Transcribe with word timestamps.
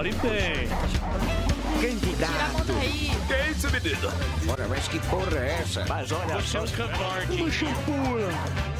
Agora 0.00 0.14
tem. 0.14 0.66
Candidato. 1.78 2.72
Que 3.26 3.34
é 3.34 3.50
isso, 3.50 3.70
menino? 3.70 4.10
Ora, 4.48 4.66
mas 4.66 4.88
que 4.88 4.98
porra 5.00 5.36
é 5.36 5.58
essa? 5.60 5.84
Mas 5.86 6.10
olha 6.10 6.36
Você 6.36 6.56
é 6.56 6.60
um 6.62 6.66
caborgue. 6.68 7.42
Uma 7.42 7.50
champura. 7.50 8.28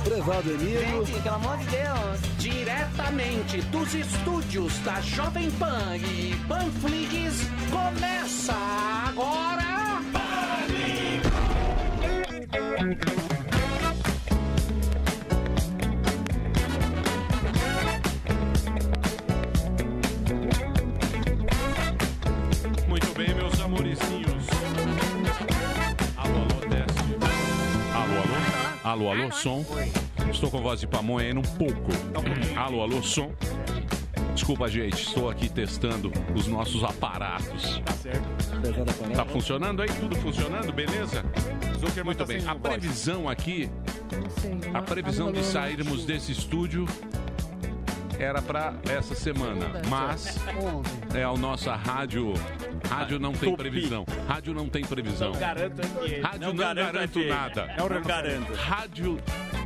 Prezado 0.02 0.51
Emílio. 0.51 1.05
Gente, 1.05 1.20
pelo 1.20 1.34
amor 1.34 1.59
de 1.59 1.66
Deus. 1.66 2.20
Diretamente 2.38 3.61
dos 3.61 3.95
estúdios 3.95 4.79
da 4.79 4.98
Jovem 5.02 5.51
Pan 5.51 5.96
e 5.98 6.34
Panflix, 6.48 7.43
começa 7.71 8.55
agora. 9.07 9.61
Alô. 28.91 29.09
Alô, 29.11 29.23
alô, 29.23 29.33
som. 29.33 29.65
Estou 30.30 30.51
com 30.51 30.61
voz 30.61 30.80
de 30.80 30.87
pamonha 30.87 31.29
ainda 31.29 31.41
um 31.41 31.43
pouco. 31.43 31.91
Alô, 32.57 32.83
alô, 32.83 33.03
som. 33.03 33.33
Desculpa, 34.35 34.69
gente, 34.69 35.03
estou 35.03 35.29
aqui 35.29 35.49
testando 35.49 36.13
os 36.35 36.47
nossos 36.47 36.83
aparatos. 36.83 37.80
Tá 37.85 37.93
certo. 37.93 38.29
Tá 39.15 39.25
funcionando 39.25 39.83
aí? 39.83 39.89
Tudo 39.89 40.16
funcionando? 40.16 40.73
Beleza? 40.73 41.25
Muito 42.05 42.19
tá 42.19 42.25
bem. 42.25 42.47
A 42.47 42.55
previsão 42.55 43.29
aqui, 43.29 43.71
a 44.73 44.83
previsão 44.83 45.33
de 45.33 45.43
sairmos 45.43 46.05
desse 46.05 46.33
estúdio 46.33 46.87
era 48.21 48.43
para 48.43 48.74
essa 48.88 49.15
semana, 49.15 49.80
mas 49.88 50.37
é 51.15 51.24
a 51.24 51.32
nossa 51.32 51.74
rádio. 51.74 52.35
Rádio 52.88 53.18
não 53.18 53.32
tem 53.32 53.57
previsão. 53.57 54.04
Rádio 54.29 54.52
não 54.52 54.68
tem 54.68 54.85
previsão. 54.85 55.32
Não 55.32 55.40
garanto 55.40 55.80
aqui. 55.80 56.21
Rádio 56.21 56.41
não, 56.41 56.54
garanto 56.54 56.93
garanto 56.93 57.24
nada. 57.24 57.74
Não 57.79 58.02
garanto. 58.02 58.52
Rádio. 58.54 59.18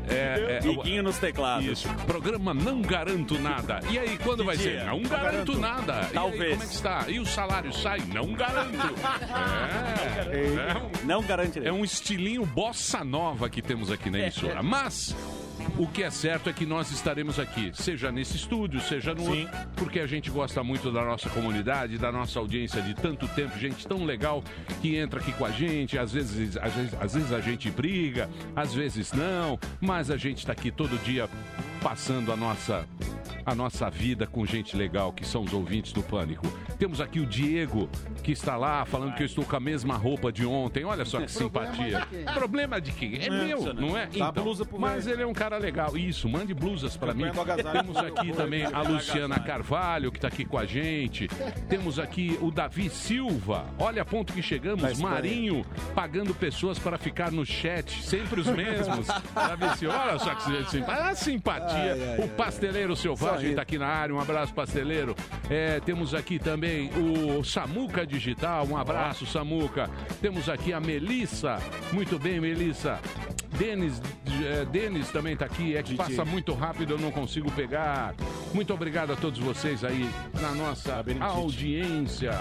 É, 0.06 0.60
é, 0.62 1.02
nos 1.02 1.19
teclados. 1.19 1.66
Isso. 1.66 1.88
Programa 2.06 2.52
Não 2.52 2.82
Garanto 2.82 3.38
Nada. 3.38 3.80
E 3.91 3.98
aí, 3.98 4.19
quando 4.19 4.44
vai 4.44 4.55
ser? 4.56 4.72
dia? 4.72 4.84
Não 4.84 5.00
Não 5.00 5.08
garanto 5.08 5.52
garanto. 5.52 5.58
nada. 5.58 5.92
E 5.94 6.05
aí, 6.06 6.12
Talvez. 6.12 6.50
como 6.50 6.62
é 6.62 6.66
que 6.66 6.75
está? 6.75 7.05
E 7.08 7.20
o 7.20 7.27
salário 7.27 7.72
sai? 7.72 8.00
Não 8.12 8.32
garanto. 8.34 8.75
É. 10.30 10.72
É 10.72 10.77
um, 10.77 11.06
Não 11.06 11.22
garantirei. 11.22 11.69
é 11.69 11.72
um 11.72 11.84
estilinho 11.84 12.44
bossa 12.44 13.05
nova 13.05 13.48
que 13.48 13.62
temos 13.62 13.91
aqui 13.91 14.10
na 14.10 14.19
emissora. 14.19 14.62
Mas. 14.62 15.14
O 15.78 15.86
que 15.88 16.02
é 16.02 16.10
certo 16.10 16.48
é 16.48 16.52
que 16.52 16.64
nós 16.64 16.90
estaremos 16.90 17.38
aqui, 17.38 17.72
seja 17.74 18.12
nesse 18.12 18.36
estúdio, 18.36 18.80
seja 18.80 19.14
no 19.14 19.24
outro, 19.24 19.48
porque 19.76 19.98
a 19.98 20.06
gente 20.06 20.30
gosta 20.30 20.62
muito 20.62 20.90
da 20.92 21.04
nossa 21.04 21.28
comunidade, 21.30 21.98
da 21.98 22.12
nossa 22.12 22.38
audiência 22.38 22.80
de 22.80 22.94
tanto 22.94 23.26
tempo, 23.28 23.58
gente 23.58 23.86
tão 23.86 24.04
legal 24.04 24.42
que 24.80 24.96
entra 24.96 25.20
aqui 25.20 25.32
com 25.32 25.44
a 25.44 25.50
gente, 25.50 25.98
às 25.98 26.12
vezes, 26.12 26.56
às 26.56 26.72
vezes, 26.72 26.94
às 27.00 27.14
vezes 27.14 27.32
a 27.32 27.40
gente 27.40 27.70
briga, 27.70 28.30
às 28.54 28.72
vezes 28.72 29.12
não, 29.12 29.58
mas 29.80 30.10
a 30.10 30.16
gente 30.16 30.38
está 30.38 30.52
aqui 30.52 30.70
todo 30.70 30.96
dia 31.02 31.28
passando 31.82 32.32
a 32.32 32.36
nossa 32.36 32.86
a 33.46 33.54
nossa 33.54 33.90
vida 33.90 34.26
com 34.26 34.46
gente 34.46 34.76
legal, 34.76 35.12
que 35.12 35.26
são 35.26 35.42
os 35.42 35.52
ouvintes 35.52 35.92
do 35.92 36.02
Pânico. 36.02 36.46
Temos 36.78 37.00
aqui 37.00 37.20
o 37.20 37.26
Diego, 37.26 37.88
que 38.22 38.32
está 38.32 38.56
lá 38.56 38.84
falando 38.84 39.14
que 39.14 39.22
eu 39.22 39.26
estou 39.26 39.44
com 39.44 39.54
a 39.54 39.60
mesma 39.60 39.96
roupa 39.96 40.32
de 40.32 40.46
ontem. 40.46 40.84
Olha 40.84 41.04
só 41.04 41.20
que 41.20 41.30
simpatia. 41.30 42.06
Problema 42.32 42.80
de 42.80 42.92
quem? 42.92 43.18
É 43.18 43.26
É, 43.26 43.30
meu, 43.30 43.58
senhor. 43.58 43.74
não 43.74 43.98
é? 43.98 44.06
Pro 44.06 44.78
mas 44.78 45.06
ele 45.06 45.22
é 45.22 45.26
um 45.26 45.32
cara 45.32 45.53
legal. 45.58 45.97
Isso, 45.97 46.28
mande 46.28 46.55
blusas 46.55 46.97
para 46.97 47.14
mim. 47.14 47.24
Agasalho. 47.24 47.72
Temos 47.72 47.97
aqui 48.05 48.33
também 48.33 48.64
a 48.64 48.83
Luciana 48.83 49.38
Carvalho, 49.38 50.10
que 50.10 50.19
está 50.19 50.28
aqui 50.28 50.44
com 50.44 50.58
a 50.58 50.64
gente. 50.64 51.28
Temos 51.69 51.98
aqui 51.98 52.38
o 52.41 52.50
Davi 52.50 52.88
Silva. 52.88 53.66
Olha 53.78 54.03
a 54.03 54.04
ponto 54.04 54.32
que 54.32 54.42
chegamos. 54.42 54.98
Marinho 54.98 55.65
pagando 55.94 56.34
pessoas 56.34 56.78
para 56.78 56.98
ficar 56.98 57.31
no 57.31 57.44
chat. 57.44 58.03
Sempre 58.03 58.41
os 58.41 58.47
mesmos. 58.47 59.06
Davi 59.34 59.78
Silva, 59.78 59.98
olha 59.98 60.19
só 60.19 60.34
que 60.34 60.65
simpatia. 60.70 61.04
A 61.04 61.15
simpatia. 61.15 61.92
Ai, 61.92 62.16
ai, 62.19 62.25
o 62.25 62.28
Pasteleiro 62.28 62.97
Selvagem 62.97 63.50
está 63.50 63.62
aqui 63.62 63.78
na 63.78 63.86
área. 63.86 64.15
Um 64.15 64.21
abraço, 64.21 64.54
Pasteleiro. 64.54 65.15
É, 65.50 65.81
temos 65.81 66.15
aqui 66.15 66.38
também 66.38 66.91
o 66.94 67.44
Samuca 67.44 68.06
Digital. 68.06 68.66
Um 68.66 68.76
abraço, 68.76 69.26
Samuca. 69.26 69.91
Temos 70.21 70.48
aqui 70.48 70.72
a 70.72 70.81
Melissa. 70.81 71.59
Muito 71.92 72.19
bem, 72.19 72.41
Melissa. 72.41 73.00
Denis, 73.59 74.00
eh, 74.26 74.65
Denis 74.71 75.10
também 75.10 75.34
está 75.34 75.44
aqui. 75.44 75.77
É 75.77 75.82
que 75.82 75.94
passa 75.94 76.25
muito 76.25 76.53
rápido, 76.55 76.94
eu 76.94 76.99
não 76.99 77.10
consigo 77.10 77.50
pegar. 77.53 78.15
Muito 78.53 78.72
obrigado 78.72 79.12
a 79.12 79.16
todos 79.16 79.38
vocês 79.38 79.84
aí 79.84 80.09
na 80.41 80.53
nossa 80.53 81.05
audiência. 81.21 82.32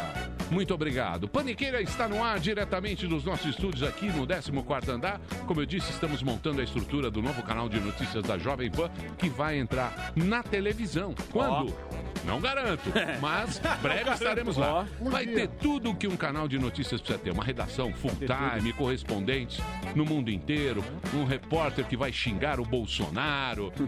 Muito 0.50 0.74
obrigado. 0.74 1.28
Paniqueira 1.28 1.82
está 1.82 2.08
no 2.08 2.24
ar 2.24 2.40
diretamente 2.40 3.08
dos 3.08 3.24
nossos 3.24 3.48
estúdios 3.48 3.84
aqui 3.84 4.08
no 4.08 4.28
14º 4.28 4.90
andar. 4.90 5.20
Como 5.48 5.62
eu 5.62 5.66
disse, 5.66 5.92
estamos 5.92 6.22
montando 6.22 6.62
a 6.62 6.64
estrutura 6.64 7.10
do 7.10 7.22
novo 7.22 7.42
canal 7.44 7.68
de 7.68 7.80
notícias 7.80 8.24
da 8.24 8.38
Jovem 8.38 8.70
Pan 8.70 8.90
que 9.18 9.30
vai 9.30 9.58
entrar 9.58 10.14
na 10.16 10.44
televisão. 10.44 11.16
Quando? 11.32 11.74
Não 12.26 12.40
garanto, 12.40 12.84
mas 13.20 13.60
breve 13.82 14.12
estaremos 14.12 14.56
lá. 14.56 14.86
Vai 15.02 15.26
ter 15.26 15.48
tudo 15.48 15.90
o 15.90 15.96
que 15.96 16.08
um 16.08 16.16
canal 16.16 16.48
de 16.48 16.58
notícias 16.58 17.02
precisa 17.02 17.20
ter. 17.20 17.32
Uma 17.32 17.44
redação 17.44 17.92
full 17.94 18.12
time, 18.12 18.72
correspondentes 18.74 19.60
no 19.96 20.06
mundo 20.06 20.30
inteiro, 20.30 20.84
um 21.14 21.26
repórter 21.26 21.86
que 21.86 21.98
vai 21.98 22.12
xingar 22.14 22.60
o 22.60 22.64
Bolsonaro, 22.64 22.93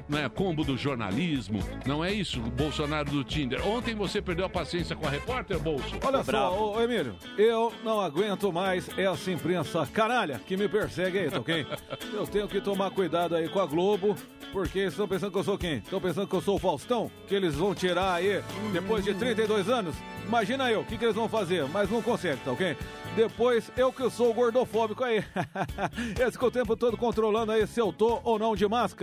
né? 0.09 0.29
combo 0.29 0.63
do 0.63 0.77
jornalismo. 0.77 1.59
Não 1.85 2.03
é 2.03 2.11
isso? 2.11 2.39
Bolsonaro 2.39 3.09
do 3.09 3.23
Tinder. 3.23 3.65
Ontem 3.67 3.93
você 3.93 4.21
perdeu 4.21 4.45
a 4.45 4.49
paciência 4.49 4.95
com 4.95 5.05
a 5.05 5.09
repórter, 5.09 5.59
Bolso? 5.59 5.97
Olha 6.03 6.23
só, 6.23 6.57
ô, 6.57 6.75
ô, 6.75 6.81
Emílio, 6.81 7.15
eu 7.37 7.71
não 7.83 8.01
aguento 8.01 8.51
mais 8.51 8.89
essa 8.97 9.31
imprensa 9.31 9.85
canalha 9.85 10.39
que 10.39 10.57
me 10.57 10.67
persegue 10.67 11.19
aí, 11.19 11.29
tá 11.29 11.39
ok? 11.39 11.65
Eu 12.13 12.25
tenho 12.25 12.47
que 12.47 12.61
tomar 12.61 12.91
cuidado 12.91 13.35
aí 13.35 13.49
com 13.49 13.59
a 13.59 13.65
Globo, 13.65 14.15
porque 14.51 14.79
estão 14.79 15.07
pensando 15.07 15.31
que 15.31 15.37
eu 15.37 15.43
sou 15.43 15.57
quem? 15.57 15.77
Estão 15.77 15.99
pensando 15.99 16.27
que 16.27 16.35
eu 16.35 16.41
sou 16.41 16.55
o 16.55 16.59
Faustão? 16.59 17.11
Que 17.27 17.35
eles 17.35 17.55
vão 17.55 17.75
tirar 17.75 18.13
aí 18.13 18.41
depois 18.71 19.03
de 19.03 19.13
32 19.13 19.69
anos? 19.69 19.95
Imagina 20.25 20.71
eu, 20.71 20.81
o 20.81 20.85
que, 20.85 20.97
que 20.97 21.03
eles 21.03 21.15
vão 21.15 21.27
fazer? 21.27 21.67
Mas 21.67 21.89
não 21.89 22.01
consegue, 22.01 22.39
tá 22.43 22.51
ok? 22.51 22.75
Depois, 23.15 23.71
eu 23.77 23.93
que 23.93 24.09
sou 24.09 24.33
gordofóbico 24.33 25.03
aí. 25.03 25.23
Esse 26.19 26.37
que 26.37 26.45
o 26.45 26.51
tempo 26.51 26.75
todo 26.75 26.97
controlando 26.97 27.51
aí 27.51 27.65
se 27.67 27.79
eu 27.79 27.93
tô 27.93 28.19
ou 28.23 28.39
não 28.39 28.55
de 28.55 28.67
máscara, 28.67 28.94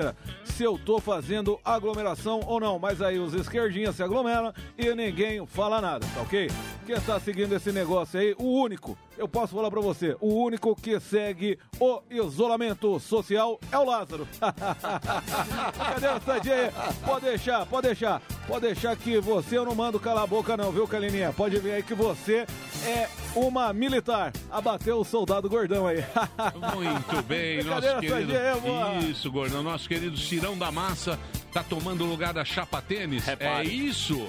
se 0.44 0.62
eu 0.62 0.78
tô 0.78 1.00
fazendo 1.00 1.58
aglomeração 1.64 2.41
ou 2.47 2.60
não. 2.60 2.78
Mas 2.78 3.00
aí 3.00 3.19
os 3.19 3.34
esquerdinhas 3.34 3.97
se 3.97 4.03
aglomeram 4.03 4.53
e 4.76 4.94
ninguém 4.94 5.44
fala 5.47 5.80
nada, 5.80 6.06
tá 6.14 6.22
ok? 6.22 6.50
Quem 6.86 7.00
tá 7.00 7.19
seguindo 7.20 7.54
esse 7.54 7.70
negócio 7.72 8.19
aí, 8.19 8.34
o 8.38 8.44
único, 8.44 8.98
eu 9.16 9.28
posso 9.28 9.54
falar 9.54 9.70
pra 9.70 9.80
você, 9.80 10.16
o 10.20 10.34
único 10.34 10.75
que 10.75 10.98
segue 10.98 11.58
o 11.78 12.03
isolamento 12.10 12.98
social 12.98 13.58
é 13.70 13.78
o 13.78 13.84
Lázaro. 13.84 14.26
Cadê 14.41 16.09
o 16.09 16.20
Sandinha 16.20 16.54
aí? 16.56 16.72
Pode 17.04 17.24
deixar, 17.24 17.66
pode 17.66 17.86
deixar. 17.86 18.22
Pode 18.47 18.66
deixar 18.66 18.97
que 18.97 19.20
você 19.20 19.56
eu 19.56 19.64
não 19.64 19.74
mando 19.74 20.00
calar 20.00 20.24
a 20.24 20.26
boca 20.26 20.56
não, 20.56 20.72
viu, 20.72 20.86
Calininha? 20.88 21.32
Pode 21.32 21.56
ver 21.59 21.74
aí 21.74 21.82
que 21.82 21.94
você 21.94 22.44
é 22.84 23.09
uma 23.34 23.72
militar. 23.72 24.32
Abateu 24.50 24.98
o 24.98 25.04
soldado 25.04 25.48
gordão 25.48 25.86
aí. 25.86 26.04
Muito 26.74 27.22
bem, 27.26 27.62
nosso 27.62 28.00
querido. 28.00 28.32
Boa. 28.62 28.94
Isso, 28.98 29.30
Gordão. 29.30 29.62
Nosso 29.62 29.81
querido 29.88 30.16
Cirão 30.16 30.56
da 30.56 30.70
Massa 30.70 31.19
tá 31.53 31.62
tomando 31.62 32.04
o 32.04 32.06
lugar 32.06 32.32
da 32.32 32.44
Chapa 32.44 32.81
Tênis. 32.81 33.26
É 33.26 33.31
Repare. 33.31 33.88
isso. 33.88 34.28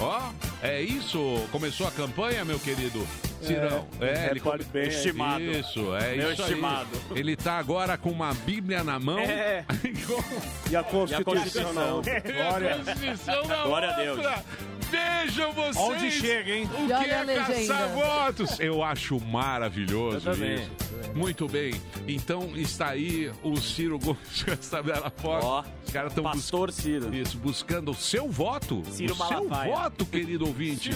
Ó, 0.00 0.20
é 0.62 0.82
isso. 0.82 1.18
Começou 1.50 1.86
a 1.86 1.90
campanha, 1.90 2.44
meu 2.44 2.58
querido 2.58 3.06
Cirão. 3.40 3.86
É, 4.00 4.26
ele 4.26 4.34
repare 4.40 4.64
bem, 4.64 4.88
estimado. 4.88 5.42
Isso, 5.42 5.94
é 5.96 6.16
Meu 6.16 6.32
isso 6.32 6.42
estimado. 6.42 6.88
aí. 7.10 7.18
Ele 7.18 7.36
tá 7.36 7.58
agora 7.58 7.96
com 7.98 8.10
uma 8.10 8.32
Bíblia 8.32 8.82
na 8.82 8.98
mão. 8.98 9.18
É. 9.18 9.64
E 10.70 10.76
a 10.76 10.82
Constituição. 10.82 11.72
Glória. 11.72 12.76
Constituição 12.84 13.46
na 13.46 13.62
Glória 13.64 13.90
a. 13.90 13.92
Deus. 13.92 14.18
Vejam 14.94 15.52
vocês. 15.52 15.76
Onde 15.76 16.10
chega, 16.10 16.50
hein? 16.52 16.68
O 16.72 16.86
que 16.86 16.92
é 16.92 17.18
a 17.18 17.22
legenda. 17.22 17.44
caçar 17.54 17.88
votos? 17.88 18.60
Eu 18.60 18.82
acho 18.82 19.18
maravilhoso 19.20 20.28
Eu 20.28 20.34
também. 20.34 20.54
isso. 20.56 20.70
Muito 21.14 21.46
bem. 21.48 21.74
Então 22.08 22.50
está 22.56 22.88
aí 22.90 23.30
o 23.42 23.56
Ciro 23.56 23.98
Gomes 23.98 24.42
com 24.44 24.50
essa 24.50 24.82
bela 24.82 25.10
foto. 25.10 25.46
Ó, 25.46 25.64
Os 25.86 25.92
caras 25.92 26.10
estão 26.10 26.24
Pastor 26.24 26.72
Ciro. 26.72 27.14
isso, 27.14 27.38
buscando 27.38 27.90
o 27.92 27.94
seu 27.94 28.28
voto. 28.28 28.82
Ciro 28.90 29.12
o 29.14 29.16
seu 29.16 29.44
Malafaia. 29.44 29.72
voto, 29.74 30.06
querido 30.06 30.46
ouvinte. 30.46 30.90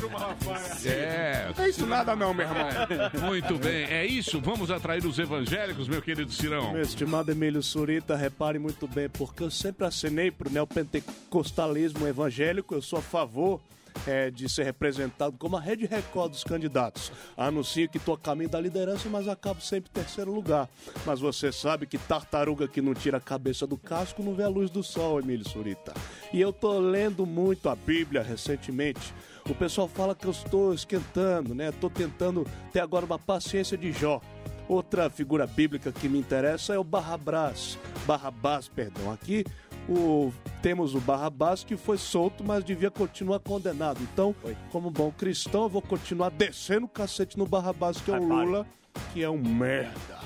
É. 0.85 1.53
Não 1.57 1.65
é 1.65 1.69
isso 1.69 1.87
nada 1.87 2.17
não, 2.17 2.35
meu 2.35 2.47
irmão. 2.47 2.69
É, 2.69 3.19
Muito 3.27 3.57
bem, 3.59 3.85
é 3.85 4.05
isso. 4.07 4.41
Vamos 4.41 4.71
atrair 4.71 5.05
os 5.07 5.19
evangélicos, 5.19 5.87
meu 5.89 6.03
querido 6.03 6.33
Cirão. 6.33 6.73
Meu 6.73 6.83
estimado 6.83 7.31
Emílio 7.31 7.63
Surita, 7.63 8.17
repare 8.17 8.59
muito 8.59 8.87
bem, 8.89 9.09
porque 9.09 9.43
eu 9.45 9.51
sempre 9.51 9.87
assinei 9.87 10.31
pro 10.31 10.51
neopentecostalismo 10.51 12.07
evangélico, 12.09 12.75
eu 12.75 12.83
sou 12.83 12.99
a 12.99 13.03
favor 13.03 13.61
é, 14.07 14.31
de 14.31 14.49
ser 14.49 14.65
representado 14.65 15.37
como 15.39 15.57
a 15.57 15.61
rede 15.61 15.87
Record 15.87 16.33
dos 16.33 16.45
candidatos. 16.45 17.13
Anuncio 17.37 17.89
que 17.89 17.99
estou 17.99 18.15
a 18.15 18.19
caminho 18.19 18.51
da 18.51 18.61
liderança, 18.61 19.09
mas 19.09 19.29
acabo 19.29 19.61
sempre 19.61 19.91
em 19.91 20.01
terceiro 20.01 20.33
lugar. 20.33 20.69
Mas 21.05 21.21
você 21.21 21.53
sabe 21.53 21.87
que 21.87 21.99
tartaruga 21.99 22.69
que 22.69 22.81
não 22.81 22.95
tira 22.95 23.19
a 23.19 23.21
cabeça 23.21 23.67
do 23.67 23.77
casco 23.77 24.23
não 24.23 24.35
vê 24.35 24.45
a 24.45 24.49
luz 24.49 24.71
do 24.71 24.83
sol, 24.83 25.21
Emílio 25.21 25.49
Surita. 25.49 25.93
E 26.33 26.41
eu 26.41 26.53
tô 26.53 26.79
lendo 26.79 27.27
muito 27.27 27.69
a 27.69 27.77
Bíblia 27.77 28.23
recentemente. 28.23 29.15
O 29.49 29.55
pessoal 29.55 29.89
fala 29.89 30.15
que 30.15 30.27
eu 30.27 30.31
estou 30.31 30.75
esquentando, 30.75 31.55
né? 31.55 31.71
Estou 31.71 31.89
tentando 31.89 32.47
ter 32.73 32.81
agora 32.81 33.07
uma 33.07 33.19
paciência 33.19 33.79
de 33.79 33.93
Jó. 33.93 34.21
Outra 34.69 35.09
figura 35.09 35.47
bíblica 35.47 35.91
que 35.91 36.11
me 36.11 36.19
interessa 36.19 36.75
é 36.75 36.79
o 36.79 36.85
Barrabás. 36.85 37.79
Barrabás, 38.07 38.69
perdão. 38.69 39.11
Aqui 39.11 39.45
o, 39.89 40.33
temos 40.63 40.95
o 40.95 41.01
Barrabás 41.01 41.65
que 41.65 41.77
foi 41.77 41.97
solto, 41.99 42.45
mas 42.45 42.63
devia 42.65 42.91
continuar 42.91 43.39
condenado. 43.41 44.01
Então, 44.03 44.35
como 44.71 44.91
bom 44.91 45.11
cristão, 45.11 45.63
eu 45.65 45.69
vou 45.69 45.83
continuar 45.83 46.31
descendo 46.31 46.87
o 46.87 46.89
cacete 46.89 47.39
no 47.39 47.47
Barrabás, 47.47 48.01
que 48.01 48.11
é 48.11 48.19
o. 48.19 48.23
Lula, 48.29 48.67
que 49.13 49.23
é 49.23 49.31
um 49.31 49.39
merda. 49.39 50.19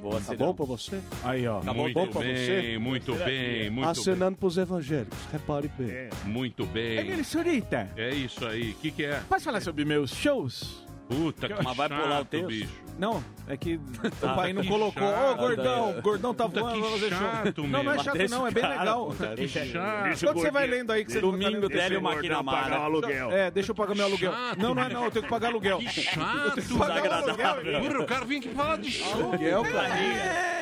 Boa, 0.00 0.20
Tá 0.20 0.34
bom 0.34 0.52
pra 0.54 0.66
você? 0.66 1.00
Aí, 1.22 1.46
ó. 1.48 1.60
Tá 1.60 1.72
bom, 1.72 1.82
muito 1.84 1.94
bom 1.94 2.06
pra 2.08 2.20
bem, 2.20 2.36
você? 2.36 2.78
muito 2.78 3.14
bem, 3.14 3.70
muito 3.70 3.88
Acenando 3.88 4.36
pros 4.36 4.58
evangélicos, 4.58 5.16
repare 5.32 5.70
bem. 5.78 5.86
bem. 5.86 6.08
Muito 6.26 6.66
bem. 6.66 6.98
Emílio 6.98 7.24
Surita, 7.24 7.88
É 7.96 8.10
isso 8.14 8.44
aí. 8.46 8.72
O 8.72 8.74
que, 8.74 8.90
que 8.90 9.04
é? 9.04 9.20
posso 9.26 9.46
falar 9.46 9.62
sobre 9.62 9.82
meus 9.86 10.10
shows? 10.14 10.84
Puta 11.08 11.48
que 11.48 11.62
Mas 11.62 11.76
vai 11.76 11.88
pular 11.88 12.20
o 12.20 12.24
texto? 12.26 12.46
bicho. 12.48 12.83
Não, 12.98 13.22
é 13.48 13.56
que 13.56 13.74
o 14.22 14.26
Ah, 14.26 14.34
pai 14.34 14.52
não 14.52 14.62
que 14.62 14.68
colocou. 14.68 15.02
Ô, 15.02 15.34
gordão, 15.36 16.00
gordão 16.00 16.32
tá 16.34 16.46
voando, 16.46 16.74
que 16.74 16.80
vai 16.80 16.90
fazer 16.92 17.10
show. 17.54 17.66
Não, 17.66 17.82
não 17.82 17.92
é 17.92 17.98
chato 17.98 18.30
não, 18.30 18.46
é 18.46 18.50
bem 18.50 18.62
cara, 18.62 18.78
legal. 18.78 19.12
Que 19.36 19.48
chato. 19.48 20.20
Quando 20.24 20.40
você 20.40 20.50
vai 20.50 20.66
lendo 20.66 20.92
aí 20.92 21.04
que 21.04 21.12
você 21.12 21.20
Domingo, 21.20 21.68
Deixa 21.68 21.82
Délio 21.82 21.96
eu- 21.98 22.02
Maquinamara. 22.02 22.76
aluguel. 22.76 23.32
É, 23.32 23.50
deixa 23.50 23.72
eu 23.72 23.74
pagar 23.74 23.94
meu 23.94 24.04
aluguel. 24.06 24.32
chato, 24.32 24.58
Não, 24.58 24.74
não 24.74 24.82
é 24.82 24.88
não, 24.88 25.04
eu 25.04 25.10
tenho 25.10 25.24
que 25.24 25.30
pagar 25.30 25.48
aluguel. 25.48 25.78
Que 25.78 25.88
chato. 26.02 26.78
Pagar 26.78 27.10
o 27.10 27.12
aluguel. 27.28 27.82
Porra, 27.82 28.00
o 28.02 28.06
cara 28.06 28.24
vem 28.24 28.38
aqui 28.38 28.48
falar 28.50 28.78
de 28.78 28.90
show. 28.90 29.32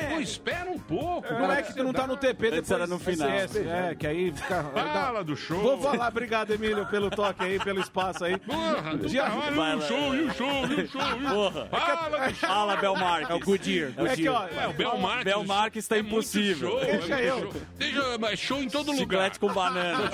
Pô, 0.09 0.19
espera 0.19 0.69
um 0.71 0.79
pouco. 0.79 1.33
Não 1.33 1.51
é 1.51 1.61
que 1.61 1.73
tu 1.75 1.83
não 1.83 1.93
tá 1.93 2.05
no 2.07 2.17
TP 2.17 2.47
Antes 2.47 2.69
depois. 2.69 2.71
era 2.71 2.87
no 2.87 2.99
final. 2.99 3.29
SS, 3.29 3.59
é, 3.67 3.95
que 3.95 4.07
aí 4.07 4.31
fica... 4.31 4.63
Fala 4.63 5.23
do 5.23 5.35
show. 5.35 5.59
Vou 5.61 5.79
falar, 5.79 6.07
obrigado, 6.09 6.51
Emílio, 6.51 6.85
pelo 6.87 7.09
toque 7.09 7.43
aí, 7.43 7.59
pelo 7.59 7.79
espaço 7.79 8.25
aí. 8.25 8.37
Porra, 8.37 8.93
o 8.93 9.57
lá. 9.57 9.81
show, 9.81 10.15
e 10.15 10.21
o 10.23 10.33
show, 10.33 10.65
e 10.67 10.81
o 10.81 10.87
show, 10.87 11.01
e 11.19 11.25
o 11.25 11.29
Porra. 11.29 11.65
Fala 11.67 12.09
do 12.09 12.17
show. 12.17 12.22
Fala, 12.31 12.75
Belmarques. 12.77 13.29
É 13.29 13.33
o 13.33 13.39
Goodyear. 13.39 13.91
É 13.97 14.15
que, 14.15 14.27
ó, 14.27 14.47
É, 14.47 14.67
o 14.67 14.73
Belmarques. 14.73 15.23
Belmarques 15.25 15.87
tá 15.87 15.95
é 15.97 15.99
impossível. 15.99 16.69
Show, 16.71 16.79
Deixa 16.79 17.19
é 17.19 17.29
eu. 17.29 17.53
Deixa, 17.77 18.35
show 18.35 18.61
em 18.61 18.69
todo 18.69 18.91
lugar. 18.91 18.97
Chiclete 19.29 19.39
com 19.39 19.53
banana. 19.53 20.09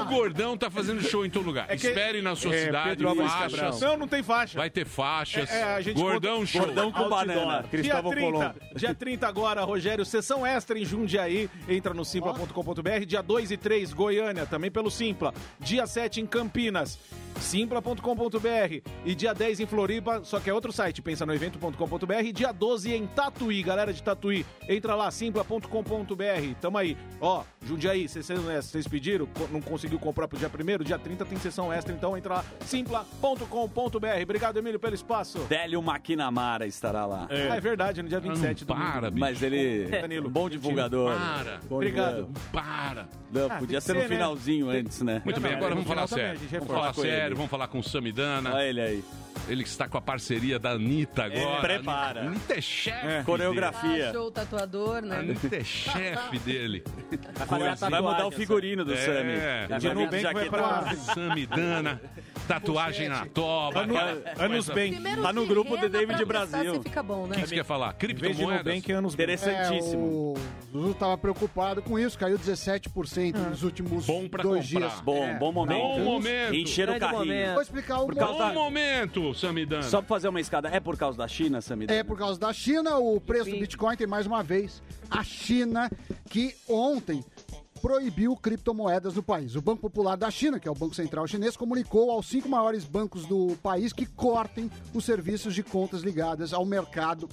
O 0.00 0.04
gordão 0.06 0.56
tá 0.56 0.70
fazendo 0.70 1.02
show 1.02 1.24
em 1.24 1.30
todo 1.30 1.44
lugar. 1.46 1.66
É 1.68 1.76
que- 1.76 1.86
Espere 1.88 2.20
na 2.22 2.34
sua 2.36 2.54
É, 2.54 2.64
cidade, 2.66 3.04
faixas. 3.04 3.80
Não, 3.80 3.96
não 3.96 4.08
tem 4.08 4.22
faixa. 4.22 4.58
Vai 4.58 4.70
ter 4.70 4.84
faixas. 4.86 5.50
É, 5.50 5.60
é, 5.60 5.64
a 5.74 5.80
gente 5.80 5.96
gordão 5.96 6.44
show. 6.44 6.62
Gordão 6.62 6.92
com 6.92 7.08
banana. 7.08 7.64
Cristóvão 7.70 8.10
30, 8.12 8.30
Colombo. 8.32 8.54
dia 8.74 8.94
30 8.94 9.26
agora, 9.28 9.62
Rogério, 9.64 10.04
sessão 10.04 10.46
extra 10.46 10.78
em 10.78 10.84
Jundiaí, 10.84 11.48
entra 11.68 11.92
no 11.94 12.04
simpla.com.br, 12.04 13.04
dia 13.06 13.22
2 13.22 13.50
e 13.50 13.56
3, 13.56 13.92
Goiânia, 13.92 14.46
também 14.46 14.70
pelo 14.70 14.90
Simpla, 14.90 15.32
dia 15.60 15.86
7 15.86 16.20
em 16.20 16.26
Campinas, 16.26 16.98
simpla.com.br 17.40 18.82
e 19.04 19.14
dia 19.14 19.34
10 19.34 19.60
em 19.60 19.66
Floripa, 19.66 20.20
só 20.24 20.40
que 20.40 20.48
é 20.50 20.54
outro 20.54 20.72
site, 20.72 20.97
pensa 21.02 21.24
no 21.26 21.34
evento.com.br, 21.34 22.12
e 22.24 22.32
dia 22.32 22.52
12 22.52 22.92
em 22.94 23.06
Tatuí, 23.06 23.62
galera 23.62 23.92
de 23.92 24.02
Tatuí, 24.02 24.44
entra 24.68 24.94
lá, 24.94 25.10
simpla.com.br, 25.10 26.54
tamo 26.60 26.78
aí, 26.78 26.96
ó, 27.20 27.42
Jundiaí, 27.64 28.08
vocês 28.08 28.86
pediram, 28.88 29.26
co- 29.26 29.48
não 29.50 29.60
conseguiu 29.60 29.98
comprar 29.98 30.26
pro 30.28 30.38
dia 30.38 30.48
1 30.48 30.84
dia 30.84 30.98
30 30.98 31.24
tem 31.24 31.38
sessão 31.38 31.72
extra, 31.72 31.94
então 31.94 32.16
entra 32.16 32.34
lá, 32.36 32.44
simpla.com.br, 32.60 34.22
obrigado 34.22 34.58
Emílio 34.58 34.78
pelo 34.80 34.94
espaço. 34.94 35.38
Délio 35.48 35.82
Maquinamara 35.82 36.66
estará 36.66 37.04
lá. 37.06 37.26
Ah, 37.30 37.56
é 37.56 37.60
verdade, 37.60 38.02
no 38.02 38.08
dia 38.08 38.20
27 38.20 38.64
Não 38.66 38.74
domingo. 38.76 38.92
para, 38.92 39.10
bicho. 39.10 39.20
Mas 39.20 39.42
ele 39.42 39.88
é 39.94 40.00
Danilo. 40.02 40.28
um 40.28 40.30
bom 40.30 40.48
divulgador. 40.48 41.14
Para. 41.16 41.60
Obrigado. 41.70 42.28
Para. 42.52 43.08
Não, 43.32 43.46
Ah, 43.50 43.56
podia 43.58 43.80
ser 43.80 43.94
no 43.94 44.00
ser, 44.00 44.08
né? 44.08 44.14
finalzinho 44.16 44.70
antes, 44.70 45.02
né? 45.02 45.20
Muito 45.24 45.40
bem, 45.40 45.50
Não, 45.52 45.58
agora 45.58 45.74
no 45.74 45.82
vamos 45.82 45.88
falar 45.88 46.08
também, 46.08 46.24
sério. 46.36 46.48
Vamos 46.60 46.66
falar 46.74 46.94
sério, 46.94 47.36
vamos 47.36 47.50
falar 47.50 47.68
com 47.68 47.78
o 47.78 47.82
Samidana. 47.82 48.54
Olha 48.54 48.62
ele 48.64 48.80
aí. 48.80 49.04
Ele 49.48 49.62
que 49.62 49.68
está 49.68 49.88
com 49.88 49.96
a 49.98 50.00
parceria 50.00 50.58
da 50.58 50.70
Anitta 50.70 51.24
agora. 51.24 51.60
prepara. 51.60 52.20
Anitta 52.22 52.54
é 52.54 52.60
chefe. 52.60 53.24
Coreografia. 53.24 54.10
Ah, 54.10 54.12
show 54.12 54.30
tatuador, 54.30 54.96
A 54.98 55.00
né? 55.02 55.18
Anitta 55.18 55.56
é 55.56 55.64
chefe 55.64 56.38
dele. 56.40 56.82
Vai 57.90 58.00
mudar 58.02 58.26
o 58.26 58.30
figurino 58.30 58.84
do 58.84 58.92
É. 58.92 58.96
Sami. 58.96 59.78
De 59.80 59.94
Nubank 59.94 60.32
vai 60.34 60.48
pra- 60.50 60.94
Samidana, 60.96 62.00
tatuagem 62.46 63.08
na 63.08 63.26
toba. 63.26 63.80
Anu- 63.80 63.96
aquela 63.96 64.10
anos 64.44 64.66
coisa- 64.66 64.74
bem. 64.74 64.92
Primeiro 64.92 65.22
Tá 65.22 65.32
no 65.32 65.42
se 65.42 65.48
grupo 65.48 65.70
de 65.76 65.82
reza 65.82 65.88
David 65.88 66.26
pra 66.26 66.46
Brasil. 66.46 66.74
se 66.74 66.82
fica 66.82 67.02
bom, 67.02 67.24
O 67.24 67.26
né? 67.26 67.36
que 67.36 67.46
você 67.46 67.54
quer 67.54 67.64
falar? 67.64 67.92
Criptomoedas? 67.94 68.64
Nubank, 68.66 68.92
anos 68.92 69.14
bem. 69.14 69.24
Interessantíssimo. 69.24 70.34
É, 70.36 70.38
o 70.38 70.72
Zuzu 70.72 70.90
estava 70.92 71.16
preocupado 71.18 71.82
com 71.82 71.98
isso, 71.98 72.18
caiu 72.18 72.38
17% 72.38 73.36
nos 73.50 73.62
últimos 73.62 74.06
Bom 74.06 74.28
pra 74.28 74.42
dois 74.42 74.70
comprar. 74.70 74.88
dias. 74.88 75.00
Bom, 75.00 75.38
bom 75.38 75.52
momento. 75.52 75.78
Bom 75.80 75.98
momento. 76.00 76.54
Encher 76.54 76.88
o 76.90 76.98
carrinho. 76.98 77.52
Vou 77.52 77.62
explicar 77.62 78.00
o 78.00 78.06
Por 78.06 78.14
causa 78.16 78.32
Bom 78.32 78.38
da- 78.38 78.52
Samidana. 79.34 79.82
Só 79.82 79.98
pra 79.98 80.08
fazer 80.08 80.28
uma 80.28 80.40
escada, 80.40 80.68
é 80.68 80.80
por 80.80 80.96
causa 80.96 81.18
da 81.18 81.28
China, 81.28 81.60
Samir? 81.60 81.90
É 81.90 82.02
por 82.02 82.18
causa 82.18 82.38
da 82.38 82.52
China, 82.52 82.98
o 82.98 83.20
preço 83.20 83.50
do 83.50 83.58
Bitcoin 83.58 83.96
tem 83.96 84.06
mais 84.06 84.26
uma 84.26 84.42
vez 84.42 84.82
a 85.10 85.22
China 85.22 85.90
que 86.28 86.54
ontem 86.68 87.24
proibiu 87.78 88.36
criptomoedas 88.36 89.14
no 89.14 89.22
país. 89.22 89.54
O 89.54 89.62
Banco 89.62 89.80
Popular 89.82 90.16
da 90.16 90.30
China, 90.30 90.58
que 90.58 90.68
é 90.68 90.70
o 90.70 90.74
Banco 90.74 90.94
Central 90.94 91.26
Chinês, 91.26 91.56
comunicou 91.56 92.10
aos 92.10 92.28
cinco 92.28 92.48
maiores 92.48 92.84
bancos 92.84 93.24
do 93.24 93.56
país 93.62 93.92
que 93.92 94.04
cortem 94.04 94.70
os 94.92 95.04
serviços 95.04 95.54
de 95.54 95.62
contas 95.62 96.02
ligadas 96.02 96.52
ao 96.52 96.64
mercado 96.64 97.28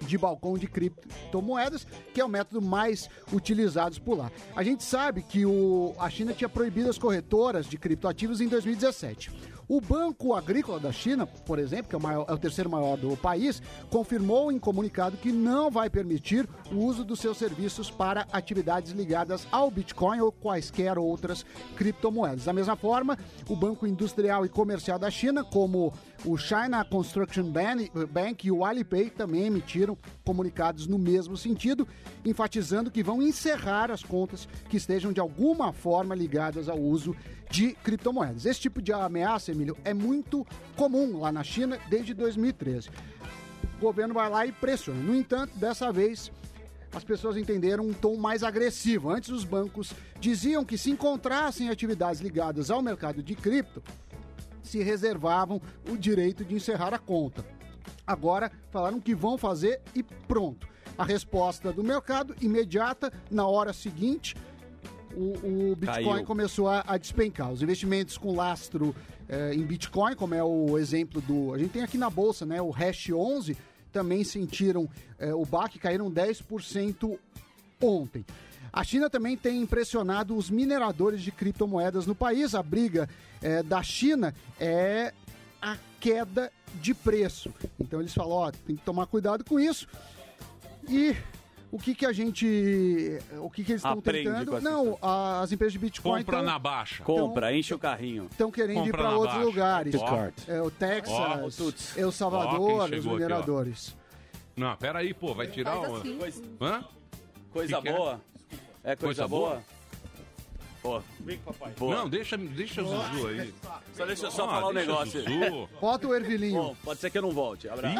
de 0.00 0.18
balcão 0.18 0.58
de 0.58 0.66
criptomoedas, 0.66 1.86
que 2.12 2.20
é 2.20 2.24
o 2.24 2.28
método 2.28 2.60
mais 2.60 3.08
utilizado 3.32 4.00
por 4.02 4.18
lá. 4.18 4.30
A 4.54 4.62
gente 4.62 4.82
sabe 4.82 5.22
que 5.22 5.46
o, 5.46 5.94
a 5.98 6.10
China 6.10 6.32
tinha 6.32 6.48
proibido 6.48 6.90
as 6.90 6.98
corretoras 6.98 7.66
de 7.66 7.78
criptoativos 7.78 8.40
em 8.40 8.48
2017. 8.48 9.30
O 9.66 9.80
Banco 9.80 10.34
Agrícola 10.34 10.78
da 10.78 10.92
China, 10.92 11.26
por 11.26 11.58
exemplo, 11.58 11.88
que 11.88 11.94
é 11.94 11.98
o, 11.98 12.02
maior- 12.02 12.26
é 12.28 12.32
o 12.32 12.38
terceiro 12.38 12.68
maior 12.68 12.96
do 12.98 13.16
país, 13.16 13.62
confirmou 13.90 14.52
em 14.52 14.58
comunicado 14.58 15.16
que 15.16 15.32
não 15.32 15.70
vai 15.70 15.88
permitir 15.88 16.48
o 16.70 16.76
uso 16.84 17.02
dos 17.04 17.18
seus 17.20 17.38
serviços 17.38 17.90
para 17.90 18.26
atividades 18.32 18.92
ligadas 18.92 19.46
ao 19.50 19.70
Bitcoin 19.70 20.20
ou 20.20 20.30
quaisquer 20.30 20.98
outras 20.98 21.46
criptomoedas. 21.76 22.44
Da 22.44 22.52
mesma 22.52 22.76
forma, 22.76 23.18
o 23.48 23.56
Banco 23.56 23.86
Industrial 23.86 24.44
e 24.44 24.48
Comercial 24.48 24.98
da 24.98 25.10
China, 25.10 25.42
como 25.42 25.92
o 26.24 26.36
China 26.38 26.84
Construction 26.84 27.44
Ban- 27.44 27.88
Bank 28.10 28.46
e 28.46 28.50
o 28.50 28.64
Alipay 28.64 29.10
também 29.10 29.44
emitiram 29.46 29.96
comunicados 30.24 30.86
no 30.86 30.98
mesmo 30.98 31.36
sentido, 31.36 31.86
enfatizando 32.24 32.90
que 32.90 33.02
vão 33.02 33.20
encerrar 33.20 33.90
as 33.90 34.02
contas 34.02 34.48
que 34.70 34.76
estejam 34.78 35.12
de 35.12 35.20
alguma 35.20 35.72
forma 35.72 36.14
ligadas 36.14 36.68
ao 36.68 36.80
uso 36.80 37.14
de 37.50 37.72
criptomoedas. 37.84 38.46
Esse 38.46 38.60
tipo 38.60 38.80
de 38.80 38.92
ameaça, 38.92 39.50
Emílio, 39.52 39.76
é 39.84 39.92
muito 39.92 40.46
comum 40.76 41.18
lá 41.20 41.30
na 41.30 41.44
China 41.44 41.78
desde 41.90 42.14
2013. 42.14 42.88
O 43.76 43.80
governo 43.80 44.14
vai 44.14 44.30
lá 44.30 44.46
e 44.46 44.52
pressiona. 44.52 45.00
No 45.00 45.14
entanto, 45.14 45.56
dessa 45.58 45.92
vez 45.92 46.32
as 46.94 47.04
pessoas 47.04 47.36
entenderam 47.36 47.84
um 47.84 47.92
tom 47.92 48.16
mais 48.16 48.42
agressivo. 48.44 49.10
Antes, 49.10 49.28
os 49.30 49.44
bancos 49.44 49.92
diziam 50.20 50.64
que 50.64 50.78
se 50.78 50.90
encontrassem 50.90 51.68
atividades 51.68 52.20
ligadas 52.20 52.70
ao 52.70 52.80
mercado 52.80 53.20
de 53.22 53.34
cripto, 53.34 53.82
se 54.64 54.82
reservavam 54.82 55.60
o 55.88 55.96
direito 55.96 56.44
de 56.44 56.56
encerrar 56.56 56.92
a 56.92 56.98
conta. 56.98 57.44
Agora 58.04 58.50
falaram 58.70 59.00
que 59.00 59.14
vão 59.14 59.38
fazer 59.38 59.80
e 59.94 60.02
pronto. 60.02 60.66
A 60.96 61.04
resposta 61.04 61.72
do 61.72 61.84
mercado 61.84 62.34
imediata, 62.40 63.12
na 63.30 63.46
hora 63.46 63.72
seguinte, 63.72 64.34
o, 65.14 65.70
o 65.70 65.76
Bitcoin 65.76 66.04
Caiu. 66.04 66.24
começou 66.24 66.68
a, 66.68 66.84
a 66.86 66.96
despencar. 66.96 67.52
Os 67.52 67.62
investimentos 67.62 68.18
com 68.18 68.34
lastro 68.34 68.94
eh, 69.28 69.54
em 69.54 69.62
Bitcoin, 69.62 70.14
como 70.14 70.34
é 70.34 70.42
o 70.42 70.78
exemplo 70.78 71.20
do. 71.20 71.54
A 71.54 71.58
gente 71.58 71.70
tem 71.70 71.82
aqui 71.82 71.98
na 71.98 72.10
bolsa, 72.10 72.44
né? 72.44 72.60
O 72.60 72.70
Hash 72.70 73.10
11 73.10 73.56
também 73.92 74.24
sentiram 74.24 74.88
eh, 75.18 75.34
o 75.34 75.44
baque, 75.44 75.78
caíram 75.78 76.10
10% 76.10 77.18
ontem. 77.80 78.24
A 78.76 78.82
China 78.82 79.08
também 79.08 79.36
tem 79.36 79.62
impressionado 79.62 80.36
os 80.36 80.50
mineradores 80.50 81.22
de 81.22 81.30
criptomoedas 81.30 82.06
no 82.06 82.14
país. 82.14 82.56
A 82.56 82.62
briga 82.62 83.08
eh, 83.40 83.62
da 83.62 83.80
China 83.84 84.34
é 84.58 85.12
a 85.62 85.76
queda 86.00 86.50
de 86.80 86.92
preço. 86.92 87.54
Então 87.78 88.00
eles 88.00 88.12
falam, 88.12 88.32
ó, 88.32 88.50
tem 88.50 88.74
que 88.74 88.82
tomar 88.82 89.06
cuidado 89.06 89.44
com 89.44 89.60
isso. 89.60 89.86
E 90.88 91.14
o 91.70 91.78
que 91.78 91.94
que 91.94 92.04
a 92.04 92.12
gente, 92.12 93.18
o 93.38 93.48
que 93.48 93.62
que 93.62 93.72
eles 93.72 93.80
estão 93.84 94.00
tentando? 94.00 94.60
Não, 94.60 94.98
a- 95.00 95.40
as 95.42 95.52
empresas 95.52 95.72
de 95.72 95.78
Bitcoin 95.78 96.24
Compra 96.24 96.38
estão 96.38 96.52
na 96.52 96.58
baixa. 96.58 97.04
Compra, 97.04 97.56
enche 97.56 97.72
o 97.74 97.78
carrinho. 97.78 98.26
estão 98.28 98.50
querendo 98.50 98.78
ir 98.78 98.90
Compra 98.90 98.98
para 98.98 99.10
na 99.10 99.16
outros 99.16 99.34
baixa. 99.34 99.46
lugares. 99.48 99.94
Ó. 99.94 100.30
É, 100.48 100.60
o 100.62 100.70
Texas, 100.72 101.14
Ó, 101.14 101.46
o. 101.46 102.00
El 102.00 102.10
Salvador, 102.10 102.58
quem 102.58 102.78
os 102.78 102.88
chegou 102.88 103.12
aqui, 103.14 103.22
mineradores. 103.22 103.96
Não, 104.56 104.76
pera 104.76 104.98
aí, 104.98 105.14
pô. 105.14 105.32
Vai 105.32 105.46
tirar 105.46 105.76
Faz 105.76 105.88
o... 105.92 105.94
assim. 105.96 106.42
Hã? 106.60 106.84
Coisa 107.52 107.76
Que 107.76 107.82
que 107.82 107.88
é? 107.88 108.16
Boa. 108.84 108.92
É 108.92 108.96
coisa, 108.96 109.22
Coisa 109.22 109.28
boa? 109.28 109.62
Pô, 110.82 111.00
boa. 111.78 111.96
Não, 111.96 112.08
deixa, 112.10 112.36
deixa 112.36 112.82
o 112.82 112.86
Zuzu 112.86 113.26
aí. 113.28 113.54
Só 113.94 114.04
deixa 114.04 114.26
eu 114.26 114.30
só 114.30 114.44
Ah, 114.44 114.48
falar 114.56 114.68
um 114.68 114.72
negócio. 114.74 115.22
Zuzu. 115.22 115.68
Bota 115.80 116.06
o 116.08 116.14
ervilhinho. 116.14 116.60
Bom, 116.62 116.76
pode 116.84 117.00
ser 117.00 117.08
que 117.08 117.16
eu 117.16 117.22
não 117.22 117.30
volte. 117.30 117.66
Abraço. 117.70 117.96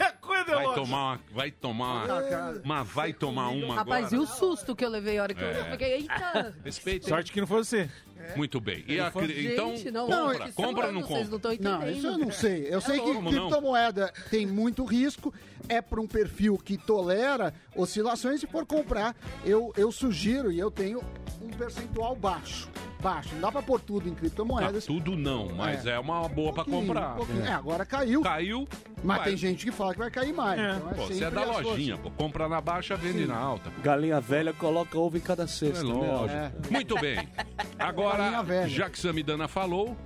É 0.00 0.10
coisa 0.12 0.44
Vai 0.54 0.74
tomar 0.74 1.12
uma. 1.12 1.20
Vai 1.32 1.50
tomar 1.50 2.04
uma. 2.06 2.62
Mas 2.64 2.88
vai 2.88 3.12
tomar 3.12 3.48
uma 3.50 3.74
Rapaz, 3.76 4.06
agora. 4.06 4.16
e 4.22 4.24
o 4.24 4.26
susto 4.26 4.74
que 4.74 4.84
eu 4.84 4.88
levei 4.88 5.18
a 5.18 5.22
hora 5.22 5.34
que 5.34 5.42
eu, 5.42 5.48
É. 5.48 5.60
eu 5.60 5.64
fiquei, 5.72 5.92
eita. 5.92 6.54
Respeita. 6.64 7.08
Sorte 7.08 7.30
que 7.30 7.40
não 7.40 7.46
foi 7.46 7.58
você. 7.62 7.90
Muito 8.36 8.60
bem. 8.60 8.84
E 8.86 8.98
a 9.00 9.10
cri- 9.10 9.26
Gente, 9.34 9.88
então, 9.88 10.08
não, 10.08 10.28
compra. 10.28 10.44
isso 10.46 10.54
compra 10.54 10.86
ou 10.86 10.92
não 10.92 11.00
Vocês 11.02 11.28
não 11.28 11.38
compra? 11.38 11.54
estão 11.54 11.70
Não, 11.70 11.76
entendendo. 11.78 11.98
isso 11.98 12.06
eu 12.06 12.18
não 12.18 12.30
sei. 12.30 12.66
Eu 12.70 12.80
sei 12.80 13.00
que 13.00 13.12
não? 13.12 13.24
criptomoeda 13.30 14.12
tem 14.30 14.46
muito 14.46 14.84
risco, 14.84 15.32
é 15.68 15.80
para 15.82 16.00
um 16.00 16.06
perfil 16.06 16.56
que 16.58 16.76
tolera 16.78 17.52
oscilações. 17.76 18.40
Se 18.40 18.46
for 18.46 18.64
comprar, 18.66 19.14
eu, 19.44 19.72
eu 19.76 19.90
sugiro 19.92 20.50
e 20.52 20.58
eu 20.58 20.70
tenho 20.70 21.00
um 21.40 21.48
percentual 21.50 22.14
baixo. 22.16 22.68
Baixo. 23.02 23.30
Não 23.34 23.40
dá 23.42 23.52
para 23.52 23.62
pôr 23.62 23.80
tudo 23.80 24.08
em 24.08 24.12
Tá, 24.12 24.20
criptomoedas. 24.20 24.86
tudo 24.86 25.16
não, 25.16 25.48
mas 25.56 25.84
é, 25.86 25.98
uma 25.98 26.28
boa 26.28 26.52
pra 26.52 26.64
pouquinho, 26.64 26.86
comprar. 26.86 27.12
um 27.12 27.16
pouquinho. 27.16 27.44
É, 27.44 27.52
agora 27.52 27.84
caiu. 27.84 28.22
Caiu. 28.22 28.68
Mas 29.02 29.16
vai. 29.18 29.28
tem 29.28 29.36
gente 29.36 29.64
que 29.64 29.72
fala 29.72 29.92
que 29.92 29.98
vai 29.98 30.10
cair 30.10 30.32
mais. 30.32 30.60
Então 30.60 30.88
Pô, 30.90 31.06
você 31.06 31.12
é 31.14 31.16
sempre 31.16 31.34
da 31.34 31.42
as 31.50 31.62
lojinha, 31.62 31.98
pô. 31.98 32.10
Compra 32.12 32.48
na 32.48 32.60
baixa, 32.60 32.94
vende 32.96 33.26
na 33.26 33.36
alta. 33.36 33.70
Galinha 33.82 34.20
velha 34.20 34.52
coloca 34.52 34.96
ovo 34.96 35.16
em 35.16 35.20
cada 35.20 35.42
É 35.42 35.46
cesta. 35.48 35.82
né? 35.82 35.92
lógico. 35.92 36.72
Muito 36.72 36.94
bem. 37.00 37.28
Agora, 37.78 38.40
velha. 38.42 38.68
já 38.68 38.88
que 38.88 38.96
Samidana 38.98 39.48
falou, 39.48 39.96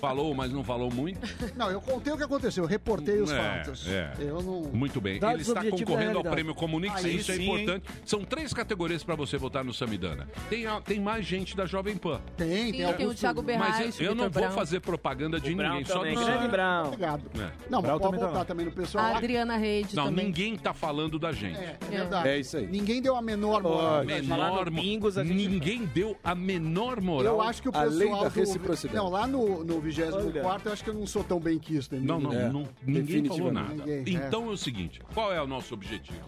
falou, 0.00 0.34
mas 0.34 0.50
não 0.50 0.64
falou 0.64 0.90
muito. 0.90 1.20
Não, 1.54 1.70
eu 1.70 1.80
contei 1.80 2.10
o 2.12 2.16
que 2.16 2.22
aconteceu, 2.22 2.64
eu 2.64 2.68
reportei 2.68 3.20
os 3.20 3.30
É, 3.30 3.36
fatos. 3.36 3.86
é. 3.86 4.12
Eu 4.18 4.40
não. 4.42 4.62
Muito 4.72 4.98
bem. 5.00 5.20
Dados 5.20 5.34
Ele 5.34 5.42
está 5.42 5.52
objetivos 5.60 5.80
da 5.80 5.86
concorrendo 5.86 6.16
ao 6.18 6.22
realidade. 6.22 6.34
prêmio 6.36 6.54
Comunique, 6.54 6.96
Aí 6.96 7.16
isso 7.16 7.32
é 7.32 7.36
sim, 7.36 7.44
importante. 7.44 7.86
São 8.06 8.24
três 8.24 8.54
categorias 8.54 9.04
para 9.04 9.14
você 9.14 9.36
votar 9.36 9.62
no 9.62 9.74
Samidana. 9.74 10.26
Tem, 10.48 10.66
a- 10.66 10.80
tem 10.80 10.98
mais 11.00 11.26
gente 11.26 11.54
da 11.54 11.66
Jovem 11.66 11.96
Pan. 11.98 12.21
Tem, 12.36 12.48
tem, 12.48 12.66
Sim, 12.66 12.72
tem 12.72 12.84
o 12.84 12.88
alguns 12.88 13.20
Thiago. 13.20 13.42
Berrais, 13.42 13.86
Mas 13.86 14.00
eu, 14.00 14.06
eu 14.06 14.14
não 14.14 14.24
vou 14.24 14.42
Brown. 14.42 14.50
fazer 14.52 14.80
propaganda 14.80 15.38
de 15.40 15.54
Brown 15.54 15.68
ninguém, 15.70 15.84
só 15.84 15.98
também, 15.98 16.14
do 16.14 16.24
grande. 16.24 16.48
Brown. 16.48 16.84
Obrigado. 16.86 17.22
É. 17.38 17.50
Não, 17.70 17.82
mas 17.82 17.90
pode 17.90 18.02
também 18.02 18.20
voltar 18.20 18.44
também 18.44 18.66
no 18.66 18.72
pessoal 18.72 19.04
A. 19.04 19.16
Adriana 19.18 19.56
Reide 19.56 19.94
Não, 19.94 20.04
também. 20.06 20.24
ninguém 20.26 20.56
tá 20.56 20.72
falando 20.72 21.18
da 21.18 21.30
gente. 21.32 21.58
É, 21.58 21.76
é 21.80 21.86
verdade. 21.90 22.28
É 22.28 22.38
isso 22.38 22.56
aí. 22.56 22.66
Ninguém 22.66 23.02
deu 23.02 23.14
a 23.16 23.22
menor 23.22 23.62
moral. 23.62 24.04
Menor, 24.04 24.70
Bingos, 24.70 25.18
a 25.18 25.24
gente- 25.24 25.48
ninguém 25.48 25.84
deu 25.84 26.16
a 26.24 26.34
menor 26.34 27.00
moral. 27.00 27.34
Eu 27.34 27.40
acho 27.42 27.60
que 27.62 27.68
o 27.68 27.72
pessoal. 27.72 27.90
lei 27.90 28.10
da 28.10 28.28
do- 28.28 28.40
reciprocidade. 28.40 28.96
Não, 28.96 29.08
lá 29.10 29.26
no, 29.26 29.62
no 29.64 29.80
24 29.80 30.68
eu 30.68 30.72
acho 30.72 30.82
que 30.84 30.90
eu 30.90 30.94
não 30.94 31.06
sou 31.06 31.22
tão 31.22 31.38
bem 31.38 31.58
quisto. 31.58 31.94
Não, 31.96 32.18
não, 32.18 32.32
É, 32.32 32.48
não 32.48 32.68
ninguém 32.82 33.24
falou 33.26 33.52
nada. 33.52 33.74
Ninguém, 33.74 33.94
é. 33.94 34.02
então 34.26 34.46
é. 34.46 34.48
o 34.52 34.56
seguinte, 34.56 35.00
qual 35.14 35.32
é 35.32 35.40
o 35.42 35.46
nosso 35.46 35.74
objetivo? 35.74 36.18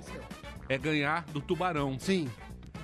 É 0.69 0.79
ganhar 0.79 1.25
do 1.27 1.41
tubarão, 1.43 1.97
Sim, 1.99 2.27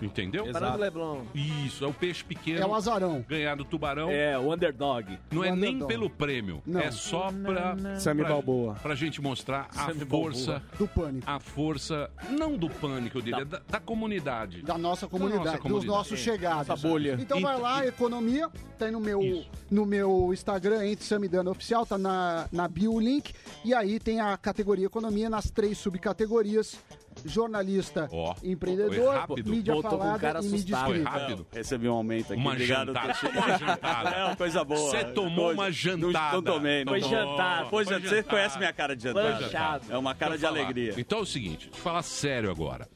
entendeu? 0.03 0.47
Exato. 0.47 0.79
Leblon. 0.79 1.23
Isso, 1.35 1.85
é 1.85 1.89
o 1.89 1.93
peixe 1.93 2.25
pequeno. 2.25 2.61
é 2.63 2.67
o 2.67 2.75
azarão. 2.75 3.25
Ganhar 3.29 3.55
do 3.57 3.65
tubarão 3.65 4.11
É, 4.11 4.39
o 4.39 4.53
underdog. 4.53 5.19
não 5.31 5.45
é 5.45 5.53
o 5.53 5.57
nem 5.57 5.71
underdog. 5.71 5.89
pelo 5.93 6.11
prêmio, 6.11 6.63
Não. 6.67 6.81
é 6.81 6.91
só 6.91 7.31
pra, 7.33 7.77
Sammy 7.99 8.23
pra, 8.23 8.31
Balboa. 8.33 8.75
pra 8.83 8.95
gente 8.95 9.21
mostrar 9.21 9.69
a 9.75 9.87
Sammy 9.87 10.05
força, 10.05 10.63
Do 10.79 10.87
pânico. 10.89 11.29
a 11.29 11.39
força, 11.41 12.11
não 12.31 12.57
do 12.57 12.69
pânico, 12.71 13.19
eu 13.19 13.23
diria, 13.23 13.45
da, 13.45 13.61
da 13.69 13.81
comunidade. 13.81 14.63
Da 14.63 14.77
nossa 14.79 15.07
comunidade, 15.07 15.45
nossa 15.45 15.59
comunidade. 15.59 15.87
dos 15.87 15.95
nossos 15.97 16.19
chegados. 16.19 16.69
Essa 16.71 16.77
bolha. 16.89 17.17
Então 17.21 17.41
vai 17.41 17.59
lá, 17.59 17.87
economia, 17.87 18.49
tá 18.79 18.87
aí 18.87 18.93
no 18.93 19.01
meu, 19.01 19.21
Isso. 19.23 19.51
no 19.71 19.85
meu 19.87 20.31
Instagram, 20.33 20.87
entre 20.87 21.05
Samidana 21.05 21.51
Oficial, 21.51 21.85
tá 21.85 21.99
na, 21.99 22.47
na 22.53 22.67
bio 22.69 22.93
o 22.95 23.01
link. 23.01 23.33
E 23.65 23.75
aí 23.75 23.99
tem 24.01 24.21
a 24.21 24.37
categoria 24.37 24.87
economia 24.87 25.29
nas 25.29 25.51
três 25.51 25.79
subcategorias. 25.79 26.77
Jornalista, 27.25 28.09
foi 28.09 28.51
empreendedor, 28.51 29.15
rápido. 29.15 29.51
mídia 29.51 29.73
Voltou 29.75 29.91
com 29.93 29.99
falada 29.99 30.19
cara 30.19 30.41
e 30.41 30.49
mídia 30.49 30.77
escrita. 30.77 31.09
rápido. 31.11 31.47
Recebi 31.53 31.89
um 31.89 31.93
aumento 31.95 32.33
aqui. 32.33 32.41
Uma 32.43 32.53
Obrigado, 32.53 32.87
jantada. 32.93 33.19
Uma 33.33 33.59
jantada. 33.59 34.11
É 34.11 34.25
uma 34.25 34.37
coisa 34.37 34.65
boa. 34.65 34.91
Você 34.91 35.05
tomou 35.05 35.45
Coisa- 35.47 35.61
uma 35.61 35.71
jantada. 35.73 36.13
Não, 36.13 36.33
não 36.33 36.43
tomei. 36.43 36.85
Não 36.85 36.93
Foi 36.93 37.01
jantar, 37.03 37.67
Pois, 37.71 37.89
foi 37.89 38.01
você 38.01 38.09
jantar. 38.17 38.25
conhece 38.31 38.59
minha 38.59 38.73
cara 38.73 38.97
de 38.97 39.03
jantar. 39.03 39.41
Lanchado. 39.41 39.87
É 39.93 39.99
uma 39.99 40.15
cara 40.15 40.37
de 40.39 40.47
alegria. 40.47 40.95
Então 40.97 41.19
é 41.19 41.23
o 41.23 41.27
seguinte, 41.27 41.67
deixa 41.67 41.79
eu 41.79 41.83
falar 41.83 42.03
sério 42.03 42.51
agora. 42.51 42.89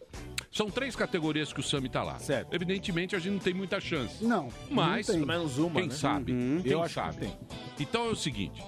São 0.51 0.71
três 0.71 0.95
categorias 0.95 1.53
que 1.53 1.59
o 1.59 1.63
Sami 1.65 1.89
tá 1.89 2.05
lá. 2.05 2.19
Certo. 2.21 2.55
Evidentemente 2.55 3.17
a 3.17 3.19
gente 3.19 3.33
não 3.33 3.41
tem 3.41 3.53
muita 3.53 3.81
chance. 3.81 4.25
Não, 4.25 4.49
Mas, 4.71 5.09
não 5.09 5.17
tem. 5.17 5.27
menos 5.27 5.59
uma, 5.59 5.81
quem 5.81 5.89
né? 5.89 5.95
sabe? 5.95 6.33
Uhum. 6.33 6.61
Quem 6.63 6.71
Eu 6.73 6.81
acho 6.83 6.95
que 6.95 7.01
sabe? 7.01 7.17
tem. 7.17 7.37
Então 7.81 8.07
é 8.07 8.11
o 8.11 8.15
seguinte: 8.17 8.63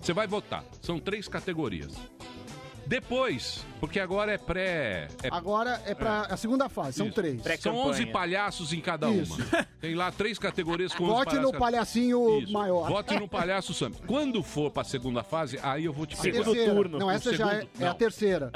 você 0.00 0.14
vai 0.14 0.26
votar. 0.26 0.64
São 0.80 0.98
três 0.98 1.28
categorias. 1.28 1.94
Depois, 2.88 3.66
porque 3.80 4.00
agora 4.00 4.32
é 4.32 4.38
pré. 4.38 5.08
é- 5.22 5.28
Agora 5.30 5.80
é 5.84 5.94
pra 5.94 6.22
a 6.22 6.36
segunda 6.38 6.70
fase, 6.70 6.96
são 6.96 7.06
Isso. 7.08 7.14
três. 7.14 7.40
São 7.60 7.76
11 7.76 8.06
palhaços 8.06 8.72
em 8.72 8.80
cada 8.80 9.10
Isso. 9.10 9.34
uma. 9.34 9.66
Tem 9.78 9.94
lá 9.94 10.10
três 10.10 10.38
categorias 10.38 10.94
com 10.94 11.04
11 11.04 11.12
Vote 11.12 11.26
no 11.36 11.52
palhaços. 11.52 11.58
palhacinho 11.58 12.38
Isso. 12.40 12.52
maior. 12.52 12.88
Vote 12.88 13.14
no 13.20 13.28
palhaço 13.28 13.74
Sami. 13.74 13.94
Quando 14.06 14.42
for 14.42 14.70
pra 14.70 14.84
segunda 14.84 15.22
fase, 15.22 15.58
aí 15.62 15.84
eu 15.84 15.92
vou 15.92 16.06
te 16.06 16.14
A 16.18 16.22
pegar. 16.22 16.42
terceira. 16.44 16.74
turno. 16.74 16.98
Não, 16.98 17.10
essa 17.10 17.34
já 17.36 17.52
é, 17.52 17.60
segundo- 17.60 17.82
é 17.82 17.86
a 17.86 17.94
terceira. 17.94 18.52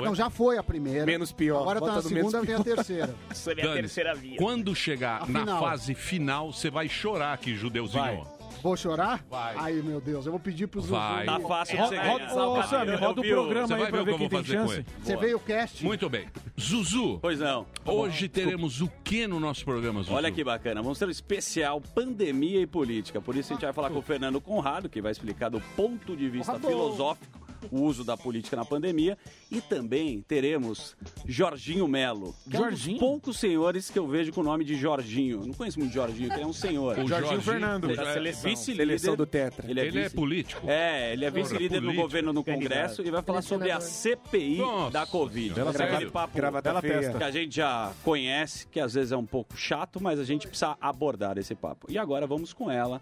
Não, 0.00 0.14
já 0.14 0.30
foi 0.30 0.56
a 0.58 0.62
primeira. 0.62 1.04
Menos 1.04 1.32
pior. 1.32 1.62
Agora 1.62 1.80
tá 1.80 1.86
na 1.86 1.92
menos 1.94 2.08
segunda, 2.08 2.40
vem 2.42 2.54
a 2.54 2.62
terceira. 2.62 3.14
Seria 3.34 3.64
a 3.64 3.66
Dane-se. 3.66 3.82
terceira 3.82 4.14
via. 4.14 4.36
Quando 4.38 4.74
chegar 4.76 5.22
A 5.22 5.26
na 5.26 5.40
final. 5.40 5.60
fase 5.60 5.92
final, 5.94 6.52
você 6.52 6.70
vai 6.70 6.88
chorar 6.88 7.32
aqui, 7.32 7.56
judeuzinho. 7.56 8.24
Vou 8.62 8.76
chorar? 8.76 9.24
Vai. 9.28 9.54
Ai, 9.56 9.72
meu 9.82 10.00
Deus, 10.00 10.24
eu 10.26 10.32
vou 10.32 10.40
pedir 10.40 10.66
pros 10.68 10.86
Vai. 10.86 11.26
Tá 11.26 11.40
fácil 11.40 11.76
de 11.76 11.82
Roda, 11.82 11.96
você 11.96 12.08
roda, 12.08 12.24
ganhar. 12.26 12.46
ô, 12.46 12.62
Sammy, 12.62 12.94
roda 12.96 13.20
o 13.20 13.24
programa 13.24 13.76
aí 13.76 13.86
pra 13.86 14.02
ver 14.02 14.16
quem 14.18 14.28
tem 14.28 14.44
chance. 14.44 14.74
ele. 14.74 14.86
Você 15.02 15.16
veio 15.16 15.36
o 15.36 15.40
cast? 15.40 15.84
Muito 15.84 16.08
bem. 16.08 16.28
Zuzu, 16.60 17.18
Pois 17.20 17.40
não. 17.40 17.66
hoje 17.84 18.28
teremos 18.28 18.80
o 18.80 18.88
que 19.02 19.26
no 19.26 19.40
nosso 19.40 19.64
programa, 19.64 20.02
Zuzu? 20.02 20.14
Olha 20.14 20.30
que 20.30 20.44
bacana, 20.44 20.80
vamos 20.82 20.98
ter 20.98 21.06
um 21.06 21.10
especial 21.10 21.80
pandemia 21.80 22.60
e 22.60 22.66
política. 22.66 23.20
Por 23.20 23.36
isso 23.36 23.52
a 23.52 23.56
gente 23.56 23.64
vai 23.64 23.72
falar 23.72 23.90
com 23.90 23.98
o 23.98 24.02
Fernando 24.02 24.40
Conrado, 24.40 24.88
que 24.88 25.00
vai 25.02 25.10
explicar 25.12 25.48
do 25.48 25.60
ponto 25.76 26.16
de 26.16 26.28
vista 26.28 26.58
filosófico 26.58 27.41
o 27.70 27.82
uso 27.82 28.04
da 28.04 28.16
política 28.16 28.56
na 28.56 28.64
pandemia. 28.64 29.16
E 29.50 29.60
também 29.60 30.20
teremos 30.22 30.96
Jorginho 31.26 31.86
Melo, 31.88 32.34
que 32.50 32.56
Jorginho? 32.56 32.96
é 32.96 32.98
um 32.98 32.98
dos 32.98 33.08
poucos 33.08 33.38
senhores 33.38 33.90
que 33.90 33.98
eu 33.98 34.06
vejo 34.06 34.32
com 34.32 34.40
o 34.40 34.44
nome 34.44 34.64
de 34.64 34.74
Jorginho. 34.74 35.44
Não 35.46 35.54
conheço 35.54 35.78
muito 35.78 35.92
Jorginho, 35.92 36.28
que 36.28 36.34
ele 36.34 36.42
é 36.42 36.46
um 36.46 36.52
senhor. 36.52 36.98
O 36.98 37.06
Jorginho 37.06 37.40
Fernando. 37.40 37.90
Ele 37.90 38.00
É, 38.00 38.12
Seleção 38.12 38.50
vice-líder. 38.50 39.16
do 39.16 39.26
Tetra. 39.26 39.70
Ele 39.70 39.80
é, 39.80 39.86
Ele 39.86 40.00
é 40.00 40.08
político? 40.08 40.66
É, 40.68 41.12
ele 41.12 41.24
é 41.24 41.30
vice-líder 41.30 41.76
no 41.76 41.88
político. 41.88 42.02
governo 42.02 42.32
no 42.32 42.44
Congresso 42.44 43.02
e 43.02 43.10
vai 43.10 43.22
falar 43.22 43.42
sobre 43.42 43.70
a 43.70 43.80
CPI 43.80 44.58
Nossa. 44.58 44.90
da 44.90 45.06
Covid. 45.06 45.54
Bela 45.54 45.70
Aquele 45.70 46.10
papo 46.10 46.36
Gravata 46.36 46.80
testa. 46.80 47.18
que 47.18 47.24
a 47.24 47.30
gente 47.30 47.56
já 47.56 47.92
conhece, 48.04 48.66
que 48.68 48.80
às 48.80 48.94
vezes 48.94 49.12
é 49.12 49.16
um 49.16 49.26
pouco 49.26 49.56
chato, 49.56 50.00
mas 50.00 50.18
a 50.18 50.24
gente 50.24 50.46
precisa 50.46 50.76
abordar 50.80 51.38
esse 51.38 51.54
papo. 51.54 51.86
E 51.90 51.98
agora 51.98 52.26
vamos 52.26 52.52
com 52.52 52.70
ela, 52.70 53.00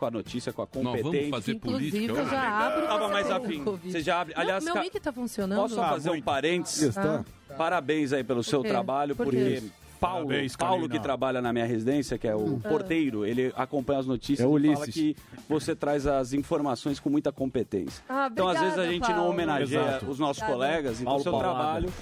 com 0.00 0.06
a 0.06 0.10
notícia, 0.10 0.52
com 0.52 0.62
a 0.62 0.66
competência. 0.66 1.02
vamos 1.12 1.28
fazer 1.30 1.52
Inclusive, 1.52 1.90
política. 1.90 2.20
eu 2.20 2.28
já 2.30 2.66
abro. 2.66 2.86
Tava 2.88 3.08
mais 3.08 3.26
tem 3.26 3.36
afim. 3.36 3.64
Você 3.84 4.00
já 4.00 4.20
abre. 4.22 4.34
Não, 4.34 4.40
Aliás, 4.42 4.64
meu 4.64 4.74
ca- 4.74 4.80
mic 4.80 4.98
tá 4.98 5.12
funcionando. 5.12 5.60
posso 5.60 5.76
fazer 5.76 6.10
um 6.10 6.22
parênteses? 6.22 6.96
Ah, 6.96 7.22
Parabéns 7.56 8.12
aí 8.12 8.24
pelo 8.24 8.42
seu 8.42 8.62
trabalho, 8.62 9.14
Por 9.14 9.24
porque? 9.26 9.62
Paulo, 10.00 10.28
Parabéns, 10.28 10.56
Paulo 10.56 10.88
que 10.88 10.98
trabalha 10.98 11.42
na 11.42 11.52
minha 11.52 11.66
residência, 11.66 12.16
que 12.16 12.26
é 12.26 12.34
o 12.34 12.58
Ah. 12.64 12.68
porteiro, 12.70 13.26
ele 13.26 13.52
acompanha 13.54 13.98
as 14.00 14.06
notícias 14.06 14.40
É 14.40 14.50
e 14.50 14.72
fala 14.74 14.86
que 14.86 15.14
você 15.46 15.76
traz 15.76 16.06
as 16.06 16.32
informações 16.32 16.98
com 16.98 17.10
muita 17.10 17.30
competência. 17.30 18.02
Ah, 18.08 18.30
então, 18.32 18.48
às 18.48 18.58
vezes, 18.58 18.78
a 18.78 18.82
obrigada, 18.82 18.92
gente 18.94 19.08
não 19.10 19.16
Paulo. 19.16 19.30
homenageia 19.32 19.80
Exato. 19.80 20.06
os 20.10 20.18
nossos 20.18 20.42
Obrigada. 20.42 20.52
colegas, 20.70 20.92
então 21.02 21.04
Paulo 21.04 21.20
o 21.20 21.22
seu 21.22 21.38
trabalho 21.38 21.92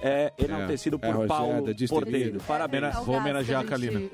é 0.00 0.32
enaltecido 0.38 0.96
É, 0.96 0.98
por 0.98 1.06
Rogério, 1.16 1.28
Paulo 1.28 1.74
Distribuidora. 1.74 2.04
Porteiro. 2.22 2.40
Parabéns. 2.46 2.82
É 2.84 2.90
Vou 3.00 3.14
homenagear 3.16 3.60
que 3.62 3.66
a 3.66 3.70
Kalina. 3.70 4.08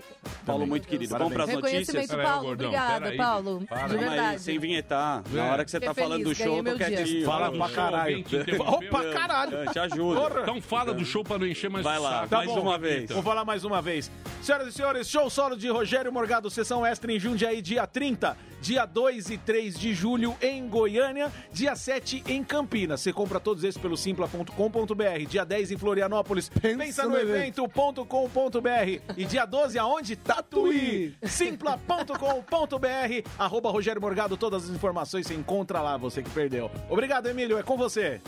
Paulo, 0.45 0.67
muito 0.67 0.89
querido. 0.89 1.17
Vamos 1.17 1.33
para 1.33 1.45
as 1.45 1.53
notícias. 1.53 2.07
Paulo. 2.07 2.43
gordão, 2.47 2.69
Obrigada. 2.69 3.17
Paulo. 3.17 3.65
Para. 3.69 3.89
De 3.89 3.95
Calma 3.95 4.03
aí, 4.05 4.09
verdade. 4.11 4.41
sem 4.43 4.59
vinhetar. 4.59 5.23
Na 5.31 5.47
É. 5.47 5.51
hora 5.51 5.65
que 5.65 5.71
você 5.71 5.81
tá 5.81 5.95
falando 5.95 6.25
do 6.25 6.35
show, 6.35 6.63
meu 6.63 6.77
dia. 6.77 6.87
quietinho. 6.89 7.25
Fala 7.27 7.51
pra 7.53 7.69
caralho. 7.69 8.25
Opa, 8.67 9.05
caralho. 9.13 9.71
Te 9.73 9.79
ajudo. 9.79 10.21
Então 10.43 10.61
fala 10.61 10.93
do 10.95 11.05
show 11.05 11.23
pra 11.25 11.39
não 11.39 11.47
encher 11.47 11.71
mais 11.71 11.85
Vai 11.85 11.99
o 11.99 12.03
lá. 12.03 12.27
Tá 12.27 12.39
mais 12.39 12.51
bom. 12.51 12.61
uma 12.61 12.79
vez. 12.79 13.11
Vou 13.11 13.23
falar 13.23 13.45
mais 13.45 13.65
uma 13.65 13.81
vez. 13.83 14.11
Senhoras 14.43 14.69
e 14.69 14.73
senhores, 14.73 15.09
show 15.09 15.29
solo 15.29 15.57
de 15.57 15.69
Rogério 15.69 16.13
Morgado, 16.13 16.49
sessão 16.51 16.85
extra 16.87 17.13
em 17.13 17.19
Jundiaí, 17.19 17.61
dia 17.61 17.87
30, 17.87 18.37
dia 18.61 18.85
2 18.85 19.31
e 19.31 19.38
3 19.38 19.79
de 19.79 19.95
julho 19.95 20.37
em 20.41 20.69
Goiânia, 20.69 21.33
dia 21.53 21.77
7 21.77 22.25
em 22.27 22.43
Campinas. 22.43 23.00
Você 23.00 23.12
compra 23.12 23.41
todos 23.41 23.65
esses 23.65 23.81
pelo 23.81 23.97
simpla.com.br. 23.97 25.27
Dia 25.29 25.45
10 25.45 25.73
em 25.73 25.77
Florianópolis, 25.77 26.49
pensa, 26.49 27.05
no 27.05 27.11
no 27.11 27.19
evento. 27.19 27.65
evento.com.br. 27.65 29.12
E 29.17 29.25
dia 29.25 29.45
12 29.45 29.79
aonde? 29.79 30.17
Tatuí. 30.17 31.15
simpla.com.br. 31.23 33.29
Arroba 33.38 33.71
Rogério 33.71 34.00
Morgado, 34.00 34.37
todas 34.37 34.65
as 34.65 34.71
informações 34.71 35.27
você 35.27 35.35
encontra 35.35 35.81
lá, 35.81 35.97
você 35.97 36.23
que 36.23 36.31
perdeu. 36.31 36.71
Obrigado, 36.88 37.29
Emílio, 37.29 37.59
é 37.59 37.62
com 37.62 37.77
você. 37.77 38.21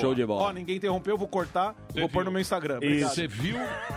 Show 0.00 0.14
de 0.14 0.24
bola. 0.24 0.44
Ó, 0.44 0.52
ninguém 0.52 0.76
interrompeu, 0.76 1.18
vou 1.18 1.28
cortar, 1.28 1.74
vou 1.94 2.08
pôr 2.08 2.24
no 2.24 2.30
meu 2.30 2.40
Instagram. 2.40 2.76
Obrigado. 2.76 3.14
Você 3.14 3.26
viu? 3.26 3.56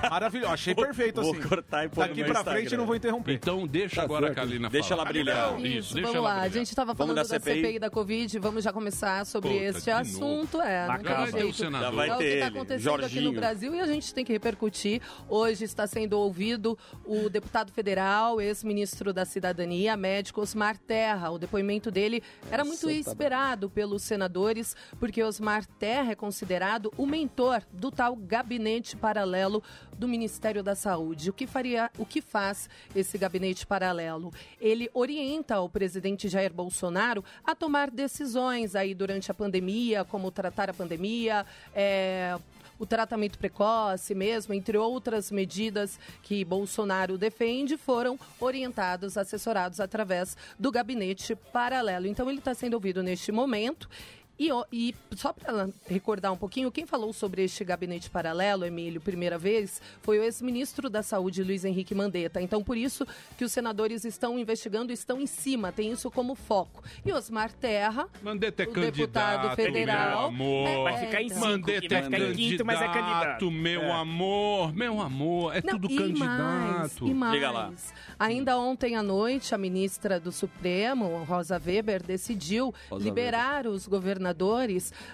Maravilhoso, 0.09 0.51
achei 0.53 0.75
perfeito 0.75 1.21
Vou 1.21 1.31
assim. 1.33 1.41
cortar 1.47 1.85
e 1.85 1.89
pôr 1.89 2.01
no 2.01 2.07
Daqui 2.09 2.21
meu 2.21 2.25
pra 2.31 2.39
Instagram. 2.41 2.59
frente 2.61 2.77
não 2.77 2.85
vou 2.85 2.95
interromper. 2.95 3.33
Então 3.33 3.65
deixa 3.67 3.95
Tá 3.97 4.03
agora 4.03 4.31
a. 4.31 4.35
Kalina 4.35 4.69
Deixa 4.69 4.93
ela 4.93 5.05
brilhar. 5.05 5.57
Isso, 5.59 5.67
Isso, 5.67 5.93
deixa 5.93 6.07
vamos 6.11 6.15
ela 6.17 6.29
lá. 6.29 6.31
A 6.31 6.39
brilhar. 6.41 6.51
gente 6.53 6.67
estava 6.69 6.93
Vamos 6.93 7.13
falando 7.15 7.27
da 7.27 7.37
da 7.37 7.39
CPI? 7.45 7.61
CPI 7.61 7.79
da 7.79 7.89
Covid, 7.89 8.39
vamos 8.39 8.63
já 8.63 8.73
começar 8.73 9.25
sobre 9.25 9.49
Puta, 9.49 9.63
este 9.63 9.81
de 9.83 9.89
novo. 9.91 10.01
assunto. 10.01 10.61
É, 10.61 10.87
não 10.87 10.87
vai 10.87 10.97
tem 10.97 11.25
ter 11.25 11.37
o 11.37 11.41
jeito. 11.43 11.57
senador. 11.57 11.81
Já 11.89 11.91
vai 11.95 12.09
é 12.09 12.13
o 12.13 12.17
que 12.17 12.23
ter 12.23 12.29
ele, 12.31 12.43
acontecendo 12.43 12.89
aqui 12.93 13.01
Jorginho. 13.01 13.31
no 13.31 13.33
Brasil 13.39 13.75
e 13.75 13.79
a 13.79 13.87
gente 13.87 14.13
tem 14.13 14.25
que 14.25 14.33
repercutir. 14.33 15.01
Hoje 15.29 15.63
está 15.63 15.87
sendo 15.87 16.13
ouvido 16.19 16.77
o 17.05 17.29
deputado 17.29 17.71
federal, 17.71 18.41
ex-ministro 18.41 19.13
da 19.13 19.23
Cidadania, 19.25 19.95
médico 19.95 20.41
Osmar 20.41 20.77
Terra. 20.77 21.29
O 21.31 21.39
depoimento 21.39 21.89
dele 21.89 22.21
era 22.51 22.63
muito 22.65 22.89
esperado 22.89 23.69
pelos 23.69 24.01
senadores, 24.03 24.75
porque 24.99 25.23
Osmar 25.23 25.64
Terra 25.79 26.11
é 26.11 26.15
considerado 26.15 26.91
o 26.97 27.05
mentor 27.05 27.61
do 27.71 27.91
tal 27.91 28.15
gabinete 28.15 28.95
paralelo 28.95 29.61
do 29.97 30.07
Ministério 30.07 30.63
da 30.63 30.75
Saúde. 30.75 31.29
O 31.29 31.33
que 31.33 31.47
faria, 31.47 31.91
o 31.97 32.05
que 32.05 32.21
faz 32.21 32.69
esse 32.95 33.17
gabinete 33.17 33.65
paralelo? 33.65 34.33
Ele 34.59 34.89
orienta 34.93 35.59
o 35.59 35.69
presidente 35.69 36.27
Jair 36.27 36.53
Bolsonaro 36.53 37.23
a 37.43 37.55
tomar 37.55 37.89
decisões 37.89 38.75
aí 38.75 38.93
durante 38.93 39.31
a 39.31 39.33
pandemia, 39.33 40.03
como 40.03 40.31
tratar 40.31 40.69
a 40.69 40.73
pandemia, 40.73 41.45
é, 41.73 42.37
o 42.77 42.85
tratamento 42.85 43.37
precoce 43.37 44.13
mesmo, 44.13 44.53
entre 44.53 44.77
outras 44.77 45.31
medidas 45.31 45.99
que 46.21 46.43
Bolsonaro 46.43 47.17
defende, 47.17 47.77
foram 47.77 48.19
orientados, 48.39 49.17
assessorados 49.17 49.79
através 49.79 50.35
do 50.59 50.71
gabinete 50.71 51.35
paralelo. 51.35 52.07
Então 52.07 52.29
ele 52.29 52.39
está 52.39 52.53
sendo 52.53 52.73
ouvido 52.73 53.01
neste 53.01 53.31
momento. 53.31 53.89
E, 54.37 54.49
e 54.71 54.95
só 55.15 55.31
para 55.31 55.69
recordar 55.87 56.31
um 56.31 56.37
pouquinho, 56.37 56.71
quem 56.71 56.85
falou 56.85 57.13
sobre 57.13 57.43
este 57.43 57.63
gabinete 57.63 58.09
paralelo, 58.09 58.65
Emílio, 58.65 58.99
primeira 58.99 59.37
vez, 59.37 59.81
foi 60.01 60.19
o 60.19 60.23
ex-ministro 60.23 60.89
da 60.89 61.01
Saúde, 61.01 61.41
Luiz 61.41 61.63
Henrique 61.63 61.95
Mandetta. 61.95 62.41
Então, 62.41 62.61
por 62.61 62.75
isso 62.75 63.07
que 63.37 63.45
os 63.45 63.51
senadores 63.51 64.03
estão 64.03 64.37
investigando, 64.37 64.91
estão 64.91 65.21
em 65.21 65.25
cima, 65.25 65.71
tem 65.71 65.91
isso 65.91 66.11
como 66.11 66.35
foco. 66.35 66.83
E 67.05 67.13
Osmar 67.13 67.51
Terra, 67.53 68.09
Mandetta 68.21 68.63
é 68.63 68.67
o 68.67 68.71
candidato, 68.71 68.95
deputado 68.95 69.55
federal. 69.55 70.31
meu 70.31 70.45
amor. 70.45 70.83
Vai 70.83 71.05
ficar 71.05 71.21
em 71.21 71.29
cinco, 71.29 71.41
Mandetta 71.41 71.87
vai 71.87 71.99
é 71.99 72.03
ficar 72.03 72.19
em 72.19 72.33
quinto, 72.33 72.65
mas 72.65 72.81
é 72.81 72.87
candidato. 72.87 73.51
Meu 73.51 73.93
amor, 73.93 74.73
meu 74.73 75.01
amor, 75.01 75.55
é 75.55 75.61
Não, 75.63 75.79
tudo 75.79 75.93
e 75.93 75.97
candidato. 75.97 76.43
Mais, 76.43 76.97
e 76.97 77.13
mais. 77.13 77.33
Diga 77.33 77.51
lá. 77.51 77.73
Ainda 78.19 78.57
ontem 78.57 78.95
à 78.95 79.03
noite, 79.03 79.55
a 79.55 79.57
ministra 79.57 80.19
do 80.19 80.31
Supremo, 80.31 81.23
Rosa 81.23 81.61
Weber, 81.63 82.03
decidiu 82.03 82.73
Rosa 82.89 83.03
liberar 83.03 83.65
os 83.65 83.87
governadores 83.87 84.24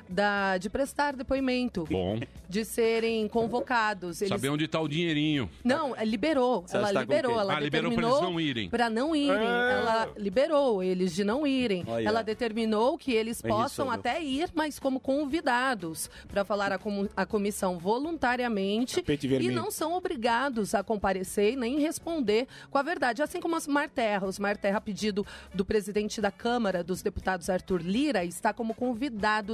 da, 0.07 0.57
de 0.57 0.69
prestar 0.69 1.15
depoimento, 1.15 1.85
Bom, 1.89 2.19
de 2.49 2.63
serem 2.65 3.27
convocados. 3.27 4.21
Eles- 4.21 4.29
saber 4.29 4.49
onde 4.49 4.65
está 4.65 4.79
o 4.79 4.87
dinheirinho. 4.87 5.49
Não, 5.63 5.95
é, 5.95 6.03
liberou. 6.05 6.61
Você 6.67 6.77
ela 6.77 6.91
com 6.93 6.99
liberou. 6.99 7.39
Ela 7.39 7.55
Ah, 7.55 7.59
liberou 7.59 7.89
determinou 7.91 8.17
eles 8.17 8.29
não 8.31 8.39
irem. 8.39 8.69
Pra 8.69 8.89
não 8.89 9.15
irem. 9.15 9.35
Ela 9.47 10.09
liberou 10.17 10.83
eles 10.83 11.13
de 11.13 11.23
não 11.23 11.45
irem. 11.47 11.83
Olha. 11.87 12.07
Ela 12.07 12.21
determinou 12.21 12.97
que 12.97 13.11
eles 13.13 13.41
possam 13.41 13.89
até 13.91 14.21
ir, 14.21 14.49
mas 14.53 14.79
como 14.79 14.99
convidados 14.99 16.09
para 16.27 16.43
falar 16.45 16.71
a, 16.71 16.77
comu- 16.77 17.09
a 17.15 17.25
comissão 17.25 17.77
voluntariamente 17.79 19.03
e 19.39 19.49
não 19.51 19.71
são 19.71 19.93
obrigados 19.93 20.73
a 20.75 20.83
comparecer 20.83 21.53
e 21.53 21.55
nem 21.55 21.79
responder 21.79 22.47
com 22.69 22.77
a 22.77 22.83
verdade. 22.83 23.21
Assim 23.21 23.39
como 23.39 23.55
Osmar 23.55 23.89
Terra. 23.89 24.27
Osmar 24.27 24.57
Terra, 24.57 24.77
a 24.77 24.81
pedido 24.81 25.25
do 25.53 25.65
presidente 25.65 26.21
da 26.21 26.31
Câmara 26.31 26.83
dos 26.83 27.01
Deputados, 27.01 27.49
Arthur 27.49 27.81
Lira, 27.81 28.23
está 28.23 28.53
como 28.53 28.73
convidado, 28.73 29.00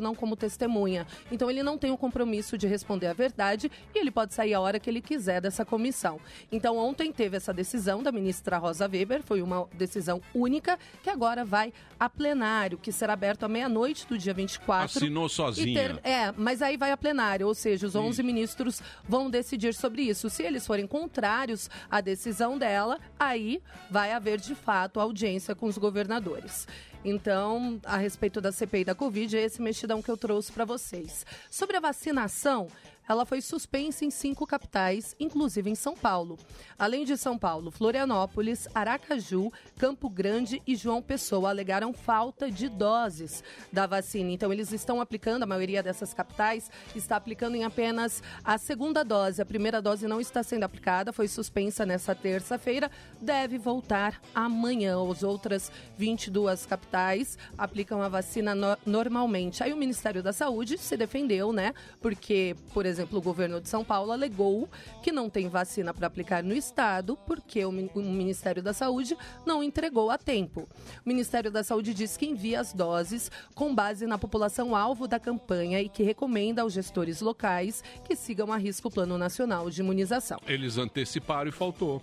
não 0.02 0.14
como 0.16 0.36
testemunha. 0.36 1.06
Então 1.32 1.50
ele 1.50 1.64
não 1.64 1.78
tem 1.78 1.92
o 1.92 1.98
compromisso 1.98 2.58
de 2.58 2.68
responder 2.68 3.08
a 3.08 3.14
verdade 3.14 3.72
e 3.94 4.00
ele 4.00 4.12
pode 4.12 4.34
sair 4.34 4.54
a 4.54 4.60
hora 4.60 4.80
que 4.80 4.90
ele 4.90 5.02
quiser 5.02 5.40
dessa 5.42 5.64
comissão. 5.64 6.20
Então 6.52 6.78
ontem 6.78 7.12
teve 7.12 7.38
essa 7.38 7.54
decisão 7.54 8.02
da 8.04 8.12
ministra 8.12 8.58
Rosa 8.58 8.88
Weber, 8.88 9.22
foi 9.24 9.42
uma 9.42 9.68
decisão 9.74 10.22
única 10.34 10.78
que 11.04 11.10
agora 11.10 11.46
vai 11.46 11.72
a 12.00 12.10
plenário, 12.10 12.78
que 12.78 12.92
será 12.92 13.14
aberto 13.14 13.44
à 13.44 13.48
meia-noite 13.48 14.08
do 14.08 14.18
dia 14.18 14.34
24. 14.34 14.98
Assinou 14.98 15.30
sozinha. 15.30 15.96
ter- 15.96 16.08
é, 16.10 16.34
mas 16.38 16.62
aí 16.62 16.78
vai 16.78 16.92
a 16.92 16.98
plenário, 16.98 17.48
ou 17.48 17.54
seja, 17.56 17.88
os 17.88 17.96
11 17.96 18.22
ministros 18.24 18.82
vão 19.08 19.30
decidir 19.30 19.74
sobre 19.74 20.02
isso. 20.04 20.30
Se 20.30 20.44
eles 20.44 20.66
forem 20.66 20.86
contrários 20.88 21.70
à 21.90 22.02
decisão 22.02 22.58
dela, 22.58 23.00
aí 23.20 23.62
vai 23.90 24.12
haver 24.12 24.40
de 24.40 24.56
fato 24.56 25.00
audiência 25.00 25.56
com 25.56 25.66
os 25.68 25.78
governadores. 25.78 26.68
Então, 27.04 27.80
a 27.84 27.98
respeito 27.98 28.42
da 28.42 28.52
CPI 28.52 28.84
da 28.84 28.96
Covid, 28.96 29.38
é 29.38 29.44
esse 29.44 29.62
mexidão 29.62 30.02
que 30.02 30.10
eu 30.10 30.18
trouxe 30.18 30.52
para 30.52 30.66
vocês. 30.66 31.26
Sobre 31.50 31.78
a 31.78 31.80
vacinação, 31.80 32.68
ela 33.08 33.26
foi 33.26 33.42
suspensa 33.42 34.04
em 34.04 34.10
cinco 34.12 34.46
capitais, 34.46 35.16
inclusive 35.20 35.70
em 35.70 35.76
São 35.76 35.96
Paulo. 35.96 36.38
Além 36.78 37.06
de 37.06 37.16
São 37.18 37.38
Paulo, 37.38 37.72
Florianópolis, 37.72 38.68
Aracaju, 38.76 39.52
Campo 39.78 40.10
Grande 40.10 40.62
e 40.68 40.76
João 40.76 41.02
Pessoa 41.02 41.50
alegaram 41.50 41.94
falta 41.94 42.52
de 42.52 42.68
doses 42.68 43.44
da 43.72 43.88
vacina. 43.88 44.32
Então, 44.32 44.52
eles 44.52 44.72
estão 44.72 45.00
aplicando, 45.00 45.44
a 45.44 45.46
maioria 45.48 45.82
dessas 45.82 46.14
capitais 46.14 46.70
está 46.96 47.16
aplicando 47.16 47.56
em 47.56 47.64
apenas 47.64 48.22
a 48.44 48.58
segunda 48.58 49.04
dose. 49.04 49.42
A 49.42 49.46
primeira 49.46 49.82
dose 49.82 50.08
não 50.08 50.20
está 50.20 50.44
sendo 50.44 50.64
aplicada, 50.64 51.14
foi 51.14 51.28
suspensa 51.28 51.86
nessa 51.86 52.14
terça-feira, 52.14 52.92
deve 53.22 53.58
voltar 53.58 54.22
amanhã. 54.36 54.96
As 55.10 55.24
outras 55.24 55.72
22 55.98 56.66
capitais 56.66 57.38
aplicam 57.58 58.02
a 58.02 58.10
vacina 58.10 58.54
no- 58.54 58.78
normalmente. 58.86 59.64
Aí 59.64 59.72
o 59.72 59.78
Ministério 59.78 60.22
da 60.22 60.34
Saúde 60.34 60.78
se 60.78 60.98
defendeu, 60.98 61.52
né? 61.54 61.74
Porque, 62.02 62.56
por 62.74 62.86
exemplo, 62.86 62.97
o 63.00 63.22
governo 63.22 63.60
de 63.62 63.70
São 63.70 63.84
Paulo 63.84 64.12
alegou 64.12 64.70
que 65.02 65.12
não 65.12 65.30
tem 65.30 65.48
vacina 65.48 65.94
para 65.94 66.08
aplicar 66.08 66.44
no 66.44 66.54
estado 66.54 67.18
porque 67.26 67.64
o, 67.66 67.70
o 67.70 68.02
Ministério 68.02 68.62
da 68.62 68.74
Saúde 68.74 69.18
não 69.46 69.64
entregou 69.64 70.10
a 70.10 70.18
tempo. 70.18 70.68
O 71.06 71.10
Ministério 71.10 71.52
da 71.52 71.64
Saúde 71.64 71.94
diz 71.94 72.18
que 72.18 72.26
envia 72.26 72.60
as 72.60 72.74
doses 72.74 73.32
com 73.56 73.74
base 73.74 74.06
na 74.06 74.18
população 74.18 74.76
alvo 74.76 75.08
da 75.08 75.20
campanha 75.20 75.82
e 75.82 75.90
que 75.90 76.04
recomenda 76.04 76.62
aos 76.62 76.74
gestores 76.74 77.22
locais 77.22 77.84
que 78.04 78.16
sigam 78.16 78.52
a 78.52 78.58
risco 78.58 78.88
o 78.88 78.92
Plano 78.92 79.18
Nacional 79.18 79.70
de 79.70 79.82
Imunização. 79.82 80.40
Eles 80.48 80.78
anteciparam 80.78 81.50
e 81.50 81.52
faltou. 81.52 82.02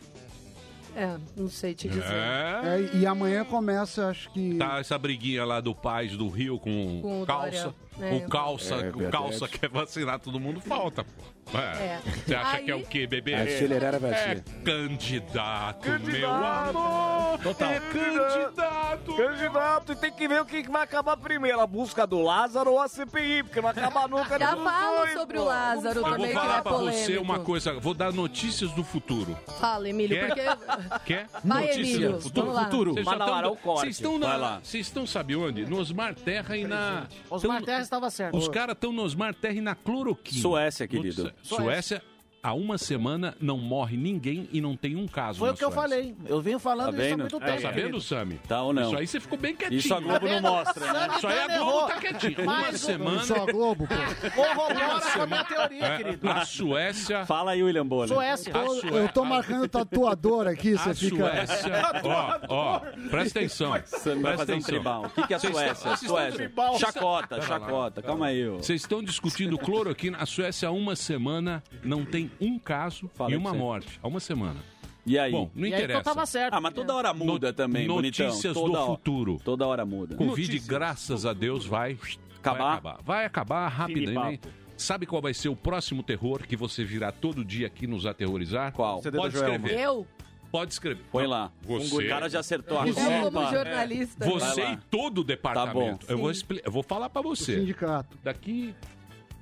É, 0.96 1.16
não 1.36 1.48
sei 1.48 1.74
te 1.74 1.88
dizer. 1.88 2.04
É. 2.04 2.60
É, 2.64 2.96
e 2.96 3.06
amanhã 3.06 3.44
começa, 3.44 4.08
acho 4.08 4.30
que. 4.30 4.54
Tá 4.56 4.78
essa 4.78 4.96
briguinha 4.96 5.44
lá 5.44 5.60
do 5.60 5.74
Paz 5.74 6.16
do 6.16 6.28
Rio 6.28 6.58
com, 6.58 7.00
Com 7.02 7.22
o 7.22 7.26
calça. 7.26 7.50
Dória. 7.50 7.74
É. 8.00 8.14
O 8.14 8.28
calça, 8.28 8.74
É 8.74 8.88
o 8.90 9.10
calça 9.10 9.46
quer 9.48 9.68
vacinar 9.68 10.18
todo 10.18 10.40
mundo, 10.40 10.60
falta. 10.60 11.04
pô. 11.04 11.58
É. 11.58 11.60
É. 11.60 12.00
Você 12.26 12.34
acha 12.34 12.56
Aí- 12.56 12.64
que 12.64 12.70
é 12.70 12.74
o 12.74 12.82
quê, 12.86 13.06
bebê? 13.06 13.34
Acelerar 13.34 13.94
a 13.94 13.96
É 13.98 14.00
vacina. 14.00 14.44
candidato, 14.64 15.88
meu 16.00 16.30
amor. 16.34 17.38
É 17.60 17.80
candidato. 17.92 19.16
Candidato, 19.16 19.92
e 19.92 19.96
tem 19.96 20.10
que 20.12 20.26
ver 20.26 20.40
o 20.40 20.44
que 20.46 20.62
vai 20.70 20.82
acabar 20.82 21.16
primeiro, 21.16 21.60
a 21.60 21.66
busca 21.66 22.06
do 22.06 22.20
Lázaro 22.22 22.72
ou 22.72 22.80
a 22.80 22.88
CPI, 22.88 23.42
porque 23.42 23.60
não 23.60 23.68
acaba 23.68 24.08
nunca. 24.08 24.38
Já 24.38 24.56
falo 24.56 24.96
dois, 24.98 25.12
sobre 25.12 25.36
pô. 25.36 25.42
o 25.42 25.46
Lázaro 25.46 25.98
Eu 25.98 26.02
vou 26.02 26.12
também, 26.12 26.28
que 26.28 26.32
falar 26.34 26.58
é 26.58 26.62
pra 26.62 26.72
você 26.72 27.18
uma 27.18 27.38
coisa, 27.40 27.78
vou 27.78 27.94
dar 27.94 28.12
notícias 28.12 28.70
do 28.72 28.82
futuro. 28.82 29.36
Fala, 29.60 29.88
Emílio, 29.88 30.18
Quer? 30.18 30.26
porque... 30.56 31.04
Quer? 31.04 31.26
Vai, 31.44 31.60
Notícias 31.66 31.86
Emílio, 31.88 32.12
do 32.12 32.20
futuro. 32.20 32.46
vamos 32.46 32.54
lá. 32.62 32.70
Vocês 32.70 33.04
já 33.04 33.10
Mas 33.10 33.18
na 33.18 33.26
hora, 33.26 33.42
tão- 33.42 33.52
o 33.52 33.56
corte. 33.56 33.80
Vocês 33.82 33.96
estão 33.96 34.18
Vai 34.18 34.28
na, 34.30 34.36
lá. 34.36 34.60
vocês 34.62 34.86
estão 34.86 35.06
sabe 35.06 35.36
onde? 35.36 35.66
No 35.66 35.78
Osmar 35.78 36.14
Terra 36.14 36.56
e 36.56 36.64
na 36.66 37.06
Osmar 37.30 37.62
Terra 37.62 37.83
estava 37.86 38.10
certo. 38.10 38.36
Os 38.36 38.48
caras 38.48 38.74
estão 38.74 38.92
no 38.92 39.02
Osmar 39.02 39.34
Terra 39.34 39.54
e 39.54 39.60
na 39.60 39.74
cloroquina. 39.74 40.40
Suécia, 40.40 40.86
querido. 40.86 41.32
Suécia. 41.42 41.64
Suécia, 41.64 42.02
há 42.44 42.52
uma 42.54 42.76
semana 42.78 43.34
não 43.40 43.56
morre 43.58 43.96
ninguém 43.96 44.48
e 44.52 44.60
não 44.60 44.76
tem 44.76 44.94
um 44.96 45.08
caso 45.08 45.38
Foi 45.38 45.48
na 45.48 45.54
o 45.54 45.56
que 45.56 45.64
eu 45.64 45.72
Suécia. 45.72 45.82
falei. 45.90 46.14
Eu 46.26 46.40
venho 46.40 46.58
falando 46.58 46.90
Tá 46.90 46.92
isso 46.92 47.00
há 47.00 47.08
vendo? 47.08 47.20
muito 47.20 47.40
Tá 47.40 47.46
tempo. 47.46 47.62
sabendo. 47.62 48.00
Sami? 48.00 48.40
Tá 48.46 48.62
ou 48.62 48.72
não? 48.72 48.82
Isso 48.82 48.96
aí 48.98 49.06
você 49.06 49.18
ficou 49.20 49.38
bem 49.38 49.56
quietinho. 49.56 49.78
Isso 49.78 49.94
a 49.94 50.00
Globo 50.00 50.28
não 50.28 50.40
mostra, 50.42 50.92
né? 50.92 51.08
Isso 51.16 51.26
aí 51.26 51.38
a 51.38 51.46
Sammy 51.46 51.58
Globo 51.58 51.86
tá 51.88 51.96
quietinho. 51.98 52.42
Uma 52.42 52.72
semana... 52.72 53.22
Só 53.24 53.34
a 53.42 53.46
Globo, 53.50 53.88
pô. 53.88 54.30
Corrobora 54.30 55.00
com 55.14 55.22
a 55.22 55.26
minha 55.26 55.44
teoria, 55.44 55.84
É, 55.86 55.96
querido. 55.96 56.30
a 56.30 56.44
Suécia... 56.44 57.24
Fala 57.26 57.52
aí, 57.52 57.62
William 57.62 57.86
Bonner. 57.86 58.08
Suécia. 58.14 58.52
A 58.54 58.66
Sué- 58.68 58.90
Eu 59.04 59.08
tô 59.08 59.22
a- 59.22 59.24
marcando 59.24 59.66
tatuador 59.68 60.46
aqui, 60.46 60.72
você 60.72 60.90
A 60.90 60.94
fica. 60.94 61.16
Suécia... 61.16 61.72
ó, 62.04 62.40
ó, 62.48 62.78
presta 63.10 63.38
atenção. 63.38 63.72
Você 63.84 64.14
vai 64.16 64.36
fazer 64.36 64.54
um 64.54 64.60
tribal. 64.60 65.06
O 65.06 65.10
que, 65.10 65.26
que 65.26 65.32
é 65.32 65.36
a 65.36 65.40
Suécia? 65.40 65.96
Suécia. 65.96 66.52
Chacota, 66.78 67.40
chacota. 67.40 68.02
Calma 68.02 68.26
aí, 68.26 68.46
ô. 68.48 68.56
Vocês 68.58 68.80
estão 68.82 69.02
discutindo 69.02 69.56
cloroquina. 69.58 70.18
A 70.18 70.26
Suécia, 70.26 70.68
há 70.68 70.72
uma 70.72 70.94
semana, 70.96 71.62
não 71.82 72.04
tem 72.04 72.30
um 72.40 72.58
caso 72.58 73.08
Falei 73.14 73.34
e 73.34 73.38
uma 73.38 73.50
você. 73.50 73.56
morte. 73.58 74.00
Há 74.02 74.08
uma 74.08 74.20
semana. 74.20 74.60
E 75.06 75.18
aí? 75.18 75.32
Bom, 75.32 75.50
não 75.54 75.66
E 75.66 75.74
aí 75.74 75.80
interessa. 75.80 76.00
então 76.00 76.14
tava 76.14 76.26
certo. 76.26 76.54
Ah, 76.54 76.60
mas 76.60 76.72
toda 76.72 76.94
hora 76.94 77.12
muda 77.12 77.48
No- 77.48 77.52
também, 77.52 77.86
bonitão. 77.86 78.26
Notícias 78.26 78.54
Toda 78.54 78.66
do 78.72 78.78
hora- 78.78 78.86
futuro. 78.86 79.40
Toda 79.44 79.66
hora 79.66 79.84
muda. 79.84 80.16
Covid, 80.16 80.58
graças 80.60 81.26
a 81.26 81.32
Deus, 81.32 81.66
vai 81.66 81.98
Acabar? 82.38 82.58
Vai 82.58 82.72
acabar, 82.92 83.02
vai 83.02 83.24
acabar 83.24 83.68
rapidamente. 83.68 84.48
Sabe 84.76 85.06
qual 85.06 85.22
vai 85.22 85.32
ser 85.32 85.48
o 85.48 85.56
próximo 85.56 86.02
terror 86.02 86.46
que 86.46 86.56
você 86.56 86.84
virá 86.84 87.10
todo 87.12 87.44
dia 87.44 87.66
aqui 87.66 87.86
nos 87.86 88.04
aterrorizar? 88.06 88.72
Qual? 88.72 89.00
Da 89.00 89.12
Pode 89.12 89.34
Joelma. 89.36 89.56
escrever. 89.56 89.80
Eu? 89.82 90.06
Pode 90.50 90.72
escrever. 90.72 91.02
Põe 91.10 91.26
lá. 91.26 91.50
Você- 91.62 92.06
O 92.06 92.08
cara 92.08 92.28
já 92.28 92.40
acertou 92.40 92.78
a 92.78 92.86
Eu 92.86 92.94
como 92.94 93.22
Copa. 93.30 93.50
jornalista. 93.50 94.24
Você 94.26 94.62
e 94.62 94.76
todo 94.90 95.22
o 95.22 95.24
departamento. 95.24 96.06
Tá 96.06 96.06
bom. 96.06 96.12
eu, 96.12 96.18
vou 96.18 96.30
expli- 96.30 96.60
eu 96.64 96.70
vou 96.72 96.82
falar 96.82 97.08
pra 97.10 97.20
O 97.20 97.24
você. 97.24 97.58
sindicato. 97.60 98.16
Daqui 98.22 98.74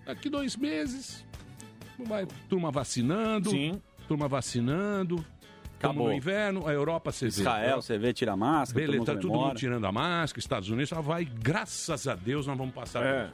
daqui 0.07 0.29
dois 0.31 0.57
meses, 0.57 1.25
vai 2.05 2.27
turma 2.49 2.71
vacinando. 2.71 3.51
Sim. 3.51 3.81
Turma 4.09 4.29
vacinando. 4.29 5.25
Acabou. 5.79 6.07
no 6.07 6.13
inverno, 6.13 6.69
a 6.69 6.73
Europa, 6.73 7.11
você 7.11 7.25
vê. 7.25 7.41
Israel, 7.41 7.83
você 7.83 7.99
vê, 7.99 8.13
tira 8.13 8.33
a 8.35 8.37
máscara, 8.37 8.87
Beleza, 8.87 9.05
todo 9.05 9.07
tá 9.07 9.13
mundo 9.15 9.23
todo 9.33 9.47
mundo 9.49 9.57
tirando 9.57 9.85
a 9.85 9.91
máscara, 9.91 10.39
Estados 10.39 10.69
Unidos 10.71 10.91
já 10.91 11.01
vai, 11.01 11.25
graças 11.25 12.07
a 12.07 12.15
Deus, 12.15 12.47
nós 12.47 12.57
vamos 12.57 12.73
passar. 12.73 13.05
É. 13.05 13.31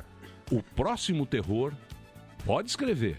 O 0.51 0.63
próximo 0.63 1.27
terror, 1.27 1.75
pode 2.47 2.71
escrever, 2.71 3.19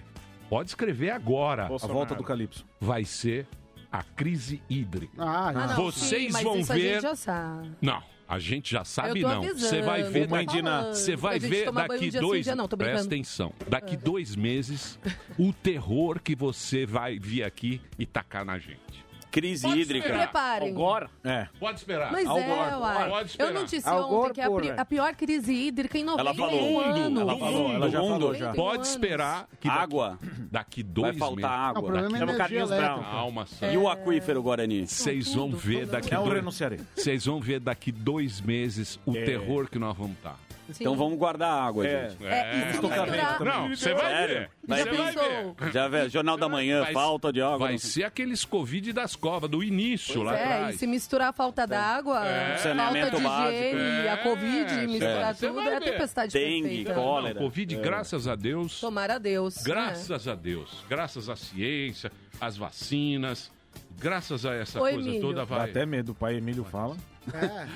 pode 0.50 0.70
escrever 0.70 1.12
agora. 1.12 1.66
A 1.68 1.88
volta 1.88 2.16
do 2.16 2.24
Calypso. 2.24 2.66
Vai 2.82 3.06
ser 3.06 3.46
a 3.92 4.02
crise 4.02 4.64
hídrica. 4.68 5.14
Ah, 5.20 5.50
Ah, 5.50 5.68
não, 5.68 5.76
Vocês 5.76 6.24
sim, 6.26 6.32
mas 6.34 6.44
vão 6.44 6.58
isso 6.58 6.72
a 6.72 6.76
ver. 6.76 6.94
gente 6.94 7.02
já 7.04 7.16
sabe. 7.16 7.70
Não, 7.80 8.02
a 8.30 8.38
gente 8.38 8.72
já 8.72 8.86
sabe 8.86 9.22
não. 9.24 9.42
Você 9.42 9.82
vai 9.82 10.04
ver 10.04 10.28
daqui, 10.28 10.62
falando. 10.62 10.94
você 10.94 11.16
vai 11.16 11.40
ver 11.40 11.72
daqui 11.72 11.96
um 11.96 11.98
dia 11.98 12.12
sim, 12.12 12.20
dois. 12.20 12.46
dia 12.46 12.56
não, 12.56 12.68
presta 12.68 13.08
atenção. 13.08 13.52
Daqui 13.68 13.98
dois 13.98 14.36
meses, 14.36 15.00
o 15.36 15.52
terror 15.52 16.22
que 16.22 16.36
você 16.36 16.86
vai 16.86 17.18
vir 17.18 17.44
aqui 17.44 17.82
e 17.98 18.06
tacar 18.06 18.46
na 18.46 18.60
gente. 18.60 19.09
Crise 19.32 19.62
Pode 19.68 19.80
hídrica. 19.82 20.06
esperar. 20.08 20.24
Preparem. 20.28 20.76
É. 21.24 21.48
Pode 21.60 21.78
esperar. 21.78 22.12
Mas 22.12 22.26
Al 22.28 22.38
é, 22.40 22.78
uai. 22.78 23.10
Pode 23.10 23.20
Eu 23.22 23.26
esperar. 23.28 23.54
noticiei 23.54 23.94
Al 23.94 24.08
Gore, 24.10 24.16
ontem 24.30 24.34
que 24.34 24.42
é 24.42 24.44
a, 24.46 24.52
pri- 24.52 24.72
a 24.72 24.86
pior 24.86 25.16
crise 25.16 25.54
hídrica 25.54 25.98
em 26.00 26.04
91 26.04 26.20
Ela 26.20 26.34
falou. 26.36 26.82
anos. 26.82 27.22
Ela 27.22 27.38
falou, 27.40 27.72
ela 27.74 27.90
já 27.92 28.00
falou 28.00 28.34
já. 28.34 28.54
Pode 28.54 28.88
esperar 28.88 29.48
que 29.60 29.68
daqui, 29.68 29.80
Água. 29.80 30.20
daqui 30.52 30.84
dois 30.84 31.16
Vai 31.18 31.20
faltar 31.30 31.36
meses. 31.74 31.74
Não, 31.76 31.82
o 31.84 31.98
água. 31.98 32.00
é 32.16 32.20
Chama 32.20 32.34
Carlinhos. 32.34 32.70
Brown. 32.70 33.02
Calma. 33.04 33.48
E 33.72 33.78
o 33.78 33.88
aquífero 33.88 34.42
Guarani? 34.42 34.88
Vocês 34.88 35.34
vão 35.36 35.52
ver 35.52 35.86
daqui 35.86 36.14
É 36.14 36.18
dois... 36.18 36.34
renunciarei. 36.34 36.80
Vocês 36.96 37.26
vão 37.26 37.40
ver 37.40 37.60
daqui 37.60 37.92
dois 37.92 38.42
meses 38.42 39.00
o 39.06 39.14
terror 39.14 39.70
que 39.70 39.78
nós 39.78 39.96
vamos 39.96 40.14
estar. 40.18 40.38
Sim. 40.74 40.84
Então 40.84 40.96
vamos 40.96 41.18
guardar 41.18 41.52
água, 41.52 41.86
É. 41.88 42.10
gente. 42.10 42.26
É, 42.26 42.52
se 42.72 42.80
misturar... 42.82 43.40
Não, 43.44 43.70
você 43.70 43.94
vai 43.94 44.12
Sério? 44.12 44.36
ver. 44.36 44.50
Vai 44.68 44.84
ver. 44.84 45.72
Já 45.74 45.88
vê, 45.88 46.10
Jornal 46.10 46.38
da 46.38 46.48
Manhã, 46.50 46.82
Vai- 46.84 46.94
falta 46.94 47.34
de 47.34 47.42
água. 47.42 47.58
Vai 47.58 47.72
não- 47.74 47.80
ser 47.80 48.04
aqueles 48.04 48.46
Covid 48.46 48.94
das 48.94 49.16
covas, 49.16 49.50
do 49.50 49.64
início 49.64 50.22
lá 50.24 50.38
É, 50.38 50.44
atrás. 50.44 50.76
e 50.76 50.78
se 50.80 50.88
misturar 50.88 51.30
a 51.30 51.34
falta 51.34 51.66
d'água, 51.66 52.26
É. 52.28 52.58
falta 52.58 53.10
de 53.18 53.24
básico. 53.24 53.52
higiene, 53.52 54.08
a 54.08 54.14
É, 54.14 54.18
Covid, 54.18 54.88
misturar 54.88 55.36
você 55.36 55.48
tudo, 55.48 55.56
vai 55.56 55.74
é 55.74 55.76
a 55.78 55.82
tempestade 55.82 56.34
Dengue, 56.34 56.62
perfeita. 56.62 56.94
cólera. 56.94 57.34
Não, 57.34 57.42
Covid, 57.42 57.76
graças 57.78 58.28
a 58.28 58.36
Deus, 58.36 58.80
Tomara 58.80 59.16
a 59.16 59.18
Deus. 59.18 59.58
graças 59.64 60.28
a 60.28 60.36
Deus, 60.36 60.84
graças 60.88 61.30
à 61.30 61.36
ciência, 61.36 62.12
às 62.40 62.56
vacinas, 62.58 63.52
graças 64.00 64.46
a 64.46 64.54
essa 64.56 64.80
Oi, 64.82 64.92
coisa 64.94 65.08
Emílio. 65.10 65.22
toda 65.28 65.36
Dá 65.40 65.44
vai. 65.46 65.70
até 65.70 65.86
medo, 65.86 66.12
o 66.12 66.16
pai 66.16 66.36
Emílio 66.36 66.64
fala. 66.64 66.96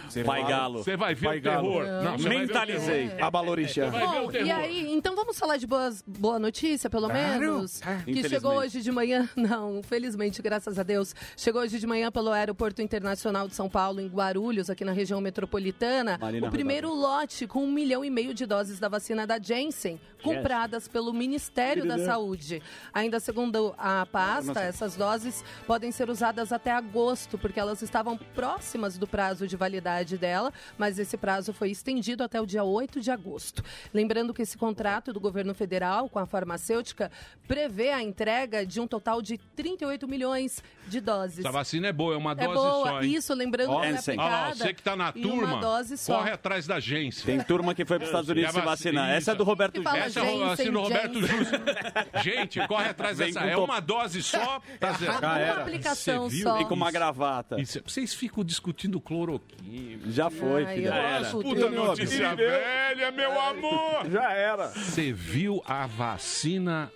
Você 0.09 0.23
Pai 0.23 0.41
fala- 0.41 0.49
Galo. 0.51 0.83
Você 0.83 0.97
vai 0.97 1.15
ver 1.15 1.25
Pai 1.27 1.37
o 1.37 1.41
Galo. 1.41 1.67
terror. 1.71 1.85
Não, 2.03 2.17
você 2.17 2.23
vai 2.23 2.31
ver 2.31 2.35
o 2.35 2.39
Mentalizei. 2.47 3.07
terror. 3.09 3.23
Abalorixá. 3.23 3.85
Vai 3.89 3.99
ver 4.07 4.19
o 4.19 4.23
Bom, 4.25 4.31
e 4.31 4.51
aí, 4.51 4.91
então 4.93 5.15
vamos 5.15 5.37
falar 5.37 5.57
de 5.57 5.67
boas, 5.67 6.03
boa 6.07 6.39
notícia, 6.39 6.89
pelo 6.89 7.07
menos? 7.07 7.79
Que 7.81 7.89
Infelizmente. 8.11 8.29
chegou 8.29 8.53
hoje 8.55 8.81
de 8.81 8.91
manhã, 8.91 9.29
não, 9.35 9.81
felizmente, 9.83 10.41
graças 10.41 10.77
a 10.79 10.83
Deus, 10.83 11.13
chegou 11.37 11.61
hoje 11.61 11.79
de 11.79 11.87
manhã 11.87 12.11
pelo 12.11 12.29
Aeroporto 12.31 12.81
Internacional 12.81 13.47
de 13.47 13.55
São 13.55 13.69
Paulo, 13.69 13.99
em 13.99 14.07
Guarulhos, 14.07 14.69
aqui 14.69 14.83
na 14.85 14.91
região 14.91 15.19
metropolitana, 15.21 16.17
Marina 16.19 16.47
o 16.47 16.51
primeiro 16.51 16.93
lote 16.93 17.47
com 17.47 17.63
um 17.63 17.71
milhão 17.71 18.03
e 18.03 18.09
meio 18.09 18.33
de 18.33 18.45
doses 18.45 18.79
da 18.79 18.87
vacina 18.87 19.25
da 19.27 19.39
Janssen, 19.39 19.99
compradas 20.23 20.87
pelo 20.87 21.11
Ministério 21.13 21.85
da 21.85 21.97
Saúde. 22.05 22.61
Ainda 22.93 23.19
segundo 23.19 23.73
a 23.77 24.05
pasta, 24.05 24.61
essas 24.61 24.95
doses 24.95 25.43
podem 25.67 25.91
ser 25.91 26.09
usadas 26.09 26.51
até 26.53 26.71
agosto, 26.71 27.37
porque 27.37 27.59
elas 27.59 27.81
estavam 27.81 28.17
próximas 28.33 28.97
do 28.97 29.05
prazo 29.07 29.42
de 29.47 29.55
validade 29.55 30.17
dela, 30.17 30.51
mas 30.77 30.99
esse 30.99 31.17
prazo 31.17 31.53
foi 31.53 31.69
estendido 31.71 32.23
até 32.23 32.39
o 32.41 32.45
dia 32.45 32.63
8 32.63 32.99
de 33.01 33.11
agosto. 33.11 33.63
Lembrando 33.93 34.33
que 34.33 34.41
esse 34.41 34.57
contrato 34.57 35.11
do 35.13 35.19
governo 35.19 35.53
federal 35.53 36.09
com 36.09 36.19
a 36.19 36.25
farmacêutica 36.25 37.11
prevê 37.47 37.89
a 37.91 38.01
entrega 38.01 38.65
de 38.65 38.79
um 38.79 38.87
total 38.87 39.21
de 39.21 39.37
38 39.55 40.07
milhões 40.07 40.63
de 40.87 40.99
doses. 40.99 41.39
Essa 41.39 41.51
vacina 41.51 41.87
é 41.87 41.93
boa, 41.93 42.13
é 42.13 42.17
uma 42.17 42.31
É 42.31 42.35
dose 42.35 42.53
boa, 42.53 42.87
só, 42.89 43.01
hein? 43.03 43.13
isso, 43.13 43.33
lembrando 43.33 43.69
que 43.69 43.75
ela 43.75 43.85
é 43.85 43.91
Janssen. 43.93 44.19
Olha 44.19 44.29
lá, 44.29 44.37
aplicada 44.47 44.63
você 44.65 44.73
que 44.73 44.81
tá 44.83 44.95
na 44.95 45.11
turma, 45.11 45.43
uma 45.47 45.61
dose 45.61 45.97
só. 45.97 46.17
corre 46.17 46.31
atrás 46.31 46.67
da 46.67 46.75
agência. 46.75 47.25
Tem 47.25 47.41
turma 47.41 47.73
que 47.73 47.85
foi 47.85 47.97
para 47.97 48.03
os 48.05 48.09
Estados 48.09 48.29
Unidos 48.29 48.49
a 48.49 48.53
se 48.53 48.57
vac- 48.59 48.65
vacinar. 48.67 49.09
Essa 49.11 49.31
é 49.31 49.35
do 49.35 49.43
Roberto 49.43 49.73
Que 49.73 49.83
Júnior. 49.83 49.97
Essa 50.05 50.19
é 50.19 50.43
a 50.43 50.47
vacina 50.47 50.71
do 50.71 50.81
Roberto. 50.81 51.21
Justo. 51.27 51.55
Gente, 52.23 52.67
corre 52.67 52.89
atrás 52.89 53.17
Vem 53.17 53.33
dessa. 53.33 53.45
É 53.45 53.53
top- 53.55 53.69
uma 53.71 53.79
dose 53.79 54.21
só, 54.23 54.61
tá 54.79 54.93
zero. 54.93 55.13
Uma 55.13 55.61
aplicação 55.61 56.29
só. 56.29 56.59
E 56.61 56.65
com 56.65 56.73
uma 56.73 56.91
gravata. 56.91 57.59
Isso, 57.59 57.81
vocês 57.85 58.13
ficam 58.13 58.43
discutindo 58.43 58.99
Já 60.07 60.29
foi, 60.29 60.63
Já 60.81 60.95
era. 60.95 61.29
Puta 61.29 61.69
notícia 61.69 62.35
velha, 62.35 63.11
meu 63.11 63.39
amor! 63.41 64.09
Já 64.11 64.31
era. 64.31 64.67
Você 64.69 65.11
viu 65.11 65.61
a 65.65 65.85
vacina 65.87 66.91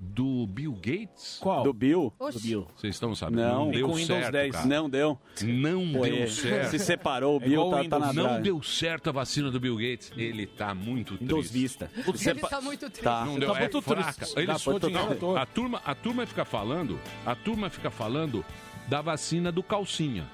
do 0.00 0.46
Bill 0.46 0.72
Gates? 0.74 1.38
Qual? 1.40 1.64
Do 1.64 1.72
Bill? 1.72 2.12
Oxi. 2.20 2.54
Vocês 2.76 2.94
estão 2.94 3.14
sabendo? 3.16 3.40
Não. 3.42 3.64
Não 3.64 3.70
deu 3.72 3.88
com 3.88 3.94
Windows 3.94 4.20
certo, 4.20 4.32
10. 4.32 4.52
cara. 4.52 4.66
Não 4.66 4.88
deu. 4.88 5.18
Não 5.42 5.92
Foi. 5.92 6.10
deu 6.10 6.28
certo. 6.28 6.70
Se 6.70 6.78
separou, 6.78 7.38
o 7.38 7.42
É 7.42 7.48
Bill 7.48 7.52
igual 7.62 7.70
tá, 7.70 7.80
o 7.80 7.88
tá 7.88 7.98
na. 7.98 8.12
Não 8.12 8.40
deu 8.40 8.62
certo 8.62 9.08
a 9.08 9.12
vacina 9.12 9.50
do 9.50 9.58
Bill 9.58 9.76
Gates. 9.76 10.12
Ele 10.16 10.46
tá 10.46 10.72
muito 10.74 11.16
Windows 11.16 11.48
triste. 11.50 11.52
Vista. 11.52 11.90
Ele 12.30 12.40
tá 12.40 12.60
muito 12.60 12.86
triste. 12.88 13.02
Tá. 13.02 13.24
Não 13.24 13.38
deu, 13.40 13.52
Tá 13.52 13.56
é 13.56 13.60
muito 13.60 13.82
fraca. 13.82 14.12
triste. 14.12 14.38
Eles 14.38 14.62
dinheiro 14.62 15.16
todo. 15.16 15.36
a 15.36 15.46
turma, 15.46 15.82
a 15.84 15.94
turma 15.96 16.26
fica 16.26 16.44
falando, 16.44 17.00
a 17.26 17.34
turma 17.34 17.68
fica 17.68 17.90
falando 17.90 18.44
da 18.86 19.02
vacina 19.02 19.50
do 19.50 19.62
calcinha. 19.64 20.24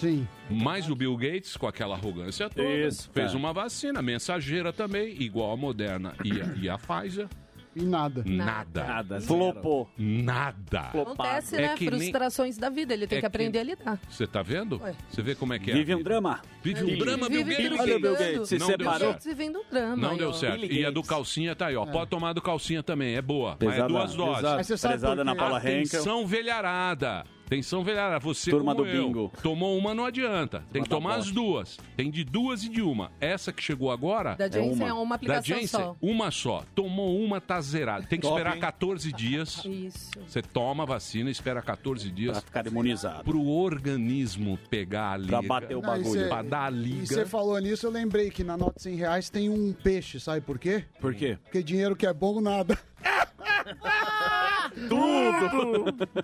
Sim. 0.00 0.26
Mas 0.50 0.88
o 0.88 0.94
Bill 0.96 1.16
Gates, 1.16 1.56
com 1.56 1.66
aquela 1.66 1.94
arrogância 1.94 2.48
toda, 2.48 2.68
Isso, 2.68 3.10
fez 3.12 3.32
tá. 3.32 3.36
uma 3.38 3.52
vacina 3.52 4.00
mensageira 4.02 4.72
também, 4.72 5.14
igual 5.20 5.52
a 5.52 5.56
Moderna 5.56 6.14
e 6.24 6.40
a, 6.40 6.54
e 6.56 6.68
a 6.68 6.78
Pfizer. 6.78 7.28
E 7.76 7.82
nada. 7.84 8.24
Nada. 8.26 8.84
Nada. 8.84 9.20
Flopou. 9.20 9.88
Nada. 9.96 10.80
Acontece, 10.88 11.54
É 11.54 11.60
né? 11.68 11.74
que 11.76 11.88
nem- 11.88 12.00
Frustrações 12.00 12.58
da 12.58 12.68
vida. 12.68 12.92
Ele 12.92 13.06
tem 13.06 13.18
É 13.18 13.20
que 13.20 13.26
aprender 13.26 13.64
que- 13.64 13.72
a 13.72 13.76
lidar. 13.76 14.00
Você 14.10 14.26
tá 14.26 14.42
vendo? 14.42 14.80
Ué. 14.82 14.92
Você 15.08 15.22
vê 15.22 15.36
como 15.36 15.52
é 15.54 15.58
que 15.60 15.70
é. 15.70 15.74
Vive 15.74 15.94
um 15.94 16.02
drama. 16.02 16.40
Vive 16.64 16.82
um 16.82 16.98
drama, 16.98 17.28
Bill 17.28 17.44
Vive 17.44 17.62
Gates. 17.62 17.80
Olha 17.80 17.96
o 17.96 18.00
Bill 18.00 18.10
brigando. 18.16 18.32
Gates, 18.32 18.48
se 18.48 18.58
Não 18.58 18.66
deu 18.66 18.76
separou. 18.76 18.98
certo. 19.12 19.24
Vivendo 19.24 19.60
drama. 19.70 19.96
Não 19.96 20.10
aí, 20.10 20.18
deu 20.18 20.30
ó. 20.30 20.32
certo. 20.32 20.64
E 20.64 20.84
a 20.84 20.90
do 20.90 21.02
calcinha 21.04 21.54
tá 21.54 21.66
aí, 21.68 21.76
ó. 21.76 21.86
Pode 21.86 22.10
tomar 22.10 22.32
do 22.32 22.42
calcinha 22.42 22.82
também, 22.82 23.14
é 23.14 23.22
boa. 23.22 23.50
Mas 23.60 23.68
é 23.68 23.72
Pesada. 23.72 23.88
duas 23.88 24.14
doses. 24.16 24.36
Pesada. 24.36 24.56
Mas 24.56 24.66
você 24.66 24.76
sabe 24.76 24.94
Prezada 24.94 25.16
por 25.16 25.24
na? 25.24 25.36
Paula 25.36 25.58
Henkel. 25.60 25.76
Atenção, 26.00 26.26
velharada. 26.26 27.24
Atenção, 27.50 27.82
velharada. 27.82 28.20
Você 28.20 28.48
Turma 28.48 28.72
do 28.72 28.86
eu. 28.86 29.06
bingo. 29.06 29.32
Tomou 29.42 29.76
uma, 29.76 29.92
não 29.92 30.04
adianta. 30.04 30.62
Tem 30.72 30.84
que 30.84 30.88
tomar 30.88 31.16
as 31.16 31.32
duas. 31.32 31.78
Tem 31.96 32.08
de 32.08 32.22
duas 32.22 32.62
e 32.62 32.68
de 32.68 32.80
uma. 32.80 33.10
Essa 33.20 33.52
que 33.52 33.60
chegou 33.60 33.90
agora... 33.90 34.36
Da 34.36 34.46
Janssen 34.48 34.72
uma. 34.72 34.88
é 34.88 34.92
uma 34.92 35.08
Da 35.08 35.14
aplicação 35.16 35.56
Janssen, 35.56 35.66
só. 35.66 35.96
uma 36.00 36.30
só. 36.30 36.62
Tomou 36.76 37.18
uma, 37.20 37.40
tá 37.40 37.60
zerado. 37.60 38.06
Tem 38.06 38.20
que 38.20 38.26
Top, 38.26 38.36
esperar 38.38 38.54
hein? 38.54 38.60
14 38.60 39.12
dias. 39.12 39.64
Isso. 39.64 40.10
Você 40.28 40.40
toma 40.42 40.84
a 40.84 40.86
vacina, 40.86 41.28
espera 41.28 41.60
14 41.60 42.06
Pra 42.06 42.14
dias 42.16 42.38
ficar 42.44 42.66
imunizado. 42.68 43.24
pro 43.24 43.44
organismo 43.44 44.56
pegar 44.70 45.10
a 45.12 45.16
liga. 45.16 45.28
Pra 45.28 45.42
bater 45.42 45.76
o 45.76 45.80
Não, 45.82 45.96
e 45.96 45.98
bagulho. 45.98 46.20
cê- 46.22 46.28
Pra 46.28 46.42
dar 46.42 46.66
a 46.66 46.70
E 46.70 46.74
liga. 46.74 47.06
você 47.06 47.26
falou 47.26 47.58
nisso, 47.58 47.84
eu 47.84 47.90
lembrei 47.90 48.30
que 48.30 48.44
na 48.44 48.56
nota 48.56 48.74
de 48.76 48.82
100 48.82 48.94
reais 48.94 49.28
tem 49.28 49.48
um 49.50 49.72
peixe, 49.72 50.20
sabe 50.20 50.40
por 50.40 50.56
quê? 50.56 50.84
Por 51.00 51.12
quê? 51.14 51.36
Porque 51.42 51.64
dinheiro 51.64 51.96
que 51.96 52.06
é 52.06 52.12
bom, 52.14 52.40
nada. 52.40 52.78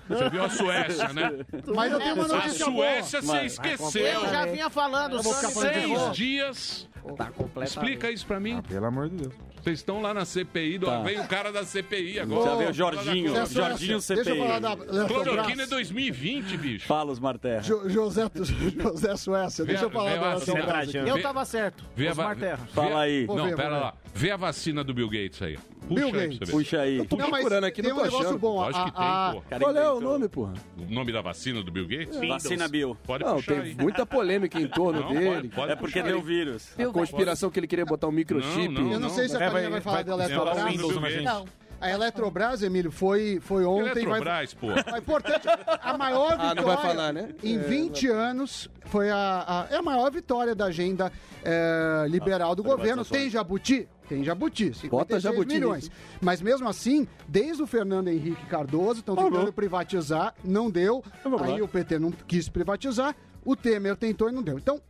Você 0.09 0.31
viu 0.31 0.45
a 0.45 0.51
Suécia, 0.51 1.13
né? 1.13 1.31
Mas 1.75 1.93
eu 1.93 1.99
tenho 1.99 2.15
uma 2.15 2.25
A 2.25 2.29
notícia 2.29 2.67
boa. 2.67 2.77
Suécia 2.87 3.23
você 3.23 3.41
esqueceu. 3.43 4.07
Eu 4.07 4.29
já 4.29 4.47
vinha 4.47 4.71
falando, 4.71 5.23
vou 5.23 5.35
ficar 5.35 5.51
falando 5.51 5.73
de 5.73 5.81
Seis 5.81 5.89
novo. 5.99 6.13
dias. 6.13 6.89
Tá 7.17 7.27
completamente. 7.27 7.69
Explica 7.69 8.11
isso 8.11 8.27
pra 8.27 8.41
mim. 8.41 8.61
Pelo 8.63 8.87
amor 8.87 9.09
de 9.09 9.17
Deus. 9.17 9.35
Vocês 9.67 9.81
estão 9.81 10.01
lá 10.01 10.15
na 10.15 10.25
CPI, 10.25 10.79
do... 10.79 10.87
Tá. 10.87 11.01
vem 11.03 11.19
o 11.19 11.27
cara 11.27 11.51
da 11.51 11.65
CPI 11.65 12.21
agora. 12.21 12.51
Já 12.51 12.55
veio 12.57 12.71
o 12.71 12.73
Jorginho. 12.73 13.31
Suécia, 13.31 13.47
Jorginho 13.63 13.99
Deixa 13.99 14.13
eu 14.13 14.17
CPI. 14.25 14.39
falar 14.39 14.59
da 14.61 14.77
Cloroquina 14.77 15.25
é 15.25 15.35
Eletrobras. 15.41 15.69
2020, 15.71 16.57
bicho. 16.57 16.87
Fala 16.87 17.11
os 17.11 17.19
Marterra. 17.19 17.63
Jo- 17.63 17.89
José, 17.89 18.31
José 18.33 19.17
Suécia, 19.17 19.65
deixa 19.65 19.87
eu 19.87 19.91
falar 19.91 20.15
da 20.21 20.31
a 20.31 20.35
vacina. 20.35 21.09
Eu 21.09 21.21
tava 21.21 21.45
certo. 21.45 21.85
Vê 21.97 22.07
a 22.07 22.11
Osmar 22.13 22.29
va- 22.29 22.37
Terra. 22.37 22.61
vê- 22.65 22.73
Fala 22.73 23.01
aí. 23.01 23.27
Não, 23.27 23.45
ver, 23.45 23.57
pera 23.57 23.69
lá. 23.77 23.95
Vê 24.15 24.31
a 24.31 24.37
vacina 24.37 24.85
do 24.85 24.95
Bill 24.95 25.09
Gates 25.11 25.43
aí. 25.43 25.59
Puxa 25.89 25.95
Bill 25.95 26.07
aí 26.07 26.13
Gates. 26.29 26.39
ver. 26.39 26.51
Puxa 26.51 26.81
aí. 26.81 27.07
tô 27.07 27.17
Não, 27.17 27.31
procurando 27.31 27.65
aqui, 27.65 27.81
tem 27.83 27.91
não 27.91 27.97
um 27.99 28.01
tô 28.01 28.05
negócio 28.07 28.27
achando. 28.27 28.39
bom. 28.41 28.55
Lógico 28.57 28.79
a- 28.79 28.85
que 28.91 28.97
tem, 28.97 29.05
a- 29.07 29.31
pô. 29.35 29.41
Cara, 29.43 29.63
Qual 29.65 29.77
é 29.77 29.93
o 29.93 30.01
nome, 30.01 30.29
porra? 30.29 30.55
O 30.79 30.93
nome 30.95 31.13
da 31.13 31.21
vacina 31.21 31.63
do 31.63 31.71
Bill 31.71 31.87
Gates? 31.87 32.19
Vacina 32.29 32.67
Bill. 32.69 32.97
Pode 33.05 33.25
Não, 33.25 33.35
puxar 33.37 33.53
tem 33.55 33.63
aí. 33.63 33.75
muita 33.75 34.05
polêmica 34.07 34.59
em 34.61 34.67
torno 34.69 35.01
Não, 35.01 35.09
dele. 35.13 35.35
pode, 35.35 35.49
pode 35.49 35.73
É 35.73 35.77
porque 35.77 36.03
deu 36.03 36.17
aí. 36.17 36.23
vírus. 36.23 36.69
Viu, 36.77 36.93
Conspiração 36.93 37.51
que 37.51 37.61
ele 37.61 37.67
queria 37.69 37.85
botar 37.85 38.09
um 38.09 38.13
microchip. 38.13 38.69
Não, 38.69 38.83
não, 38.83 38.93
Eu 38.93 39.01
não 39.01 39.11
sei 39.11 39.29
se 39.29 39.37
a 39.37 39.41
É, 39.45 39.51
vai- 39.63 39.71
vai 39.71 39.81
falar 39.81 39.95
vai- 39.97 40.05
da 40.05 40.17
vai 40.17 40.27
Eletrobras. 40.27 40.65
Windows 40.73 41.01
na 41.01 41.11
gente. 41.11 41.25
Não. 41.25 41.45
A 41.79 41.91
Eletrobras, 41.91 42.63
Emílio, 42.63 42.91
foi, 42.91 43.39
foi 43.41 43.65
ontem. 43.67 44.07
vai- 44.07 44.19
Eletrobras, 44.21 44.55
pô. 44.55 44.67
É 44.95 44.99
importante, 44.99 45.47
a 45.83 45.99
maior 45.99 46.31
vitória 46.31 46.51
Ah, 46.51 46.55
não 46.55 46.65
vai 46.65 46.77
falar, 46.79 47.13
né? 47.13 47.29
em 47.45 47.59
20 47.59 48.09
anos 48.09 48.71
foi 48.87 49.11
a, 49.11 49.45
a- 49.71 49.75
é 49.75 49.77
a 49.77 49.83
maior 49.83 50.11
vitória 50.11 50.55
da 50.55 50.65
agenda 50.67 51.13
é, 51.45 52.07
liberal 52.09 52.55
do 52.55 52.63
governo. 52.63 53.05
Tem 53.05 53.29
jabuti? 53.29 53.87
Tem 54.09 54.25
jabuti, 54.25 54.67
56 54.73 54.91
Bota 54.91 55.21
jabuti 55.21 55.55
milhões. 55.55 55.91
Mas 56.21 56.41
mesmo 56.41 56.67
assim, 56.69 57.07
desde 57.29 57.63
o 57.63 57.67
Fernando 57.67 58.09
Henrique 58.09 58.47
Cardoso, 58.47 59.01
estão 59.01 59.15
tentando 59.17 59.53
privatizar, 59.53 60.33
não 60.45 60.71
deu. 60.71 61.05
Aí 61.43 61.61
o 61.61 61.69
PT 61.69 61.99
não 61.99 62.11
quis 62.11 62.49
privatizar, 62.49 63.15
o 63.45 63.55
Temer 63.55 63.97
tentou 63.97 64.29
e 64.31 64.33
não 64.33 64.43
deu. 64.43 64.57
Então, 64.59 64.81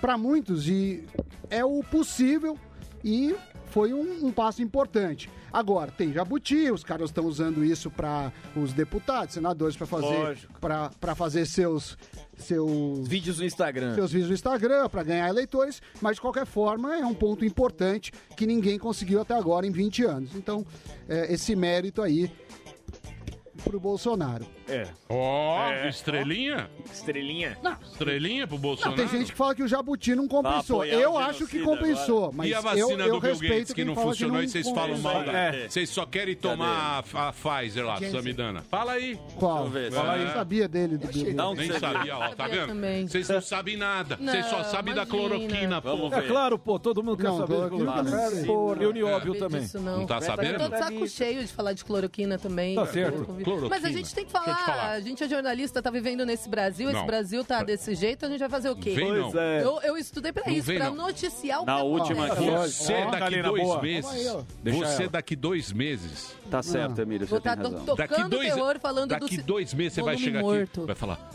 para 0.00 0.18
muitos, 0.18 0.68
e 0.68 1.04
é 1.48 1.64
o 1.64 1.82
possível 1.82 2.58
e 3.04 3.34
foi 3.66 3.92
um, 3.92 4.26
um 4.26 4.32
passo 4.32 4.62
importante. 4.62 5.28
Agora, 5.52 5.90
tem 5.90 6.12
jabuti, 6.12 6.70
os 6.70 6.82
caras 6.82 7.10
estão 7.10 7.26
usando 7.26 7.64
isso 7.64 7.90
para 7.90 8.32
os 8.56 8.72
deputados, 8.72 9.34
senadores, 9.34 9.76
para 9.76 9.86
fazer, 9.86 10.38
pra- 10.60 10.90
pra 11.00 11.14
fazer 11.14 11.44
seus, 11.46 11.96
seus 12.36 13.06
Vídeos 13.06 13.38
no 13.38 13.44
Instagram. 13.44 13.94
seus 13.94 14.10
vídeos 14.10 14.30
no 14.30 14.34
Instagram 14.34 14.88
para 14.88 15.02
ganhar 15.02 15.28
eleitores, 15.28 15.80
mas 16.00 16.16
de 16.16 16.20
qualquer 16.22 16.46
forma 16.46 16.96
é 16.96 17.04
um 17.04 17.14
ponto 17.14 17.44
importante 17.44 18.10
que 18.36 18.46
ninguém 18.46 18.78
conseguiu 18.78 19.20
até 19.20 19.34
agora 19.34 19.66
em 19.66 19.70
20 19.70 20.04
anos. 20.04 20.34
Então, 20.34 20.64
é, 21.08 21.32
esse 21.32 21.54
mérito 21.54 22.00
aí 22.02 22.30
pro 23.64 23.80
Bolsonaro. 23.80 24.46
É. 24.68 24.86
Ó, 25.08 25.70
É. 25.70 25.88
estrelinha? 25.88 26.68
Estrelinha? 26.92 27.58
Estrelinha 27.82 28.46
pro 28.46 28.56
Não, 28.56 28.62
Bolsonaro? 28.62 28.96
tem 28.96 29.08
gente 29.08 29.32
que 29.32 29.38
fala 29.38 29.54
que 29.54 29.62
o 29.62 29.68
Jabuti 29.68 30.14
não 30.14 30.28
compensou. 30.28 30.82
Apoiar 30.82 31.00
eu 31.00 31.12
o 31.12 31.18
acho 31.18 31.46
que 31.46 31.58
genocida 31.58 31.64
compensou, 31.64 32.18
agora. 32.18 32.32
mas 32.36 32.48
e 32.50 32.54
a 32.54 32.56
eu, 32.58 32.62
vacina 32.62 33.04
eu 33.04 33.12
do 33.14 33.20
Bill 33.20 33.30
respeito 33.30 33.52
Gates 33.52 33.68
que 33.68 33.74
quem 33.74 33.84
não 33.84 33.94
fala 33.94 34.06
funcionou 34.08 34.36
não 34.36 34.42
e 34.44 34.48
vocês 34.48 34.70
falam 34.70 34.96
compensou. 34.96 35.12
mal 35.12 35.24
da... 35.24 35.32
É. 35.38 35.68
Vocês 35.68 35.90
só 35.90 36.06
querem 36.06 36.34
tomar 36.36 37.04
a, 37.14 37.28
a 37.28 37.32
Pfizer 37.32 37.84
lá, 37.86 37.96
Samidana. 38.00 38.62
Fala 38.70 38.92
aí. 38.92 39.18
Qual? 39.36 39.68
Deixa 39.68 39.86
eu 39.86 39.90
ver. 39.90 39.92
Fala 39.92 40.12
aí. 40.14 40.22
É. 40.22 40.24
Eu 40.28 40.32
sabia 40.32 40.68
dele 40.68 40.98
do 40.98 41.08
Bill 41.08 41.34
Não, 41.34 41.54
Gates. 41.54 41.70
nem 41.70 41.78
sabia, 41.80 42.16
ó, 42.16 42.28
tá 42.34 42.46
vendo? 42.48 43.08
Vocês 43.08 43.28
não 43.28 43.40
sabem 43.40 43.76
nada. 43.76 44.16
Vocês 44.16 44.46
só 44.46 44.58
Não, 44.58 44.64
sabem 44.64 44.94
da 44.94 45.02
imagina. 45.02 45.06
cloroquina, 45.06 45.82
pô. 45.82 46.06
É 46.14 46.22
claro, 46.22 46.58
pô, 46.58 46.78
todo 46.78 47.02
mundo 47.02 47.16
quer 47.16 47.24
Não, 47.24 47.38
saber 47.38 47.54
de 47.62 47.68
cloroquina 47.68 48.04
sei. 48.30 48.44
Porra. 48.44 48.82
E 48.82 48.86
o 48.86 48.92
nióbio 48.92 49.32
Não 49.32 49.38
também. 49.40 49.60
disso, 49.62 49.80
não. 49.80 49.98
Não 49.98 50.06
tá 50.06 50.16
Eu 50.16 50.22
sabendo? 50.22 50.58
tô 50.58 50.68
de 50.68 50.78
saco 50.78 51.08
cheio 51.08 51.40
de 51.40 51.52
falar 51.52 51.72
de 51.72 51.84
cloroquina 51.84 52.38
também. 52.38 52.74
Tá 52.74 52.86
certo. 52.86 53.26
Cloroquina. 53.58 53.68
Mas 53.80 53.84
a 53.84 53.96
gente 53.96 54.14
tem 54.14 54.24
que 54.24 54.32
falar, 54.32 54.56
falar. 54.58 54.90
a 54.90 55.00
gente 55.00 55.22
é 55.24 55.28
jornalista, 55.28 55.82
tá 55.82 55.90
vivendo 55.90 56.24
nesse 56.26 56.48
Brasil, 56.48 56.88
esse 56.90 56.98
Não. 56.98 57.06
Brasil 57.06 57.44
tá 57.44 57.62
desse 57.62 57.94
jeito, 57.94 58.26
a 58.26 58.28
gente 58.28 58.38
vai 58.40 58.48
fazer 58.48 58.70
o 58.70 58.76
quê? 58.76 58.90
Vem 58.94 59.12
não. 59.12 59.30
Pois 59.30 59.34
é. 59.36 59.62
Eu, 59.64 59.80
eu 59.82 59.96
estudei 59.96 60.32
pra 60.32 60.44
Não 60.46 60.52
isso, 60.52 60.66
vem 60.66 60.76
pra 60.78 60.90
não. 60.90 60.96
noticiar 60.96 61.62
o 61.62 61.66
Na 61.66 61.76
que 61.78 61.82
última 61.84 62.26
aqui, 62.26 62.50
Você 62.50 63.04
daqui 63.10 63.42
dois 63.42 63.62
boa. 63.62 63.82
meses. 63.82 64.10
Você 64.62 65.02
ela. 65.02 65.08
daqui 65.10 65.36
dois 65.36 65.72
meses. 65.72 66.34
Tá 66.50 66.62
certo, 66.62 67.00
Emílio, 67.00 67.26
Vou 67.26 67.38
você 67.38 67.42
tem 67.42 67.56
tá 67.56 67.62
to- 67.62 67.70
razão. 67.70 67.84
tocando 67.86 68.08
Daqui 68.08 68.28
dois, 68.30 68.52
terror, 68.54 68.78
falando 68.80 69.08
daqui 69.10 69.36
do 69.38 69.42
dois 69.42 69.74
meses 69.74 69.92
você 69.94 70.02
vai 70.02 70.16
chegar 70.16 70.40
morto. 70.42 70.80
aqui 70.80 70.86
vai 70.86 70.94
falar. 70.96 71.30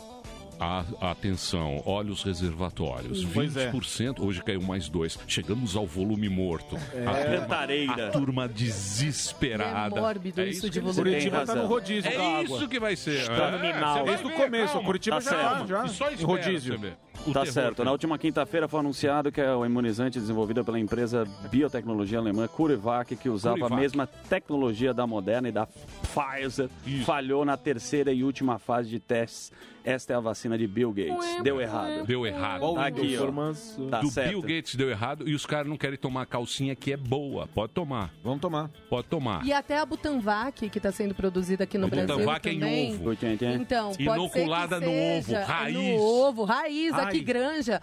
"A- 0.60 0.84
atenção, 1.10 1.82
olha 1.86 2.12
os 2.12 2.22
reservatórios. 2.22 3.24
Pois 3.32 3.56
é. 3.56 3.70
20%, 3.72 4.20
hoje 4.20 4.42
caiu 4.42 4.60
mais 4.60 4.88
dois. 4.88 5.18
Chegamos 5.26 5.74
ao 5.76 5.86
volume 5.86 6.28
morto. 6.28 6.76
É. 6.94 7.06
A, 7.06 7.14
turma, 7.14 7.36
Cantareira. 7.40 8.08
a 8.08 8.10
turma 8.10 8.48
desesperada. 8.48 9.96
É 9.96 10.00
mórbido 10.00 10.42
isso 10.42 10.62
que 10.62 10.70
de 10.70 10.80
volume. 10.80 11.02
Curitiba 11.02 11.46
tá 11.46 11.54
no 11.54 11.66
rodízio 11.66 12.10
É 12.10 12.16
da 12.16 12.22
água. 12.24 12.42
isso 12.58 12.68
que 12.68 12.78
vai 12.80 12.96
ser. 12.96 13.26
Tá 13.26 13.50
É, 14.00 14.04
Desde 14.04 14.26
o 14.26 14.30
começo, 14.30 14.72
calma. 14.74 14.86
Curitiba 14.86 15.16
Tá 15.16 15.20
já 15.22 15.30
certo. 15.30 15.58
tá, 15.60 15.66
já. 15.66 15.84
E 15.84 15.88
só 15.88 16.10
espera 16.10 16.26
rodízio. 16.26 16.78
ver. 16.78 16.96
O 17.26 17.32
Tá 17.32 17.40
terror 17.40 17.52
certo. 17.52 17.84
Na 17.84 17.92
última 17.92 18.16
quinta-feira 18.18 18.66
foi 18.66 18.80
anunciado 18.80 19.30
que 19.30 19.40
é 19.40 19.54
o 19.54 19.64
imunizante 19.66 20.18
desenvolvido 20.18 20.64
pela 20.64 20.78
empresa 20.78 21.26
biotecnologia 21.50 22.18
alemã 22.18 22.48
CureVac, 22.48 23.14
que 23.16 23.28
usava 23.28 23.56
CureVac. 23.56 23.74
a 23.74 23.80
mesma 23.80 24.06
tecnologia 24.06 24.94
da 24.94 25.06
Moderna 25.06 25.48
e 25.48 25.52
da 25.52 25.66
Pfizer, 25.66 26.68
falhou 27.04 27.44
na 27.44 27.56
terceira 27.58 28.10
e 28.12 28.24
última 28.24 28.58
fase 28.58 28.88
de 28.88 28.98
testes. 28.98 29.52
Esta 29.84 30.12
é 30.12 30.16
a 30.16 30.20
vacina 30.20 30.58
de 30.58 30.66
Bill 30.66 30.92
Gates. 30.92 31.42
Deu 31.42 31.60
errado. 31.60 32.04
Deu 32.06 32.26
errado. 32.26 32.74
Tá 32.74 32.86
aqui, 32.86 33.16
ó. 33.18 33.30
Tá 33.90 34.00
do 34.00 34.10
certo. 34.10 34.28
Bill 34.28 34.42
Gates 34.42 34.74
deu 34.74 34.90
errado 34.90 35.28
e 35.28 35.34
os 35.34 35.46
caras 35.46 35.66
não 35.68 35.76
querem 35.76 35.96
tomar 35.98 36.22
a 36.22 36.26
calcinha 36.26 36.74
que 36.76 36.92
é 36.92 36.96
boa. 36.96 37.46
Pode 37.46 37.72
tomar. 37.72 38.12
Vamos 38.22 38.40
tomar. 38.40 38.70
Pode 38.88 39.08
tomar. 39.08 39.44
E 39.44 39.52
até 39.52 39.78
a 39.78 39.86
Butanvac, 39.86 40.68
que 40.68 40.78
está 40.78 40.92
sendo 40.92 41.14
produzida 41.14 41.64
aqui 41.64 41.78
no 41.78 41.86
A 41.86 41.90
Brasil 41.90 42.14
Butanvac 42.14 42.48
é 42.48 42.52
em 42.52 42.60
também. 42.60 42.94
ovo. 42.94 43.12
Então, 43.60 43.92
pode 43.92 44.02
Inoculada 44.02 44.78
ser 44.78 44.84
que 44.84 44.90
no 44.90 45.18
ovo, 45.18 45.32
raiz. 45.46 45.74
No 45.76 46.02
ovo, 46.02 46.44
raiz, 46.44 46.92
Ai. 46.94 47.04
aqui 47.04 47.20
granja. 47.20 47.82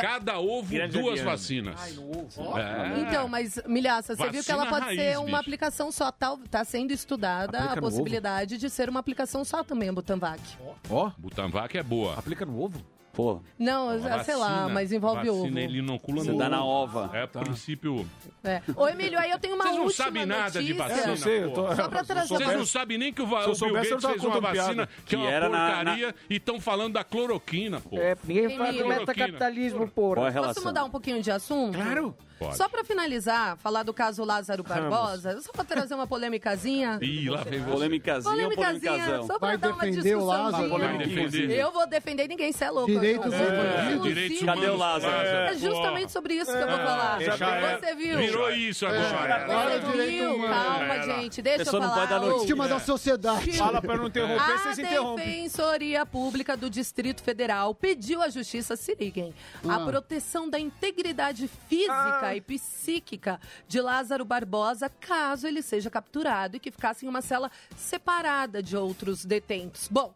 Cada 0.00 0.38
ovo, 0.40 0.72
Grande 0.72 0.98
duas 0.98 1.20
vacinas. 1.20 1.98
É. 1.98 3.00
Então, 3.00 3.28
mas, 3.28 3.60
Milhaça, 3.66 4.16
você 4.16 4.30
viu 4.30 4.42
que 4.42 4.50
ela 4.50 4.64
Vacina 4.64 4.80
pode 4.80 4.96
raiz, 4.96 5.00
ser 5.12 5.18
uma 5.18 5.24
bicho. 5.26 5.36
aplicação 5.36 5.92
só. 5.92 6.10
Tá, 6.10 6.36
tá 6.50 6.64
sendo 6.64 6.92
estudada 6.92 7.58
Aplica 7.58 7.72
a 7.72 7.76
no 7.76 7.82
possibilidade 7.82 8.56
de 8.56 8.70
ser 8.70 8.88
uma 8.88 9.00
aplicação 9.00 9.44
só 9.44 9.62
também, 9.62 9.88
a 9.88 9.92
Butanvac. 9.92 10.40
Ó. 10.88 11.10
Butanvac 11.34 11.76
é 11.76 11.82
boa. 11.82 12.14
Aplica 12.14 12.46
no 12.46 12.62
ovo? 12.62 12.80
Pô. 13.12 13.40
Não, 13.56 13.90
sei 14.24 14.34
lá, 14.34 14.48
vacina- 14.48 14.68
mas 14.70 14.90
envolve 14.90 15.30
ovo. 15.30 15.42
vacina, 15.42 15.60
ele 15.60 15.78
inocula 15.78 16.24
Você 16.24 16.32
no 16.32 16.38
dá 16.38 16.48
na 16.48 16.64
ovo. 16.64 16.98
ova. 16.98 17.16
É, 17.16 17.22
a 17.22 17.28
princípio... 17.28 18.04
É. 18.42 18.60
Ô, 18.74 18.88
Emílio, 18.88 19.16
aí 19.20 19.30
eu 19.30 19.38
tenho 19.38 19.54
uma 19.54 19.62
Vocês 19.62 19.76
não 19.76 19.84
última 19.84 20.04
sabem 20.04 20.26
nada 20.26 20.60
de 20.60 20.74
notícia. 20.74 21.06
vacina, 21.14 21.48
pô. 21.48 21.52
tô- 21.54 21.76
Só 21.76 21.88
pra 21.88 22.02
trazer 22.04 22.28
Vocês 22.28 22.56
não 22.58 22.66
sabem 22.66 22.98
nem 22.98 23.12
que 23.12 23.22
o, 23.22 23.26
Va- 23.26 23.42
Se 23.42 23.48
eu 23.48 23.52
o 23.52 23.54
Bill 23.54 23.56
soubesse, 23.68 23.90
eu 23.92 23.98
Gates 23.98 24.02
tava 24.02 24.14
fez 24.14 24.24
uma 24.24 24.34
contando 24.34 24.50
piada. 24.52 24.66
vacina 24.66 24.86
que, 24.86 25.02
Que 25.04 25.14
é 25.14 25.18
uma 25.18 25.30
era 25.30 25.48
na- 25.48 25.66
porcaria 25.66 26.14
e 26.28 26.34
estão 26.36 26.60
falando 26.60 26.94
da 26.94 27.04
cloroquina, 27.04 27.80
pô. 27.80 27.96
É, 27.98 28.16
ninguém 28.24 28.56
fala 28.56 28.72
do 28.72 28.78
Emílio. 28.80 28.88
metacapitalismo, 29.00 29.88
porra. 29.88 30.14
Qual 30.16 30.26
é 30.26 30.30
a 30.30 30.32
Posso 30.32 30.42
relação? 30.42 30.64
mudar 30.64 30.84
um 30.84 30.90
pouquinho 30.90 31.22
de 31.22 31.30
assunto? 31.30 31.76
Claro. 31.78 32.16
Pode. 32.38 32.56
Só 32.56 32.68
pra 32.68 32.84
finalizar, 32.84 33.56
falar 33.58 33.82
do 33.82 33.94
caso 33.94 34.24
Lázaro 34.24 34.62
Barbosa, 34.62 35.40
só 35.40 35.52
pra 35.52 35.64
trazer 35.64 35.94
uma 35.94 36.06
polêmicazinha. 36.06 36.98
Ih, 37.02 37.28
lá 37.30 37.42
vem 37.44 37.60
você. 37.60 37.70
Polêmicazinha 37.70 38.30
ou 38.48 38.54
Polêmicazinha, 38.54 39.22
só 39.22 39.38
pra 39.38 39.48
Vai 39.48 39.58
dar 39.58 39.68
uma 39.72 39.82
defender 39.84 40.14
o 40.16 40.24
Lázaro? 40.24 40.62
discussãozinha. 40.64 40.88
Vai 40.98 41.06
defender. 41.06 41.58
Eu 41.58 41.72
vou 41.72 41.86
defender 41.86 42.28
ninguém, 42.28 42.52
você 42.52 42.64
é 42.64 42.70
louco. 42.70 42.90
Direitos 42.90 43.32
eu- 43.32 44.00
Direitos 44.02 44.42
Cadê 44.44 44.66
o. 44.66 44.76
Lázaro? 44.76 45.14
É 45.14 45.54
justamente 45.56 46.12
sobre 46.12 46.34
isso 46.34 46.50
que 46.50 46.58
eu 46.58 46.68
vou 46.68 46.76
falar. 46.78 47.20
já 47.20 47.48
é. 47.56 47.78
Você 47.78 47.94
viu? 47.94 48.18
Virou 48.18 48.50
isso 48.50 48.86
agora. 48.86 49.34
Agora 49.44 49.80
Você 49.80 50.06
viu? 50.06 50.40
Calma, 50.42 50.94
É, 50.94 51.02
gente, 51.20 51.42
deixa 51.42 51.60
eu 51.62 51.64
pessoa 51.64 51.80
não 51.82 51.88
falar. 51.90 52.06
pode 52.08 52.54
dar 52.54 52.68
da 52.68 52.78
sociedade. 52.80 53.52
Fala 53.52 53.80
pra 53.80 53.96
não 53.96 54.06
interromper, 54.06 54.40
A 54.42 54.58
vocês 54.58 54.78
interrompem. 54.78 55.24
Defensoria 55.44 56.04
Pública 56.06 56.56
do 56.56 56.68
Distrito 56.68 57.22
Federal 57.22 57.74
pediu 57.74 58.20
à 58.22 58.28
Justiça, 58.28 58.76
se 58.76 58.94
liguem, 58.94 59.34
a 59.68 59.76
Ah. 59.76 59.80
proteção 59.80 60.48
da 60.48 60.58
integridade 60.58 61.48
física 61.68 62.23
e 62.32 62.40
psíquica 62.40 63.40
de 63.66 63.80
Lázaro 63.80 64.24
Barbosa 64.24 64.88
caso 64.88 65.48
ele 65.48 65.62
seja 65.62 65.90
capturado 65.90 66.56
e 66.56 66.60
que 66.60 66.70
ficasse 66.70 67.04
em 67.04 67.08
uma 67.08 67.20
cela 67.20 67.50
separada 67.76 68.62
de 68.62 68.76
outros 68.76 69.24
detentos. 69.24 69.88
Bom, 69.88 70.14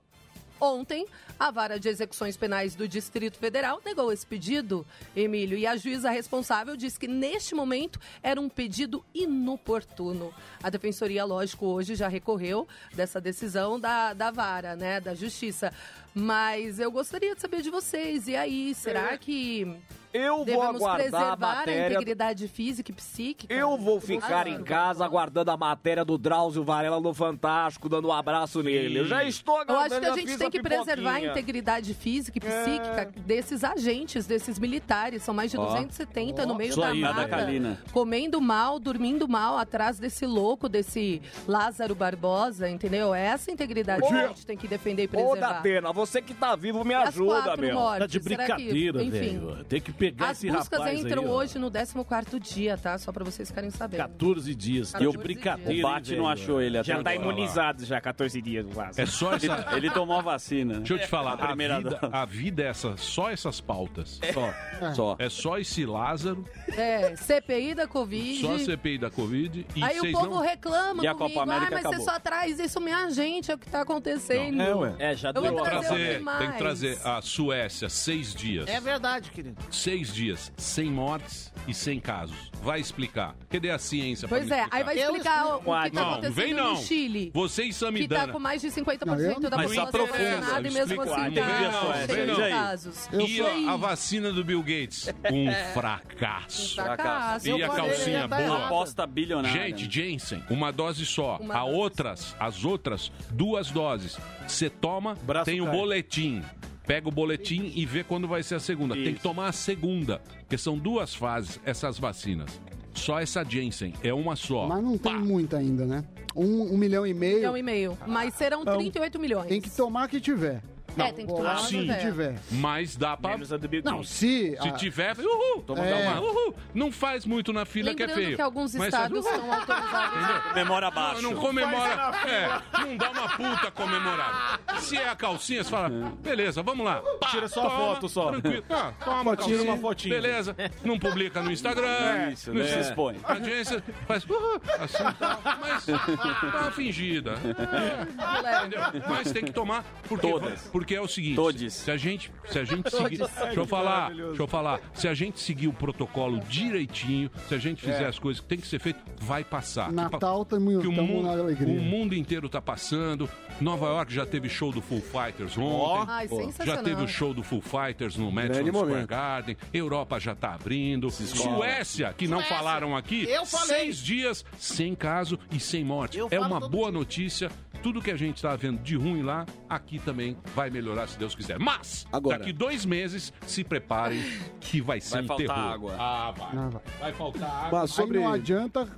Ontem, 0.61 1.07
a 1.39 1.53
Vara 1.53 1.79
de 1.79 1.89
Execuções 1.89 2.37
Penais 2.37 2.75
do 2.75 2.89
Distrito 2.89 3.39
Federal 3.39 3.81
negou 3.85 4.13
esse 4.13 4.27
pedido, 4.27 4.85
Emílio, 5.15 5.57
e 5.57 5.65
a 5.65 5.77
juíza 5.77 6.11
responsável 6.11 6.77
disse 6.77 6.99
que 6.99 7.07
neste 7.07 7.55
momento 7.55 8.01
era 8.21 8.41
um 8.41 8.49
pedido 8.49 9.05
inoportuno. 9.15 10.35
A 10.61 10.69
Defensoria, 10.69 11.25
lógico, 11.25 11.67
hoje 11.67 11.95
já 11.95 12.09
recorreu 12.09 12.67
dessa 12.93 13.21
decisão 13.21 13.79
da, 13.79 14.13
da 14.13 14.33
Vara, 14.33 14.75
né, 14.75 15.01
da 15.01 15.15
Justiça. 15.15 15.73
Mas 16.19 16.79
eu 16.81 16.91
gostaria 16.91 17.35
de 17.35 17.41
saber 17.41 17.63
de 17.63 17.71
vocês, 17.71 18.27
e 18.29 18.35
aí, 18.37 18.75
será 18.75 19.17
que 19.17 19.67
Eu 20.11 20.43
vou 20.43 20.63
aguardar 20.63 20.95
a 20.95 20.97
preservar 20.97 21.33
a 21.33 21.37
matéria. 21.37 21.95
integridade 21.95 22.49
física 22.49 22.91
e 22.91 22.95
psíquica? 22.95 23.53
Eu 23.55 23.77
vou 23.77 24.01
ficar 24.01 24.47
Lázaro? 24.47 24.49
em 24.49 24.65
casa 24.65 25.05
aguardando 25.05 25.51
a 25.51 25.57
matéria 25.57 26.03
do 26.03 26.17
Drauzio 26.17 26.65
Varela 26.65 26.99
no 26.99 27.13
Fantástico, 27.13 27.91
dando 27.91 28.09
um 28.09 28.13
abraço 28.13 28.63
nele. 28.63 29.01
Eu 29.01 29.05
já 29.05 29.23
estou 29.23 29.57
Eu 29.57 29.61
aguardando. 29.63 30.07
acho 30.07 30.15
que 30.15 30.21
a 30.21 30.27
gente 30.27 30.39
tem 30.39 30.51
que 30.51 30.63
preservar 30.63 31.17
a 31.17 31.21
integridade 31.27 31.93
física 31.93 32.39
e 32.43 32.49
É. 32.51 32.63
psíquica 32.63 33.13
desses 33.21 33.63
agentes, 33.63 34.27
desses 34.27 34.59
militares. 34.59 35.23
São 35.23 35.35
mais 35.35 35.51
de 35.51 35.59
Ó. 35.59 35.67
270 35.67 36.47
no 36.47 36.55
meio 36.55 36.71
Isso 36.71 36.81
da 36.81 36.89
aí, 36.89 37.01
mata. 37.03 37.15
da 37.21 37.29
Calina. 37.29 37.79
Comendo 37.93 38.41
mal, 38.41 38.79
dormindo 38.81 39.29
mal, 39.29 39.59
atrás 39.59 39.99
desse 39.99 40.25
louco, 40.25 40.71
desse 40.71 41.21
Lázaro 41.47 41.95
Barbosa, 41.95 42.67
entendeu? 42.69 43.15
É 43.15 43.27
Essa 43.27 43.51
integridade 43.51 44.01
que 44.01 44.15
a 44.15 44.29
gente 44.29 44.47
tem 44.47 44.57
que 44.57 44.67
defender 44.67 45.03
e 45.03 45.07
Ô, 45.07 45.11
preservar. 45.11 45.53
Datena, 45.53 45.93
você 45.93 46.08
que 46.23 46.35
tá 46.35 46.57
vivo, 46.57 46.85
me 46.85 46.95
As 46.95 47.09
ajuda, 47.09 47.43
quatro 47.43 47.61
meu. 47.61 47.75
mortes, 47.75 47.99
Tá 48.01 48.07
de 48.07 48.23
será 48.23 48.45
que- 48.47 48.53
brincadeira, 48.55 49.03
enfim, 49.03 49.11
velho. 49.39 49.65
Tem 49.65 49.81
que 49.81 49.93
pegar 49.93 50.31
As 50.31 50.39
esse 50.39 50.51
buscas 50.51 50.79
rapaz 50.81 51.01
entram 51.05 51.23
aí, 51.23 51.29
ó. 51.29 51.33
hoje 51.33 51.59
no 51.59 51.71
14º 51.71 52.39
dia, 52.41 52.77
tá? 52.79 52.97
Só 52.99 53.13
pra 53.13 53.25
vocês 53.25 53.49
ficarem 53.49 53.71
sabendo. 53.71 54.01
14 54.01 54.55
dias. 54.55 54.93
Tá 54.93 54.99
de 54.99 55.05
14 55.07 55.23
brincadeira. 55.23 55.87
O 55.87 55.91
Bate 55.91 56.17
não 56.17 56.29
achou 56.29 56.61
ele 56.61 56.79
até 56.79 56.87
Já 56.93 57.03
tá 57.03 57.11
agora. 57.11 57.17
imunizado 57.31 57.85
já, 57.85 58.01
14 58.01 58.41
dias, 58.41 58.67
Lázaro. 58.75 59.03
É 59.03 59.07
só 59.07 59.35
Ele, 59.35 59.47
essa... 59.51 59.77
ele 59.77 59.91
tomou 59.91 60.19
a 60.19 60.23
vacina. 60.23 60.75
né? 60.75 60.79
Deixa 60.81 60.95
eu 60.95 60.99
te 60.99 61.07
falar, 61.07 61.35
A 61.39 61.55
vida, 61.55 61.99
a 62.13 62.25
vida 62.25 62.63
é 62.63 62.67
essa, 62.69 62.97
só 62.97 63.31
essas 63.31 63.61
pautas. 63.61 64.21
Só. 64.33 64.95
Só. 64.95 65.17
É 65.19 65.29
só 65.29 65.59
esse 65.59 65.85
Lázaro, 65.85 66.45
É, 66.77 67.15
CPI 67.17 67.75
da 67.75 67.87
Covid. 67.87 68.41
só 68.41 68.55
a 68.55 68.59
CPI 68.59 68.99
da 68.99 69.11
Covid 69.11 69.67
e 69.75 69.83
Aí 69.83 69.97
o 69.99 70.01
vocês 70.01 70.13
povo 70.13 70.27
não... 70.31 70.41
reclama 70.41 71.03
E 71.03 71.07
a 71.07 71.15
comigo, 71.15 71.35
Copa 71.35 71.43
América 71.43 71.67
ah, 71.67 71.71
mas 71.71 71.81
acabou. 71.87 71.99
você 72.05 72.11
só 72.11 72.19
traz 72.21 72.59
isso, 72.61 72.81
minha 72.81 73.11
gente, 73.11 73.51
é 73.51 73.55
o 73.55 73.59
que 73.59 73.69
tá 73.69 73.81
acontecendo. 73.83 74.61
É, 74.63 74.75
ué. 74.75 74.95
É, 74.99 75.17
já 75.17 75.31
Eu 75.31 75.43
vou 75.43 75.55
deu. 75.55 75.63
trazer 75.65 75.88
Trazer, 75.89 76.25
tem 76.39 76.53
que 76.53 76.59
trazer 76.59 76.99
a 77.05 77.23
Suécia, 77.23 77.89
seis 77.89 78.35
dias. 78.35 78.69
É 78.69 78.81
verdade, 78.81 79.31
querido. 79.31 79.57
Seis 79.71 80.13
dias, 80.13 80.53
sem 80.57 80.91
mortes 80.91 81.53
e 81.67 81.75
sem 81.75 81.99
casos. 82.01 82.51
Vai 82.63 82.81
explicar. 82.81 83.35
Cadê 83.49 83.71
a 83.71 83.79
ciência 83.79 84.29
Pois 84.29 84.43
é, 84.43 84.57
explicar? 84.57 84.69
aí 84.77 84.85
vai 84.85 84.99
Eu 84.99 85.03
explicar 85.13 85.47
o, 85.47 85.49
o 85.49 85.55
explico. 85.59 85.83
que 85.85 85.91
tá 85.91 86.01
Não, 86.03 86.11
acontecendo 86.13 86.35
vem 86.35 86.55
não. 86.55 86.75
no 86.75 86.77
Chile. 86.83 87.31
Você 87.35 87.63
e 87.63 87.67
Que 87.67 87.73
tá 87.73 87.79
Samidana. 87.79 88.33
com 88.33 88.39
mais 88.39 88.61
de 88.61 88.69
50% 88.69 89.07
Não, 89.07 89.19
eu 89.19 89.41
não- 89.41 89.51
da 89.51 89.57
Mas 89.57 89.67
população 89.69 89.85
aprofunda, 90.05 90.37
vacinada 90.41 90.69
e 90.69 90.71
mesmo 90.71 90.81
explica 91.03 91.03
assim 91.03 91.35
tá 91.35 91.41
Não, 91.41 91.73
não, 91.73 91.95
cheio 91.95 92.07
vem 92.27 92.27
de 92.45 92.51
casos. 92.51 93.09
E 93.13 93.41
a, 93.41 93.73
a 93.73 93.77
vacina 93.77 94.33
do 94.33 94.45
Bill 94.45 94.63
Gates? 94.63 95.09
Um 95.33 95.53
fracasso. 95.73 96.75
Fracasso. 96.75 97.49
E 97.49 97.63
a 97.63 97.69
calcinha 97.69 98.29
tá 98.29 98.37
boa? 98.37 98.67
Aposta 98.67 99.07
bilionária. 99.07 99.67
Gente, 99.69 99.89
Jensen, 99.91 100.43
uma 100.51 100.71
dose 100.73 101.07
só. 101.07 101.37
Uma 101.41 101.55
a 101.55 101.61
dose. 101.61 101.75
outras, 101.77 102.37
as 102.41 102.65
outras, 102.65 103.13
duas 103.31 103.71
doses. 103.71 104.19
Você 104.47 104.69
toma, 104.69 105.17
Braço 105.23 105.45
tem 105.47 105.61
o 105.61 105.67
boletim. 105.71 106.43
Pega 106.89 107.07
o 107.07 107.13
boletim 107.13 107.71
e 107.77 107.85
vê 107.85 108.03
quando 108.03 108.27
vai 108.27 108.43
ser 108.43 108.55
a 108.55 108.61
segunda. 108.61 108.95
Tem 108.95 109.05
que 109.05 109.11
Isso. 109.11 109.23
tomar 109.23 109.49
a 109.49 109.53
segunda, 109.53 110.23
porque 110.41 110.57
são 110.57 110.79
duas 110.79 111.15
fases 111.15 111.61
essas 111.63 111.99
vacinas. 111.99 112.59
Só 112.95 113.21
essa 113.21 113.45
Jensen, 113.45 113.93
é 114.03 114.13
uma 114.15 114.35
só. 114.35 114.67
Mas 114.67 114.83
não 114.83 114.97
tem 114.97 115.15
muito 115.19 115.55
ainda, 115.55 115.85
né? 115.85 116.03
Um, 116.35 116.73
um 116.73 116.79
milhão 116.79 117.07
e 117.07 117.13
meio. 117.13 117.37
milhão 117.37 117.57
e 117.59 117.63
meio. 117.63 117.99
Mas 118.07 118.33
serão 118.33 118.63
Então, 118.63 118.79
38 118.79 119.19
milhões. 119.21 119.49
Tem 119.49 119.61
que 119.61 119.69
tomar 119.69 120.09
que 120.09 120.19
tiver. 120.19 120.63
É, 120.97 121.13
tem 121.13 121.27
que 121.27 121.33
tomar 121.33 121.57
Tomar 121.57 121.69
que 121.69 121.75
que 121.75 121.81
tiver. 121.83 121.99
tiver. 122.01 122.35
Mas 122.51 122.97
dá 122.97 123.17
pra. 123.17 123.37
Não, 123.85 124.03
se... 124.03 124.57
Se 124.61 124.69
a- 124.69 124.73
tiver, 124.73 125.17
uhul, 125.19 125.63
toma 125.63 125.85
É. 125.87 126.09
uma, 126.09 126.21
uhul. 126.21 126.55
Não 126.75 126.91
faz 126.91 127.25
muito 127.25 127.53
na 127.53 127.65
fila 127.65 127.95
que 127.95 128.03
é 128.03 128.07
Lembrando 128.07 128.25
feio. 128.25 128.37
que 128.37 128.43
alguns 128.43 128.75
Mas 128.75 128.89
estados 128.89 129.25
faz, 129.25 129.37
estão 129.37 129.53
autorizados. 129.53 130.43
Comemora 130.49 130.91
Não, 130.91 131.23
não 131.23 131.35
comemora. 131.37 132.13
É, 132.27 132.81
não 132.81 132.97
dá 132.97 133.11
uma 133.11 133.29
puta 133.29 133.71
comemorada. 133.71 134.61
Se 134.81 134.97
é 134.97 135.09
a 135.09 135.15
calcinha, 135.17 135.63
você 135.63 135.71
fala, 135.71 135.89
beleza, 136.21 136.63
vamos 136.63 136.85
lá. 136.85 137.01
Pá, 137.21 137.29
Tira 137.29 137.49
só 137.49 137.61
a 137.61 137.71
toma, 137.71 137.77
foto 137.79 138.09
só. 138.09 138.31
Tranquilo. 138.33 138.65
Ah, 138.71 138.93
toma 139.05 139.37
calcinha, 139.37 139.63
uma 139.63 139.77
fotinha. 139.77 140.15
Beleza. 140.15 140.57
Não 140.85 140.99
publica 140.99 141.43
no 141.43 141.51
Instagram. 141.53 142.31
Isso, 142.33 142.53
não 142.53 142.61
né? 142.63 142.67
Se 142.69 142.81
expõe. 142.81 143.17
A 143.25 143.33
agência 143.35 143.83
faz 144.07 144.25
uhul, 144.25 144.61
assim 144.81 145.05
tal, 145.19 145.41
mas 145.61 145.87
dá 145.87 146.59
uma 146.61 146.71
fingida. 146.71 147.33
É, 147.33 148.59
entendeu? 148.67 148.81
Mas 149.09 149.33
tem 149.33 149.45
que 149.45 149.53
tomar 149.53 149.85
porque, 150.09 150.29
Todas. 150.31 150.61
porque 150.69 150.78
é 150.95 151.01
o 151.01 151.09
seguinte. 151.09 151.37
Todes. 151.37 151.75
Se 151.75 151.91
a 151.91 151.97
gente, 151.97 152.31
se 152.47 152.59
a 152.59 152.65
gente 152.65 152.89
seguir, 152.91 153.19
deixa 153.19 153.53
eu 153.61 153.67
falar, 153.67 154.13
deixa 154.15 154.43
eu 154.43 154.47
falar. 154.47 154.81
Se 154.95 155.07
a 155.09 155.15
gente 155.15 155.41
seguir 155.41 155.69
o 155.69 155.73
protocolo 155.73 156.41
direitinho, 156.49 157.31
se 157.49 157.55
a 157.55 157.59
gente 157.59 157.81
fizer 157.81 158.03
É. 158.05 158.07
as 158.07 158.19
coisas 158.19 158.41
que 158.41 158.47
tem 158.47 158.59
que 158.59 158.67
ser 158.67 158.79
feito, 158.79 159.01
vai 159.21 159.43
passar. 159.45 159.91
Natal 159.93 160.45
tamo, 160.45 160.81
Que 160.81 160.87
o 160.89 160.95
tamo 160.95 161.07
mundo, 161.07 161.27
na 161.27 161.33
alegria. 161.33 161.69
o 161.69 161.83
mundo 161.83 162.15
inteiro 162.15 162.49
tá 162.49 162.61
passando. 162.61 163.29
Nova 163.61 163.87
York 163.87 164.13
já 164.13 164.25
teve 164.27 164.49
show 164.49 164.71
do 164.73 164.81
Full 164.81 165.01
Fighters 165.03 165.57
ontem. 165.59 166.13
Ai, 166.13 166.29
já 166.65 166.77
teve 166.83 167.03
o 167.03 167.09
show 167.09 167.35
do 167.35 167.43
Full 167.43 167.61
Fighters 167.63 168.17
no 168.17 168.31
Madison 168.31 168.67
Square 168.67 168.73
momento. 168.87 169.09
Garden. 169.09 169.57
Europa 169.73 170.19
já 170.21 170.35
tá 170.35 170.55
abrindo. 170.55 171.11
Suécia, 171.11 172.13
que 172.17 172.27
não 172.29 172.41
falaram 172.43 172.97
aqui, 172.97 173.25
Eu 173.29 173.45
falei. 173.47 173.67
seis 173.79 173.97
dias 173.99 174.45
sem 174.59 174.95
caso 174.95 175.39
e 175.51 175.59
sem 175.59 175.85
morte. 175.85 176.19
Eu 176.19 176.29
É 176.31 176.39
uma 176.41 176.61
boa 176.69 176.91
notícia. 176.91 177.51
Tudo 177.83 178.03
que 178.03 178.11
a 178.11 178.17
gente 178.17 178.43
tá 178.43 178.57
vendo 178.57 178.83
de 178.83 178.97
ruim 178.97 179.23
lá, 179.23 179.47
aqui 179.71 180.01
também 180.01 180.37
vai 180.55 180.68
melhorar, 180.71 181.09
se 181.09 181.19
Deus 181.19 181.35
quiser. 181.35 181.59
Mas, 181.59 182.07
Agora. 182.13 182.39
daqui 182.39 182.53
dois 182.53 182.85
meses, 182.85 183.33
se 183.47 183.63
preparem 183.65 184.23
que 184.61 184.81
vai 184.81 185.01
ser 185.01 185.15
Vai 185.15 185.23
um 185.23 185.27
faltar 185.27 185.47
terror. 185.57 185.73
água. 185.73 185.97
Ah, 185.99 186.35
vai. 186.37 186.49
Ah, 186.53 186.69
vai. 186.71 186.83
Vai 187.01 187.13
faltar 187.13 187.51
água. 187.67 187.81
Mas 187.81 187.91
sobre... 187.91 188.19
Aí 188.19 188.25
não 188.25 188.33
adianta 188.33 188.89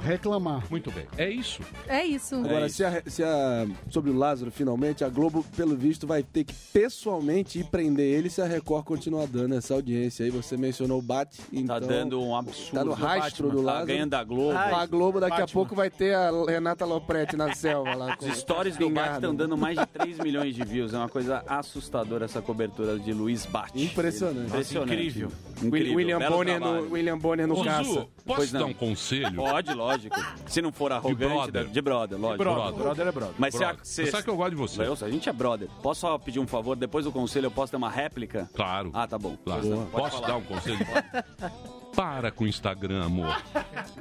reclamar. 0.00 0.64
Muito 0.70 0.90
bem. 0.90 1.06
É 1.16 1.28
isso. 1.30 1.62
É 1.86 2.04
isso. 2.04 2.34
Agora, 2.36 2.68
se 2.68 2.84
a, 2.84 3.02
se 3.06 3.22
a- 3.22 3.66
sobre 3.88 4.10
o 4.10 4.16
Lázaro, 4.16 4.50
finalmente, 4.50 5.04
a 5.04 5.08
Globo, 5.08 5.44
pelo 5.56 5.76
visto, 5.76 6.06
vai 6.06 6.22
ter 6.22 6.44
que 6.44 6.54
pessoalmente 6.72 7.58
ir 7.60 7.64
prender 7.64 8.06
ele 8.06 8.28
se 8.28 8.40
a 8.42 8.46
Record 8.46 8.84
continuar 8.84 9.26
dando 9.26 9.54
essa 9.54 9.74
audiência 9.74 10.24
aí. 10.24 10.30
Você 10.30 10.56
mencionou 10.56 10.98
o 10.98 11.02
Bate, 11.02 11.40
então... 11.52 11.80
Tá 11.80 11.86
dando 11.86 12.20
um 12.20 12.34
absurdo. 12.36 12.74
Tá 12.74 12.84
no 12.84 12.92
rastro 12.92 13.44
Batman. 13.46 13.50
do 13.50 13.56
Tá 13.66 13.72
Lázaro. 13.72 13.86
ganhando 13.86 14.14
a 14.14 14.24
Globo. 14.24 14.58
a 14.58 14.86
Globo 14.86 15.20
daqui 15.20 15.34
a 15.34 15.40
Batman. 15.40 15.54
pouco 15.54 15.74
vai 15.74 15.90
ter 15.90 16.14
a 16.14 16.30
Renata 16.48 16.84
Lopretti 16.84 17.36
na 17.36 17.54
selva 17.54 17.94
lá. 17.94 18.16
Os 18.20 18.36
stories 18.38 18.76
do 18.76 18.86
Bate 18.90 18.90
espingarda. 18.90 19.14
estão 19.16 19.34
dando 19.34 19.56
mais 19.56 19.78
de 19.78 19.86
3 19.86 20.18
milhões 20.18 20.54
de 20.54 20.64
views. 20.64 20.89
É 20.94 20.98
uma 20.98 21.08
coisa 21.08 21.42
assustadora 21.46 22.24
essa 22.24 22.40
cobertura 22.42 22.98
de 22.98 23.12
Luiz 23.12 23.46
Bate. 23.46 23.82
Impressionante. 23.82 24.48
Impressionante. 24.48 24.92
incrível. 24.92 25.32
Incrível. 25.62 25.94
William 25.94 26.18
Bonner, 26.18 26.60
no, 26.60 26.92
William 26.92 27.18
Bonner 27.18 27.46
no 27.46 27.60
Ô, 27.60 27.64
caça. 27.64 27.84
Zu, 27.84 27.94
posso 27.94 28.10
Pois 28.24 28.52
dar 28.52 28.60
não. 28.60 28.68
um 28.68 28.74
conselho? 28.74 29.34
Pode, 29.36 29.74
lógico. 29.74 30.16
Se 30.46 30.60
não 30.62 30.72
for 30.72 30.92
arrogante, 30.92 31.50
brother. 31.50 31.66
de 31.66 31.82
brother, 31.82 32.18
lógico. 32.18 32.44
Brother, 32.44 32.82
brother 32.82 33.06
é 33.06 33.12
brother. 33.12 33.34
Mas 33.38 33.54
se 33.54 33.62
a, 33.62 33.68
Brother. 33.68 33.84
se, 33.84 34.04
Você 34.04 34.10
sabe 34.10 34.24
que 34.24 34.30
eu 34.30 34.36
gosto 34.36 34.50
de 34.50 34.56
você. 34.56 34.82
Eu, 34.82 34.92
a 35.00 35.10
gente 35.10 35.28
é 35.28 35.32
brother. 35.32 35.68
Posso 35.82 36.00
só 36.00 36.18
pedir 36.18 36.40
um 36.40 36.46
favor? 36.46 36.76
Depois 36.76 37.04
do 37.04 37.12
conselho 37.12 37.46
eu 37.46 37.50
posso 37.50 37.70
ter 37.70 37.76
uma 37.76 37.90
réplica? 37.90 38.48
Claro. 38.54 38.90
Ah, 38.94 39.06
tá 39.06 39.18
bom. 39.18 39.36
Claro. 39.44 39.66
Não. 39.66 39.86
Posso 39.86 40.16
falar. 40.16 40.28
dar 40.28 40.36
um 40.36 40.42
conselho? 40.42 40.78
Para 41.94 42.30
com 42.30 42.44
o 42.44 42.46
Instagram, 42.46 43.04
amor. 43.04 43.42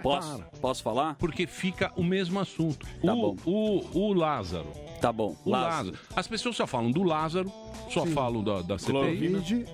Posso? 0.02 0.44
Posso 0.62 0.84
falar? 0.84 1.16
Porque 1.16 1.48
fica 1.48 1.92
o 1.96 2.04
mesmo 2.04 2.40
assunto. 2.40 2.86
Tá 3.04 3.14
o, 3.14 3.34
bom. 3.34 3.36
O, 3.46 4.00
o 4.10 4.14
Lázaro. 4.14 4.68
Tá 5.02 5.12
bom. 5.14 5.36
O 5.46 5.50
Lázaro. 5.50 5.98
As 6.16 6.28
pessoas 6.28 6.56
só 6.58 6.68
falam 6.68 6.92
do 6.92 7.04
Lázaro, 7.04 7.52
só 7.90 8.06
falam 8.06 8.44
da, 8.44 8.62
da 8.62 8.78
CPI. 8.78 8.92
Covid, 8.94 9.66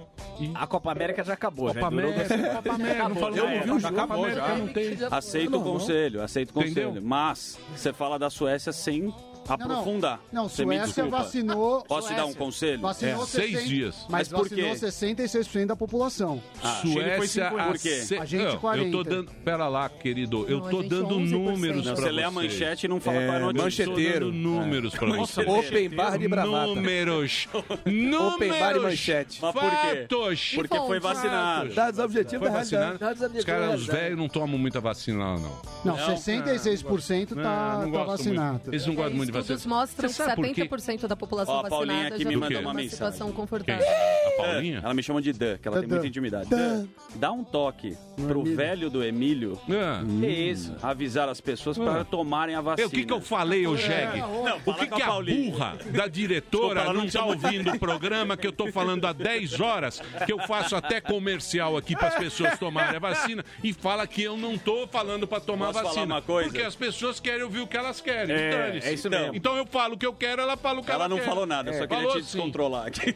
A 0.53 0.67
Copa 0.67 0.91
América 0.91 1.23
já 1.23 1.33
acabou, 1.33 1.67
Copa 1.67 1.79
já 1.81 1.89
durou 1.89 2.11
América, 2.11 2.37
Copa 2.55 2.73
América, 2.73 3.09
não 3.09 3.15
falo 3.15 3.35
já 3.35 3.55
eu 3.55 3.67
não 3.67 3.75
o 3.75 3.79
já 3.79 3.87
jogo, 3.89 4.01
acabou 4.01 4.25
América 4.25 4.47
já. 4.47 4.55
não 4.57 4.67
tem. 4.67 4.97
Aceito 5.11 5.57
o 5.57 5.63
conselho, 5.63 6.21
aceito 6.21 6.55
o 6.55 6.61
Entendeu? 6.61 6.87
conselho. 6.89 7.05
Mas 7.05 7.57
você 7.75 7.91
fala 7.93 8.19
da 8.19 8.29
Suécia 8.29 8.71
sem 8.71 9.13
aprofundar. 9.53 10.19
Não, 10.31 10.49
Você 10.49 10.65
me 10.65 10.77
Suécia 10.77 11.05
vacinou. 11.05 11.81
Posso 11.83 12.07
te 12.09 12.13
dar 12.15 12.25
um 12.25 12.33
conselho? 12.33 12.81
Vacinou 12.81 13.23
É, 13.23 13.25
seis 13.25 13.51
60 13.51 13.67
dias. 13.67 13.95
Mas, 14.09 14.09
Mas 14.09 14.27
por 14.29 14.49
vacinou 14.49 14.71
quê? 14.71 14.85
66% 14.85 15.65
da 15.67 15.75
população. 15.75 16.41
Ah, 16.63 16.81
Suécia, 16.81 17.49
Por 17.51 17.77
quê? 17.77 18.01
A 18.19 18.25
gente, 18.25 18.43
Não, 18.43 18.51
Eu 18.51 18.59
40. 18.59 18.91
tô 18.91 19.03
dando. 19.03 19.31
Pera 19.43 19.67
lá, 19.67 19.89
querido. 19.89 20.45
Eu 20.47 20.59
Não, 20.59 20.69
tô 20.69 20.81
gente, 20.81 20.89
dando 20.89 21.15
11%. 21.15 21.29
números 21.29 21.85
Não, 21.85 21.93
pra 21.93 22.03
você 22.03 22.11
lê 22.11 22.23
a 22.23 22.31
manchete 22.31 22.85
e 22.85 22.89
não 22.89 22.99
fala 22.99 23.17
É, 23.17 23.25
qual 23.25 23.33
é 23.33 23.37
a 23.37 23.39
notícia. 23.53 23.63
Mancheteiro. 23.85 24.25
dando 24.31 24.37
números 24.37 24.95
pra 24.95 25.07
vocês. 25.15 25.47
Open 25.47 25.89
bar 25.89 26.17
de 26.17 26.27
bravata. 26.27 26.67
Números. 26.67 27.47
Números. 27.85 28.33
Open 28.35 28.49
bar 28.59 28.75
e 28.75 28.79
manchete. 28.79 29.39
Mas 29.41 29.51
por 29.53 29.61
quê? 29.61 30.07
Fatos. 30.09 30.51
Porque 30.55 30.77
foi 30.77 30.99
vacinado. 30.99 31.73
Dados 31.73 31.99
objetivos 31.99 32.47
da 32.49 32.53
realidade. 32.53 33.37
Os 33.37 33.45
caras, 33.45 33.81
os 33.81 33.87
velhos 33.87 34.17
não 34.17 34.27
tomam 34.27 34.57
muita 34.57 34.79
vacina 34.79 35.19
lá, 35.23 35.39
não. 35.39 35.61
Não, 35.83 35.97
66% 35.97 37.35
tá, 37.35 37.35
Não, 37.35 37.81
não 37.81 37.91
tá 37.91 37.97
gosto 37.97 38.07
vacinado. 38.17 38.61
Eles 38.67 38.85
não 38.85 38.95
gostam 38.95 39.15
muito 39.15 39.27
de 39.31 39.34
Estudos 39.41 39.63
vacina. 39.63 39.75
mostram 39.75 40.07
que 40.09 40.13
Você 40.15 40.23
sabe 40.23 40.35
por 40.35 40.53
quê? 40.53 40.61
70% 40.65 41.07
da 41.07 41.15
população 41.15 41.53
Ó, 41.55 41.59
a 41.59 41.69
Paulinha 41.69 41.93
vacinada 41.95 42.15
aqui 42.15 42.23
já 42.23 42.29
me 42.29 42.35
vive 42.35 42.39
mandou 42.45 42.61
uma 42.61 42.73
mensagem. 42.73 42.89
situação 42.89 43.27
Quem? 43.27 43.35
confortável. 43.35 43.85
A 43.87 44.31
Paulinha? 44.43 44.81
Ela 44.83 44.93
me 44.93 45.03
chama 45.03 45.21
de 45.21 45.33
Dan, 45.33 45.57
que 45.57 45.67
ela 45.67 45.79
tem 45.79 45.87
muita 45.89 46.07
intimidade. 46.07 46.49
Dan, 46.49 46.87
dá 47.15 47.31
um 47.31 47.43
toque 47.43 47.97
pro 48.27 48.43
velho 48.43 48.89
do 48.89 49.03
Emílio. 49.03 49.59
Ah. 49.69 50.03
Que 50.19 50.27
isso? 50.27 50.75
Avisar 50.81 51.29
as 51.29 51.39
pessoas 51.41 51.77
para 51.77 52.03
tomarem 52.03 52.55
a 52.55 52.61
vacina. 52.61 52.85
Eu, 52.85 52.87
o 52.87 52.91
que, 52.91 53.05
que 53.05 53.13
eu 53.13 53.21
falei, 53.21 53.65
ô 53.67 53.75
Jeg? 53.77 54.19
Não, 54.19 54.59
O 54.65 54.73
que, 54.73 54.87
que 54.87 55.01
a 55.01 55.05
a 55.05 55.07
Paulinha. 55.09 55.51
burra 55.51 55.77
da 55.91 56.07
diretora 56.07 56.81
Desculpa, 56.81 56.93
não 56.93 57.03
não 57.05 57.09
tá 57.11 57.25
ouvindo 57.25 57.71
o 57.71 57.79
programa 57.79 58.35
que 58.37 58.47
eu 58.47 58.51
tô 58.51 58.71
falando 58.71 59.05
há 59.05 59.13
10 59.13 59.59
horas, 59.59 60.01
que 60.25 60.31
eu 60.33 60.39
faço 60.39 60.75
até 60.75 60.99
comercial 61.01 61.77
aqui 61.77 61.95
para 61.95 62.09
as 62.09 62.15
pessoas 62.15 62.57
tomarem 62.59 62.95
a 62.95 62.99
vacina 62.99 63.43
e 63.63 63.73
fala 63.73 64.05
que 64.07 64.21
eu 64.23 64.35
não 64.37 64.57
tô 64.57 64.87
falando 64.87 65.27
para 65.27 65.39
tomar 65.39 65.71
Posso 65.71 65.83
vacina. 65.85 66.05
uma 66.05 66.21
coisa? 66.21 66.49
Porque 66.49 66.63
as 66.65 66.75
pessoas 66.75 67.19
querem 67.19 67.43
ouvir 67.43 67.59
o 67.59 67.67
que 67.67 67.77
elas 67.77 68.01
querem. 68.01 68.35
É, 68.35 68.79
é 68.83 68.93
isso 68.93 69.09
mesmo. 69.09 69.24
Então 69.33 69.55
eu 69.57 69.65
falo 69.65 69.95
o 69.95 69.97
que 69.97 70.05
eu 70.05 70.13
quero, 70.13 70.41
ela 70.41 70.55
fala 70.57 70.79
o 70.79 70.83
que 70.83 70.91
ela, 70.91 71.05
Ela 71.05 71.09
não 71.09 71.17
quer. 71.17 71.25
falou 71.25 71.45
nada, 71.45 71.69
eu 71.71 71.73
só 71.77 71.83
É. 71.83 71.87
queria 71.87 72.03
Falou 72.03 72.21
te 72.21 72.25
sim. 72.25 72.37
descontrolar 72.37 72.87
aqui. 72.87 73.13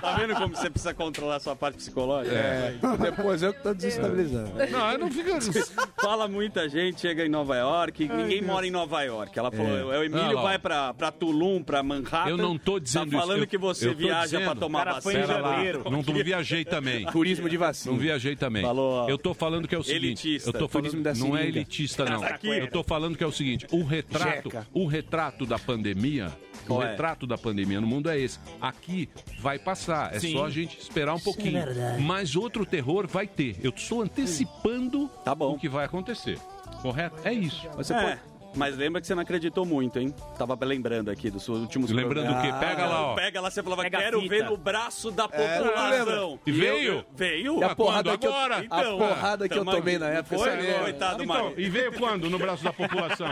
tá 0.00 0.16
vendo 0.18 0.34
como 0.34 0.54
você 0.56 0.70
precisa 0.70 0.94
controlar 0.94 1.36
a 1.36 1.40
sua 1.40 1.56
parte 1.56 1.76
psicológica? 1.76 2.34
É. 2.36 2.74
Depois 3.00 3.42
eu 3.42 3.52
que 3.52 3.62
tô 3.62 3.74
desestabilizando. 3.74 4.52
Não, 4.70 4.92
eu 4.92 4.98
não 4.98 5.10
fico... 5.10 5.26
Fala 6.00 6.28
muita 6.28 6.68
gente, 6.68 7.00
chega 7.00 7.24
em 7.24 7.28
Nova 7.28 7.56
York, 7.56 8.08
ninguém 8.08 8.42
mora 8.42 8.66
em 8.66 8.70
Nova 8.70 9.02
York. 9.02 9.36
Ela 9.38 9.50
falou, 9.50 9.72
o 9.88 10.04
Emílio 10.04 10.38
ó. 10.38 10.42
vai 10.42 10.58
pra, 10.58 10.94
pra 10.94 11.10
Tulum, 11.10 11.62
pra 11.62 11.82
Manhattan. 11.82 12.30
Eu 12.30 12.36
não 12.36 12.56
tô 12.58 12.78
dizendo 12.78 13.10
Tá 13.10 13.18
falando 13.18 13.38
isso. 13.38 13.46
Que 13.46 13.58
você 13.58 13.94
viaja 13.94 14.22
dizendo. 14.24 14.44
pra 14.44 14.54
tomar 14.54 14.78
Cara, 14.84 14.92
vacina. 15.00 15.26
Lá, 15.38 15.52
janeiro. 15.56 15.82
não, 15.84 16.02
não 16.02 16.02
viajei 16.24 16.64
também. 16.64 17.06
Turismo 17.06 17.48
de 17.48 17.56
vacina. 17.56 17.92
Não 17.92 18.00
viajei 18.00 18.36
também. 18.36 18.62
Falou, 18.62 19.08
eu 19.08 19.18
tô 19.18 19.34
falando 19.34 19.68
que 19.68 19.74
é 19.74 19.78
o 19.78 19.82
seguinte. 19.82 20.26
Elitista. 20.28 20.48
Eu 20.50 20.52
tô 20.52 20.68
falando, 20.68 21.16
não 21.18 21.36
é 21.36 21.46
elitista, 21.46 22.04
não. 22.04 22.22
Aqui. 22.22 22.48
Eu 22.48 22.68
tô 22.70 22.82
falando 22.82 23.16
que 23.16 23.24
é 23.24 23.26
o 23.26 23.32
seguinte: 23.32 23.66
o 23.70 23.82
retrato, 24.10 24.66
o 24.72 24.86
retrato 24.86 25.46
da 25.46 25.58
pandemia. 25.58 26.32
O 26.68 26.82
é? 26.82 26.90
retrato 26.90 27.26
da 27.26 27.38
pandemia 27.38 27.80
no 27.80 27.86
mundo 27.86 28.10
é 28.10 28.18
esse. 28.18 28.40
Aqui 28.60 29.08
vai 29.38 29.58
passar. 29.58 30.14
É 30.14 30.20
só 30.20 30.46
a 30.46 30.50
gente 30.50 30.78
esperar 30.78 31.14
um 31.14 31.20
pouquinho. 31.20 31.60
Mas 32.00 32.34
outro 32.34 32.66
terror 32.66 33.06
vai 33.06 33.26
ter. 33.26 33.56
Eu 33.62 33.70
estou 33.70 34.02
antecipando 34.02 35.08
Tá 35.24 35.32
o 35.32 35.56
que 35.56 35.68
vai 35.68 35.84
acontecer. 35.84 36.38
Correto? 36.82 37.16
É 37.24 37.32
isso. 37.32 37.68
Você 37.76 37.94
é, 37.94 38.18
mas 38.56 38.76
lembra 38.76 39.00
que 39.00 39.06
você 39.06 39.14
não 39.14 39.22
acreditou 39.22 39.64
muito, 39.64 39.98
hein? 39.98 40.14
Tava 40.38 40.56
lembrando 40.64 41.10
aqui 41.10 41.30
dos 41.30 41.44
seus 41.44 41.58
últimos 41.58 41.90
Lembrando 41.90 42.32
o 42.32 42.40
quê? 42.42 42.48
Pega 42.58 42.86
lá, 42.86 43.02
ó. 43.12 43.14
Pega 43.14 43.40
lá, 43.40 43.50
você 43.50 43.62
falava, 43.62 43.82
Pega 43.82 43.98
a 43.98 44.02
quero 44.02 44.20
fita. 44.20 44.34
ver 44.34 44.44
no 44.44 44.56
braço 44.56 45.10
da 45.10 45.28
É, 45.30 45.58
população. 45.58 46.38
E 46.46 46.50
veio? 46.52 47.04
veio. 47.14 47.60
E 47.60 47.64
a 47.64 47.68
Quando? 47.68 47.76
porrada 47.76 48.18
que 48.18 48.26
eu, 48.26 48.30
Agora? 48.34 48.56
a 48.56 48.64
Então, 48.64 48.98
porrada 48.98 49.48
que 49.48 49.54
eu 49.54 49.64
tamo 49.64 49.70
tomei 49.76 49.96
aqui. 49.96 50.04
na 50.04 50.10
época. 50.10 50.38
Foi, 50.38 50.50
você 50.50 50.56
lembra? 50.56 50.78
coitado, 50.80 51.22
Então, 51.22 51.26
Mário. 51.44 51.54
e 51.60 51.68
veio 51.68 51.92
quando 51.92 52.30
no 52.30 52.38
braço 52.38 52.64
da 52.64 52.72
população? 52.72 53.28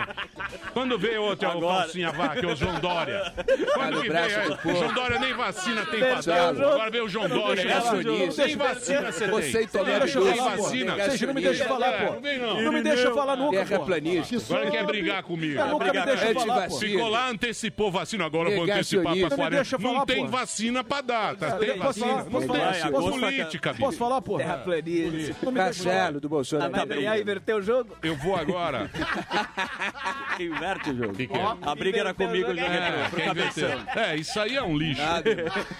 Quando 0.72 0.98
veio 0.98 1.22
outro 1.22 1.48
Agora. 1.48 1.82
calcinha 1.84 2.10
vaca, 2.12 2.46
o 2.46 2.56
João 2.56 2.80
Dória? 2.80 3.32
Quando 3.74 3.94
no 3.96 4.02
que 4.02 4.08
braço 4.08 4.28
veio? 4.36 4.50
do 4.50 4.56
povo. 4.58 4.76
João 4.78 4.94
Dória 4.94 5.18
nem 5.18 5.32
vacina 5.34 5.86
tem 5.86 6.00
dar. 6.00 6.48
Agora 6.48 6.90
veio 6.90 7.04
o 7.04 7.08
João 7.08 7.28
Dória. 7.28 7.64
Nem 7.64 7.74
vacina 7.74 7.92
você 7.94 8.04
tem. 8.04 8.30
Você 8.30 8.42
e 8.42 8.46
tem 8.46 8.56
vacina. 8.56 9.00
Negacionista. 9.94 11.10
Você 11.10 11.26
não 11.26 11.34
me 11.34 11.40
deixa 11.40 11.64
falar, 11.64 11.86
É, 11.88 12.06
pô. 12.06 12.12
Não 12.14 12.20
vem 12.20 12.38
não. 12.38 12.62
Não 12.62 12.72
me 12.72 12.82
deixa 12.82 13.14
falar 13.14 13.36
nunca, 13.36 13.50
pô. 13.50 13.74
Agora 13.74 14.00
Terraplanista. 14.00 14.70
quer 14.70 14.84
brigar 14.84 15.13
brigar 15.14 15.22
comigo. 15.22 15.60
Eu 15.60 15.68
nunca 15.68 15.92
me 15.92 16.04
deixou 16.04 16.34
falar, 16.34 16.68
pô. 16.68 16.78
Ficou 16.78 17.08
lá, 17.08 17.30
antecipou 17.30 17.90
vacina, 17.90 18.24
agora 18.24 18.50
eu 18.50 18.56
vou 18.56 18.64
antecipar 18.64 19.16
pra 19.16 19.30
40. 19.30 19.78
Não 19.78 20.06
tem 20.06 20.26
vacina 20.26 20.84
pra 20.84 21.00
dar, 21.00 21.36
tá? 21.36 21.56
Tem 21.56 21.78
vacina. 21.78 22.24
Posso 22.24 22.46
falar? 22.46 22.74
política, 23.10 23.74
Posso 23.74 23.98
falar, 23.98 24.22
porra? 24.22 24.38
pô? 24.38 24.70
Terraplanista. 24.72 25.50
Marcelo 25.50 26.20
do 26.20 26.28
Bolsonaro. 26.28 26.72
Tá 26.72 26.86
bem, 26.86 27.06
aí, 27.06 27.20
inverteu 27.20 27.58
o 27.58 27.62
jogo? 27.62 27.96
Eu 28.02 28.16
vou 28.16 28.36
agora. 28.36 28.90
Inverte 30.38 30.90
o 30.90 30.96
jogo. 30.96 31.14
É? 31.22 31.68
A 31.70 31.74
briga 31.74 32.00
era 32.00 32.14
comigo 32.14 32.54
já. 32.54 32.68
Né? 32.68 33.10
É, 33.94 34.00
é, 34.00 34.16
isso 34.16 34.38
aí 34.40 34.56
é 34.56 34.62
um 34.62 34.76
lixo. 34.76 35.02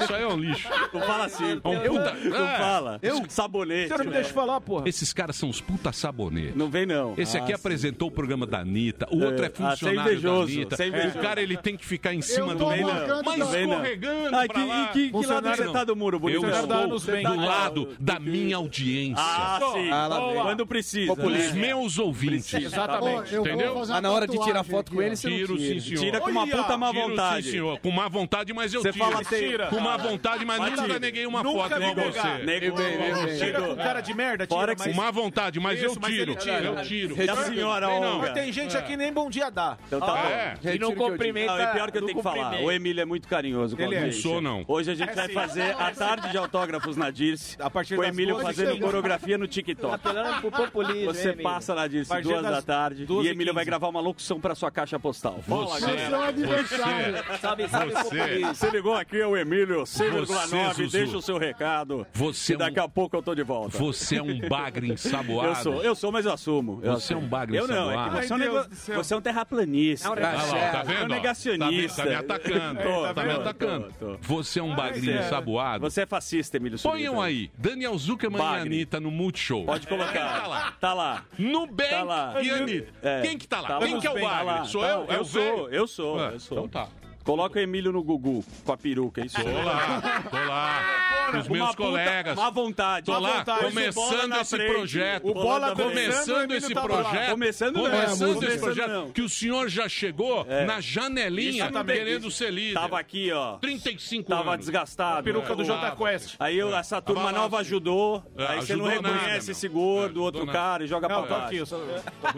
Isso 0.00 0.14
aí 0.14 0.22
é 0.22 0.28
um 0.28 0.36
lixo. 0.36 0.68
Não 0.92 1.00
fala 1.00 1.24
assim. 1.24 1.60
É 1.64 1.86
eu, 1.86 1.94
não 1.94 2.46
fala. 2.58 2.98
Eu? 3.02 3.24
Sabonete. 3.28 3.88
Você 3.88 3.98
não 3.98 4.04
me 4.04 4.12
deixa 4.12 4.32
falar, 4.32 4.60
porra. 4.60 4.88
Esses 4.88 5.12
caras 5.12 5.36
são 5.36 5.48
os 5.48 5.60
puta 5.60 5.92
sabonete. 5.92 6.56
Não 6.56 6.70
vem, 6.70 6.86
não. 6.86 7.14
Esse 7.16 7.36
aqui 7.36 7.52
ah, 7.52 7.56
apresentou 7.56 8.08
o 8.08 8.10
programa 8.10 8.46
da 8.46 8.60
Anitta, 8.60 9.06
o 9.14 9.24
outro 9.24 9.44
é, 9.44 9.46
é. 9.46 9.52
Ah, 9.54 9.70
funcionário 9.70 10.18
ah, 10.18 10.20
da 10.20 10.42
Anitta. 10.42 10.84
É. 10.84 11.08
O 11.08 11.22
cara 11.22 11.42
ele 11.42 11.56
tem 11.56 11.76
que 11.76 11.84
ficar 11.84 12.14
em 12.14 12.22
cima 12.22 12.54
do 12.54 12.66
meio, 12.68 12.86
mas 13.24 13.50
escorregando 13.50 14.36
ah, 14.36 14.46
pra 14.46 14.64
lá. 14.64 14.86
Que, 14.88 15.10
que, 15.10 15.18
que 15.18 15.26
lado 15.26 15.48
você 15.48 15.72
tá 15.72 15.84
do 15.84 15.96
muro, 15.96 16.18
Bonito? 16.18 16.44
Eu 16.44 16.50
estou 16.50 16.88
do 16.88 17.22
tá 17.22 17.34
lado 17.34 17.96
da 17.98 18.18
minha 18.18 18.56
audiência. 18.56 19.22
Ah, 19.22 19.60
sim. 19.74 19.90
Tá 19.90 20.08
Quando 20.42 20.66
precisa. 20.66 21.12
Os 21.12 21.18
né? 21.18 21.52
meus 21.52 21.98
ouvintes. 21.98 22.52
Exatamente. 22.54 23.34
Entendeu? 23.34 23.82
Ah, 23.90 24.00
na 24.00 24.10
hora 24.10 24.26
de 24.26 24.38
tirar 24.38 24.64
foto 24.64 24.92
com 24.92 25.02
ele, 25.02 25.16
você 25.16 25.28
tiro, 25.28 25.58
sim, 25.58 25.80
senhor. 25.80 26.00
Tira 26.00 26.20
com 26.20 26.30
uma 26.30 26.46
puta 26.46 26.76
má 26.76 26.92
vontade. 26.92 27.46
Sim, 27.46 27.50
senhor. 27.52 27.78
Com 27.80 27.90
má 27.90 28.08
vontade, 28.08 28.52
mas 28.52 28.74
eu 28.74 28.82
tiro. 28.82 29.18
Assim, 29.18 29.38
tira. 29.38 29.66
Com 29.68 29.80
má 29.80 29.96
vontade, 29.96 30.44
mas 30.44 30.58
nunca 30.58 30.98
neguei 30.98 31.26
uma 31.26 31.42
foto 31.42 31.74
de 31.78 31.94
você. 31.94 33.44
Tira 33.44 33.62
com 33.62 33.76
cara 33.76 34.00
de 34.00 34.14
merda, 34.14 34.46
tira. 34.46 34.76
Com 34.76 34.92
má 34.92 35.10
vontade, 35.10 35.60
mas 35.60 35.82
eu 35.82 35.96
tiro. 35.96 36.32
Eu 36.32 36.82
tiro. 36.82 37.16
Senhora, 37.44 37.88
tem 38.32 38.52
gente 38.52 38.76
aqui 38.76 38.96
nem 39.04 39.12
bom 39.12 39.28
dia 39.28 39.50
dá. 39.50 39.76
Então 39.86 40.00
tá 40.00 40.06
ah, 40.06 40.22
bom. 40.22 40.68
É. 40.68 40.74
E 40.74 40.78
não 40.78 40.94
cumprimenta. 40.94 41.52
Não, 41.52 41.60
é 41.60 41.72
pior 41.72 41.90
que 41.90 41.98
eu 41.98 42.02
tenho 42.06 42.16
que 42.16 42.22
falar. 42.22 42.60
O 42.60 42.72
Emílio 42.72 43.02
é 43.02 43.04
muito 43.04 43.28
carinhoso. 43.28 43.76
Ele 43.78 43.94
é. 43.94 44.06
Não 44.06 44.12
sou, 44.12 44.40
não. 44.40 44.64
Hoje 44.66 44.90
a 44.90 44.94
gente 44.94 45.10
é 45.10 45.14
vai 45.14 45.28
fazer 45.28 45.76
a 45.78 45.88
é 45.88 45.90
tarde 45.92 46.30
de 46.30 46.38
autógrafos 46.38 46.96
na 46.96 47.10
Dirce. 47.10 47.56
A 47.60 47.70
partir 47.70 47.98
o 47.98 48.04
Emílio 48.04 48.38
fazendo 48.40 48.78
coreografia 48.78 49.38
no 49.38 49.46
TikTok. 49.46 49.94
Apelando 49.94 50.40
pro 50.40 50.50
populismo. 50.50 51.12
Você 51.12 51.32
passa 51.32 51.74
na 51.74 51.86
Dirce 51.86 52.20
duas 52.22 52.42
da 52.42 52.62
tarde 52.62 53.06
e 53.08 53.12
o 53.12 53.26
Emílio 53.26 53.52
vai 53.52 53.64
gravar 53.64 53.88
uma 53.88 54.00
locução 54.00 54.40
pra 54.40 54.54
sua 54.54 54.70
caixa 54.70 54.98
postal. 54.98 55.40
Você, 55.46 55.90
é 55.90 56.08
você, 56.10 57.38
sabe, 57.38 57.68
sabe 57.68 57.92
você. 57.92 58.54
Se 58.54 58.70
ligou 58.70 58.94
aqui, 58.94 59.20
é 59.20 59.26
o 59.26 59.36
Emílio 59.36 59.82
6,9. 59.82 60.90
Deixa 60.90 61.16
o 61.16 61.22
seu 61.22 61.38
recado. 61.38 62.06
Você 62.12 62.54
e 62.54 62.56
daqui 62.56 62.80
a 62.80 62.88
pouco 62.88 63.16
eu 63.16 63.22
tô 63.22 63.34
de 63.34 63.42
volta. 63.42 63.76
Você 63.78 64.16
é 64.16 64.22
um 64.22 64.48
bagre 64.48 64.92
ensaboado. 64.92 65.44
Eu 65.54 65.56
sou, 65.56 65.82
eu 65.82 65.94
sou, 65.94 66.12
mas 66.12 66.26
eu 66.26 66.32
assumo. 66.32 66.80
Eu 66.82 66.92
você 66.92 67.12
assumo. 67.12 67.20
é 67.20 67.24
um 67.24 67.28
bagre 67.28 67.56
eu 67.56 67.64
ensaboado. 67.64 67.90
Eu 67.90 67.96
não, 67.96 68.02
é 68.02 68.04
que 68.04 68.26
você 68.26 68.32
Ai, 68.32 68.40
é 68.40 68.42
um 68.42 68.46
negócio 68.46 68.93
aconteceu? 68.94 69.04
Você 69.04 69.14
é 69.14 69.16
um 69.16 69.20
terraplanista. 69.20 70.08
Não, 70.08 70.16
é 70.16 70.20
tá, 70.20 70.32
lá, 70.32 70.70
tá 70.70 70.82
vendo? 70.82 70.98
É 70.98 71.04
um 71.04 71.08
negacionista. 71.08 71.64
Tá, 71.64 71.70
me, 71.70 71.88
tá 71.88 72.04
me 72.04 72.14
atacando. 72.14 72.82
tô, 72.82 73.02
tá, 73.02 73.14
tá 73.14 73.24
me 73.24 73.32
atacando. 73.32 73.94
Tô, 73.98 74.06
tô. 74.06 74.18
Você 74.22 74.60
é 74.60 74.62
um 74.62 74.74
bagrinho 74.74 75.18
é. 75.18 75.28
saboado. 75.28 75.80
Você 75.80 76.02
é 76.02 76.06
fascista, 76.06 76.56
Emílio 76.56 76.78
Ponham 76.78 77.20
aí. 77.20 77.50
Daniel 77.56 77.96
Zuckerman 77.98 78.38
Bagre. 78.38 78.60
e 78.60 78.66
Anitta 78.66 79.00
no 79.00 79.10
Multishow. 79.10 79.64
Pode 79.64 79.86
colocar. 79.86 80.40
Tá 80.40 80.46
lá. 80.46 80.72
Tá 80.80 80.94
lá. 80.94 81.24
Nubank 81.38 81.90
tá 81.90 82.02
lá. 82.02 82.42
e 82.42 82.50
Anitta. 82.50 82.92
É. 83.02 83.22
Quem 83.22 83.38
que 83.38 83.46
tá 83.46 83.60
lá? 83.60 83.68
Tá 83.68 83.78
Quem 83.80 84.00
que 84.00 84.06
é 84.06 84.10
o 84.10 84.14
tá 84.14 84.44
Bagre? 84.44 84.68
Sou 84.68 84.84
eu? 84.84 85.06
Eu 85.08 85.24
sou, 85.24 85.70
eu 85.70 85.86
sou, 85.86 86.20
eu 86.20 86.40
sou. 86.40 86.58
Então 86.58 86.68
tá. 86.68 86.88
Coloca 87.24 87.58
o 87.58 87.62
Emílio 87.62 87.90
no 87.90 88.02
Gugu, 88.02 88.44
com 88.64 88.72
a 88.72 88.76
peruca, 88.76 89.24
isso. 89.24 89.42
Tô 89.42 89.50
lá, 89.50 90.22
tô 90.30 90.36
lá 90.36 91.13
com 91.30 91.38
Os 91.38 91.48
meus 91.48 91.74
colegas. 91.74 92.36
Má 92.36 92.50
vontade. 92.50 93.06
Tô 93.06 93.18
lá 93.18 93.44
começando 93.44 94.34
esse 94.40 94.56
projeto. 94.56 95.28
O 95.28 95.34
Bola 95.34 95.74
começando 95.74 96.52
esse 96.52 96.74
projeto. 96.74 97.30
Começando 97.30 97.74
Começando 97.74 98.42
esse 98.44 98.58
projeto. 98.58 99.12
Que 99.12 99.22
o 99.22 99.28
senhor 99.28 99.68
já 99.68 99.88
chegou 99.88 100.46
é. 100.48 100.64
na 100.64 100.80
janelinha 100.80 101.70
querendo 101.84 102.30
ser 102.30 102.52
líder. 102.52 102.74
Tava 102.74 102.98
aqui, 102.98 103.32
ó. 103.32 103.56
35 103.58 104.28
Tava 104.28 104.34
anos. 104.34 104.44
Tava 104.46 104.58
desgastado. 104.58 105.18
A 105.20 105.22
peruca 105.22 105.52
é. 105.52 105.56
do 105.56 105.64
Jota 105.64 105.96
Quest. 105.96 106.36
Aí 106.38 106.58
eu, 106.58 106.74
é. 106.74 106.78
essa 106.78 107.00
turma 107.00 107.32
nova 107.32 107.58
ajudou. 107.58 108.22
É, 108.36 108.46
aí 108.46 108.60
você 108.60 108.76
não 108.76 108.86
reconhece 108.86 109.50
esse 109.50 109.68
gordo, 109.68 110.20
é, 110.20 110.22
outro 110.22 110.46
cara, 110.46 110.84
e 110.84 110.86
joga 110.86 111.08
não, 111.08 111.22
pra 111.22 111.38
baixo. 111.38 111.74
Aqui. 111.74 112.34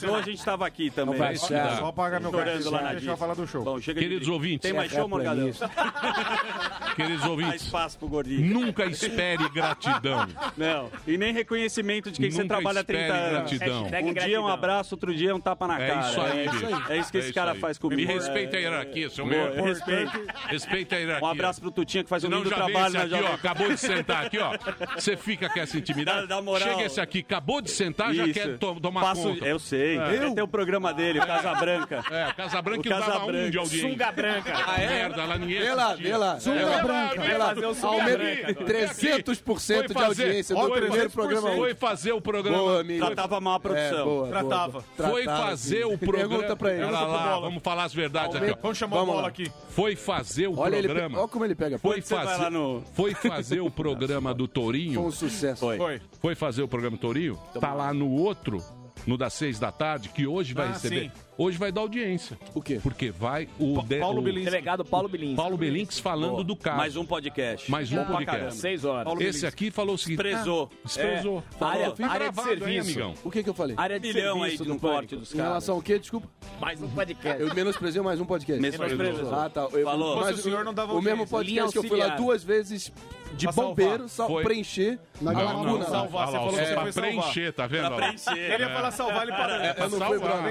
Quando 0.00 0.16
a 0.16 0.22
gente 0.22 0.44
tava 0.44 0.66
aqui 0.66 0.90
também. 0.90 1.18
Não, 1.18 1.76
só 1.78 1.92
pagar 1.92 2.20
meu 2.20 2.30
cartão, 2.30 2.90
deixa 2.90 3.10
eu 3.10 3.16
falar 3.16 3.34
do 3.34 3.46
show. 3.46 3.80
Queridos 3.80 4.28
ouvintes. 4.28 4.62
Tem 4.62 4.72
mais 4.72 4.90
show, 4.90 5.08
Morgadão? 5.08 5.50
Queridos 6.96 7.24
ouvintes, 7.24 7.62
espaço 7.62 7.98
pro 7.98 8.08
gordinho. 8.08 8.52
nunca 8.52 8.84
espere 8.86 9.48
gratidão. 9.50 10.26
Não, 10.56 10.90
e 11.06 11.16
nem 11.18 11.32
reconhecimento 11.32 12.10
de 12.10 12.20
quem 12.20 12.30
você 12.30 12.44
trabalha 12.44 12.80
há 12.80 12.84
30 12.84 13.02
espere 13.04 13.18
anos. 13.36 13.50
gratidão. 13.50 14.08
Um 14.08 14.12
dia 14.14 14.36
é 14.36 14.40
um 14.40 14.48
abraço, 14.48 14.94
outro 14.94 15.14
dia 15.14 15.30
é 15.30 15.34
um 15.34 15.40
tapa 15.40 15.66
na 15.66 15.80
é 15.80 15.88
cara. 15.88 16.00
É 16.00 16.10
isso 16.10 16.20
aí. 16.20 16.38
É 16.38 16.98
isso 16.98 17.08
é 17.08 17.10
que 17.10 17.16
é 17.16 17.20
esse 17.20 17.32
cara 17.32 17.52
aí. 17.52 17.58
faz 17.58 17.78
comigo. 17.78 18.00
Me 18.00 18.06
respeita 18.06 18.56
a 18.56 18.60
hierarquia, 18.60 19.10
seu 19.10 19.26
meu. 19.26 19.54
Boa, 19.54 19.66
Respeita. 19.68 20.20
Respeita 20.48 20.96
a 20.96 20.98
hierarquia. 20.98 21.28
Um 21.28 21.30
abraço 21.30 21.60
pro 21.60 21.70
Tutinha 21.70 22.02
que 22.04 22.10
faz 22.10 22.24
um 22.24 22.28
lindo 22.28 22.48
trabalho 22.48 22.96
esse 22.96 23.08
né, 23.08 23.16
aqui, 23.16 23.24
ó, 23.24 23.34
acabou 23.34 23.68
de 23.68 23.78
sentar 23.78 24.26
aqui, 24.26 24.38
ó. 24.38 24.52
Você 24.94 25.16
fica 25.16 25.48
com 25.48 25.60
essa 25.60 25.76
intimidade. 25.78 26.26
Dá- 26.28 26.36
dá 26.36 26.42
moral. 26.42 26.68
Chega 26.68 26.82
esse 26.84 27.00
aqui, 27.00 27.18
acabou 27.20 27.60
de 27.60 27.70
sentar, 27.70 28.12
já 28.14 28.28
quer 28.28 28.58
to- 28.58 28.80
tomar 28.80 29.00
Passo- 29.00 29.22
conta. 29.22 29.44
Eu 29.46 29.58
sei. 29.58 29.98
Eu? 29.98 30.34
Tem 30.34 30.44
o 30.44 30.48
programa 30.48 30.92
dele, 30.92 31.18
o 31.18 31.26
Casa 31.26 31.54
Branca. 31.54 32.04
É, 32.10 32.32
Casa 32.32 32.62
Branca 32.62 32.80
o 32.80 32.84
Casa 32.84 33.18
Branca 33.20 33.50
de. 33.64 33.80
Sunga 33.80 34.12
Branca. 34.12 34.52
Ah, 34.66 34.80
é? 34.80 34.88
Merda, 34.88 35.24
lá 35.24 35.38
ninguém 35.38 35.58
Vê 35.60 35.72
lá, 35.74 35.94
vê 35.94 36.16
lá. 36.16 36.40
Sunga 36.40 36.83
branca. 36.86 37.74
Fazer 37.74 39.14
o 39.20 39.24
300% 39.24 39.86
de 39.88 40.02
audiência 40.02 40.54
do 40.54 40.70
primeiro 40.70 41.10
programa. 41.10 41.50
Foi 41.52 41.74
fazer 41.74 42.12
o 42.12 42.20
programa. 42.20 42.58
Boa. 42.58 42.84
Tratava 42.84 43.40
mal 43.40 43.54
a 43.54 43.56
é, 43.56 43.58
produção. 43.58 44.00
É, 44.00 44.04
boa, 44.04 44.28
Tratava. 44.28 44.72
Boa, 44.72 44.84
boa. 44.96 45.10
Foi 45.10 45.24
fazer 45.24 45.84
o 45.84 45.98
programa. 45.98 46.28
Pergunta 46.28 46.56
pra 46.56 46.72
ele. 46.72 46.84
Lá, 46.84 47.40
vamos 47.40 47.62
falar 47.62 47.84
as 47.84 47.94
verdades 47.94 48.36
aqui. 48.36 48.58
Vamos 48.60 48.78
chamar 48.78 48.98
a 48.98 49.02
o 49.02 49.06
bola 49.06 49.28
aqui. 49.28 49.50
Foi 49.70 49.96
fazer 49.96 50.48
o 50.48 50.58
olha 50.58 50.82
programa. 50.82 51.06
Ele, 51.06 51.18
olha 51.18 51.28
como 51.28 51.44
ele 51.44 51.54
pega. 51.54 51.78
Foi 51.78 52.00
fazer, 52.00 52.50
no... 52.50 52.82
foi 52.92 53.14
fazer 53.14 53.60
o 53.60 53.70
programa 53.70 54.34
do 54.34 54.46
Torinho. 54.46 54.94
Foi 54.94 55.08
um 55.08 55.10
sucesso. 55.10 55.60
Foi. 55.60 56.00
Foi 56.20 56.34
fazer 56.34 56.62
o 56.62 56.68
programa 56.68 56.96
do 56.96 57.00
Torinho. 57.00 57.38
Então 57.50 57.60
tá 57.60 57.72
lá 57.72 57.92
no 57.92 58.10
outro 58.10 58.62
no 59.06 59.16
das 59.16 59.34
seis 59.34 59.58
da 59.58 59.70
tarde, 59.70 60.08
que 60.08 60.26
hoje 60.26 60.54
vai 60.54 60.68
ah, 60.68 60.72
receber. 60.72 61.04
Sim. 61.04 61.12
Hoje 61.36 61.58
vai 61.58 61.72
dar 61.72 61.80
audiência. 61.80 62.38
O 62.54 62.62
quê? 62.62 62.78
Porque 62.80 63.10
vai 63.10 63.48
o 63.58 63.82
de- 63.82 63.98
Paulo 63.98 64.20
o 64.20 64.32
delegado 64.32 64.84
Paulo 64.84 65.08
Bilinski. 65.08 65.34
Paulo 65.34 65.56
Bilinski 65.56 66.00
falando 66.00 66.44
do 66.44 66.54
caso. 66.54 66.76
Mais 66.76 66.96
um 66.96 67.04
podcast. 67.04 67.68
Mais 67.68 67.90
um 67.92 68.04
podcast. 68.04 68.60
Seis 68.60 68.84
horas. 68.84 69.02
Paulo 69.04 69.20
Esse 69.20 69.44
aqui 69.44 69.68
falou 69.72 69.96
o 69.96 69.98
seguinte: 69.98 70.22
Desprezou. 70.22 70.70
ah, 70.72 70.78
desprezou. 70.84 71.38
É. 71.38 71.58
Falou, 71.58 71.74
Área- 71.74 71.92
de 71.92 72.02
hein, 72.04 72.44
serviço. 72.44 72.80
amigão? 73.00 73.14
O 73.24 73.30
que 73.32 73.42
que 73.42 73.50
eu 73.50 73.54
falei? 73.54 73.74
Área 73.76 73.98
de 73.98 74.12
Milhão 74.14 74.38
serviço 74.42 74.62
aí 74.62 74.68
do 74.68 74.76
porte 74.76 74.76
dos 74.76 74.90
corte 74.92 75.16
dos 75.16 75.34
Em 75.34 75.38
relação 75.38 75.74
ao 75.74 75.82
quê? 75.82 75.98
Desculpa. 75.98 76.28
Mais 76.60 76.80
um 76.80 76.88
podcast. 76.88 77.42
Eu 77.42 77.52
menosprezei 77.52 78.00
mais 78.00 78.20
um 78.20 78.24
podcast. 78.24 78.62
Menosprezou. 78.62 79.34
Ah, 79.34 79.50
tá. 79.50 79.68
Eu- 79.72 79.84
Falou. 79.84 80.16
Mas 80.20 80.38
o 80.38 80.42
senhor 80.42 80.64
não 80.64 80.72
dava 80.72 80.92
O 80.94 81.02
mesmo 81.02 81.26
podcast 81.26 81.72
que 81.72 81.78
eu 81.78 81.82
fui 81.82 81.98
lá 81.98 82.10
duas 82.10 82.44
vezes 82.44 82.92
de 83.36 83.46
Pra 83.46 83.52
bombeiro, 83.52 84.08
só. 84.08 84.28
Foi. 84.28 84.44
preencher. 84.44 85.00
Não, 85.20 85.32
a 85.32 85.34
não, 85.34 85.64
não, 85.64 85.82
salvar, 85.82 86.28
você 86.28 86.32
falou 86.36 86.50
que 86.50 86.54
você 86.56 86.64
foi 86.64 86.72
é, 86.88 86.92
salvar. 86.92 86.92
preencher, 86.92 87.52
tá 87.52 87.66
vendo? 87.66 87.86
Pra 87.88 87.96
preencher. 87.96 88.38
Ele 88.38 88.62
ia 88.62 88.70
falar 88.70 88.90
salvar, 88.92 89.22
ele 89.22 89.32
é, 89.32 89.36
parou. 89.36 89.56
É, 89.56 89.66
É, 89.70 89.80
não 89.80 89.90
fui 89.90 90.18
pra 90.20 90.34
lá. 90.34 90.48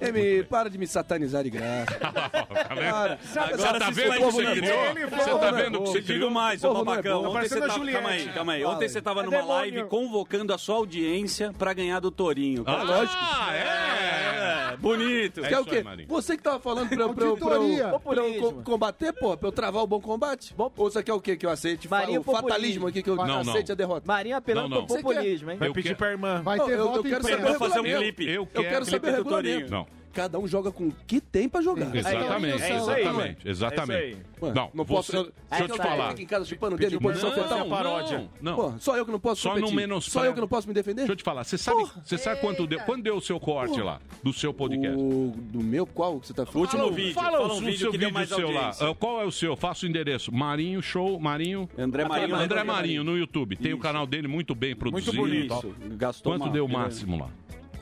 É, 0.00 0.12
menino, 0.12 0.23
para 0.48 0.68
de 0.70 0.78
me 0.78 0.86
satanizar 0.86 1.42
de 1.44 1.50
graça. 1.50 1.98
Cara, 1.98 3.18
tá 3.34 3.90
vendo 3.90 4.08
tá 4.08 4.26
o 4.26 4.32
que 4.32 5.10
você 5.10 5.38
tá 5.38 5.50
vendo 5.50 5.78
o 5.78 5.82
que 5.82 5.88
você 5.88 6.00
digo 6.00 6.30
mais, 6.30 6.62
ô 6.64 6.72
Babacão. 6.72 7.24
Ontem 7.24 7.48
você. 7.48 7.60
Calma 7.60 8.08
aí, 8.10 8.28
calma 8.28 8.52
aí. 8.52 8.64
Ontem 8.64 8.88
você 8.88 9.02
tava 9.02 9.20
é 9.20 9.24
numa 9.24 9.44
live 9.44 9.84
convocando 9.84 10.52
a 10.52 10.58
sua 10.58 10.76
audiência 10.76 11.52
pra 11.56 11.72
ganhar 11.72 12.00
do 12.00 12.10
Torinho. 12.10 12.64
Ah, 12.66 12.82
lógico. 12.82 13.18
Ah, 13.20 13.54
é! 13.54 14.72
é 14.72 14.76
bonito. 14.76 15.44
É 15.44 15.58
o 15.58 15.64
quê? 15.64 15.84
Você 16.08 16.36
que 16.36 16.42
tava 16.42 16.58
falando 16.58 16.88
pra 16.88 17.02
eu... 17.02 17.14
Pra 17.14 17.98
pra 17.98 18.16
eu 18.16 18.62
combater, 18.62 19.12
pô? 19.12 19.36
Pra 19.36 19.48
eu 19.48 19.52
travar 19.52 19.82
o 19.82 19.86
bom 19.86 20.00
combate? 20.00 20.54
Bom, 20.54 20.70
ou 20.76 20.90
você 20.90 21.02
quer 21.02 21.12
é 21.12 21.14
o 21.14 21.20
quê 21.20 21.36
que 21.36 21.46
eu 21.46 21.50
aceite? 21.50 21.88
Marinho 21.88 22.20
o 22.20 22.24
fatalismo 22.24 22.86
aqui 22.86 23.02
que 23.02 23.10
eu 23.10 23.16
não, 23.16 23.40
aceite 23.40 23.72
a 23.72 23.74
derrota. 23.74 24.06
Marinha 24.06 24.36
apelando 24.36 24.68
não, 24.68 24.80
não. 24.80 24.86
pro 24.86 24.96
populismo, 24.96 25.50
hein? 25.50 25.58
Vai 25.58 25.72
pedir 25.72 25.96
pra 25.96 26.10
irmã. 26.10 26.42
Vai 26.42 26.58
ter 26.58 26.72
eu, 26.72 26.94
eu 26.94 27.02
quero 27.02 27.22
saber 27.22 27.58
fazer 27.58 27.80
um 27.80 27.84
clipe. 27.84 28.28
Eu 28.28 28.46
quero 28.46 28.84
saber 28.84 29.12
o 29.12 29.16
regulamento. 29.16 29.70
Não 29.70 30.03
cada 30.14 30.38
um 30.38 30.46
joga 30.46 30.70
com 30.70 30.88
o 30.88 30.92
que 31.06 31.20
tem 31.20 31.48
pra 31.48 31.60
jogar. 31.60 31.94
Exatamente, 31.94 32.62
é 32.62 32.76
exatamente, 32.76 33.48
exatamente. 33.48 34.16
É, 34.42 34.46
é 34.46 34.52
não, 34.52 34.70
não 34.72 34.86
posso. 34.86 35.12
Você, 35.12 35.32
deixa 35.50 35.64
eu 35.64 35.68
te 35.68 35.80
é 35.80 35.84
falar. 35.84 36.18
Em 36.18 36.26
casa 36.26 36.44
chupando 36.44 36.76
dedo 36.76 36.94
em 36.94 36.98
posição. 36.98 37.32
Paródia. 37.68 38.28
Não, 38.40 38.54
Pô, 38.54 38.74
só 38.78 38.96
eu 38.96 39.04
que 39.04 39.10
não 39.10 39.18
posso 39.18 39.42
só 39.42 39.50
competir. 39.50 39.68
Não 39.68 39.74
menos 39.74 40.04
só 40.04 40.24
eu 40.24 40.32
que 40.32 40.40
não 40.40 40.48
posso 40.48 40.68
me 40.68 40.74
defender. 40.74 41.02
Deixa 41.02 41.12
eu 41.12 41.16
te 41.16 41.24
falar. 41.24 41.44
Você 41.44 41.58
sabe, 41.58 41.84
você 42.04 42.16
sabe 42.16 42.40
quanto 42.40 42.66
deu, 42.66 42.80
quando 42.80 43.02
deu 43.02 43.16
o 43.16 43.20
seu 43.20 43.40
corte 43.40 43.72
Porra. 43.72 43.84
lá 43.84 44.00
do 44.22 44.32
seu 44.32 44.54
podcast? 44.54 44.96
O, 44.96 45.32
do 45.36 45.62
meu 45.62 45.84
qual 45.84 46.20
que 46.20 46.28
você 46.28 46.34
tá 46.34 46.46
falando? 46.46 46.56
O 46.56 46.60
último 46.60 46.92
vídeo. 46.92 47.14
Fala, 47.14 47.38
fala 47.38 47.54
um 47.54 47.60
vídeo 47.60 47.78
seu 47.78 47.92
vídeo 47.92 48.26
seu 48.26 48.50
lá. 48.50 48.72
Qual 48.98 49.20
é 49.20 49.24
o 49.24 49.32
seu? 49.32 49.56
Faça 49.56 49.84
o 49.84 49.88
endereço. 49.88 50.32
Marinho 50.32 50.80
Show, 50.80 51.18
Marinho. 51.18 51.68
André 51.76 52.06
Marinho. 52.06 52.36
André 52.36 52.62
Marinho 52.62 53.04
no 53.04 53.18
YouTube. 53.18 53.56
Tem 53.56 53.72
o 53.72 53.78
canal 53.78 54.06
dele 54.06 54.28
muito 54.28 54.54
bem 54.54 54.76
produzido. 54.76 55.16
Muito 55.16 55.34
bonito. 55.34 55.74
Gastou 55.96 56.32
Quanto 56.32 56.50
deu 56.50 56.64
o 56.64 56.68
máximo 56.68 57.18
lá? 57.18 57.30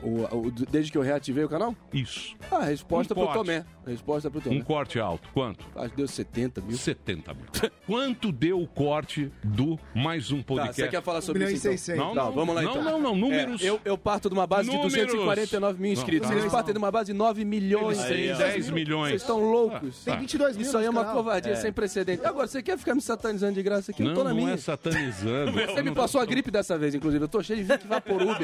O, 0.03 0.37
o- 0.47 0.51
desde 0.51 0.91
que 0.91 0.97
eu 0.97 1.01
reativei 1.01 1.43
o 1.43 1.49
canal? 1.49 1.75
Isso. 1.93 2.35
Ah, 2.51 2.57
a 2.57 2.65
resposta 2.65 3.13
Um 3.13 3.17
pro 3.17 3.25
corte. 3.25 3.37
Tomé. 3.37 3.65
A 3.85 3.89
resposta 3.89 4.29
pro 4.29 4.41
Tomé. 4.41 4.55
Um 4.57 4.61
corte 4.61 4.99
alto. 4.99 5.29
Quanto? 5.33 5.65
Acho 5.75 5.89
que 5.91 5.97
deu 5.97 6.07
70 6.07 6.61
mil. 6.61 6.77
70 6.77 7.33
mil. 7.33 7.45
Quanto 7.87 8.31
deu 8.31 8.61
o 8.61 8.67
corte 8.67 9.31
do 9.43 9.79
mais 9.95 10.31
um 10.31 10.39
Tá, 10.39 10.43
podcast? 10.45 10.81
você 10.81 10.87
quer 10.89 11.01
falar 11.01 11.21
sobre 11.21 11.51
isso 11.51 11.69
então? 11.69 11.95
Não, 12.13 12.15
não, 12.15 12.31
vamos 12.31 12.55
lá 12.55 12.61
não, 12.61 12.71
então. 12.71 12.83
Não, 12.83 12.99
não, 12.99 13.15
números. 13.15 13.61
É, 13.63 13.69
eu, 13.69 13.79
eu 13.85 13.97
parto 13.97 14.29
de 14.29 14.35
uma 14.35 14.45
base 14.47 14.69
Números. 14.69 14.93
de 14.93 14.99
249 15.05 15.81
mil 15.81 15.91
inscritos. 15.93 16.29
Não, 16.29 16.35
Eles 16.37 16.45
tá. 16.51 16.57
partem 16.57 16.73
de 16.73 16.77
uma 16.77 16.91
base 16.91 17.11
de 17.11 17.17
9 17.17 17.45
milhões. 17.45 17.97
Eles 18.09 18.31
Aí, 18.31 18.33
ó. 18.33 18.37
10 18.53 18.69
milhões. 18.71 19.09
Vocês 19.11 19.21
estão 19.21 19.39
loucos. 19.39 20.03
Tem 20.03 20.13
Tá. 20.13 20.19
22 20.19 20.57
mil 20.57 20.65
Isso 20.65 20.77
aí 20.77 20.85
é 20.85 20.89
uma 20.89 21.01
canal. 21.01 21.17
covardia 21.17 21.53
É. 21.53 21.55
sem 21.55 21.71
precedente. 21.71 22.25
Agora, 22.25 22.47
você 22.47 22.61
quer 22.61 22.77
ficar 22.77 22.95
me 22.95 23.01
satanizando 23.01 23.53
de 23.53 23.63
graça 23.63 23.91
aqui? 23.91 24.01
eu 24.03 24.07
Não, 24.07 24.13
tô 24.15 24.23
na 24.23 24.29
não 24.31 24.37
minha. 24.37 24.53
é 24.53 24.57
satanizando. 24.57 25.51
Você 25.53 25.81
me 25.81 25.91
passou 25.91 26.19
a 26.21 26.25
gripe 26.25 26.51
dessa 26.51 26.77
vez, 26.77 26.93
inclusive. 26.95 27.23
Eu 27.23 27.27
tô 27.29 27.41
cheio 27.41 27.63
de 27.63 27.71
aqui. 27.71 27.87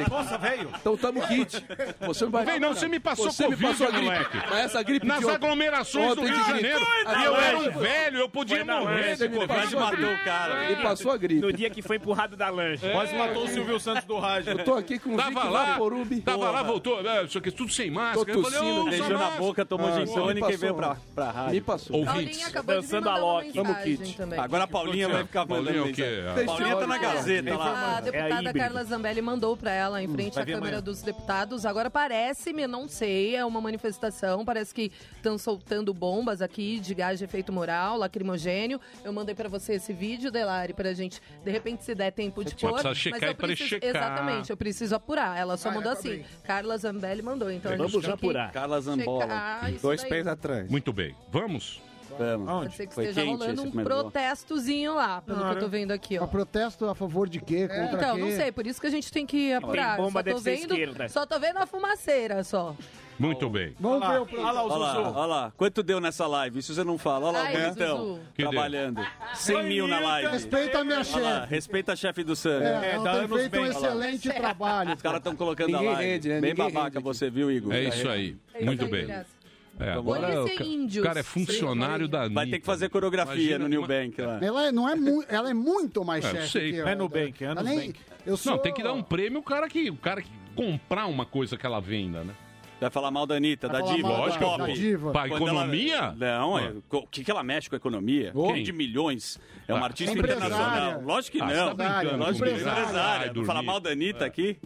Nossa, 0.10 0.38
velho. 0.38 0.70
Então 0.80 0.98
tamo 0.98 1.22
kit. 1.50 1.66
Você 2.02 2.24
não 2.26 2.32
vai 2.32 2.46
Vem, 2.46 2.60
não, 2.60 2.74
você 2.74 2.88
me 2.88 3.00
passou 3.00 3.32
Você 3.32 3.44
me 3.48 3.56
Covid, 3.56 3.68
passou 3.72 3.88
a 3.88 3.92
gripe. 3.92 4.06
moleque. 4.06 4.38
Mas 4.50 4.60
essa 4.66 4.84
gripe 4.84 5.06
Nas 5.06 5.28
aglomerações 5.28 6.16
do 6.16 6.22
Rio 6.22 6.34
de. 6.40 6.48
Janeiro. 6.50 6.88
Ah, 7.06 7.22
E 7.22 7.26
eu 7.26 7.36
era 7.36 7.58
é. 7.58 7.58
um 7.58 7.72
velho, 7.80 8.18
eu 8.20 8.30
podia 8.30 8.64
morrer 8.66 9.16
de 9.16 9.28
me 9.28 9.38
Covid. 9.38 9.78
a 9.78 9.92
gripe. 9.92 10.24
cara. 10.24 10.66
Ele 10.72 10.82
passou 10.82 11.12
a 11.12 11.18
gripe. 11.18 11.42
No 11.42 11.54
dia 11.54 11.70
que 11.70 11.82
foi 11.82 11.98
empurrado 11.98 12.36
da 12.36 12.50
lancha. 12.50 12.90
Quase 12.92 13.16
matou 13.16 13.44
o 13.44 13.48
Silvio 13.48 13.80
Santos 13.80 14.04
do 14.06 14.18
rádio. 14.18 14.52
Eu 14.52 14.64
tô 14.64 14.74
aqui 14.76 14.98
com 15.00 15.14
o 15.14 15.18
Tava 15.18 15.30
Vic 15.30 15.50
lá, 15.50 15.80
tava 16.26 16.52
lá, 16.52 16.64
voltou. 16.64 17.00
É, 17.08 17.24
Isso 17.24 17.38
aqui 17.38 17.52
tudo 17.52 17.72
sem 17.72 17.90
máscara. 17.92 18.34
Tô 18.34 18.42
tossindo, 18.44 18.86
Beijou 18.86 19.18
na 19.18 19.32
boca, 19.32 19.66
tomou 19.66 19.88
Ah, 19.90 19.92
gin 19.94 20.06
me 20.06 20.14
tônica 20.14 20.52
e 20.52 20.58
veio 20.58 20.76
pra, 20.76 20.98
rádio. 21.32 21.52
Me 21.54 21.62
passou. 21.62 21.98
Ouvintes. 21.98 22.52
Dançando 22.66 23.10
a 23.10 23.18
Loki. 23.18 23.52
Vamos, 23.56 23.78
Kit. 23.80 24.18
também. 24.18 24.40
Agora 24.40 24.64
a 24.64 24.68
Paulinha 24.68 25.08
vai 25.10 25.24
ficar 25.24 25.46
mandando 25.46 25.78
é 25.78 25.82
o 25.82 25.94
quê? 25.94 26.04
mensagem. 26.04 26.46
Paulinha 26.46 26.76
tá 26.76 26.88
na 26.88 26.98
Gazeta 26.98 27.58
lá. 27.58 27.96
A 27.96 28.00
É 28.00 28.02
deputada. 28.02 28.54
Carla 28.54 28.84
Zambelli 28.84 29.22
mandou 29.22 29.56
pra 29.56 29.72
ela 29.72 30.02
em 30.04 30.08
frente 30.08 30.36
vai 30.36 30.44
à 30.44 30.46
Câmara 30.46 30.82
dos 30.82 31.02
Deputados. 31.02 31.39
Agora 31.66 31.90
parece-me, 31.90 32.68
não 32.68 32.88
sei, 32.88 33.36
é 33.36 33.46
uma 33.46 33.62
manifestação. 33.62 34.44
Parece 34.44 34.74
que 34.74 34.92
estão 35.16 35.38
soltando 35.38 35.94
bombas 35.94 36.42
aqui 36.42 36.80
de 36.80 36.94
gás 36.94 37.18
de 37.20 37.26
efeito 37.26 37.52
moral, 37.54 37.98
lacrimogênio. 37.98 38.80
Eu 39.04 39.14
mandei 39.14 39.34
pra 39.34 39.48
você 39.48 39.74
esse 39.74 39.94
vídeo, 39.94 40.32
Delari, 40.32 40.74
pra 40.74 40.94
gente, 40.94 41.22
de 41.44 41.52
repente, 41.52 41.84
se 41.84 41.96
der 41.96 42.12
tempo 42.12 42.44
de 42.44 42.56
Mas 42.62 42.82
pôr. 42.84 42.96
checar 42.96 43.24
eu 43.30 43.36
preciso, 43.36 43.70
prechecar. 43.70 43.90
Exatamente, 43.90 44.50
eu 44.50 44.58
preciso 44.58 44.96
apurar. 44.96 45.38
Ela 45.38 45.56
só 45.58 45.70
Vai, 45.70 45.78
mandou 45.78 45.92
é 45.92 45.96
assim. 45.96 46.24
Carla 46.44 46.78
Zambelli 46.78 47.22
mandou, 47.22 47.52
então 47.52 47.72
a 47.72 47.76
Vamos 47.76 48.08
apurar. 48.08 48.52
Carla 48.52 48.82
Zambola. 48.82 49.22
checar 49.22 49.72
Dois 49.82 50.02
daí. 50.02 50.10
pés 50.10 50.28
atrás. 50.28 50.70
Muito 50.70 50.92
bem. 50.92 51.16
Vamos? 51.32 51.82
Vamos. 52.18 52.46
Pode 52.64 52.76
ser 52.76 52.88
que 52.88 52.94
Foi 52.94 53.04
esteja 53.06 53.22
quente 53.22 53.32
rolando 53.38 53.54
esse 53.54 53.62
um 53.62 53.72
primeiro 53.72 53.90
bloco. 53.90 54.12
protestozinho 54.12 54.96
lá, 54.96 55.22
pelo 55.22 55.40
que 55.40 55.52
eu 55.56 55.60
tô 55.60 55.68
vendo 55.68 55.92
aqui, 55.92 56.18
ó. 56.20 56.24
A 56.24 56.28
protesto 56.28 56.86
a 56.86 56.96
favor 56.96 57.28
de 57.30 57.40
quê? 57.40 57.68
Contra 57.68 57.84
Então, 57.98 58.16
quê? 58.16 58.22
não 58.22 58.32
sei, 58.32 58.52
por 58.52 58.66
isso 58.68 58.80
que 58.82 58.88
a 58.88 58.92
gente 58.92 59.12
tem 59.12 59.26
que 59.26 59.54
apurar. 59.54 59.96
Tem 59.96 60.06
bomba, 60.06 60.20
só 60.20 60.24
tô 60.24 60.24
deve 60.24 60.40
ser 60.42 60.56
vendo, 60.62 60.72
esquerda. 60.74 61.10
Só 61.10 61.26
tô 61.26 61.40
vendo 61.40 61.58
a 61.58 61.66
fumaceira, 61.66 62.44
só. 62.44 62.76
Muito 63.18 63.50
bem. 63.50 63.76
Vamos 63.78 64.08
ver 64.08 64.20
o 64.22 64.42
Olha 64.42 64.52
lá 64.54 64.64
o 64.64 64.70
Olha 64.72 64.78
lá, 64.78 65.12
olha 65.12 65.26
lá. 65.26 65.54
Quanto 65.58 65.84
deu 65.84 66.00
nessa 66.00 66.26
live? 66.26 66.60
Isso 66.60 66.74
você 66.74 66.86
não 66.86 66.98
fala. 66.98 67.28
Olha 67.28 67.38
lá 67.40 67.44
Ai, 67.48 67.54
o 67.56 67.60
bonitão. 67.66 67.98
Zuzu. 67.98 68.20
Que 68.34 68.42
deu? 68.44 68.52
Trabalhando. 68.52 69.02
100 69.34 69.64
mil 69.66 69.88
na 69.90 70.00
live. 70.00 70.30
Respeita 70.32 70.80
a 70.80 70.84
minha 70.86 71.00
Olha 71.00 71.20
lá, 71.20 71.40
chefe. 71.42 71.54
respeita 71.54 71.92
a 71.92 71.96
chefe 71.98 72.24
do 72.24 72.34
Sam. 72.34 72.62
É, 72.64 72.92
ela 72.94 73.04
dá 73.04 73.20
tem 73.20 73.28
feito 73.28 73.60
um 73.60 73.66
excelente 73.66 74.30
trabalho. 74.30 74.94
Os 74.96 75.02
caras 75.02 75.18
estão 75.18 75.36
colocando 75.36 75.68
Ninguém 75.74 75.88
a 75.90 75.92
live. 75.92 76.10
rende, 76.12 76.30
né? 76.30 76.40
Bem 76.40 76.52
Ninguém 76.54 76.72
babaca 76.74 76.94
rende 77.00 77.04
você, 77.04 77.30
viu, 77.30 77.52
Igor? 77.52 77.74
É 77.74 77.84
isso 77.84 78.08
aí. 78.08 78.38
É 78.54 78.64
Muito 78.64 78.88
bem. 78.88 79.06
É, 79.80 79.92
agora 79.94 80.28
Polícia 80.28 80.56
o 80.56 80.58
ca- 80.58 80.64
índios. 80.66 81.04
o 81.06 81.08
cara 81.08 81.20
é 81.22 81.24
funcionário 81.24 82.08
da 82.08 82.20
Anitta. 82.24 82.34
Vai 82.36 82.48
ter 82.48 82.60
que 82.60 82.66
fazer 82.66 82.90
coreografia 82.90 83.34
Imagina 83.36 83.60
no 83.60 83.68
New 83.70 83.80
uma- 83.82 83.88
Bank 83.88 84.22
lá. 84.22 84.40
Ela 84.42 84.68
é, 84.68 84.72
não 84.72 84.90
é 84.90 84.96
mu 84.96 85.24
ela 85.30 85.50
é 85.50 85.54
muito 85.54 86.04
mais 86.04 86.26
É, 86.26 86.30
eu 86.30 86.34
chefe 86.36 86.48
sei. 86.50 86.72
que 86.74 86.78
eu. 86.80 86.88
É 86.88 86.96
Nubank, 86.96 87.44
é 87.44 87.48
Ela 87.48 87.64
nem- 87.64 87.76
Nubank. 87.80 88.00
Eu 88.26 88.36
sou... 88.38 88.52
Não, 88.54 88.60
tem 88.60 88.74
que 88.74 88.84
dar 88.84 88.94
um 88.94 89.02
prêmio 89.02 89.40
o 89.40 89.44
cara 89.44 89.70
que, 89.70 89.90
o 89.90 89.96
cara 89.96 90.22
que 90.22 90.30
comprar 90.56 91.06
uma 91.08 91.26
coisa 91.26 91.56
que 91.58 91.66
ela 91.66 91.80
venda, 91.80 92.24
né? 92.24 92.34
Vai 92.82 92.90
falar 92.90 93.12
mal 93.12 93.26
da 93.26 93.36
Anitta, 93.36 93.68
Vai 93.68 93.82
da 93.82 93.94
diva, 93.94 94.08
Lógico, 94.08 94.58
da 94.58 94.68
diva. 94.68 95.12
Pra 95.12 95.28
Quando 95.28 95.48
economia? 95.48 95.96
Ela... 95.98 96.16
Não, 96.18 96.58
é. 96.60 96.74
O 96.92 97.08
que, 97.08 97.24
que 97.26 97.32
ela 97.32 97.44
mexe 97.44 97.70
com 97.70 97.76
a 97.76 97.78
economia? 97.78 98.32
Quem? 98.32 98.42
Um 98.42 98.64
de 98.64 98.72
milhões. 98.72 99.38
É 99.68 99.74
uma 99.74 99.82
Ah, 99.82 99.86
artista 99.88 100.18
empresária. 100.18 100.48
internacional. 100.48 101.02
Lógico 101.04 101.38
que 101.38 101.44
Ah, 101.44 101.48
você 101.50 101.56
não. 101.58 101.76
tá 101.76 102.00
brincando 102.00 102.18
Lógico 102.24 102.44
que 102.46 102.50
comigo. 102.52 102.66
Vai 102.70 102.80
Empresária. 102.82 103.34
Dormir. 103.34 103.48
falar 103.48 103.64
mal 103.64 103.80
da 103.82 103.90
Anitta 103.90 104.26
aqui. 104.26 104.58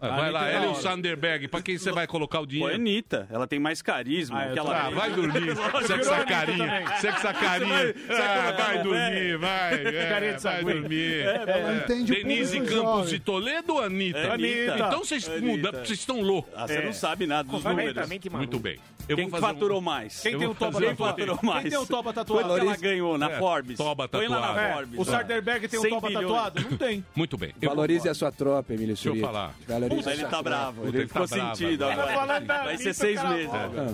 Ah, 0.00 0.16
Vai 0.16 0.30
lá, 0.30 0.48
é 0.50 0.54
e 0.54 0.66
o 0.66 0.70
hora. 0.70 0.80
Sanderberg. 0.80 1.48
Pra 1.48 1.60
quem 1.60 1.76
você 1.76 1.92
vai 1.92 2.06
colocar 2.06 2.38
o 2.40 2.42
Pô, 2.42 2.46
é 2.46 2.50
dinheiro? 2.50 2.74
Anitta. 2.74 3.26
Ela 3.30 3.46
tem 3.46 3.58
mais 3.58 3.82
carisma. 3.82 4.40
Ah, 4.42 4.52
que 4.52 4.58
ela 4.58 4.86
Ah, 4.86 4.90
vai 4.90 5.10
dormir. 5.10 5.54
Você 5.54 5.94
com 5.94 6.00
essa 6.00 6.24
carinha. 6.24 6.82
Você 6.96 7.08
com 7.12 7.16
essa 7.18 7.32
carinha. 7.34 7.94
Ah, 8.08 8.52
vai 8.52 8.82
dormir, 8.82 9.36
vai. 9.38 9.74
é, 9.86 10.08
Carinha 10.08 10.34
de 10.34 10.42
vai 10.42 10.64
dormir. 10.64 11.20
Ela 11.26 11.76
entende 11.76 12.12
o 12.12 12.14
Denise 12.14 12.56
público 12.60 12.82
Campos 12.82 13.10
de 13.10 13.18
Toledo 13.20 13.74
ou 13.74 13.82
Anitta? 13.82 14.18
É 14.18 14.30
Anitta. 14.30 14.74
Então 14.78 15.04
vocês 15.04 15.28
mudam, 15.40 15.72
vocês 15.72 15.98
estão 15.98 16.20
loucos. 16.22 16.52
Ah, 16.56 16.66
você 16.66 16.80
não 16.80 16.92
sabe 16.92 17.26
nada 17.26 17.48
dos 17.50 17.62
números. 17.62 18.08
Muito 18.32 18.58
bem. 18.58 18.78
Eu 19.08 19.16
Quem 19.16 19.26
um- 19.26 19.30
faturou 19.30 19.80
mais? 19.80 20.20
Quem 20.20 20.38
tem 20.38 20.46
o 20.46 20.54
toba 20.54 20.78
tatuado? 20.80 20.96
faturou 20.96 21.38
mais? 21.42 21.62
Quem 21.62 21.70
tem 21.70 21.78
o 21.80 21.86
toba 21.86 22.12
tatuado? 22.12 22.54
que 22.54 22.60
ela 22.60 22.76
ganhou 22.76 23.18
na 23.18 23.28
É, 23.28 23.38
Forbes? 23.38 23.76
toba 23.76 24.08
Põe 24.08 24.28
lá 24.28 24.40
na 24.40 24.46
tatuado. 24.46 24.60
É, 24.68 24.72
Forbes. 24.74 25.00
o 25.00 25.04
Sarderberg 25.04 25.68
tem 25.68 25.80
100 25.80 25.90
toba 25.90 26.12
tatuado? 26.12 26.62
Não 26.70 26.76
tem. 26.78 27.04
Muito 27.16 27.36
bem. 27.36 27.52
Valorize 27.60 28.08
a 28.08 28.14
sua 28.14 28.30
tropa, 28.30 28.72
Emílio 28.72 28.94
Deixa 28.94 29.08
eu 29.08 29.16
falar. 29.16 29.52
Valorize 29.90 29.96
Puta, 29.96 30.10
a 30.10 30.12
ele 30.14 30.24
tá 30.26 30.42
bravo. 30.42 30.76
Puta, 30.82 30.88
Ele 30.88 30.98
ele 30.98 31.06
ficou 31.08 31.28
tá 31.28 31.54
sentido 31.54 31.84
agora. 31.84 32.40
Vai 32.64 32.76
ser 32.78 32.94
seis 32.94 33.22
meses. 33.24 33.50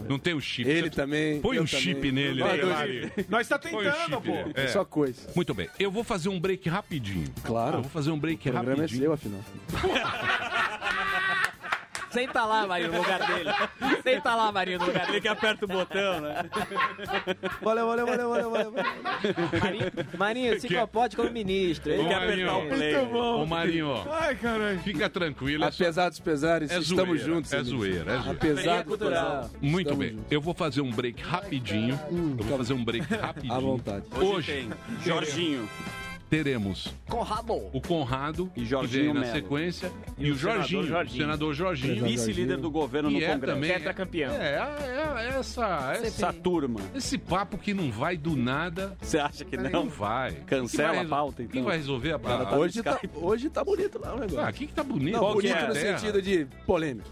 Não 0.09 0.19
tem 0.19 0.35
o 0.35 0.41
chip. 0.41 0.69
Ele 0.69 0.91
também. 0.91 1.41
Põe 1.41 1.59
um 1.59 1.67
chip 1.67 1.95
também. 1.95 2.13
nele. 2.13 2.43
Nós 3.29 3.49
tá 3.49 3.57
o 3.57 3.59
tentando, 3.59 4.21
pô. 4.21 4.33
É. 4.55 4.69
Só 4.69 4.85
coisa. 4.85 5.29
Muito 5.35 5.55
bem. 5.55 5.69
Eu 5.79 5.91
vou 5.91 6.05
fazer 6.05 6.29
um 6.29 6.39
break 6.39 6.69
rapidinho. 6.69 7.27
Claro. 7.43 7.79
Eu 7.79 7.83
vou 7.83 7.91
fazer 7.91 8.11
um 8.11 8.19
break 8.19 8.49
O 8.49 8.53
programa 8.53 8.73
é 8.73 8.81
rapidinho. 8.83 9.03
seu, 9.03 9.13
afinal. 9.13 9.41
Senta 12.17 12.45
lá, 12.45 12.67
Marinho, 12.67 12.93
no 12.93 12.99
lugar 12.99 13.27
dele. 13.27 13.51
Senta 14.03 14.35
lá, 14.35 14.51
Marinho, 14.53 14.79
no 14.79 14.87
lugar 14.87 15.03
Ele 15.03 15.07
dele. 15.09 15.21
que 15.21 15.29
aperta 15.29 15.65
o 15.65 15.69
botão, 15.69 16.21
né? 16.21 16.45
Valeu, 17.61 17.87
valeu, 17.87 18.07
valeu, 18.07 18.29
valeu, 18.31 18.51
valeu. 18.51 18.73
Marinho, 19.63 19.93
Marinho 20.19 20.61
se 20.61 20.69
comporte 20.75 21.15
como 21.17 21.31
ministro. 21.31 21.93
Ele 21.93 22.03
Ô, 22.03 22.09
quer 22.09 22.15
apertar 22.17 22.57
o 22.57 22.69
Marinho. 22.69 22.77
play. 22.77 22.97
Ô, 23.21 23.47
Marinho, 23.47 24.05
Ai, 24.11 24.35
caralho. 24.37 24.79
fica 24.81 25.11
tranquilo. 25.11 25.65
É, 25.65 25.69
Apesar 25.69 26.09
dos 26.09 26.19
pesares, 26.21 26.71
é 26.71 26.79
estamos 26.79 27.21
zoeira, 27.21 27.25
juntos. 27.35 27.53
É 27.53 27.63
zoeira, 27.63 28.13
é 28.13 28.17
zoeira. 28.19 28.31
Apesar 28.31 28.77
dos 28.79 28.85
cultural. 28.87 29.25
pesares. 29.25 29.51
Muito 29.61 29.87
estamos 29.89 30.07
bem. 30.07 30.15
juntos. 30.17 30.33
Eu 30.33 30.41
vou 30.41 30.55
fazer 30.55 30.81
um 30.81 30.91
break 30.91 31.23
rapidinho. 31.23 32.01
Eu 32.39 32.45
vou 32.45 32.57
fazer 32.59 32.73
um 32.73 32.85
break 32.85 33.07
rapidinho. 33.15 33.53
À 33.55 33.59
vontade. 33.59 34.05
Hoje 34.19 34.53
tem 34.53 34.71
Jorginho. 35.05 35.69
Teremos 36.29 36.93
Conrado. 37.09 37.55
o 37.73 37.81
Conrado, 37.81 38.51
E 38.57 38.61
que 38.61 38.67
Jorginho 38.67 39.05
vem 39.05 39.15
na 39.15 39.21
Melo. 39.21 39.33
sequência, 39.33 39.93
e, 40.19 40.31
o 40.31 40.35
o 40.35 40.37
senador 40.39 40.59
Jorginho, 40.59 40.87
Jorginho. 40.87 41.15
o 41.17 41.25
senador 41.27 41.55
Jorginho. 41.55 42.05
Vice-líder 42.05 42.57
do 42.59 42.71
governo 42.71 43.11
no 43.11 43.19
E 43.19 43.25
é 43.25 43.33
Congresso. 43.33 43.55
também. 43.55 43.73
Tetracampeão. 43.73 44.33
É, 44.35 44.37
é, 44.37 45.25
é 45.25 45.39
essa, 45.39 45.93
essa- 45.95 46.07
Essa 46.07 46.33
turma. 46.33 46.81
esse 46.95 47.17
papo 47.19 47.57
que 47.59 47.73
não 47.73 47.91
vai 47.91 48.17
do 48.17 48.37
nada. 48.37 48.97
Você 49.01 49.19
acha 49.19 49.45
que 49.45 49.57
Não 49.57 49.71
não? 49.71 49.89
vai. 49.89 50.33
Cancela 50.47 50.89
Quem 50.91 50.97
vai 50.99 51.07
a 51.07 51.09
pauta, 51.09 51.37
Quem 51.37 51.47
então. 51.47 51.65
vai 51.65 51.77
resolver 51.77 52.13
a, 52.15 52.19
Cara, 52.19 52.43
a, 52.43 52.47
tá- 52.47 52.57
Hoje 52.57 52.83
tá, 52.83 53.01
hoje 53.15 53.49
tá 53.51 53.65
bonito 53.65 53.99
lá 54.01 54.15
o 54.15 54.19
negócio. 54.19 54.41
Ah, 54.41 54.49
aqui 54.49 54.67
que 54.67 54.73
tá 54.75 54.83
bonito. 54.83 55.13
Não, 55.15 55.27
que 55.29 55.33
bonito 55.35 55.55
é? 55.57 55.69
no 55.69 55.75
sentido 55.75 56.21
de 56.23 56.47
polêmico. 56.67 57.09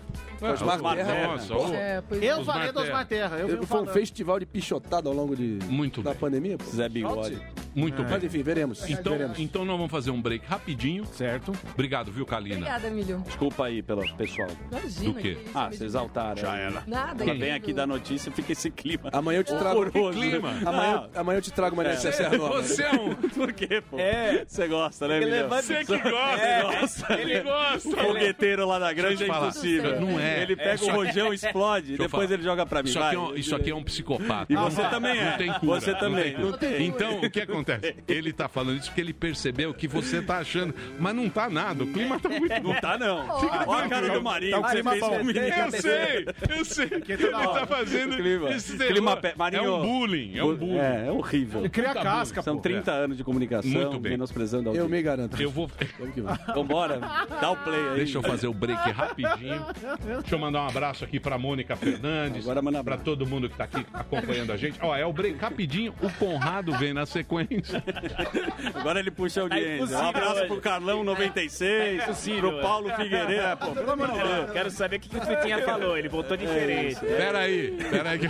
Ah, 0.47 0.53
Osmar 0.53 0.76
Osmar 0.76 0.97
Terra. 0.97 1.26
Nossa, 1.26 1.55
ô, 1.57 1.74
É, 1.74 2.03
pois 2.09 2.22
Eu 2.22 2.38
Osmar 2.38 2.57
falei 2.57 2.72
do 2.72 2.80
Osmar 2.80 3.07
Terra. 3.07 3.36
Eu 3.38 3.66
Foi 3.66 3.80
um 3.82 3.86
festival 3.86 4.38
de 4.38 4.47
pichotada 4.47 5.09
ao 5.09 5.14
longo 5.14 5.34
de, 5.36 5.59
Muito 5.68 6.03
da 6.03 6.11
bem. 6.11 6.20
pandemia. 6.20 6.59
Pô. 6.59 6.64
Zé 6.70 6.88
Bigode. 6.88 7.38
Muito 7.74 8.03
Mas 8.03 8.11
bem. 8.20 8.26
enfim, 8.26 8.42
veremos. 8.42 8.88
Então, 8.88 9.12
veremos. 9.14 9.38
então 9.38 9.64
nós 9.64 9.76
vamos 9.76 9.90
fazer 9.90 10.11
um 10.12 10.22
break 10.22 10.47
rapidinho. 10.47 11.05
Certo. 11.07 11.53
Obrigado, 11.72 12.12
viu, 12.12 12.24
Kalina? 12.24 12.57
Obrigada, 12.57 12.90
Milho. 12.90 13.22
Desculpa 13.26 13.64
aí 13.66 13.82
pelo 13.82 14.03
pessoal. 14.16 14.49
Imagina. 14.70 15.12
Do 15.12 15.18
quê? 15.20 15.38
Ah, 15.53 15.70
se 15.72 15.84
exaltaram. 15.84 16.36
Já 16.40 16.57
era. 16.57 16.82
Nada, 16.86 17.24
Ela 17.24 17.34
vem 17.34 17.53
aqui 17.53 17.72
dar 17.72 17.86
notícia, 17.86 18.30
fica 18.30 18.53
esse 18.53 18.70
clima. 18.70 19.11
Amanhã 19.12 19.38
eu 19.40 19.45
te 19.45 19.55
trago. 19.57 19.80
Horroroso. 19.80 20.18
clima? 20.20 20.51
Amanhã, 20.64 21.09
amanhã 21.16 21.38
eu 21.38 21.42
te 21.42 21.51
trago 21.53 21.74
uma 21.74 21.82
necessaire 21.82 22.36
nova. 22.36 22.62
Você 22.62 22.82
é 22.84 22.92
um. 22.92 23.14
Por 23.34 23.53
quê, 23.53 23.82
pô? 23.90 23.99
É. 23.99 24.45
Você 24.47 24.68
gosta, 24.68 25.09
né, 25.09 25.16
Ele 25.16 25.26
levanta- 25.26 25.62
Você 25.62 25.84
que 25.84 25.99
gosta. 25.99 27.20
Ele 27.20 27.40
gosta. 27.40 27.88
O 27.88 27.97
fogueteiro 27.97 28.66
lá 28.68 28.78
da 28.78 28.92
granja 28.92 29.24
é 29.24 29.28
impossível. 29.28 30.01
Não 30.01 30.20
é. 30.20 30.34
Ele 30.43 30.57
pega 30.57 30.74
Isso 30.74 30.87
o 30.87 30.93
rojão, 30.93 31.32
explode, 31.32 31.87
Deixa 31.89 32.03
eu 32.03 32.07
depois 32.07 32.22
falar. 32.24 32.35
ele 32.35 32.43
joga 32.43 32.66
pra 32.66 32.82
mim. 32.82 32.89
Isso 32.89 32.99
aqui, 33.01 33.14
é 33.14 33.18
um, 33.18 33.35
isso 33.35 33.57
aqui 33.57 33.70
é 33.70 33.74
um 33.74 33.82
psicopata. 33.82 34.53
E 34.53 34.57
você 34.57 34.82
também 34.89 35.18
é. 35.18 35.30
Não 35.30 35.37
tem 35.39 35.53
cura. 35.55 35.80
Você 35.80 35.95
também. 35.95 36.32
cura. 36.35 36.45
Não 36.51 36.59
tem. 36.59 36.87
Então, 36.87 37.20
o 37.20 37.30
que 37.30 37.41
acontece? 37.41 37.97
Ele 38.09 38.32
tá 38.32 38.49
falando 38.49 38.78
isso 38.78 38.87
porque 38.89 39.01
ele 39.01 39.12
percebeu 39.12 39.72
que 39.74 39.87
você 39.89 40.20
tá 40.22 40.39
achando. 40.39 40.74
Mas 40.99 41.14
não 41.14 41.28
tá 41.28 41.49
nada. 41.49 41.85
O 41.85 41.93
clima 41.93 42.18
tá 42.20 42.28
muito. 42.28 42.62
Não 42.62 42.74
tá, 42.80 42.99
não. 42.99 43.26
Olha 43.66 43.85
a 43.85 43.89
cara 43.89 44.09
do 44.11 44.22
Marinho 44.22 44.51
Tá 44.53 44.62
que 44.62 44.66
você 44.68 44.72
clima 44.74 44.91
fez 44.91 45.01
bom. 45.03 45.14
Eu 45.14 45.80
sei, 45.80 46.26
eu 46.59 46.64
sei. 46.64 46.85
Ele 47.09 47.28
tá 47.28 47.66
fazendo 47.66 48.16
Clima. 48.16 48.51
esse 48.51 48.76
Clima 48.76 49.18
Marinho- 49.37 49.64
É 49.64 49.70
um 49.70 49.82
bullying, 49.82 50.37
é 50.39 50.45
um 50.45 50.55
bullying. 50.55 50.78
É, 50.78 51.05
é 51.07 51.11
horrível. 51.11 51.61
Ele 51.61 51.68
cria 51.68 51.89
Puta 51.89 52.03
casca, 52.03 52.43
São 52.43 52.57
pô. 52.57 52.62
30 52.62 52.93
anos 52.93 53.16
de 53.16 53.24
comunicação, 53.24 53.70
Muito 53.70 53.99
bem. 54.01 54.12
menosprezando 54.12 54.68
alguém. 54.68 54.82
Eu 54.82 54.89
me 54.89 55.01
garanto. 55.03 55.41
Eu 55.41 55.51
vou. 55.51 55.68
Que. 55.68 56.20
Vambora, 56.55 56.99
dá 57.41 57.51
o 57.51 57.57
play 57.57 57.80
aí. 57.91 57.97
Deixa 57.97 58.18
eu 58.18 58.22
fazer 58.22 58.47
o 58.47 58.55
break 58.55 58.91
rapidinho. 58.91 59.64
Deixa 60.20 60.34
eu 60.34 60.38
mandar 60.38 60.62
um 60.62 60.68
abraço 60.68 61.04
aqui 61.04 61.18
pra 61.20 61.36
Mônica 61.38 61.76
Fernandes, 61.76 62.42
Agora 62.44 62.60
manda 62.62 62.82
pra 62.84 62.94
abraço. 62.94 63.04
todo 63.04 63.26
mundo 63.26 63.48
que 63.48 63.56
tá 63.56 63.64
aqui 63.64 63.84
acompanhando 63.92 64.52
a 64.52 64.56
gente. 64.56 64.78
Ó, 64.82 64.94
é 64.96 65.04
o 65.04 65.12
break 65.12 65.38
rapidinho. 65.38 65.94
O 66.02 66.10
Conrado 66.12 66.72
vem 66.78 66.92
na 66.92 67.06
sequência. 67.06 67.82
Agora 68.74 69.00
ele 69.00 69.10
puxa 69.10 69.44
a 69.44 69.48
Tá 69.48 69.54
audiência. 69.54 69.74
impossível 69.76 70.04
um 70.04 70.08
abraço 70.08 70.34
hoje. 70.38 70.46
pro 70.46 70.60
Carlão 70.60 71.04
96, 71.04 71.98
Tá 71.98 72.04
impossível, 72.04 72.52
pro 72.52 72.60
Paulo 72.62 72.90
é. 72.90 72.96
Figueiredo. 72.96 73.32
É, 73.40 73.56
pô, 73.56 73.66
pelo 73.72 73.90
amor 73.90 74.10
de 74.12 74.18
Deus. 74.18 74.50
Quero 74.52 74.70
saber 74.70 74.96
o 74.96 75.00
que, 75.00 75.08
que 75.08 75.16
o 75.16 75.20
Tutinha 75.20 75.58
falou. 75.62 75.96
Ele 75.98 76.08
voltou 76.08 76.36
diferente. 76.36 77.00
Pera 77.00 77.38
aí, 77.40 77.76
pera 77.90 78.10
aí. 78.10 78.20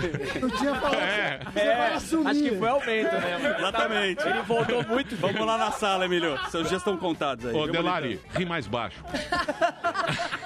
Eu 0.41 0.51
tinha 0.51 0.75
falado. 0.75 1.01
É. 1.01 1.41
É, 1.57 1.73
acho 1.95 2.23
que 2.25 2.51
foi 2.57 2.69
aumento, 2.69 3.13
né? 3.13 3.57
Exatamente. 3.59 4.27
Ele 4.29 4.43
voltou 4.43 4.85
muito. 4.87 5.17
Vamos 5.17 5.47
lá 5.47 5.57
na 5.59 5.71
sala, 5.71 6.05
Emílio. 6.05 6.39
Seus 6.51 6.69
dias 6.69 6.81
estão 6.81 6.97
contados 6.97 7.47
aí. 7.47 7.55
Ô, 7.55 7.67
Delari, 7.67 8.21
ri 8.37 8.45
mais 8.45 8.67
baixo. 8.67 9.03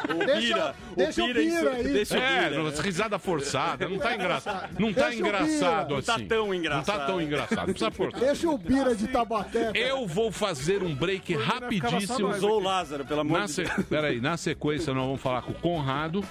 O 0.09 0.15
Deixa- 0.25 0.41
Bira, 0.41 0.75
deixa 0.97 1.21
o 1.21 1.25
o 1.25 1.27
Bira, 1.28 1.28
Bira 1.35 1.43
isso- 1.43 1.69
aí. 1.69 1.83
deixa 1.85 2.19
É, 2.19 2.51
não- 2.51 2.71
risada 2.71 3.19
forçada, 3.19 3.89
não 3.89 3.99
tá 3.99 4.15
engraçado. 4.15 4.69
Não 4.79 4.93
tá 4.93 5.09
Deixa 5.09 5.19
engraçado 5.21 5.87
Bira. 5.87 5.97
Não 5.97 6.03
tá 6.03 6.15
assim. 6.15 6.27
tão 6.27 6.55
engraçado. 6.55 6.87
Não 6.99 6.99
tá 6.99 7.07
tão 7.07 7.21
engraçado, 7.23 7.59
não 7.59 7.65
precisa 7.75 7.91
forçar. 7.91 8.21
Deixa 8.21 8.49
o 8.51 8.59
Bira 8.59 8.95
de 8.95 9.09
Tabaté. 9.09 9.73
Eu 9.75 10.07
vou 10.07 10.31
fazer 10.33 10.83
um 10.83 10.95
break 10.95 11.35
rapidíssimo. 11.35 12.29
Usou 12.31 12.61
o 12.61 12.63
Lázaro, 12.63 13.05
pelo 13.05 13.21
amor 13.21 13.41
Na 13.41 13.47
de 13.47 13.53
se... 13.53 13.65
Deus. 13.65 13.87
Peraí, 13.89 14.21
na 14.21 14.37
sequência 14.37 14.93
nós 14.95 15.05
vamos 15.05 15.21
falar 15.21 15.43
com 15.43 15.53
o 15.53 15.55
Conrado. 15.55 16.25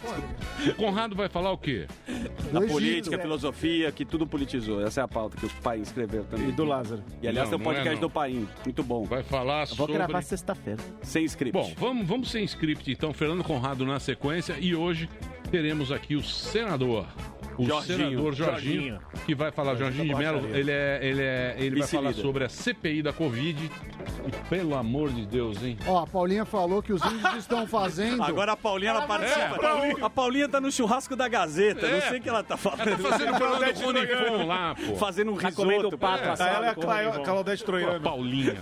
O 0.68 0.74
Conrado 0.76 1.16
vai 1.16 1.30
falar 1.30 1.52
o 1.52 1.58
quê? 1.58 1.86
Da 2.52 2.62
política, 2.62 3.18
filosofia, 3.20 3.92
que 3.92 4.06
tudo 4.06 4.26
politizou. 4.26 4.82
Essa 4.86 5.02
é 5.02 5.04
a 5.04 5.08
pauta 5.08 5.38
que 5.38 5.46
o 5.46 5.50
pai 5.62 5.80
escreveu 5.80 6.24
também. 6.26 6.50
E 6.50 6.52
do 6.52 6.64
Lázaro. 6.64 7.04
E 7.22 7.28
aliás, 7.28 7.50
Não, 7.50 7.58
tem 7.58 7.68
o 7.68 7.72
é, 7.72 7.74
podcast 7.74 7.96
não. 7.96 8.02
do 8.02 8.10
Paim. 8.10 8.48
Muito 8.64 8.84
bom. 8.84 9.04
Vai 9.04 9.24
falar 9.24 9.66
Vou 9.68 9.76
sobre... 9.76 9.94
gravar 9.94 10.22
sexta-feira. 10.22 10.80
Sem 11.02 11.26
script. 11.26 11.52
Bom, 11.54 11.74
vamos, 11.78 12.08
vamos 12.08 12.32
sem 12.32 12.44
script 12.44 12.90
então. 12.92 13.14
Fernando 13.14 13.44
Conrado 13.44 13.86
na 13.86 14.00
sequência. 14.00 14.56
E 14.60 14.76
hoje 14.76 14.87
teremos 15.52 15.92
aqui 15.92 16.16
o 16.16 16.24
senador. 16.24 17.06
O 17.58 17.66
Jorginho. 17.66 17.98
senador 17.98 18.34
Jorginho, 18.34 18.76
Jorginho. 18.90 19.00
que 19.26 19.34
vai 19.36 19.52
falar, 19.52 19.76
Jorginho 19.76 20.06
de 20.06 20.14
Mello, 20.16 20.48
ele, 20.56 20.72
é, 20.72 21.00
ele, 21.02 21.22
é, 21.22 21.56
ele 21.58 21.80
vai 21.80 21.88
falar 21.88 22.14
sobre 22.14 22.44
a 22.44 22.50
CPI 22.50 23.02
da 23.02 23.12
Covid. 23.14 23.72
E 24.28 24.50
pelo 24.50 24.76
amor 24.76 25.10
de 25.12 25.26
Deus, 25.26 25.64
hein? 25.64 25.78
Ó, 25.88 26.00
a 26.04 26.08
Paulinha 26.08 26.46
falou 26.46 26.82
que 26.84 26.92
os 26.94 27.02
índios 27.04 27.36
estão 27.38 27.66
fazendo. 27.68 28.22
Agora 28.24 28.52
a 28.54 28.58
Paulinha, 28.58 28.92
ela 28.92 29.08
participa. 29.08 29.40
É, 29.56 29.60
Paulinha. 29.60 29.96
A 30.06 30.10
Paulinha 30.10 30.50
tá 30.50 30.62
no 30.62 30.72
churrasco 30.72 31.16
da 31.16 31.28
Gazeta. 31.28 31.86
É. 31.86 31.94
Não 31.96 32.02
sei 32.10 32.20
o 32.20 32.22
que 32.22 32.30
ela 32.30 32.44
tá 32.44 32.58
falando. 32.58 32.88
Ela 32.88 32.98
tá 32.98 33.10
fazendo 33.10 33.32
o 33.32 33.38
Fernando 33.38 33.82
Ronicon 33.86 34.46
lá, 34.46 34.76
pô. 34.76 34.96
Fazendo 34.96 35.32
um 35.32 35.38
Tá 35.38 35.50
risoto. 35.50 35.98
pato 35.98 36.24
É. 36.24 36.30
assado. 36.30 36.56
Ela 36.56 36.68
é 36.68 37.08
a. 37.10 37.20
Claudete 37.24 37.64
Troiano. 37.64 38.00
Paulinha. 38.02 38.56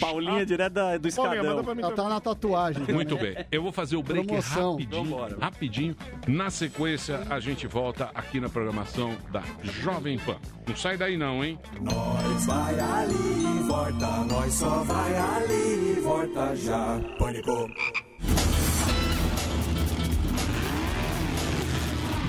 Paulinha 0.00 0.44
direto 0.46 0.72
da- 0.72 0.96
do 0.98 1.12
Paulinha, 1.14 1.42
manda 1.42 1.54
escadão. 1.60 1.74
mim 1.74 1.82
Ela 1.82 1.92
tá 1.92 2.08
na 2.08 2.20
tatuagem. 2.20 2.82
Muito 2.92 3.16
bem. 3.16 3.36
Eu 3.50 3.62
vou 3.62 3.72
fazer 3.72 3.96
o 3.96 4.02
break 4.02 4.26
Promoção. 4.26 4.72
rapidinho. 4.72 5.38
Rapidinho. 5.40 5.96
Na 6.26 6.50
sequência, 6.50 7.20
a 7.28 7.40
gente 7.40 7.66
volta 7.66 8.05
aqui 8.14 8.40
na 8.40 8.48
programação 8.48 9.16
da 9.30 9.42
Jovem 9.62 10.18
Pan. 10.18 10.36
Não 10.66 10.76
sai 10.76 10.96
daí 10.96 11.16
não, 11.16 11.44
hein? 11.44 11.58
Nós 11.80 12.46
vai 12.46 12.78
ali, 12.80 13.62
volta, 13.66 14.24
nós 14.24 14.54
só 14.54 14.82
vai 14.84 15.16
ali, 15.16 16.00
volta 16.02 16.56
já. 16.56 17.00
Pânico. 17.18 17.68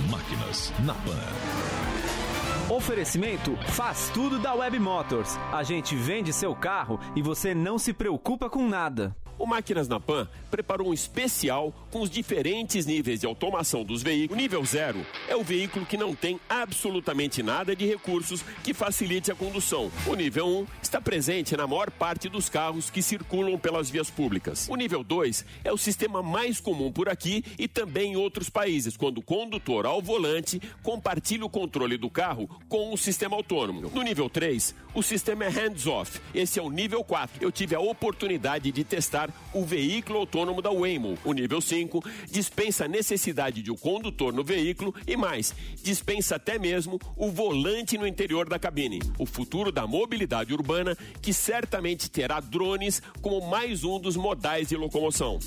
Máquinas 0.09 0.73
na 0.83 0.93
Pan. 0.93 2.73
Oferecimento 2.73 3.55
faz 3.69 4.09
tudo 4.13 4.37
da 4.37 4.53
Web 4.53 4.77
Motors. 4.77 5.37
A 5.53 5.63
gente 5.63 5.95
vende 5.95 6.33
seu 6.33 6.53
carro 6.53 6.99
e 7.15 7.21
você 7.21 7.55
não 7.55 7.79
se 7.79 7.93
preocupa 7.93 8.49
com 8.49 8.67
nada. 8.67 9.15
O 9.39 9.45
Máquinas 9.45 9.87
na 9.87 9.99
Pan 9.99 10.27
preparou 10.49 10.89
um 10.89 10.93
especial 10.93 11.71
com 11.97 12.03
os 12.03 12.11
diferentes 12.11 12.85
níveis 12.85 13.21
de 13.21 13.25
automação 13.25 13.83
dos 13.83 14.03
veículos. 14.03 14.37
O 14.37 14.39
nível 14.39 14.63
zero 14.63 15.03
é 15.27 15.35
o 15.35 15.43
veículo 15.43 15.83
que 15.83 15.97
não 15.97 16.13
tem 16.13 16.39
absolutamente 16.47 17.41
nada 17.41 17.75
de 17.75 17.87
recursos 17.87 18.45
que 18.63 18.71
facilite 18.71 19.31
a 19.31 19.35
condução. 19.35 19.91
O 20.05 20.13
nível 20.13 20.47
1 20.47 20.67
está 20.79 21.01
presente 21.01 21.57
na 21.57 21.65
maior 21.65 21.89
parte 21.89 22.29
dos 22.29 22.49
carros 22.49 22.91
que 22.91 23.01
circulam 23.01 23.57
pelas 23.57 23.89
vias 23.89 24.11
públicas. 24.11 24.67
O 24.69 24.75
nível 24.75 25.03
2 25.03 25.43
é 25.63 25.73
o 25.73 25.77
sistema 25.77 26.21
mais 26.21 26.59
comum 26.59 26.91
por 26.91 27.09
aqui 27.09 27.43
e 27.57 27.67
também 27.67 28.13
em 28.13 28.15
outros 28.15 28.47
países, 28.47 28.95
quando 28.95 29.17
o 29.17 29.23
condutor 29.23 29.87
ao 29.87 29.99
volante 29.99 30.61
compartilha 30.83 31.45
o 31.45 31.49
controle 31.49 31.97
do 31.97 32.11
carro 32.11 32.47
com 32.69 32.93
o 32.93 32.97
sistema 32.97 33.35
autônomo. 33.35 33.89
No 33.91 34.03
nível 34.03 34.29
3, 34.29 34.75
o 34.93 35.01
sistema 35.01 35.45
é 35.45 35.49
hands-off. 35.49 36.21
Esse 36.33 36.59
é 36.59 36.61
o 36.61 36.69
nível 36.69 37.03
4. 37.03 37.43
Eu 37.43 37.51
tive 37.51 37.73
a 37.73 37.79
oportunidade 37.79 38.71
de 38.71 38.83
testar 38.83 39.31
o 39.51 39.65
veículo 39.65 40.19
autônomo 40.19 40.61
da 40.61 40.69
Waymo. 40.69 41.17
O 41.25 41.33
nível 41.33 41.59
5 41.59 41.86
dispensa 42.29 42.85
a 42.85 42.87
necessidade 42.87 43.61
de 43.61 43.71
o 43.71 43.77
condutor 43.77 44.33
no 44.33 44.43
veículo 44.43 44.93
e 45.07 45.15
mais, 45.15 45.53
dispensa 45.81 46.35
até 46.35 46.59
mesmo 46.59 46.99
o 47.15 47.31
volante 47.31 47.97
no 47.97 48.05
interior 48.05 48.49
da 48.49 48.59
cabine. 48.59 48.99
O 49.17 49.25
futuro 49.25 49.71
da 49.71 49.87
mobilidade 49.87 50.53
urbana 50.53 50.97
que 51.21 51.33
certamente 51.33 52.09
terá 52.09 52.39
drones 52.39 53.01
como 53.21 53.49
mais 53.49 53.83
um 53.83 53.99
dos 53.99 54.15
modais 54.15 54.67
de 54.69 54.75
locomoção. 54.75 55.39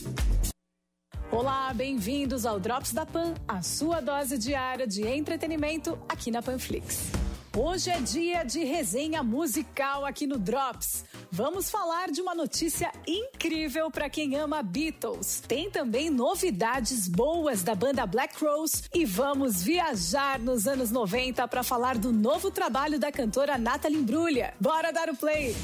Olá, 1.30 1.72
bem-vindos 1.72 2.44
ao 2.44 2.58
Drops 2.58 2.92
da 2.92 3.06
Pan, 3.06 3.34
a 3.46 3.62
sua 3.62 4.00
dose 4.00 4.36
diária 4.36 4.86
de 4.86 5.06
entretenimento 5.06 5.96
aqui 6.08 6.30
na 6.30 6.42
Panflix. 6.42 7.12
Hoje 7.56 7.90
é 7.90 8.00
dia 8.00 8.44
de 8.44 8.62
resenha 8.62 9.24
musical 9.24 10.06
aqui 10.06 10.24
no 10.24 10.38
Drops. 10.38 11.04
Vamos 11.32 11.68
falar 11.68 12.08
de 12.08 12.20
uma 12.20 12.32
notícia 12.32 12.92
incrível 13.04 13.90
para 13.90 14.08
quem 14.08 14.36
ama 14.36 14.62
Beatles. 14.62 15.42
Tem 15.48 15.68
também 15.68 16.10
novidades 16.10 17.08
boas 17.08 17.64
da 17.64 17.74
banda 17.74 18.06
Black 18.06 18.42
Rose 18.42 18.84
e 18.94 19.04
vamos 19.04 19.64
viajar 19.64 20.38
nos 20.38 20.68
anos 20.68 20.92
90 20.92 21.46
para 21.48 21.64
falar 21.64 21.98
do 21.98 22.12
novo 22.12 22.52
trabalho 22.52 23.00
da 23.00 23.10
cantora 23.10 23.58
Natalie 23.58 23.98
Imbruglia. 23.98 24.54
Bora 24.60 24.92
dar 24.92 25.08
o 25.08 25.16
play! 25.16 25.56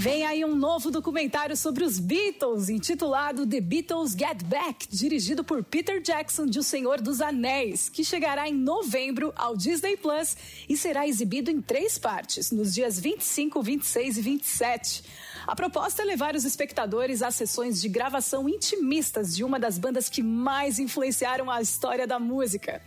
Vem 0.00 0.24
aí 0.24 0.46
um 0.46 0.56
novo 0.56 0.90
documentário 0.90 1.54
sobre 1.54 1.84
os 1.84 1.98
Beatles, 1.98 2.70
intitulado 2.70 3.46
The 3.46 3.60
Beatles 3.60 4.12
Get 4.12 4.42
Back, 4.44 4.88
dirigido 4.88 5.44
por 5.44 5.62
Peter 5.62 6.00
Jackson 6.00 6.46
de 6.46 6.58
O 6.58 6.62
Senhor 6.62 7.02
dos 7.02 7.20
Anéis, 7.20 7.90
que 7.90 8.02
chegará 8.02 8.48
em 8.48 8.54
novembro 8.54 9.30
ao 9.36 9.54
Disney 9.54 9.98
Plus 9.98 10.38
e 10.66 10.74
será 10.74 11.06
exibido 11.06 11.50
em 11.50 11.60
três 11.60 11.98
partes, 11.98 12.50
nos 12.50 12.72
dias 12.72 12.98
25, 12.98 13.62
26 13.62 14.16
e 14.16 14.22
27. 14.22 15.04
A 15.46 15.56
proposta 15.56 16.02
é 16.02 16.04
levar 16.04 16.34
os 16.34 16.44
espectadores 16.44 17.22
a 17.22 17.30
sessões 17.30 17.80
de 17.80 17.88
gravação 17.88 18.48
intimistas 18.48 19.34
de 19.34 19.42
uma 19.42 19.58
das 19.58 19.78
bandas 19.78 20.08
que 20.08 20.22
mais 20.22 20.78
influenciaram 20.78 21.50
a 21.50 21.60
história 21.60 22.06
da 22.06 22.18
música. 22.18 22.82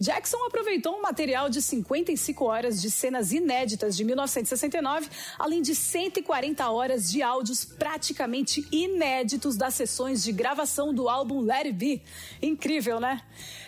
Jackson 0.00 0.38
aproveitou 0.46 0.96
um 0.96 1.02
material 1.02 1.48
de 1.48 1.62
55 1.62 2.44
horas 2.44 2.82
de 2.82 2.90
cenas 2.90 3.30
inéditas 3.30 3.96
de 3.96 4.04
1969, 4.04 5.08
além 5.38 5.62
de 5.62 5.76
140 5.76 6.68
horas 6.68 7.08
de 7.08 7.22
áudios 7.22 7.64
praticamente 7.64 8.66
inéditos 8.72 9.56
das 9.56 9.74
sessões 9.74 10.24
de 10.24 10.32
gravação 10.32 10.92
do 10.92 11.08
álbum 11.08 11.40
Let 11.40 11.66
It 11.66 11.72
Be. 11.72 12.02
Incrível, 12.42 12.98
né? 12.98 13.22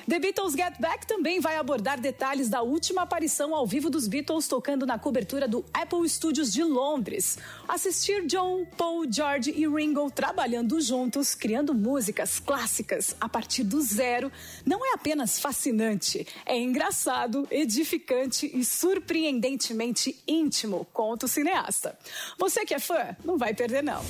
The 0.07 0.19
Beatles 0.19 0.53
Get 0.53 0.79
Back 0.79 1.07
também 1.07 1.41
vai 1.41 1.57
abordar 1.57 1.99
detalhes 1.99 2.51
da 2.51 2.61
última 2.61 3.03
aparição 3.03 3.55
ao 3.55 3.67
vivo 3.67 3.89
dos 3.89 4.07
Beatles 4.07 4.47
tocando 4.47 4.85
na 4.85 4.99
cobertura 4.99 5.49
do 5.49 5.65
Apple 5.73 6.07
Studios 6.07 6.53
de 6.53 6.63
Londres. 6.63 7.39
Assistir 7.67 8.27
John, 8.27 8.67
Paul, 8.77 9.11
George 9.11 9.51
e 9.51 9.67
Ringo 9.67 10.11
trabalhando 10.11 10.79
juntos, 10.79 11.35
criando 11.35 11.75
músicas 11.75 12.39
clássicas 12.39 13.17
a 13.19 13.31
partir 13.31 13.65
do 13.65 13.81
zero, 13.81 14.31
não 14.67 14.85
é 14.85 14.93
apenas 14.93 15.41
fascinante, 15.41 16.27
é 16.45 16.59
engraçado, 16.59 17.49
edificante 17.51 18.51
e 18.55 18.63
surpreendentemente 18.63 20.23
íntimo, 20.29 20.87
conta 20.93 21.25
o 21.25 21.29
cineasta. 21.29 21.99
Você 22.39 22.67
que 22.67 22.75
é 22.75 22.79
fã, 22.79 23.17
não 23.25 23.39
vai 23.39 23.55
perder 23.55 23.83
não. 23.83 24.05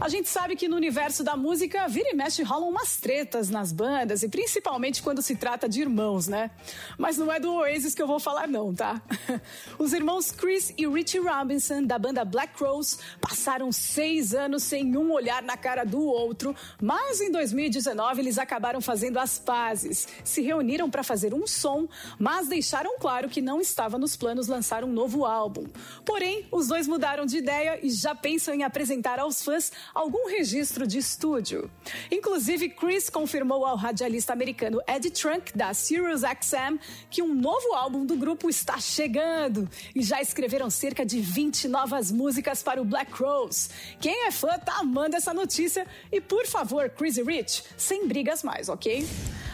A 0.00 0.08
gente 0.08 0.28
sabe 0.28 0.54
que 0.54 0.68
no 0.68 0.76
universo 0.76 1.24
da 1.24 1.36
música, 1.36 1.88
vira 1.88 2.10
e 2.10 2.14
mexe 2.14 2.44
rolam 2.44 2.68
umas 2.68 2.98
tretas 2.98 3.50
nas 3.50 3.72
bandas 3.72 4.22
e 4.22 4.28
principalmente 4.28 5.02
quando 5.02 5.20
se 5.28 5.36
trata 5.36 5.68
de 5.68 5.82
irmãos, 5.82 6.26
né? 6.26 6.50
Mas 6.96 7.18
não 7.18 7.30
é 7.30 7.38
do 7.38 7.52
Oasis 7.52 7.94
que 7.94 8.00
eu 8.00 8.06
vou 8.06 8.18
falar 8.18 8.48
não, 8.48 8.74
tá? 8.74 9.02
Os 9.78 9.92
irmãos 9.92 10.32
Chris 10.32 10.72
e 10.78 10.88
Richie 10.88 11.18
Robinson, 11.18 11.82
da 11.82 11.98
banda 11.98 12.24
Black 12.24 12.54
Rose, 12.58 12.96
passaram 13.20 13.70
seis 13.70 14.32
anos 14.32 14.62
sem 14.62 14.96
um 14.96 15.12
olhar 15.12 15.42
na 15.42 15.54
cara 15.54 15.84
do 15.84 16.02
outro, 16.02 16.56
mas 16.80 17.20
em 17.20 17.30
2019 17.30 18.22
eles 18.22 18.38
acabaram 18.38 18.80
fazendo 18.80 19.18
as 19.18 19.38
pazes. 19.38 20.08
Se 20.24 20.40
reuniram 20.40 20.88
para 20.88 21.02
fazer 21.02 21.34
um 21.34 21.46
som, 21.46 21.86
mas 22.18 22.48
deixaram 22.48 22.98
claro 22.98 23.28
que 23.28 23.42
não 23.42 23.60
estava 23.60 23.98
nos 23.98 24.16
planos 24.16 24.48
lançar 24.48 24.82
um 24.82 24.90
novo 24.90 25.26
álbum. 25.26 25.66
Porém, 26.06 26.46
os 26.50 26.68
dois 26.68 26.88
mudaram 26.88 27.26
de 27.26 27.36
ideia 27.36 27.78
e 27.82 27.90
já 27.90 28.14
pensam 28.14 28.54
em 28.54 28.62
apresentar 28.62 29.18
aos 29.18 29.42
fãs 29.42 29.70
algum 29.94 30.26
registro 30.26 30.86
de 30.86 30.96
estúdio. 30.96 31.70
Inclusive, 32.10 32.70
Chris 32.70 33.10
confirmou 33.10 33.66
ao 33.66 33.76
radialista 33.76 34.32
americano 34.32 34.80
Ed 34.88 35.17
Trunk, 35.20 35.56
da 35.56 35.74
Sirius 35.74 36.20
XM, 36.20 36.78
que 37.10 37.22
um 37.22 37.34
novo 37.34 37.74
álbum 37.74 38.06
do 38.06 38.16
grupo 38.16 38.48
está 38.48 38.78
chegando. 38.78 39.68
E 39.94 40.02
já 40.02 40.20
escreveram 40.20 40.70
cerca 40.70 41.04
de 41.04 41.20
20 41.20 41.68
novas 41.68 42.12
músicas 42.12 42.62
para 42.62 42.80
o 42.80 42.84
Black 42.84 43.12
Rose. 43.12 43.68
Quem 44.00 44.26
é 44.26 44.30
fã 44.30 44.58
tá 44.58 44.78
amando 44.78 45.16
essa 45.16 45.34
notícia. 45.34 45.86
E 46.12 46.20
por 46.20 46.46
favor, 46.46 46.88
Crazy 46.90 47.22
Rich, 47.22 47.64
sem 47.76 48.06
brigas 48.06 48.42
mais, 48.42 48.68
ok? 48.68 49.06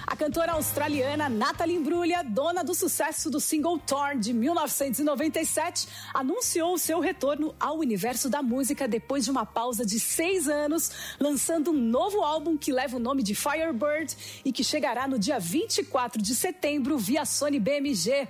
A 0.06 0.14
cantora 0.14 0.52
australiana 0.52 1.30
Natalie 1.30 1.76
Imbruglia, 1.76 2.22
dona 2.22 2.62
do 2.62 2.74
sucesso 2.74 3.30
do 3.30 3.40
single 3.40 3.78
Torn 3.78 4.20
de 4.20 4.34
1997, 4.34 5.88
anunciou 6.12 6.76
seu 6.76 7.00
retorno 7.00 7.54
ao 7.58 7.78
universo 7.78 8.28
da 8.28 8.42
música 8.42 8.86
depois 8.86 9.24
de 9.24 9.30
uma 9.30 9.46
pausa 9.46 9.84
de 9.84 9.98
seis 9.98 10.46
anos, 10.46 10.90
lançando 11.18 11.70
um 11.70 11.74
novo 11.74 12.22
álbum 12.22 12.54
que 12.54 12.70
leva 12.70 12.98
o 12.98 13.00
nome 13.00 13.22
de 13.22 13.34
Firebird 13.34 14.14
e 14.44 14.52
que 14.52 14.62
chegará 14.62 15.08
no 15.08 15.18
dia 15.18 15.38
24 15.54 16.20
de 16.20 16.34
setembro 16.34 16.98
via 16.98 17.24
Sony 17.24 17.60
BMG. 17.60 18.26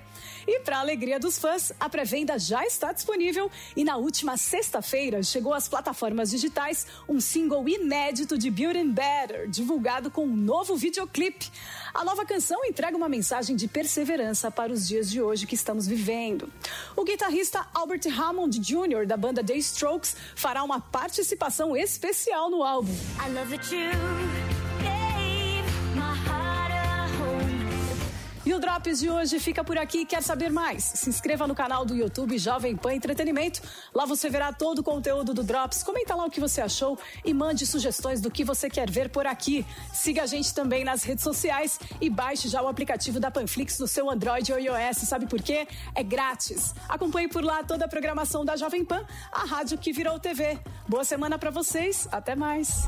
E 0.46 0.60
para 0.60 0.78
alegria 0.78 1.18
dos 1.18 1.38
fãs, 1.38 1.72
a 1.80 1.88
pré-venda 1.88 2.38
já 2.38 2.66
está 2.66 2.92
disponível 2.92 3.50
e 3.74 3.82
na 3.82 3.96
última 3.96 4.36
sexta-feira 4.36 5.22
chegou 5.22 5.54
às 5.54 5.66
plataformas 5.66 6.28
digitais 6.30 6.86
um 7.08 7.18
single 7.22 7.66
inédito 7.66 8.36
de 8.36 8.50
Building 8.50 8.92
Better, 8.92 9.48
divulgado 9.48 10.10
com 10.10 10.26
um 10.26 10.36
novo 10.36 10.76
videoclipe. 10.76 11.50
A 11.94 12.04
nova 12.04 12.26
canção 12.26 12.62
entrega 12.62 12.94
uma 12.94 13.08
mensagem 13.08 13.56
de 13.56 13.66
perseverança 13.66 14.50
para 14.50 14.70
os 14.70 14.86
dias 14.86 15.08
de 15.10 15.22
hoje 15.22 15.46
que 15.46 15.54
estamos 15.54 15.86
vivendo. 15.86 16.52
O 16.94 17.04
guitarrista 17.04 17.66
Albert 17.72 18.06
Hammond 18.06 18.58
Jr., 18.58 19.06
da 19.06 19.16
banda 19.16 19.42
The 19.42 19.56
Strokes, 19.56 20.14
fará 20.36 20.62
uma 20.62 20.78
participação 20.78 21.74
especial 21.74 22.50
no 22.50 22.62
álbum. 22.62 22.92
I 23.24 23.30
love 23.30 23.54
E 28.46 28.52
o 28.52 28.58
Drops 28.58 29.00
de 29.00 29.08
hoje 29.08 29.38
fica 29.38 29.64
por 29.64 29.78
aqui. 29.78 30.04
Quer 30.04 30.22
saber 30.22 30.50
mais? 30.50 30.84
Se 30.84 31.08
inscreva 31.08 31.46
no 31.46 31.54
canal 31.54 31.86
do 31.86 31.94
YouTube 31.94 32.36
Jovem 32.36 32.76
Pan 32.76 32.92
Entretenimento. 32.92 33.62
Lá 33.94 34.04
você 34.04 34.28
verá 34.28 34.52
todo 34.52 34.80
o 34.80 34.82
conteúdo 34.82 35.32
do 35.32 35.42
Drops. 35.42 35.82
Comenta 35.82 36.14
lá 36.14 36.26
o 36.26 36.30
que 36.30 36.40
você 36.40 36.60
achou 36.60 36.98
e 37.24 37.32
mande 37.32 37.66
sugestões 37.66 38.20
do 38.20 38.30
que 38.30 38.44
você 38.44 38.68
quer 38.68 38.90
ver 38.90 39.08
por 39.08 39.26
aqui. 39.26 39.64
Siga 39.94 40.24
a 40.24 40.26
gente 40.26 40.52
também 40.52 40.84
nas 40.84 41.04
redes 41.04 41.24
sociais 41.24 41.80
e 41.98 42.10
baixe 42.10 42.48
já 42.48 42.60
o 42.60 42.68
aplicativo 42.68 43.18
da 43.18 43.30
Panflix 43.30 43.78
no 43.78 43.88
seu 43.88 44.10
Android 44.10 44.52
ou 44.52 44.58
iOS. 44.58 44.98
Sabe 44.98 45.26
por 45.26 45.40
quê? 45.40 45.66
É 45.94 46.02
grátis. 46.02 46.74
Acompanhe 46.86 47.28
por 47.28 47.42
lá 47.42 47.64
toda 47.64 47.86
a 47.86 47.88
programação 47.88 48.44
da 48.44 48.56
Jovem 48.56 48.84
Pan, 48.84 49.06
a 49.32 49.46
rádio 49.46 49.78
que 49.78 49.90
virou 49.90 50.18
TV. 50.18 50.58
Boa 50.86 51.04
semana 51.04 51.38
para 51.38 51.50
vocês. 51.50 52.06
Até 52.12 52.36
mais. 52.36 52.84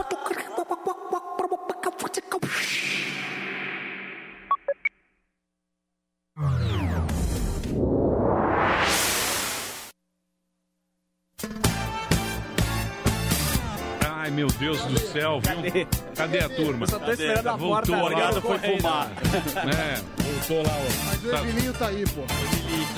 Ai, 14.04 14.30
meu 14.30 14.46
Deus 14.48 14.80
do 14.86 14.98
céu, 14.98 15.40
viu? 15.40 15.86
Cadê, 16.14 16.38
a 16.40 16.48
turma? 16.48 16.84
Eu 16.84 16.88
só 16.88 16.98
tô 16.98 17.10
esperando 17.12 17.46
a 17.48 17.56
Voltou, 17.56 17.68
porta 17.96 18.02
Obrigado, 18.02 18.36
agora. 18.38 18.58
foi 18.58 18.76
fumar. 18.76 19.10
É, 19.66 20.22
voltou 20.22 20.62
lá. 20.62 20.78
ó. 20.78 21.04
Mas 21.06 21.24
o 21.24 21.30
Tá- 21.30 21.38
Evilinho 21.40 21.72
tá 21.74 21.86
aí, 21.88 22.04
pô. 22.08 22.22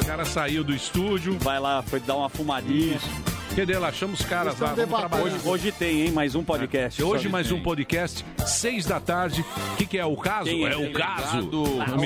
O 0.03 0.07
cara 0.07 0.25
saiu 0.25 0.65
do 0.65 0.75
estúdio. 0.75 1.37
Vai 1.41 1.59
lá, 1.59 1.83
foi 1.83 2.01
dar 2.01 2.17
uma 2.17 2.29
fumadinha. 2.29 2.99
Cadê 3.57 3.77
lá? 3.77 3.91
Chama 3.91 4.15
os 4.15 4.23
caras 4.23 4.59
lá. 4.61 4.73
Hoje- 5.21 5.49
hoje 5.49 5.73
tem, 5.73 6.03
hein? 6.03 6.13
Mais 6.13 6.37
um 6.37 6.45
podcast. 6.45 7.03
Hoje 7.03 7.13
Hoje 7.13 7.29
mais 7.29 7.49
tem. 7.49 7.57
um 7.57 7.61
podcast, 7.63 8.25
seis 8.47 8.87
da 8.87 9.01
tarde. 9.01 9.45
O 9.73 9.77
que, 9.77 9.85
que 9.85 9.99
é 9.99 10.05
o 10.07 10.17
caso? 10.17 10.45
Quem 10.45 10.65
é? 10.65 10.73
é 10.73 10.77
o 10.77 10.93
caso. 10.93 11.51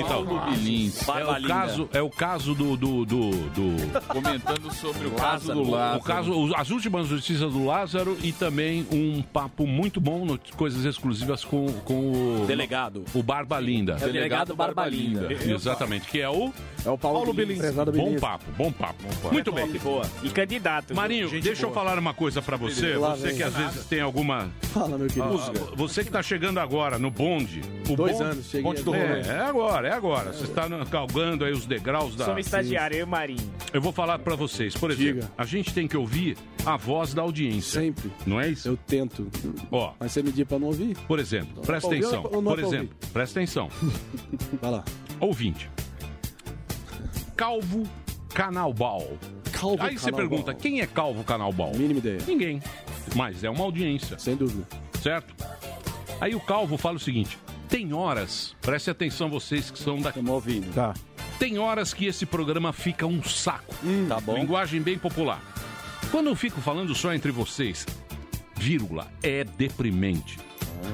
Paulo 0.07 0.41
Bilins. 0.49 1.07
É 1.07 1.23
o 1.23 1.47
caso, 1.47 1.89
é 1.93 2.01
o 2.01 2.09
caso 2.09 2.55
do, 2.55 2.75
do, 2.75 3.05
do, 3.05 3.29
do- 3.49 4.01
Comentando 4.07 4.73
sobre 4.73 5.07
o 5.07 5.11
caso 5.11 5.53
do 5.53 5.69
Lázaro. 5.69 5.99
O 5.99 6.03
caso, 6.03 6.55
as 6.55 6.71
últimas 6.71 7.09
notícias 7.11 7.51
do 7.53 7.65
Lázaro 7.65 8.17
e 8.23 8.31
também 8.31 8.87
um 8.91 9.21
papo 9.21 9.67
muito 9.67 10.01
bom, 10.01 10.25
coisas 10.57 10.85
exclusivas 10.85 11.43
com, 11.45 11.67
com 11.85 12.41
o 12.41 12.45
Delegado. 12.47 13.05
O 13.13 13.21
Barba 13.21 13.59
Linda. 13.59 13.97
É 14.01 14.05
o 14.07 14.11
delegado 14.11 14.55
Barba 14.55 14.87
Linda. 14.87 15.27
Exatamente, 15.31 16.07
que 16.07 16.19
é 16.19 16.29
o 16.29 16.51
É 16.83 16.89
o 16.89 16.97
Paulo, 16.97 17.31
Bilins. 17.31 17.59
Prezado 17.59 17.91
Bom 17.91 18.05
Bilins. 18.05 18.21
papo, 18.21 18.45
bom 18.57 18.71
papo. 18.71 19.03
Muito 19.31 19.51
bem. 19.51 19.67
Boa. 19.73 20.03
E 20.23 20.29
candidato. 20.29 20.95
Marinho, 20.95 21.29
Gente 21.33 21.43
deixa 21.43 21.63
eu 21.65 21.69
boa. 21.69 21.83
falar 21.83 21.99
uma 21.99 22.13
coisa 22.13 22.41
pra 22.41 22.57
você. 22.57 22.95
Lá 22.95 23.15
Você 23.15 23.27
vem. 23.27 23.37
que 23.37 23.43
às 23.43 23.53
vezes 23.53 23.85
tem 23.85 24.01
alguma. 24.01 24.49
Fala, 24.73 24.97
meu 24.97 25.07
querido. 25.07 25.39
Ah, 25.39 25.75
você 25.75 26.03
que 26.03 26.11
tá 26.11 26.21
chegando 26.23 26.59
agora 26.59 26.97
no 26.99 27.09
bonde. 27.11 27.61
O 27.89 27.95
Dois 27.95 28.13
bonde- 28.13 28.23
anos, 28.23 28.45
cheguei 28.45 28.61
Bonde 28.63 28.83
do. 28.83 28.93
É, 28.95 29.21
é 29.21 29.39
agora, 29.41 29.87
é 29.87 29.93
agora. 29.93 30.31
Você 30.33 30.43
está 30.45 30.67
galgando 30.89 31.45
aí 31.45 31.51
os 31.51 31.65
degraus 31.65 32.15
da. 32.15 32.25
Sou 32.25 32.33
um 32.35 32.39
estagiário, 32.39 32.97
eu 32.97 33.05
o 33.05 33.09
Marinho. 33.09 33.51
Eu 33.73 33.81
vou 33.81 33.91
falar 33.91 34.19
pra 34.19 34.35
vocês. 34.35 34.75
Por 34.75 34.91
exemplo, 34.91 35.27
a 35.37 35.45
gente 35.45 35.73
tem 35.73 35.87
que 35.87 35.97
ouvir 35.97 36.37
a 36.65 36.77
voz 36.77 37.13
da 37.13 37.21
audiência. 37.21 37.81
Sempre. 37.81 38.11
Não 38.25 38.39
é 38.39 38.49
isso? 38.49 38.67
Eu 38.67 38.77
tento. 38.77 39.27
Ó, 39.71 39.93
Mas 39.99 40.11
você 40.11 40.21
me 40.23 40.31
diz 40.31 40.45
pra 40.47 40.59
não 40.59 40.67
ouvir? 40.67 40.95
por 41.07 41.19
exemplo, 41.19 41.61
presta 41.63 41.87
pra 41.89 41.97
ouvir 41.97 42.05
atenção. 42.15 42.29
ou 42.31 42.41
não 42.41 42.51
é 42.51 42.55
Por 42.55 42.63
exemplo, 42.63 42.95
presta 43.11 43.39
atenção. 43.39 43.69
Vai 44.61 44.71
lá. 44.71 44.83
Ouvinte. 45.19 45.69
Calvo 47.35 47.83
Canalbal. 48.33 49.17
Calvo 49.63 49.81
Aí 49.81 49.97
você 49.97 50.11
pergunta, 50.11 50.53
quem 50.53 50.81
é 50.81 50.85
Calvo 50.87 51.23
Canalbal? 51.23 51.71
Mínima 51.71 51.99
ideia. 51.99 52.19
Ninguém. 52.27 52.61
Mas 53.15 53.45
é 53.45 53.49
uma 53.49 53.63
audiência. 53.63 54.19
Sem 54.19 54.35
dúvida. 54.35 54.67
Certo? 55.01 55.33
Aí 56.19 56.35
o 56.35 56.39
Calvo 56.41 56.77
fala 56.77 56.97
o 56.97 56.99
seguinte: 56.99 57.37
tem 57.69 57.93
horas, 57.93 58.53
preste 58.61 58.89
atenção 58.89 59.29
vocês 59.29 59.71
que 59.71 59.79
são 59.79 60.01
daqui. 60.01 60.19
ouvindo. 60.27 60.73
Tá. 60.73 60.93
Tem 61.39 61.57
horas 61.57 61.93
que 61.93 62.05
esse 62.05 62.25
programa 62.25 62.73
fica 62.73 63.05
um 63.07 63.23
saco. 63.23 63.73
Tá 64.09 64.19
bom. 64.19 64.35
Linguagem 64.35 64.81
bem 64.81 64.97
popular. 64.97 65.41
Quando 66.11 66.27
eu 66.27 66.35
fico 66.35 66.59
falando 66.59 66.93
só 66.93 67.13
entre 67.13 67.31
vocês, 67.31 67.85
vírgula, 68.57 69.07
é 69.23 69.45
deprimente. 69.45 70.37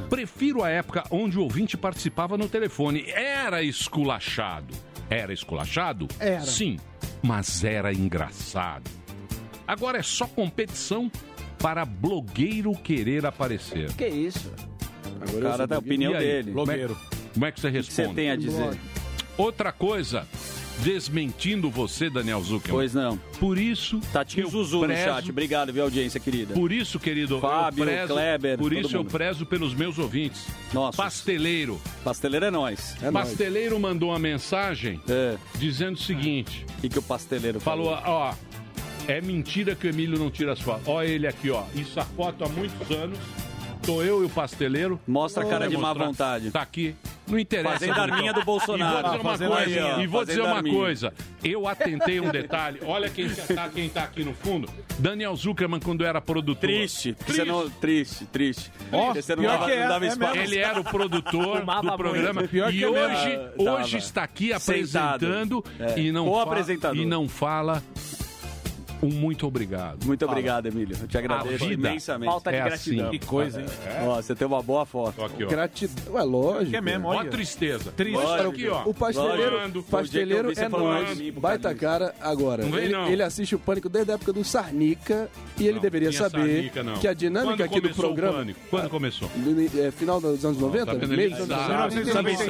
Prefiro 0.10 0.64
a 0.64 0.70
época 0.70 1.04
onde 1.10 1.40
o 1.40 1.42
ouvinte 1.42 1.76
participava 1.76 2.38
no 2.38 2.48
telefone. 2.48 3.10
Era 3.10 3.64
esculachado. 3.64 4.74
Era 5.10 5.34
esculachado? 5.34 6.08
Era. 6.20 6.42
Sim, 6.42 6.78
mas 7.22 7.64
era 7.64 7.94
engraçado. 7.94 8.90
Agora 9.68 9.98
é 10.00 10.04
só 10.04 10.26
competição 10.28 11.12
para 11.60 11.86
blogueiro 11.86 12.72
querer 12.74 13.26
aparecer. 13.26 13.94
Que 13.94 14.08
isso? 14.08 14.52
O 15.38 15.42
cara 15.42 15.68
dá 15.68 15.76
a 15.76 15.80
opinião 15.80 16.14
dele. 16.14 16.52
Blogueiro. 16.52 16.98
Como 17.34 17.46
é 17.46 17.52
que 17.52 17.60
você 17.60 17.68
O 17.68 17.72
que 17.72 17.78
responde? 17.78 18.08
você 18.10 18.14
tem 18.16 18.32
a 18.32 18.36
dizer? 18.36 18.78
Outra 19.38 19.72
coisa, 19.72 20.28
desmentindo 20.84 21.70
você, 21.70 22.10
Daniel 22.10 22.42
Zuckerman. 22.42 22.80
Pois 22.80 22.94
não. 22.94 23.18
Por 23.40 23.58
isso. 23.58 24.00
Tatinho 24.14 24.46
eu 24.46 24.50
Zuzu 24.50 24.80
no 24.82 24.86
prezo- 24.88 25.04
chat. 25.04 25.30
Obrigado, 25.30 25.74
viu, 25.74 25.84
audiência 25.84 26.20
querida. 26.20 26.54
Por 26.54 26.72
isso, 26.72 27.00
querido, 27.00 27.40
Fábio, 27.40 27.84
eu 27.84 27.88
prezo, 27.88 28.14
Kleber, 28.14 28.58
por 28.58 28.74
isso 28.74 28.96
eu 28.96 29.00
mundo. 29.04 29.12
prezo 29.12 29.46
pelos 29.46 29.74
meus 29.74 29.98
ouvintes. 29.98 30.48
Nossa. 30.74 30.98
Pasteleiro. 30.98 31.80
Pasteleiro 32.04 32.46
é 32.46 32.52
nós. 32.52 32.96
Pasteleiro 33.12 33.80
mandou 33.80 34.10
uma 34.10 34.20
mensagem 34.20 35.00
É. 35.10 35.36
dizendo 35.56 35.96
o 35.96 36.00
seguinte: 36.02 36.66
O 36.78 36.82
que, 36.82 36.90
que 36.90 37.00
o 37.00 37.02
pasteleiro 37.04 37.60
falou, 37.60 37.90
ó, 38.06 38.34
é 39.08 39.22
mentira 39.22 39.76
que 39.76 39.88
o 39.88 39.90
Emílio 39.90 40.18
não 40.20 40.30
tira 40.32 40.54
as 40.54 40.60
fotos. 40.60 40.88
Ó, 40.88 41.02
ele 41.04 41.28
aqui, 41.28 41.50
ó. 41.50 41.64
Isso 41.76 42.00
a 42.00 42.06
foto 42.06 42.44
há 42.44 42.50
muitos 42.50 42.90
anos. 42.92 43.18
Tô 43.86 44.02
eu 44.04 44.22
e 44.22 44.26
o 44.26 44.30
pasteleiro. 44.30 45.00
Mostra 45.08 45.44
a 45.44 45.48
cara 45.48 45.68
de 45.68 45.76
má 45.78 45.88
mostrar. 45.90 46.06
vontade. 46.06 46.52
Tá 46.52 46.62
aqui. 46.62 46.96
Não 47.30 47.38
interessa. 47.40 47.74
Fazendo 47.80 48.00
arminha 48.02 48.34
do 48.34 48.44
Bolsonaro. 48.44 49.16
E 49.16 49.18
vou 49.20 49.32
dizer 49.34 49.48
uma 49.48 49.58
coisa. 49.58 50.02
e 50.02 50.08
vou 50.08 50.26
dizer 50.26 50.42
uma 50.42 50.64
coisa. 50.64 51.14
Eu 51.44 51.68
atentei 51.68 52.20
um 52.20 52.30
detalhe. 52.30 52.80
Olha 52.84 53.10
quem 53.10 53.30
tá, 53.30 53.70
quem 53.70 53.88
tá 53.90 54.04
aqui 54.04 54.24
no 54.24 54.34
fundo. 54.34 54.68
Daniel 54.98 55.36
Zuckerman, 55.36 55.80
quando 55.80 56.04
era 56.06 56.20
produtor. 56.20 56.60
Triste. 56.70 57.16
Você 57.26 57.46
não, 57.46 57.70
triste, 57.70 58.26
triste. 58.26 58.72
Porque 58.90 59.22
você 59.22 59.36
não 59.36 59.44
pior 59.44 59.60
dava, 59.60 59.72
é, 59.72 59.80
não 59.82 59.88
dava 60.18 60.38
é. 60.38 60.44
Ele 60.44 60.58
era 60.58 60.80
o 60.80 60.84
produtor 60.84 61.64
do 61.82 61.98
programa. 61.98 62.44
Pior 62.44 62.74
e 62.74 62.84
é 62.84 62.88
hoje, 62.90 63.40
hoje 63.58 63.98
está 63.98 64.24
aqui 64.24 64.52
apresentando 64.52 65.64
É. 65.80 66.00
e, 66.00 66.12
não 66.12 66.26
fa- 66.26 66.32
Co-apresentador. 66.32 66.98
e 67.02 67.06
não 67.06 67.30
fala 67.30 67.84
um 69.02 69.10
muito 69.10 69.48
obrigado. 69.48 70.06
Muito 70.06 70.22
Fala. 70.22 70.32
obrigado, 70.32 70.66
Emílio. 70.68 70.98
Eu 71.02 71.08
te 71.08 71.18
agradeço 71.18 71.66
imensamente. 71.66 72.30
Falta 72.30 72.52
de 72.52 72.58
É 72.58 72.64
gratidão. 72.64 73.08
assim. 73.08 73.18
Que 73.18 73.26
coisa, 73.26 73.62
hein? 73.62 73.68
Ó, 74.06 74.16
você 74.16 74.36
tem 74.36 74.48
uma 74.48 74.62
boa 74.62 74.86
foto. 74.86 75.24
Aqui, 75.24 75.44
ó. 75.44 75.48
Gratidão. 75.48 76.20
É 76.20 76.24
lógico. 76.24 76.76
É 76.76 76.82
mesmo, 76.82 77.08
olha. 77.08 77.28
Ó 77.28 77.32
tristeza. 77.32 77.92
Triste. 77.92 78.16
Lógico. 78.16 78.50
Aqui, 78.50 78.68
ó. 78.68 78.84
O 78.86 78.94
pasteleiro, 78.94 79.84
pasteleiro 79.84 80.52
é 80.52 80.70
pro 80.70 81.42
Baita 81.42 81.74
cara 81.74 82.14
agora. 82.20 82.64
Não 82.64 82.72
vem, 82.72 82.86
ele, 82.86 82.94
não. 82.94 83.08
ele 83.08 83.24
assiste 83.24 83.56
o 83.56 83.60
Pânico 83.60 83.90
desde 83.90 84.12
a 84.12 84.16
época 84.16 84.34
do 84.34 84.44
Sarnica 84.44 85.30
e 85.58 85.64
ele 85.64 85.76
Não, 85.76 85.82
deveria 85.82 86.12
saber 86.12 86.40
Sarnica, 86.40 86.84
não. 86.84 86.94
que 86.98 87.08
a 87.08 87.14
dinâmica 87.14 87.68
Quando 87.68 87.78
aqui 87.78 87.82
do 87.82 87.96
programa... 87.96 88.46
Quando 88.70 88.90
começou? 88.90 89.30
É, 89.78 89.92
final 89.92 90.20
dos 90.20 90.44
anos 90.44 90.60
90? 90.60 90.86
Tá 90.86 90.94
vendo? 90.94 91.16
meio 91.16 91.30
dos 91.36 91.48
não 91.48 91.56
anos 91.56 91.94
sabe, 91.94 92.32
90. 92.32 92.46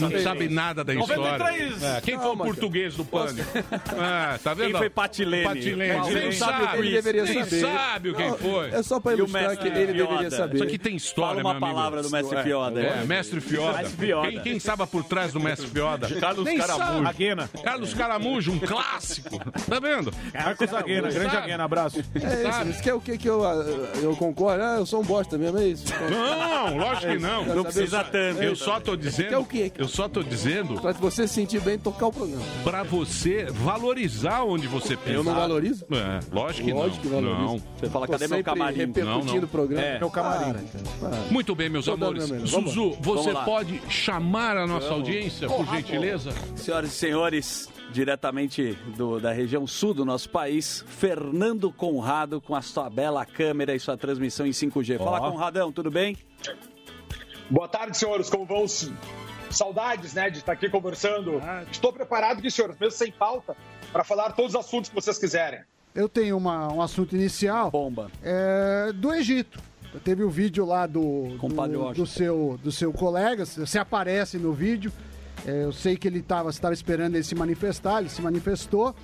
não 0.00 0.22
sabe, 0.22 0.48
não 0.48 0.54
nada 0.54 0.84
da 0.84 0.94
história. 0.94 1.16
93. 1.16 1.82
É, 1.82 2.00
quem 2.00 2.18
foi 2.18 2.30
o 2.30 2.36
português 2.36 2.94
do 2.96 3.04
pânico? 3.04 3.48
É, 3.56 4.38
tá 4.38 4.54
vendo? 4.54 4.70
Quem 4.70 4.78
foi 4.78 4.90
Patilene? 4.90 5.44
Quem 5.76 6.20
Quem 6.20 6.32
sabe 6.32 6.64
sabe? 6.64 6.78
ele 6.78 6.90
deveria 6.92 7.24
Quem 7.24 7.44
saber. 7.44 7.60
sabe 7.60 8.14
quem 8.14 8.32
foi? 8.38 8.70
É 8.70 8.82
só 8.82 9.00
pra 9.00 9.12
o 9.12 9.14
ilustrar 9.18 9.42
mestre 9.48 9.70
que 9.70 9.78
ele 9.78 9.92
deveria 9.92 10.30
saber. 10.30 10.54
Isso 10.56 10.64
aqui 10.64 10.78
tem 10.78 10.96
história, 10.96 11.42
Fala 11.42 11.48
uma 11.48 11.54
meu 11.54 11.64
amigo. 11.64 11.76
palavra 11.80 12.02
do 12.02 12.10
mestre 12.10 12.42
Fioda. 12.42 12.80
É, 12.80 13.04
mestre 13.04 13.40
Fioda. 13.40 13.78
Mestre 13.78 13.96
Fioda. 14.06 14.28
Quem, 14.30 14.40
quem 14.40 14.56
estava 14.56 14.86
por 14.86 15.04
trás 15.04 15.32
do 15.32 15.40
mestre 15.40 15.66
Fioda? 15.68 16.08
Carlos 16.20 16.44
Nem 16.44 16.58
Caramujo. 16.58 16.86
sabe. 16.94 17.06
Aguena. 17.08 17.50
Carlos 17.62 17.94
Caramujo, 17.94 18.52
um 18.52 18.58
clássico. 18.58 19.38
Tá 19.68 19.78
vendo? 19.80 20.12
Marcos 20.34 20.72
Aguena, 20.74 21.08
grande 21.10 21.30
Sabe? 21.30 21.36
Aguena, 21.44 21.64
abraço. 21.64 21.98
É 22.14 22.48
isso, 22.48 22.68
isso 22.70 22.82
que 22.82 22.90
é 22.90 22.94
o 22.94 23.00
que, 23.00 23.18
que 23.18 23.28
eu, 23.28 23.42
eu 24.02 24.14
concordo. 24.16 24.62
Ah, 24.62 24.76
eu 24.78 24.86
sou 24.86 25.00
um 25.00 25.04
bosta 25.04 25.36
mesmo, 25.38 25.58
é 25.58 25.68
isso. 25.68 25.84
Não, 26.10 26.76
lógico 26.76 27.12
que 27.12 27.18
não. 27.18 27.44
Não 27.44 27.64
precisa 27.64 28.02
tanto. 28.04 28.42
Eu 28.42 28.54
só 28.56 28.80
tô 28.80 28.96
dizendo. 28.96 29.28
Que 29.28 29.34
é 29.34 29.38
o 29.38 29.44
quê? 29.44 29.72
Eu 29.76 29.88
só 29.88 30.08
tô 30.08 30.22
dizendo 30.22 30.80
Pra 30.80 30.92
você 30.92 31.26
se 31.26 31.34
sentir 31.34 31.60
bem, 31.60 31.78
tocar 31.78 32.06
o 32.06 32.12
programa. 32.12 32.42
pra 32.64 32.82
você 32.82 33.46
valorizar 33.50 34.42
onde 34.44 34.66
você 34.66 34.96
pensa. 34.96 35.10
Eu 35.18 35.24
não 35.24 35.34
valorizo? 35.34 35.65
É, 35.72 36.34
lógico 36.34 36.66
que 36.66 36.72
Lógico 36.72 36.96
não. 36.96 37.02
que 37.02 37.08
valorizo. 37.08 37.40
Não. 37.42 37.58
Você 37.78 37.90
fala, 37.90 38.06
Tô 38.06 38.12
cadê 38.12 38.28
meu 38.28 38.44
camarim? 38.44 38.76
repercutindo 38.78 39.24
Não, 39.26 39.34
não. 39.40 39.44
o 39.44 39.48
programa. 39.48 39.86
É. 39.86 39.98
Meu 39.98 40.10
camarim. 40.10 40.52
Para, 40.52 40.62
cara, 40.62 40.84
para. 41.00 41.16
Muito 41.32 41.54
bem, 41.54 41.68
meus 41.68 41.84
Tô 41.84 41.92
amores. 41.92 42.28
Vamos 42.50 42.76
lá. 42.76 42.82
você 43.00 43.32
Vamos 43.32 43.44
pode 43.44 43.80
chamar 43.90 44.56
a 44.56 44.66
nossa 44.66 44.88
audiência, 44.92 45.48
por 45.48 45.66
gentileza? 45.66 46.32
Senhoras 46.54 46.90
e 46.90 46.94
senhores, 46.94 47.68
diretamente 47.92 48.76
do- 48.96 49.18
da 49.20 49.32
região 49.32 49.66
sul 49.66 49.94
do 49.94 50.04
nosso 50.04 50.28
país, 50.30 50.84
Fernando 50.88 51.70
Conrado 51.72 52.40
com 52.40 52.54
a 52.54 52.62
sua 52.62 52.88
bela 52.90 53.24
câmera 53.24 53.74
e 53.74 53.80
sua 53.80 53.96
transmissão 53.96 54.46
em 54.46 54.52
5G. 54.52 54.98
Fala, 54.98 55.20
Ó. 55.20 55.30
Conradão, 55.30 55.72
tudo 55.72 55.90
bem? 55.90 56.16
Boa 57.50 57.68
tarde, 57.68 57.96
senhores. 57.96 58.28
Como 58.28 58.44
vão? 58.44 58.66
Saudades, 59.48 60.12
né, 60.12 60.28
de 60.28 60.38
estar 60.38 60.52
aqui 60.52 60.68
conversando. 60.68 61.40
Estou 61.70 61.92
preparado 61.92 62.38
aqui, 62.40 62.50
senhores, 62.50 62.76
mesmo 62.78 62.90
sem 62.98 63.12
pauta, 63.12 63.56
para 63.96 64.04
falar 64.04 64.32
todos 64.32 64.54
os 64.54 64.60
assuntos 64.60 64.90
que 64.90 64.94
vocês 64.94 65.16
quiserem. 65.16 65.60
Eu 65.94 66.06
tenho 66.06 66.36
uma- 66.36 66.70
um 66.70 66.82
assunto 66.82 67.16
inicial. 67.16 67.70
Bomba. 67.70 68.10
É, 68.22 68.92
do 68.94 69.14
Egito. 69.14 69.58
Teve 70.04 70.22
o 70.22 70.28
vídeo 70.28 70.66
lá 70.66 70.86
do, 70.86 71.28
do, 71.38 71.94
do 71.94 72.06
seu, 72.06 72.60
do 72.62 72.70
seu 72.70 72.92
colega. 72.92 73.46
Você 73.46 73.78
aparece 73.78 74.36
no 74.36 74.52
vídeo. 74.52 74.92
É, 75.46 75.64
eu 75.64 75.72
sei 75.72 75.96
que 75.96 76.06
ele 76.06 76.18
estava 76.18 76.50
estava 76.50 76.74
esperando 76.74 77.14
ele 77.14 77.24
se 77.24 77.34
manifestar, 77.34 78.00
ele 78.00 78.10
se 78.10 78.20
manifestou. 78.20 78.94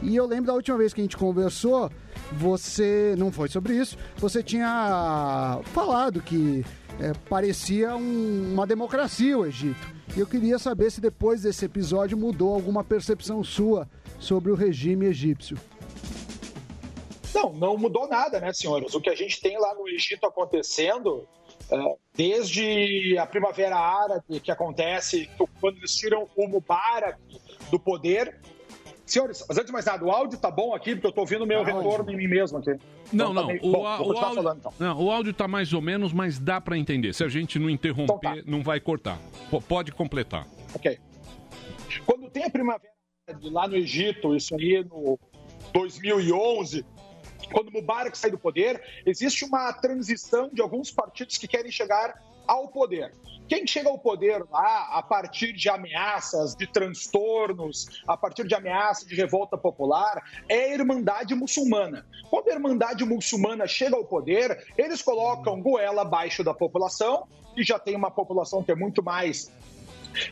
E 0.00 0.14
eu 0.14 0.24
lembro 0.26 0.46
da 0.46 0.54
última 0.54 0.76
vez 0.78 0.94
que 0.94 1.00
a 1.00 1.04
gente 1.04 1.16
conversou, 1.16 1.90
você. 2.32 3.16
Não 3.18 3.32
foi 3.32 3.48
sobre 3.48 3.74
isso, 3.74 3.98
você 4.16 4.40
tinha 4.44 5.58
falado 5.72 6.20
que 6.22 6.64
é, 7.00 7.12
parecia 7.28 7.96
um- 7.96 8.52
uma 8.52 8.66
democracia 8.68 9.36
o 9.36 9.44
Egito. 9.44 9.88
E 10.16 10.20
eu 10.20 10.26
queria 10.26 10.58
saber 10.60 10.90
se 10.92 11.00
depois 11.00 11.42
desse 11.42 11.64
episódio 11.64 12.16
mudou 12.16 12.54
alguma 12.54 12.84
percepção 12.84 13.42
sua 13.42 13.88
sobre 14.20 14.52
o 14.52 14.54
regime 14.54 15.06
egípcio. 15.06 15.56
Não, 17.34 17.52
não 17.52 17.76
mudou 17.76 18.06
nada, 18.08 18.38
né, 18.40 18.52
senhores? 18.52 18.94
O 18.94 19.00
que 19.00 19.08
a 19.08 19.14
gente 19.14 19.40
tem 19.40 19.58
lá 19.58 19.74
no 19.74 19.88
Egito 19.88 20.26
acontecendo, 20.26 21.26
é, 21.70 21.96
desde 22.14 23.16
a 23.18 23.24
Primavera 23.26 23.76
Árabe, 23.76 24.40
que 24.40 24.50
acontece 24.50 25.28
quando 25.60 25.78
eles 25.78 25.94
tiram 25.94 26.28
o 26.36 26.46
Mubarak 26.48 27.18
do 27.70 27.78
poder. 27.80 28.38
Senhores, 29.06 29.44
mas 29.48 29.56
antes 29.56 29.66
de 29.66 29.72
mais 29.72 29.84
nada, 29.86 30.04
o 30.04 30.10
áudio 30.10 30.38
tá 30.38 30.50
bom 30.50 30.72
aqui, 30.74 30.94
porque 30.94 31.06
eu 31.08 31.12
tô 31.12 31.22
ouvindo 31.22 31.42
o 31.42 31.46
meu 31.46 31.64
retorno 31.64 32.12
em 32.12 32.16
mim 32.16 32.28
mesmo 32.28 32.58
aqui. 32.58 32.70
Não, 33.12 33.32
Então 33.32 33.34
tá 33.34 33.40
não. 33.40 33.46
meio- 33.48 33.60
O, 33.64 33.72
Bom, 33.72 33.86
áudio, 33.86 34.14
falando 34.20 34.58
então. 34.58 34.72
não, 34.78 35.02
o 35.02 35.10
áudio 35.10 35.32
tá 35.32 35.48
mais 35.48 35.72
ou 35.72 35.80
menos, 35.80 36.12
mas 36.12 36.38
dá 36.38 36.60
pra 36.60 36.76
entender. 36.78 37.12
Se 37.12 37.24
a 37.24 37.28
gente 37.28 37.58
não 37.58 37.68
interromper, 37.70 38.38
Então 38.38 38.42
não 38.46 38.62
vai 38.62 38.78
cortar. 38.78 39.18
P- 39.50 39.60
pode 39.62 39.90
completar. 39.92 40.46
Ok. 40.74 40.96
Quando 42.06 42.30
tem 42.30 42.44
a 42.44 42.50
primavera 42.50 42.89
lá 43.42 43.66
no 43.68 43.76
Egito, 43.76 44.34
isso 44.34 44.54
aí 44.54 44.84
no 44.84 45.18
2011, 45.72 46.84
quando 47.52 47.70
Mubarak 47.70 48.16
sai 48.16 48.30
do 48.30 48.38
poder, 48.38 48.82
existe 49.04 49.44
uma 49.44 49.72
transição 49.72 50.48
de 50.52 50.60
alguns 50.60 50.90
partidos 50.90 51.36
que 51.36 51.48
querem 51.48 51.70
chegar 51.70 52.14
ao 52.46 52.68
poder. 52.68 53.12
Quem 53.48 53.66
chega 53.66 53.88
ao 53.88 53.98
poder 53.98 54.44
lá 54.48 54.90
a 54.92 55.02
partir 55.02 55.52
de 55.52 55.68
ameaças, 55.68 56.54
de 56.54 56.68
transtornos, 56.68 58.02
a 58.06 58.16
partir 58.16 58.46
de 58.46 58.54
ameaças 58.54 59.06
de 59.08 59.16
revolta 59.16 59.58
popular, 59.58 60.22
é 60.48 60.66
a 60.66 60.74
Irmandade 60.74 61.34
Muçulmana. 61.34 62.06
Quando 62.30 62.48
a 62.48 62.52
Irmandade 62.52 63.04
Muçulmana 63.04 63.66
chega 63.66 63.96
ao 63.96 64.04
poder, 64.04 64.64
eles 64.78 65.02
colocam 65.02 65.60
goela 65.60 66.02
abaixo 66.02 66.44
da 66.44 66.54
população, 66.54 67.26
que 67.52 67.64
já 67.64 67.76
tem 67.76 67.96
uma 67.96 68.10
população 68.10 68.62
que 68.62 68.70
é 68.70 68.76
muito 68.76 69.02
mais 69.02 69.50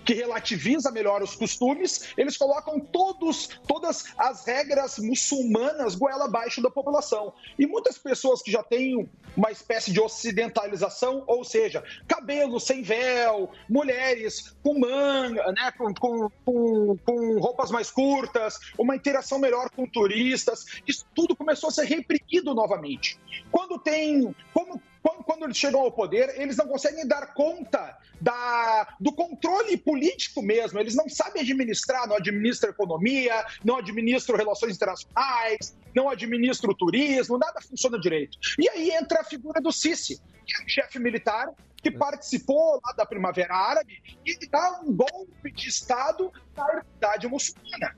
que 0.04 0.14
relativiza 0.14 0.90
melhor 0.90 1.22
os 1.22 1.34
costumes, 1.34 2.12
eles 2.16 2.36
colocam 2.36 2.80
todos, 2.80 3.48
todas 3.66 4.06
as 4.16 4.44
regras 4.46 4.98
muçulmanas 4.98 5.94
goela 5.94 6.26
abaixo 6.26 6.62
da 6.62 6.70
população. 6.70 7.32
E 7.58 7.66
muitas 7.66 7.98
pessoas 7.98 8.42
que 8.42 8.50
já 8.50 8.62
têm 8.62 9.08
uma 9.36 9.50
espécie 9.50 9.92
de 9.92 10.00
ocidentalização, 10.00 11.22
ou 11.26 11.44
seja, 11.44 11.82
cabelo 12.06 12.58
sem 12.58 12.82
véu, 12.82 13.50
mulheres 13.68 14.56
com 14.62 14.78
manga, 14.78 15.52
né, 15.52 15.70
com, 15.76 15.94
com, 15.94 16.30
com, 16.44 16.96
com 17.04 17.38
roupas 17.38 17.70
mais 17.70 17.90
curtas, 17.90 18.58
uma 18.76 18.96
interação 18.96 19.38
melhor 19.38 19.70
com 19.70 19.86
turistas, 19.86 20.66
isso 20.86 21.06
tudo 21.14 21.36
começou 21.36 21.68
a 21.68 21.72
ser 21.72 21.84
reprimido 21.84 22.54
novamente. 22.54 23.18
Quando 23.50 23.78
tem. 23.78 24.34
Como, 24.52 24.80
quando, 25.28 25.44
eles 25.44 25.58
chegam 25.58 25.82
ao 25.82 25.92
poder, 25.92 26.40
eles 26.40 26.56
não 26.56 26.66
conseguem 26.66 27.06
dar 27.06 27.34
conta 27.34 27.98
da, 28.18 28.96
do 28.98 29.12
controle 29.12 29.76
político 29.76 30.40
mesmo. 30.40 30.78
Eles 30.78 30.94
não 30.94 31.06
sabem 31.06 31.42
administrar, 31.42 32.08
não 32.08 32.16
administram 32.16 32.70
economia, 32.70 33.44
não 33.62 33.76
administram 33.76 34.38
relações 34.38 34.76
internacionais, 34.76 35.76
não 35.94 36.08
administram 36.08 36.72
turismo, 36.72 37.36
nada 37.36 37.60
funciona 37.60 38.00
direito. 38.00 38.38
E 38.58 38.70
aí 38.70 38.90
entra 38.90 39.20
a 39.20 39.24
figura 39.24 39.60
do 39.60 39.70
Sisi, 39.70 40.18
que 40.46 40.62
é 40.62 40.64
um 40.64 40.68
chefe 40.68 40.98
militar 40.98 41.52
que 41.76 41.90
participou 41.90 42.80
lá 42.82 42.94
da 42.94 43.04
Primavera 43.04 43.54
Árabe 43.54 44.02
e 44.24 44.48
dá 44.48 44.80
um 44.82 44.96
golpe 44.96 45.52
de 45.52 45.68
Estado 45.68 46.32
na 46.56 46.66
Irmandade 46.68 47.28
muçulmana. 47.28 47.94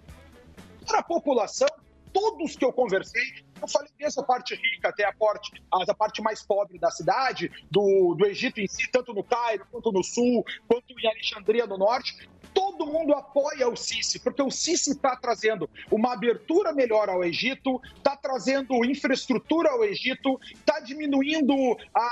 Para 0.84 0.98
a 0.98 1.02
população, 1.04 1.68
todos 2.12 2.56
que 2.56 2.64
eu 2.64 2.72
conversei, 2.72 3.44
eu 3.60 3.68
falei 3.68 3.90
desde 3.98 4.20
a 4.20 4.22
parte 4.22 4.54
rica 4.54 4.88
até 4.88 5.04
a 5.04 5.12
parte, 5.12 5.62
a 5.70 5.94
parte 5.94 6.22
mais 6.22 6.42
pobre 6.42 6.78
da 6.78 6.90
cidade, 6.90 7.50
do, 7.70 8.14
do 8.14 8.26
Egito 8.26 8.60
em 8.60 8.66
si, 8.66 8.90
tanto 8.90 9.12
no 9.12 9.22
Cairo, 9.22 9.66
quanto 9.70 9.92
no 9.92 10.02
sul, 10.02 10.44
quanto 10.66 10.98
em 10.98 11.06
Alexandria 11.06 11.66
no 11.66 11.78
norte, 11.78 12.28
todo 12.54 12.86
mundo 12.86 13.14
apoia 13.14 13.68
o 13.68 13.76
Sisi, 13.76 14.18
porque 14.18 14.42
o 14.42 14.50
Sisi 14.50 14.90
está 14.90 15.16
trazendo 15.16 15.68
uma 15.90 16.12
abertura 16.12 16.72
melhor 16.72 17.08
ao 17.08 17.24
Egito, 17.24 17.80
está 17.96 18.16
trazendo 18.16 18.84
infraestrutura 18.84 19.70
ao 19.70 19.84
Egito, 19.84 20.38
está 20.52 20.80
diminuindo 20.80 21.54
a, 21.94 22.10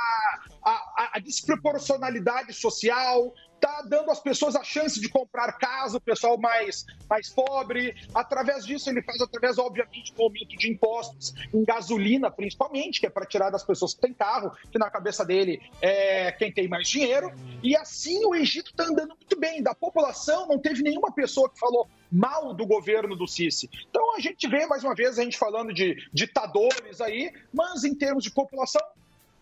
a, 0.62 1.10
a 1.14 1.18
desproporcionalidade 1.18 2.52
social, 2.52 3.32
está 3.58 3.82
dando 3.82 4.10
às 4.10 4.20
pessoas 4.20 4.56
a 4.56 4.62
chance 4.62 5.00
de 5.00 5.08
comprar 5.08 5.52
casa, 5.58 5.98
o 5.98 6.00
pessoal 6.00 6.38
mais, 6.38 6.86
mais 7.08 7.28
pobre. 7.28 7.94
Através 8.14 8.64
disso, 8.64 8.88
ele 8.88 9.02
faz 9.02 9.20
através, 9.20 9.58
obviamente, 9.58 10.14
do 10.14 10.22
aumento 10.22 10.56
de 10.56 10.70
impostos 10.70 11.34
em 11.52 11.64
gasolina, 11.64 12.30
principalmente, 12.30 13.00
que 13.00 13.06
é 13.06 13.10
para 13.10 13.26
tirar 13.26 13.50
das 13.50 13.64
pessoas 13.64 13.94
que 13.94 14.00
têm 14.00 14.14
carro, 14.14 14.52
que 14.70 14.78
na 14.78 14.90
cabeça 14.90 15.24
dele 15.24 15.60
é 15.82 16.32
quem 16.32 16.52
tem 16.52 16.68
mais 16.68 16.88
dinheiro. 16.88 17.32
E 17.62 17.76
assim 17.76 18.24
o 18.24 18.34
Egito 18.34 18.70
está 18.70 18.84
andando 18.84 19.08
muito 19.08 19.38
bem. 19.38 19.62
Da 19.62 19.74
população, 19.74 20.46
não 20.46 20.58
teve 20.58 20.82
nenhuma 20.82 21.12
pessoa 21.12 21.50
que 21.50 21.58
falou 21.58 21.88
mal 22.10 22.54
do 22.54 22.66
governo 22.66 23.16
do 23.16 23.26
Sisi. 23.26 23.68
Então 23.90 24.14
a 24.16 24.20
gente 24.20 24.48
vê, 24.48 24.66
mais 24.66 24.84
uma 24.84 24.94
vez, 24.94 25.18
a 25.18 25.24
gente 25.24 25.36
falando 25.36 25.74
de 25.74 25.96
ditadores 26.12 27.00
aí, 27.00 27.32
mas 27.52 27.84
em 27.84 27.94
termos 27.94 28.24
de 28.24 28.30
população, 28.30 28.82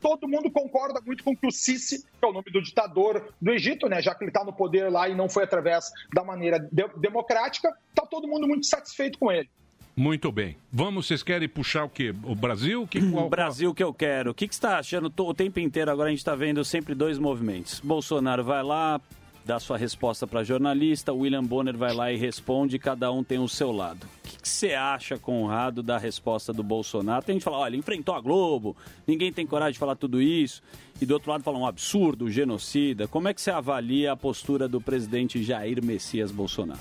todo 0.07 0.29
mundo 0.29 0.49
concorda 0.53 1.01
muito 1.05 1.25
com 1.25 1.37
que 1.37 1.49
o 1.49 1.51
Sisi, 1.51 2.03
que 2.05 2.25
é 2.25 2.27
o 2.29 2.33
nome 2.33 2.47
do 2.53 2.63
ditador 2.63 3.35
do 3.43 3.51
Egito, 3.51 3.89
né, 3.89 4.01
já 4.01 4.15
que 4.15 4.23
ele 4.23 4.31
está 4.31 4.45
no 4.45 4.53
poder 4.53 4.89
lá 4.89 5.09
e 5.09 5.17
não 5.17 5.29
foi 5.29 5.43
através 5.43 5.91
da 6.15 6.23
maneira 6.23 6.61
de- 6.61 6.89
democrática, 7.01 7.75
está 7.89 8.07
todo 8.07 8.29
mundo 8.29 8.47
muito 8.47 8.67
satisfeito 8.67 9.19
com 9.19 9.33
ele. 9.33 9.49
Muito 9.97 10.31
bem. 10.31 10.57
Vamos, 10.73 11.07
vocês 11.09 11.25
querem 11.25 11.49
puxar 11.49 11.85
o 11.85 11.89
quê? 11.89 12.15
O 12.23 12.37
Brasil? 12.37 12.87
Que, 12.87 12.99
O 12.99 13.29
Brasil 13.29 13.75
que 13.75 13.83
eu 13.83 13.93
quero. 13.93 14.31
O 14.31 14.35
que, 14.35 14.47
que 14.47 14.55
você 14.55 14.59
está 14.59 14.79
achando? 14.79 15.13
O 15.19 15.35
tempo 15.35 15.59
inteiro 15.59 15.91
agora 15.91 16.09
a 16.09 16.11
gente 16.11 16.19
está 16.21 16.37
vendo 16.37 16.65
sempre 16.65 16.95
dois 16.95 17.19
movimentos. 17.19 17.81
Bolsonaro 17.81 18.45
vai 18.45 18.63
lá, 18.63 19.01
dá 19.47 19.61
sua 19.61 19.79
resposta 19.79 20.27
para 20.27 20.43
jornalista, 20.43 21.13
William 21.13 21.45
Bonner 21.45 21.77
vai 21.77 21.95
lá 21.95 22.11
e 22.11 22.17
responde, 22.17 22.81
cada 22.81 23.13
um 23.13 23.23
tem 23.23 23.39
o 23.39 23.49
seu 23.49 23.71
lado. 23.71 24.05
O 24.05 24.29
que, 24.29 24.49
você 24.49 24.75
acha, 24.75 25.17
Conrado, 25.17 25.85
da 25.85 25.99
resposta 25.99 26.53
do 26.53 26.65
Bolsonaro? 26.65 27.25
Tem 27.25 27.35
gente 27.35 27.43
que 27.43 27.45
fala, 27.45 27.59
olha, 27.59 27.77
enfrentou 27.77 28.17
a 28.17 28.21
Globo, 28.21 28.77
ninguém 29.07 29.33
tem 29.33 29.47
coragem 29.47 29.75
de 29.75 29.79
falar 29.79 29.95
tudo 29.95 30.21
isso. 30.21 30.63
E 31.01 31.07
do 31.07 31.15
outro 31.15 31.31
lado 31.31 31.45
fala 31.45 31.59
um 31.59 31.67
absurdo, 31.67 32.29
genocida. 32.29 33.07
Como 33.07 33.29
é 33.29 33.35
que 33.35 33.41
você 33.41 33.53
avalia 33.53 34.13
a 34.13 34.17
postura 34.17 34.67
do 34.67 34.81
presidente 34.81 35.41
Jair 35.43 35.83
Messias 35.85 36.33
Bolsonaro? 36.33 36.81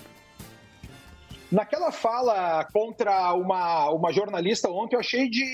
Naquela 1.52 1.92
fala 1.92 2.66
contra 2.74 3.32
uma, 3.36 3.92
uma 3.92 4.12
jornalista 4.12 4.70
ontem, 4.70 4.96
eu 4.96 5.00
achei 5.00 5.30
de, 5.30 5.46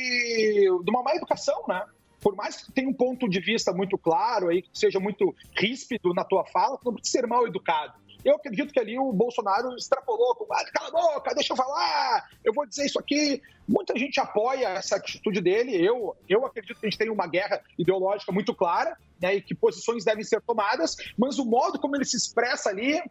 de 0.83 0.89
uma 0.89 1.03
má 1.03 1.13
educação, 1.13 1.65
né? 1.67 1.83
Por 2.21 2.35
mais 2.35 2.57
que 2.57 2.71
tenha 2.71 2.87
um 2.87 2.93
ponto 2.93 3.27
de 3.27 3.39
vista 3.39 3.73
muito 3.73 3.97
claro 3.97 4.49
aí, 4.49 4.61
que 4.61 4.69
seja 4.73 4.99
muito 4.99 5.35
ríspido 5.57 6.13
na 6.13 6.23
tua 6.23 6.45
fala, 6.45 6.79
não 6.85 6.93
precisa 6.93 7.19
ser 7.19 7.27
mal 7.27 7.45
educado. 7.47 7.93
Eu 8.23 8.35
acredito 8.35 8.71
que 8.71 8.79
ali 8.79 8.97
o 8.99 9.11
Bolsonaro 9.11 9.75
extrapolou, 9.75 10.35
com, 10.35 10.45
ah, 10.53 10.63
cala 10.71 10.89
a 10.89 10.91
boca, 10.91 11.33
deixa 11.33 11.53
eu 11.53 11.57
falar, 11.57 12.29
eu 12.43 12.53
vou 12.53 12.67
dizer 12.67 12.85
isso 12.85 12.99
aqui. 12.99 13.41
Muita 13.67 13.97
gente 13.97 14.19
apoia 14.19 14.67
essa 14.69 14.97
atitude 14.97 15.41
dele. 15.41 15.75
Eu, 15.75 16.15
eu 16.29 16.45
acredito 16.45 16.79
que 16.79 16.85
a 16.85 16.89
gente 16.89 16.99
tem 16.99 17.09
uma 17.09 17.25
guerra 17.25 17.61
ideológica 17.77 18.31
muito 18.31 18.53
clara, 18.53 18.95
né, 19.19 19.35
e 19.35 19.41
que 19.41 19.55
posições 19.55 20.05
devem 20.05 20.23
ser 20.23 20.41
tomadas, 20.41 20.95
mas 21.17 21.39
o 21.39 21.45
modo 21.45 21.79
como 21.79 21.95
ele 21.95 22.05
se 22.05 22.17
expressa 22.17 22.69
ali, 22.69 23.01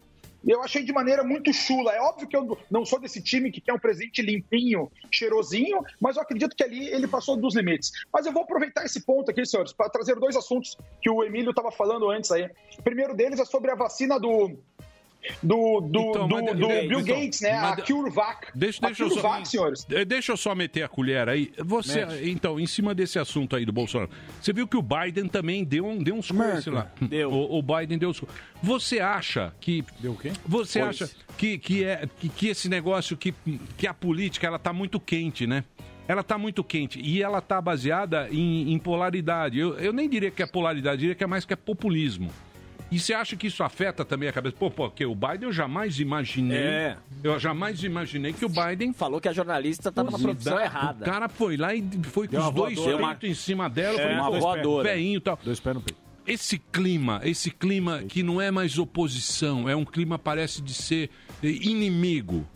eu 0.47 0.63
achei 0.63 0.83
de 0.83 0.93
maneira 0.93 1.23
muito 1.23 1.53
chula. 1.53 1.93
É 1.93 2.01
óbvio 2.01 2.29
que 2.29 2.37
eu 2.37 2.59
não 2.71 2.85
sou 2.85 2.99
desse 2.99 3.23
time 3.23 3.51
que 3.51 3.61
quer 3.61 3.73
um 3.73 3.79
presidente 3.79 4.23
limpinho, 4.23 4.91
cheirosinho, 5.11 5.81
mas 6.01 6.17
eu 6.17 6.23
acredito 6.23 6.57
que 6.57 6.63
ali 6.63 6.89
ele 6.89 7.07
passou 7.07 7.37
dos 7.37 7.55
limites. 7.55 7.91
Mas 8.13 8.27
eu 8.27 8.33
vou 8.33 8.43
aproveitar 8.43 8.85
esse 8.85 9.01
ponto 9.01 9.31
aqui, 9.31 9.45
senhores, 9.45 9.73
para 9.73 9.91
trazer 9.91 10.17
dois 10.17 10.37
assuntos 10.37 10.77
que 11.01 11.11
o 11.11 11.23
Emílio 11.23 11.51
estava 11.51 11.71
falando 11.71 12.11
antes 12.11 12.31
aí. 12.31 12.51
O 12.79 12.83
primeiro 12.83 13.15
deles 13.15 13.41
é 13.41 13.45
sobre 13.45 13.71
a 13.71 13.75
vacina 13.75 14.19
do. 14.19 14.59
Do, 15.43 15.81
do, 15.83 16.01
Então, 16.11 16.29
do, 16.29 16.35
mas- 16.35 16.57
do 16.57 16.65
então, 16.73 16.89
Bill 16.89 17.03
Gates, 17.05 17.41
né? 17.43 17.61
mas- 17.61 17.79
a 17.79 17.83
CureVac. 17.83 18.47
Deixa, 18.55 18.79
a 18.83 18.87
deixa, 18.89 19.03
eu 19.03 19.09
só, 19.11 19.15
CureVac, 19.21 19.49
senhores. 19.49 19.87
Eh, 19.91 20.05
deixa 20.05 20.33
eu 20.33 20.37
só 20.37 20.55
meter 20.55 20.83
a 20.83 20.89
colher 20.89 21.29
aí. 21.29 21.53
Você, 21.59 22.07
Mete. 22.07 22.31
então, 22.31 22.59
em 22.59 22.67
cima 22.67 22.95
desse 22.95 23.19
assunto 23.19 23.55
aí 23.55 23.65
do 23.67 23.73
Bolsonaro, 23.73 24.11
você 24.41 24.53
viu 24.53 24.67
que 24.67 24.77
o 24.77 24.83
Biden 24.83 25.29
também 25.29 25.63
deu, 25.65 25.87
um, 25.87 26.03
deu 26.03 26.15
uns 26.15 26.31
coices 26.31 26.67
lá. 26.67 26.91
Deu. 27.01 27.31
O, 27.31 27.59
o 27.59 27.63
Biden 27.63 27.99
deu 27.99 28.09
uns. 28.11 28.23
Você 28.63 28.99
acha 29.01 29.53
que. 29.61 29.85
Deu 29.99 30.13
o 30.13 30.17
quê? 30.17 30.33
Você 30.47 30.81
Coice. 30.81 31.05
acha 31.05 31.15
que, 31.37 31.59
que, 31.59 31.85
é, 31.85 32.09
que, 32.19 32.29
que 32.29 32.49
esse 32.49 32.69
negócio, 32.69 33.17
que, 33.17 33.35
que 33.77 33.87
a 33.87 33.93
política, 33.95 34.47
ela 34.47 34.59
tá 34.59 34.73
muito 34.73 34.99
quente, 34.99 35.47
né? 35.47 35.65
Ela 36.09 36.23
tá 36.25 36.37
muito 36.37 36.65
quente 36.65 36.99
e 37.01 37.23
ela 37.23 37.41
tá 37.41 37.61
baseada 37.61 38.27
em, 38.33 38.73
em 38.73 38.79
polaridade. 38.79 39.59
Eu, 39.59 39.79
eu 39.79 39.93
nem 39.93 40.09
diria 40.09 40.31
que 40.31 40.43
é 40.43 40.47
polaridade, 40.47 40.95
eu 40.97 41.01
diria 41.01 41.15
que 41.15 41.23
é 41.23 41.27
mais 41.27 41.45
que 41.45 41.53
é 41.53 41.57
populismo. 41.57 42.31
E 42.91 42.99
você 42.99 43.15
acha 43.15 43.37
que 43.37 43.47
isso 43.47 43.63
afeta 43.63 44.05
também 44.05 44.29
a 44.29 44.33
cabeça? 44.33 44.57
Pô, 44.59 44.71
porque 44.71 45.05
o 45.05 45.15
Biden 45.15 45.45
eu 45.45 45.53
jamais 45.53 46.01
imaginei. 46.01 46.59
É. 46.59 46.97
Eu 47.23 47.39
jamais 47.39 47.85
imaginei 47.85 48.33
que 48.33 48.45
o 48.45 48.49
Biden. 48.49 48.93
Falou 48.93 49.21
que 49.21 49.29
a 49.29 49.33
jornalista 49.33 49.93
tá 49.93 50.03
numa 50.03 50.19
produção 50.19 50.59
errada. 50.59 51.05
O 51.05 51.09
cara 51.09 51.29
foi 51.29 51.57
lá 51.57 51.75
e 51.75 51.83
foi 52.05 52.27
com 52.27 52.39
os 52.39 52.51
dois 52.53 52.79
peitos 52.79 53.31
em 53.31 53.35
cima 53.35 53.69
dela. 53.69 53.99
É, 54.01 54.03
falei, 54.03 54.17
uma 54.17 54.31
voadora. 54.39 54.89
Veinho 54.93 55.19
e 55.19 55.21
tal. 55.21 55.39
Dois 55.43 55.61
pés 55.61 55.75
no 55.77 55.83
peito. 55.83 56.10
Esse 56.33 56.59
clima, 56.59 57.21
esse 57.25 57.51
clima 57.51 58.03
que 58.05 58.23
não 58.23 58.41
é 58.41 58.51
mais 58.51 58.79
oposição, 58.79 59.69
é 59.69 59.75
um 59.75 59.85
clima 59.85 60.19
parece 60.19 60.63
de 60.63 60.73
ser 60.75 61.11
eh, 61.43 61.49
inimigo. 61.49 62.47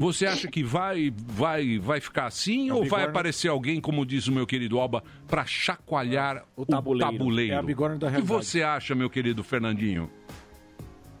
Você 0.00 0.26
acha 0.26 0.48
que 0.48 0.64
vai 0.64 1.12
vai 1.16 1.78
vai 1.78 2.00
ficar 2.00 2.26
assim 2.26 2.68
É 2.68 2.72
a 2.72 2.74
ou 2.74 2.84
vai 2.84 3.04
aparecer 3.04 3.48
alguém, 3.48 3.80
como 3.80 4.04
diz 4.04 4.26
o 4.26 4.32
meu 4.32 4.46
querido 4.46 4.78
Alba, 4.80 5.04
para 5.28 5.46
chacoalhar 5.46 6.44
o 6.56 6.66
tabuleiro? 6.66 7.52
É 7.54 7.56
a 7.56 7.62
bigorna 7.62 7.96
da 7.96 8.06
O 8.06 8.10
que 8.10 8.16
realidade. 8.16 8.44
você 8.44 8.62
acha, 8.62 8.94
meu 8.94 9.08
querido 9.08 9.44
Fernandinho? 9.44 10.10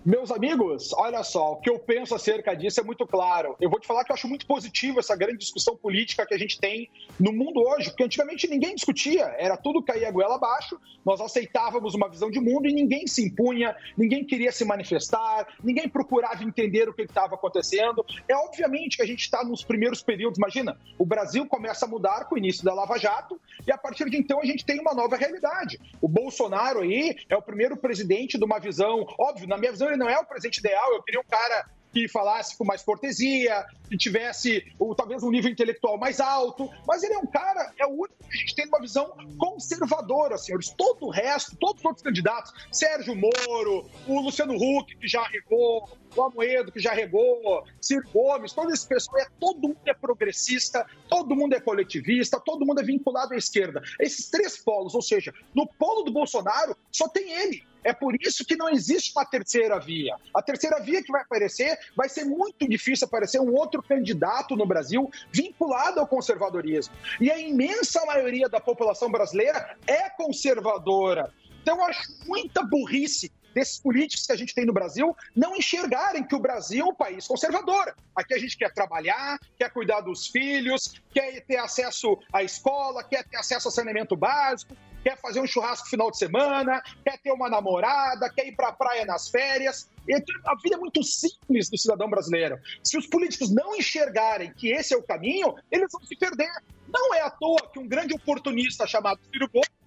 Meus 0.02 0.30
amigos, 0.30 0.94
olha 0.94 1.22
só, 1.22 1.52
o 1.52 1.56
que 1.56 1.68
eu 1.68 1.78
penso 1.78 2.14
acerca 2.14 2.54
disso 2.54 2.80
é 2.80 2.82
muito 2.82 3.06
claro. 3.06 3.54
Eu 3.60 3.68
vou 3.68 3.78
te 3.78 3.86
falar 3.86 4.02
que 4.02 4.10
eu 4.10 4.14
acho 4.14 4.26
muito 4.26 4.46
positivo 4.46 4.98
essa 4.98 5.14
grande 5.14 5.36
discussão 5.36 5.76
política 5.76 6.24
que 6.24 6.32
a 6.32 6.38
gente 6.38 6.58
tem 6.58 6.90
no 7.18 7.30
mundo 7.34 7.60
hoje, 7.60 7.90
porque 7.90 8.04
antigamente 8.04 8.48
ninguém 8.48 8.74
discutia, 8.74 9.24
era 9.36 9.58
tudo 9.58 9.82
cair 9.82 10.06
a 10.06 10.10
goela 10.10 10.36
abaixo, 10.36 10.80
nós 11.04 11.20
aceitávamos 11.20 11.94
uma 11.94 12.08
visão 12.08 12.30
de 12.30 12.40
mundo 12.40 12.66
e 12.66 12.72
ninguém 12.72 13.06
se 13.06 13.26
impunha, 13.26 13.76
ninguém 13.94 14.24
queria 14.24 14.50
se 14.50 14.64
manifestar, 14.64 15.46
ninguém 15.62 15.86
procurava 15.86 16.42
entender 16.44 16.88
o 16.88 16.94
que 16.94 17.02
estava 17.02 17.34
acontecendo. 17.34 18.02
É 18.26 18.34
obviamente 18.34 18.96
que 18.96 19.02
a 19.02 19.06
gente 19.06 19.20
está 19.20 19.44
nos 19.44 19.62
primeiros 19.62 20.02
períodos, 20.02 20.38
imagina, 20.38 20.78
o 20.98 21.04
Brasil 21.04 21.44
começa 21.46 21.84
a 21.84 21.88
mudar 21.88 22.24
com 22.24 22.36
o 22.36 22.38
início 22.38 22.64
da 22.64 22.72
Lava 22.72 22.96
Jato 22.96 23.38
e 23.66 23.70
a 23.70 23.76
partir 23.76 24.08
de 24.08 24.16
então 24.16 24.40
a 24.40 24.46
gente 24.46 24.64
tem 24.64 24.80
uma 24.80 24.94
nova 24.94 25.16
realidade. 25.16 25.78
O 26.00 26.08
Bolsonaro 26.08 26.80
aí 26.80 27.18
é 27.28 27.36
o 27.36 27.42
primeiro 27.42 27.76
presidente 27.76 28.38
de 28.38 28.44
uma 28.46 28.58
visão, 28.58 29.06
óbvio, 29.18 29.46
na 29.46 29.58
minha 29.58 29.72
visão 29.72 29.89
ele 29.90 29.98
não 29.98 30.08
é 30.08 30.18
o 30.18 30.24
presidente 30.24 30.58
ideal, 30.58 30.92
eu 30.92 31.02
queria 31.02 31.20
um 31.20 31.24
cara 31.24 31.66
que 31.92 32.08
falasse 32.08 32.56
com 32.56 32.64
mais 32.64 32.82
cortesia, 32.82 33.64
que 33.88 33.96
tivesse 33.96 34.64
ou, 34.78 34.94
talvez 34.94 35.22
um 35.22 35.30
nível 35.30 35.50
intelectual 35.50 35.98
mais 35.98 36.20
alto, 36.20 36.70
mas 36.86 37.02
ele 37.02 37.14
é 37.14 37.18
um 37.18 37.26
cara, 37.26 37.72
é 37.78 37.86
o 37.86 37.90
único 37.90 38.14
que 38.28 38.36
a 38.36 38.40
gente 38.40 38.54
tem 38.54 38.66
uma 38.66 38.80
visão 38.80 39.12
conservadora, 39.38 40.38
senhores. 40.38 40.70
Todo 40.76 41.06
o 41.06 41.10
resto, 41.10 41.56
todos 41.56 41.80
os 41.80 41.84
outros 41.84 42.02
candidatos, 42.02 42.52
Sérgio 42.70 43.14
Moro, 43.16 43.90
o 44.06 44.20
Luciano 44.20 44.54
Huck, 44.54 44.96
que 44.96 45.08
já 45.08 45.22
regou, 45.24 45.88
o 46.16 46.22
Amoedo, 46.22 46.72
que 46.72 46.80
já 46.80 46.92
regou, 46.92 47.64
Ciro 47.80 48.08
Gomes, 48.12 48.52
todo 48.52 48.72
esse 48.72 48.86
pessoal, 48.86 49.18
é, 49.18 49.26
todo 49.38 49.68
mundo 49.68 49.80
é 49.86 49.94
progressista, 49.94 50.86
todo 51.08 51.34
mundo 51.34 51.54
é 51.54 51.60
coletivista, 51.60 52.40
todo 52.40 52.64
mundo 52.64 52.80
é 52.80 52.84
vinculado 52.84 53.34
à 53.34 53.36
esquerda. 53.36 53.82
Esses 53.98 54.30
três 54.30 54.56
polos, 54.58 54.94
ou 54.94 55.02
seja, 55.02 55.32
no 55.54 55.66
polo 55.66 56.02
do 56.02 56.12
Bolsonaro, 56.12 56.76
só 56.92 57.08
tem 57.08 57.32
ele. 57.32 57.69
É 57.82 57.92
por 57.92 58.14
isso 58.20 58.44
que 58.44 58.56
não 58.56 58.68
existe 58.68 59.12
uma 59.14 59.24
terceira 59.24 59.78
via. 59.78 60.14
A 60.34 60.42
terceira 60.42 60.80
via 60.80 61.02
que 61.02 61.10
vai 61.10 61.22
aparecer 61.22 61.78
vai 61.96 62.08
ser 62.08 62.24
muito 62.24 62.68
difícil 62.68 63.06
aparecer 63.06 63.40
um 63.40 63.54
outro 63.54 63.82
candidato 63.82 64.56
no 64.56 64.66
Brasil 64.66 65.10
vinculado 65.32 66.00
ao 66.00 66.06
conservadorismo. 66.06 66.94
E 67.20 67.30
a 67.30 67.38
imensa 67.38 68.04
maioria 68.04 68.48
da 68.48 68.60
população 68.60 69.10
brasileira 69.10 69.76
é 69.86 70.10
conservadora. 70.10 71.32
Então 71.62 71.76
eu 71.76 71.84
acho 71.84 72.02
muita 72.26 72.62
burrice 72.62 73.30
desses 73.54 73.78
políticos 73.78 74.26
que 74.26 74.32
a 74.32 74.36
gente 74.36 74.54
tem 74.54 74.64
no 74.64 74.72
Brasil 74.72 75.16
não 75.34 75.56
enxergarem 75.56 76.24
que 76.24 76.34
o 76.34 76.40
Brasil 76.40 76.86
é 76.86 76.88
um 76.88 76.94
país 76.94 77.26
conservador. 77.26 77.94
Aqui 78.14 78.34
a 78.34 78.38
gente 78.38 78.56
quer 78.56 78.72
trabalhar, 78.72 79.38
quer 79.56 79.70
cuidar 79.70 80.00
dos 80.00 80.26
filhos, 80.26 81.00
quer 81.12 81.40
ter 81.42 81.56
acesso 81.56 82.18
à 82.32 82.42
escola, 82.42 83.02
quer 83.02 83.24
ter 83.24 83.36
acesso 83.36 83.68
ao 83.68 83.72
saneamento 83.72 84.16
básico, 84.16 84.76
quer 85.02 85.16
fazer 85.18 85.40
um 85.40 85.46
churrasco 85.46 85.84
no 85.86 85.90
final 85.90 86.10
de 86.10 86.18
semana, 86.18 86.82
quer 87.04 87.18
ter 87.18 87.32
uma 87.32 87.48
namorada, 87.48 88.30
quer 88.30 88.46
ir 88.46 88.56
para 88.56 88.68
a 88.68 88.72
praia 88.72 89.04
nas 89.04 89.28
férias. 89.28 89.88
Então, 90.08 90.34
a 90.46 90.54
vida 90.56 90.76
é 90.76 90.78
muito 90.78 91.02
simples 91.02 91.70
do 91.70 91.78
cidadão 91.78 92.08
brasileiro. 92.08 92.58
Se 92.82 92.98
os 92.98 93.06
políticos 93.06 93.50
não 93.50 93.74
enxergarem 93.76 94.52
que 94.52 94.72
esse 94.72 94.94
é 94.94 94.96
o 94.96 95.02
caminho, 95.02 95.54
eles 95.70 95.88
vão 95.92 96.02
se 96.04 96.16
perder. 96.16 96.50
Não 96.88 97.14
é 97.14 97.20
à 97.20 97.30
toa 97.30 97.70
que 97.72 97.78
um 97.78 97.86
grande 97.86 98.14
oportunista 98.14 98.86
chamado 98.86 99.20
Ciro 99.30 99.48
Gomes 99.48 99.79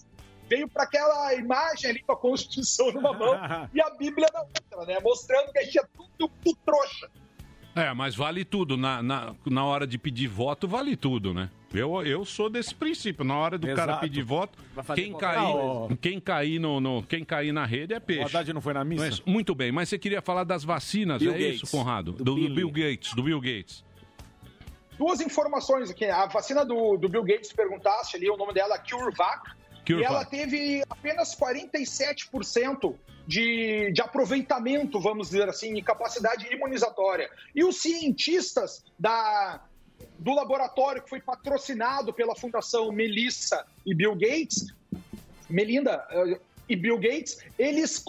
veio 0.53 0.67
para 0.67 0.83
aquela 0.83 1.33
imagem 1.35 1.89
ali 1.91 2.01
com 2.03 2.11
a 2.11 2.17
Constituição 2.17 2.91
numa 2.91 3.13
mão 3.17 3.33
e 3.73 3.81
a 3.81 3.89
Bíblia 3.91 4.27
na 4.33 4.41
outra, 4.41 4.85
né? 4.93 4.99
Mostrando 5.03 5.51
que 5.51 5.59
a 5.59 5.63
gente 5.63 5.79
é 5.79 5.83
tudo, 5.95 6.31
tudo 6.43 6.57
trouxa. 6.65 7.09
É, 7.75 7.91
mas 7.93 8.15
vale 8.15 8.45
tudo. 8.45 8.77
Na, 8.77 9.01
na, 9.01 9.33
na 9.47 9.65
hora 9.65 9.87
de 9.87 9.97
pedir 9.97 10.27
voto, 10.27 10.67
vale 10.67 10.95
tudo, 10.95 11.33
né? 11.33 11.49
Eu, 11.73 12.05
eu 12.05 12.23
sou 12.23 12.47
desse 12.47 12.75
princípio. 12.75 13.25
Na 13.25 13.35
hora 13.35 13.57
do 13.57 13.65
cara 13.67 13.93
Exato. 13.93 13.99
pedir 14.01 14.21
voto, 14.21 14.59
quem 14.93 15.11
cair, 15.17 15.51
coisa. 15.51 15.97
quem, 15.99 16.19
cair 16.19 16.59
no, 16.59 16.79
no- 16.79 17.01
quem 17.01 17.25
cair 17.25 17.51
na 17.51 17.65
rede 17.65 17.95
é 17.95 17.99
peixe. 17.99 18.21
O 18.21 18.25
Haddad 18.27 18.53
não 18.53 18.61
foi 18.61 18.73
na 18.75 18.83
missa? 18.83 19.05
Mas, 19.05 19.21
muito 19.21 19.55
bem, 19.55 19.71
mas 19.71 19.89
você 19.89 19.97
queria 19.97 20.21
falar 20.21 20.43
das 20.43 20.63
vacinas, 20.63 21.17
Bill 21.17 21.33
é 21.33 21.37
Gates. 21.39 21.63
isso, 21.63 21.71
Conrado? 21.75 22.11
Do 22.11 22.23
Do, 22.23 22.35
do. 22.47 22.53
Bill 22.53 22.69
Gates, 22.69 23.15
do 23.15 23.23
Bill 23.23 23.41
Gates. 23.41 23.83
Duas 24.99 25.19
informações 25.21 25.89
aqui. 25.89 26.05
A 26.05 26.27
vacina 26.27 26.63
do, 26.63 26.95
do 26.97 27.09
Bill 27.09 27.23
Gates, 27.23 27.51
perguntaste 27.51 28.17
ali, 28.17 28.29
o 28.29 28.37
nome 28.37 28.53
dela 28.53 28.75
é 28.75 28.77
CureVac. 28.77 29.49
E 29.87 30.03
ela 30.03 30.23
teve 30.23 30.81
apenas 30.89 31.35
47% 31.35 32.95
de, 33.27 33.91
de 33.91 34.01
aproveitamento, 34.01 34.99
vamos 34.99 35.29
dizer 35.29 35.49
assim, 35.49 35.77
em 35.77 35.83
capacidade 35.83 36.47
imunizatória. 36.53 37.29
E 37.53 37.63
os 37.63 37.81
cientistas 37.81 38.83
da, 38.97 39.61
do 40.19 40.33
laboratório 40.33 41.01
que 41.01 41.09
foi 41.09 41.19
patrocinado 41.19 42.13
pela 42.13 42.35
Fundação 42.35 42.91
Melissa 42.91 43.65
e 43.85 43.93
Bill 43.93 44.15
Gates, 44.15 44.73
Melinda 45.49 46.05
eh, 46.09 46.39
e 46.67 46.75
Bill 46.75 46.97
Gates, 46.97 47.39
eles 47.59 48.01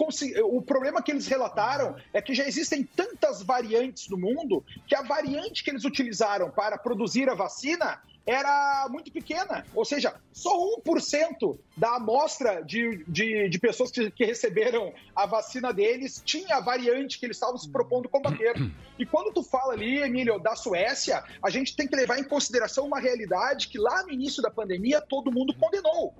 o 0.43 0.61
problema 0.61 1.01
que 1.01 1.11
eles 1.11 1.27
relataram 1.27 1.95
é 2.13 2.21
que 2.21 2.33
já 2.33 2.47
existem 2.47 2.83
tantas 2.83 3.43
variantes 3.43 4.07
no 4.07 4.17
mundo 4.17 4.63
que 4.87 4.95
a 4.95 5.01
variante 5.01 5.63
que 5.63 5.69
eles 5.69 5.83
utilizaram 5.83 6.49
para 6.49 6.77
produzir 6.77 7.29
a 7.29 7.35
vacina 7.35 8.01
era 8.25 8.87
muito 8.89 9.11
pequena, 9.11 9.65
ou 9.73 9.85
seja, 9.85 10.15
só 10.33 10.49
1% 10.81 11.57
da 11.77 11.97
amostra 11.97 12.61
de, 12.63 13.03
de, 13.07 13.47
de 13.49 13.59
pessoas 13.59 13.91
que, 13.91 14.09
que 14.09 14.25
receberam 14.25 14.91
a 15.15 15.25
vacina 15.25 15.71
deles 15.71 16.21
tinha 16.25 16.55
a 16.55 16.59
variante 16.59 17.19
que 17.19 17.25
eles 17.25 17.37
estavam 17.37 17.57
se 17.57 17.69
propondo 17.69 18.09
combater. 18.09 18.55
E 18.97 19.05
quando 19.05 19.31
tu 19.33 19.43
fala 19.43 19.73
ali, 19.73 19.99
Emílio, 19.99 20.39
da 20.39 20.55
Suécia, 20.55 21.23
a 21.43 21.49
gente 21.49 21.75
tem 21.75 21.87
que 21.87 21.95
levar 21.95 22.17
em 22.17 22.23
consideração 22.23 22.85
uma 22.85 22.99
realidade 22.99 23.67
que 23.67 23.77
lá 23.77 24.03
no 24.03 24.11
início 24.11 24.41
da 24.41 24.49
pandemia 24.49 25.01
todo 25.01 25.31
mundo 25.31 25.53
condenou. 25.53 26.13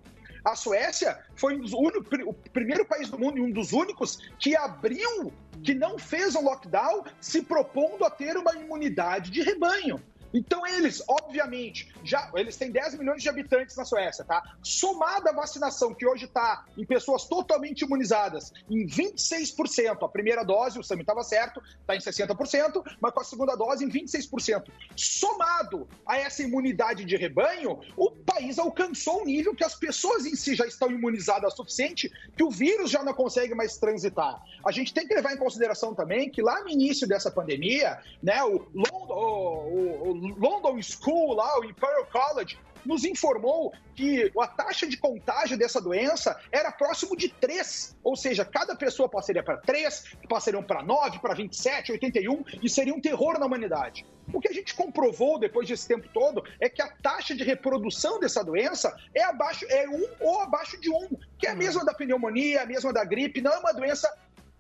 A 0.43 0.55
Suécia 0.55 1.17
foi 1.35 1.55
um 1.55 1.61
dos 1.61 1.73
únicos- 1.73 2.19
o 2.23 2.33
primeiro 2.33 2.85
país 2.85 3.09
do 3.09 3.17
mundo 3.17 3.39
e 3.39 3.41
um 3.41 3.49
dos 3.49 3.73
únicos 3.73 4.19
que 4.37 4.55
abriu, 4.55 5.33
que 5.63 5.73
não 5.73 5.97
fez 5.97 6.35
um 6.35 6.43
lockdown, 6.43 7.03
se 7.19 7.41
propondo 7.41 8.05
a 8.05 8.11
ter 8.11 8.37
uma 8.37 8.53
imunidade 8.53 9.31
de 9.31 9.41
rebanho. 9.41 9.99
Então 10.35 10.67
eles, 10.67 11.01
obviamente, 11.07 11.89
já 12.03 12.29
eles 12.35 12.57
têm 12.57 12.69
10 12.69 12.95
milhões 12.95 13.23
de 13.23 13.29
habitantes 13.29 13.77
na 13.77 13.85
Suécia, 13.85 14.25
tá? 14.25 14.43
Somada 14.61 15.29
a 15.29 15.33
vacinação 15.33 15.93
que 15.93 16.05
hoje 16.05 16.25
está 16.25 16.65
em 16.77 16.85
pessoas 16.85 17.23
totalmente 17.23 17.85
imunizadas 17.85 18.51
em 18.69 18.85
26%, 18.85 20.03
a 20.03 20.09
primeira 20.09 20.43
dose, 20.43 20.77
o 20.77 20.83
Sami 20.83 21.01
estava 21.01 21.23
certo, 21.23 21.63
está 21.79 21.95
em 21.95 21.99
60%, 21.99 22.83
mas 22.99 23.13
com 23.13 23.21
a 23.21 23.23
segunda 23.23 23.55
dose 23.55 23.85
em 23.85 23.89
26%. 23.89 24.65
Somado 24.97 25.87
a 26.05 26.17
essa 26.17 26.43
imunidade 26.43 27.05
de 27.05 27.15
rebanho, 27.15 27.79
o 27.95 28.11
país 28.11 28.59
alcançou 28.59 29.21
um 29.21 29.25
nível 29.25 29.55
que 29.55 29.63
as 29.63 29.75
pessoas 29.75 30.25
em 30.25 30.35
si 30.35 30.53
já 30.53 30.65
estão 30.65 30.91
imunizadas 30.91 31.53
o 31.53 31.55
suficiente 31.55 32.11
que 32.35 32.43
o 32.43 32.51
vírus 32.51 32.91
já 32.91 33.01
não 33.03 33.13
consegue 33.13 33.55
mais 33.55 33.77
transitar. 33.77 34.43
A 34.65 34.71
gente 34.71 34.93
tem 34.93 35.07
que 35.07 35.15
levar 35.15 35.33
em 35.33 35.37
consideração 35.37 35.95
também 35.95 36.29
que 36.29 36.41
lá 36.41 36.61
no 36.61 36.69
início 36.69 37.07
dessa 37.07 37.31
pandemia, 37.31 37.99
né, 38.21 38.43
o 38.43 38.67
London, 38.73 39.13
o, 39.15 40.09
o 40.09 40.24
London 40.33 40.81
School, 40.81 41.33
lá, 41.33 41.59
o 41.59 41.65
Imperial 41.65 42.05
College, 42.07 42.57
nos 42.85 43.03
informou 43.03 43.73
que 43.95 44.31
a 44.39 44.47
taxa 44.47 44.87
de 44.87 44.97
contágio 44.97 45.57
dessa 45.57 45.81
doença 45.81 46.39
era 46.51 46.71
próximo 46.71 47.15
de 47.15 47.29
3. 47.29 47.97
Ou 48.03 48.15
seja, 48.15 48.45
cada 48.45 48.75
pessoa 48.75 49.09
passaria 49.09 49.43
para 49.43 49.57
3, 49.57 50.17
passariam 50.29 50.61
para 50.61 50.83
9, 50.83 51.19
para 51.19 51.33
27, 51.33 51.91
81, 51.93 52.43
e 52.61 52.69
seria 52.69 52.93
um 52.93 53.01
terror 53.01 53.39
na 53.39 53.45
humanidade. 53.45 54.05
O 54.33 54.39
que 54.39 54.47
a 54.47 54.53
gente 54.53 54.73
comprovou 54.75 55.39
depois 55.39 55.67
desse 55.67 55.87
tempo 55.87 56.07
todo 56.13 56.43
é 56.59 56.69
que 56.69 56.81
a 56.81 56.89
taxa 56.89 57.35
de 57.35 57.43
reprodução 57.43 58.19
dessa 58.19 58.43
doença 58.43 58.95
é 59.13 59.23
abaixo, 59.23 59.65
é 59.69 59.87
1 59.87 60.05
ou 60.19 60.41
abaixo 60.41 60.79
de 60.79 60.89
1, 60.89 61.09
que 61.37 61.47
é 61.47 61.51
a 61.51 61.55
mesma 61.55 61.85
da 61.85 61.93
pneumonia, 61.93 62.63
a 62.63 62.65
mesma 62.65 62.91
da 62.91 63.03
gripe, 63.03 63.41
não 63.41 63.51
é 63.51 63.59
uma 63.59 63.73
doença 63.73 64.11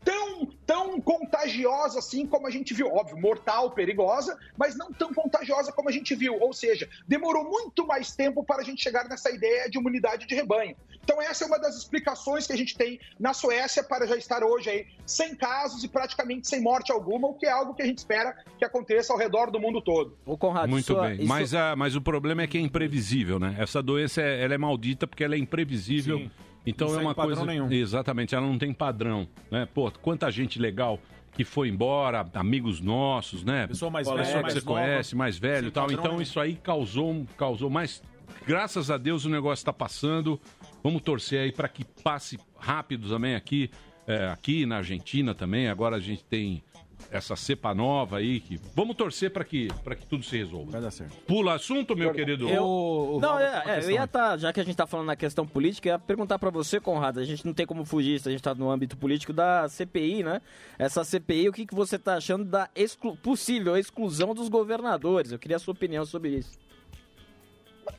tão, 0.05 0.45
tão 0.65 1.01
contagiosa 1.01 1.99
assim 1.99 2.25
como 2.25 2.47
a 2.47 2.51
gente 2.51 2.73
viu. 2.73 2.87
Óbvio, 2.93 3.17
mortal, 3.17 3.71
perigosa, 3.71 4.37
mas 4.57 4.77
não 4.77 4.93
tão 4.93 5.13
contagiosa 5.13 5.71
como 5.73 5.89
a 5.89 5.91
gente 5.91 6.13
viu. 6.15 6.39
Ou 6.39 6.53
seja, 6.53 6.87
demorou 7.07 7.43
muito 7.43 7.85
mais 7.85 8.15
tempo 8.15 8.43
para 8.43 8.61
a 8.61 8.63
gente 8.63 8.81
chegar 8.81 9.09
nessa 9.09 9.31
ideia 9.31 9.69
de 9.69 9.77
imunidade 9.77 10.27
de 10.27 10.35
rebanho. 10.35 10.75
Então, 11.03 11.21
essa 11.21 11.43
é 11.43 11.47
uma 11.47 11.59
das 11.59 11.75
explicações 11.77 12.47
que 12.47 12.53
a 12.53 12.57
gente 12.57 12.75
tem 12.75 12.99
na 13.19 13.31
Suécia 13.33 13.83
para 13.83 14.07
já 14.07 14.15
estar 14.15 14.43
hoje 14.43 14.69
aí 14.69 14.87
sem 15.05 15.35
casos 15.35 15.83
e 15.83 15.87
praticamente 15.87 16.47
sem 16.47 16.59
morte 16.61 16.91
alguma, 16.91 17.27
o 17.27 17.33
que 17.35 17.45
é 17.45 17.51
algo 17.51 17.73
que 17.75 17.81
a 17.83 17.85
gente 17.85 17.97
espera 17.99 18.35
que 18.57 18.65
aconteça 18.65 19.13
ao 19.13 19.19
redor 19.19 19.51
do 19.51 19.59
mundo 19.59 19.81
todo. 19.81 20.17
O 20.25 20.35
Conrado, 20.37 20.69
Muito 20.69 20.85
sua- 20.85 21.07
bem. 21.09 21.17
isso- 21.19 21.27
Mas, 21.27 21.53
a, 21.53 21.75
mas 21.75 21.95
o 21.95 22.01
problema 22.01 22.41
é 22.43 22.47
que 22.47 22.57
é 22.57 22.61
imprevisível, 22.61 23.37
né? 23.39 23.55
Essa 23.59 23.83
doença 23.83 24.21
é, 24.21 24.43
ela 24.43 24.55
é 24.55 24.57
maldita 24.57 25.05
porque 25.05 25.23
ela 25.23 25.35
é 25.35 25.37
imprevisível. 25.37 26.17
Sim. 26.17 26.31
Então 26.65 26.87
Não 26.89 26.99
é 26.99 27.01
uma 27.01 27.15
padrão 27.15 27.35
coisa. 27.37 27.51
nenhum. 27.51 27.71
Exatamente, 27.71 28.33
ela 28.33 28.45
não 28.45 28.57
tem 28.57 28.73
padrão. 28.73 29.27
Né? 29.51 29.67
Pô, 29.73 29.91
quanta 29.91 30.29
gente 30.31 30.59
legal 30.59 30.99
que 31.33 31.43
foi 31.43 31.67
embora, 31.67 32.25
amigos 32.33 32.79
nossos, 32.79 33.43
né? 33.43 33.67
Pessoa 33.67 33.91
mais 33.91 34.07
Pessoa 34.07 34.23
velha, 34.23 34.37
que 34.37 34.41
mais 34.41 34.53
você 34.53 34.59
nova. 34.65 34.79
conhece, 34.81 35.15
mais 35.15 35.37
velho 35.37 35.59
Sem 35.59 35.67
e 35.67 35.71
tal. 35.71 35.91
Então 35.91 36.03
nenhum. 36.11 36.21
isso 36.21 36.39
aí 36.39 36.55
causou, 36.55 37.25
causou 37.37 37.69
mais. 37.69 38.01
Graças 38.47 38.89
a 38.89 38.97
Deus 38.97 39.25
o 39.25 39.29
negócio 39.29 39.61
está 39.61 39.73
passando. 39.73 40.39
Vamos 40.81 41.01
torcer 41.01 41.41
aí 41.41 41.51
para 41.51 41.67
que 41.67 41.83
passe 41.83 42.39
rápido 42.57 43.09
também 43.09 43.35
aqui, 43.35 43.69
é, 44.07 44.27
aqui 44.27 44.65
na 44.65 44.77
Argentina 44.77 45.35
também. 45.35 45.67
Agora 45.67 45.97
a 45.97 45.99
gente 45.99 46.23
tem 46.23 46.63
essa 47.11 47.35
cepa 47.35 47.73
nova 47.73 48.17
aí 48.17 48.39
que 48.39 48.59
vamos 48.75 48.95
torcer 48.95 49.31
para 49.31 49.43
que 49.43 49.67
para 49.83 49.95
que 49.95 50.05
tudo 50.05 50.23
se 50.23 50.37
resolva. 50.37 50.71
Vai 50.71 50.81
dar 50.81 50.91
certo. 50.91 51.15
Pula 51.27 51.55
assunto, 51.55 51.95
meu 51.95 52.11
querido. 52.13 52.49
Eu... 52.49 53.19
Não, 53.21 53.39
é, 53.39 53.63
é, 53.65 53.83
eu 53.83 53.91
ia 53.91 54.03
estar, 54.03 54.37
já 54.37 54.51
que 54.51 54.59
a 54.59 54.63
gente 54.63 54.75
tá 54.75 54.87
falando 54.87 55.07
na 55.07 55.15
questão 55.15 55.45
política, 55.45 55.89
eu 55.89 55.93
ia 55.93 55.99
perguntar 55.99 56.39
pra 56.39 56.49
você, 56.49 56.79
Conrado, 56.79 57.19
a 57.19 57.23
gente 57.25 57.45
não 57.45 57.53
tem 57.53 57.65
como 57.65 57.85
fugir, 57.85 58.19
se 58.19 58.27
a 58.27 58.31
gente 58.31 58.41
tá 58.43 58.53
no 58.55 58.69
âmbito 58.69 58.97
político 58.97 59.31
da 59.33 59.67
CPI, 59.69 60.23
né? 60.23 60.41
Essa 60.77 61.03
CPI, 61.03 61.49
o 61.49 61.53
que, 61.53 61.65
que 61.65 61.75
você 61.75 61.97
tá 61.99 62.15
achando 62.15 62.43
da 62.45 62.69
exclu- 62.75 63.15
possível 63.17 63.77
exclusão 63.77 64.33
dos 64.33 64.49
governadores? 64.49 65.31
Eu 65.31 65.39
queria 65.39 65.57
a 65.57 65.59
sua 65.59 65.73
opinião 65.73 66.05
sobre 66.05 66.29
isso. 66.29 66.57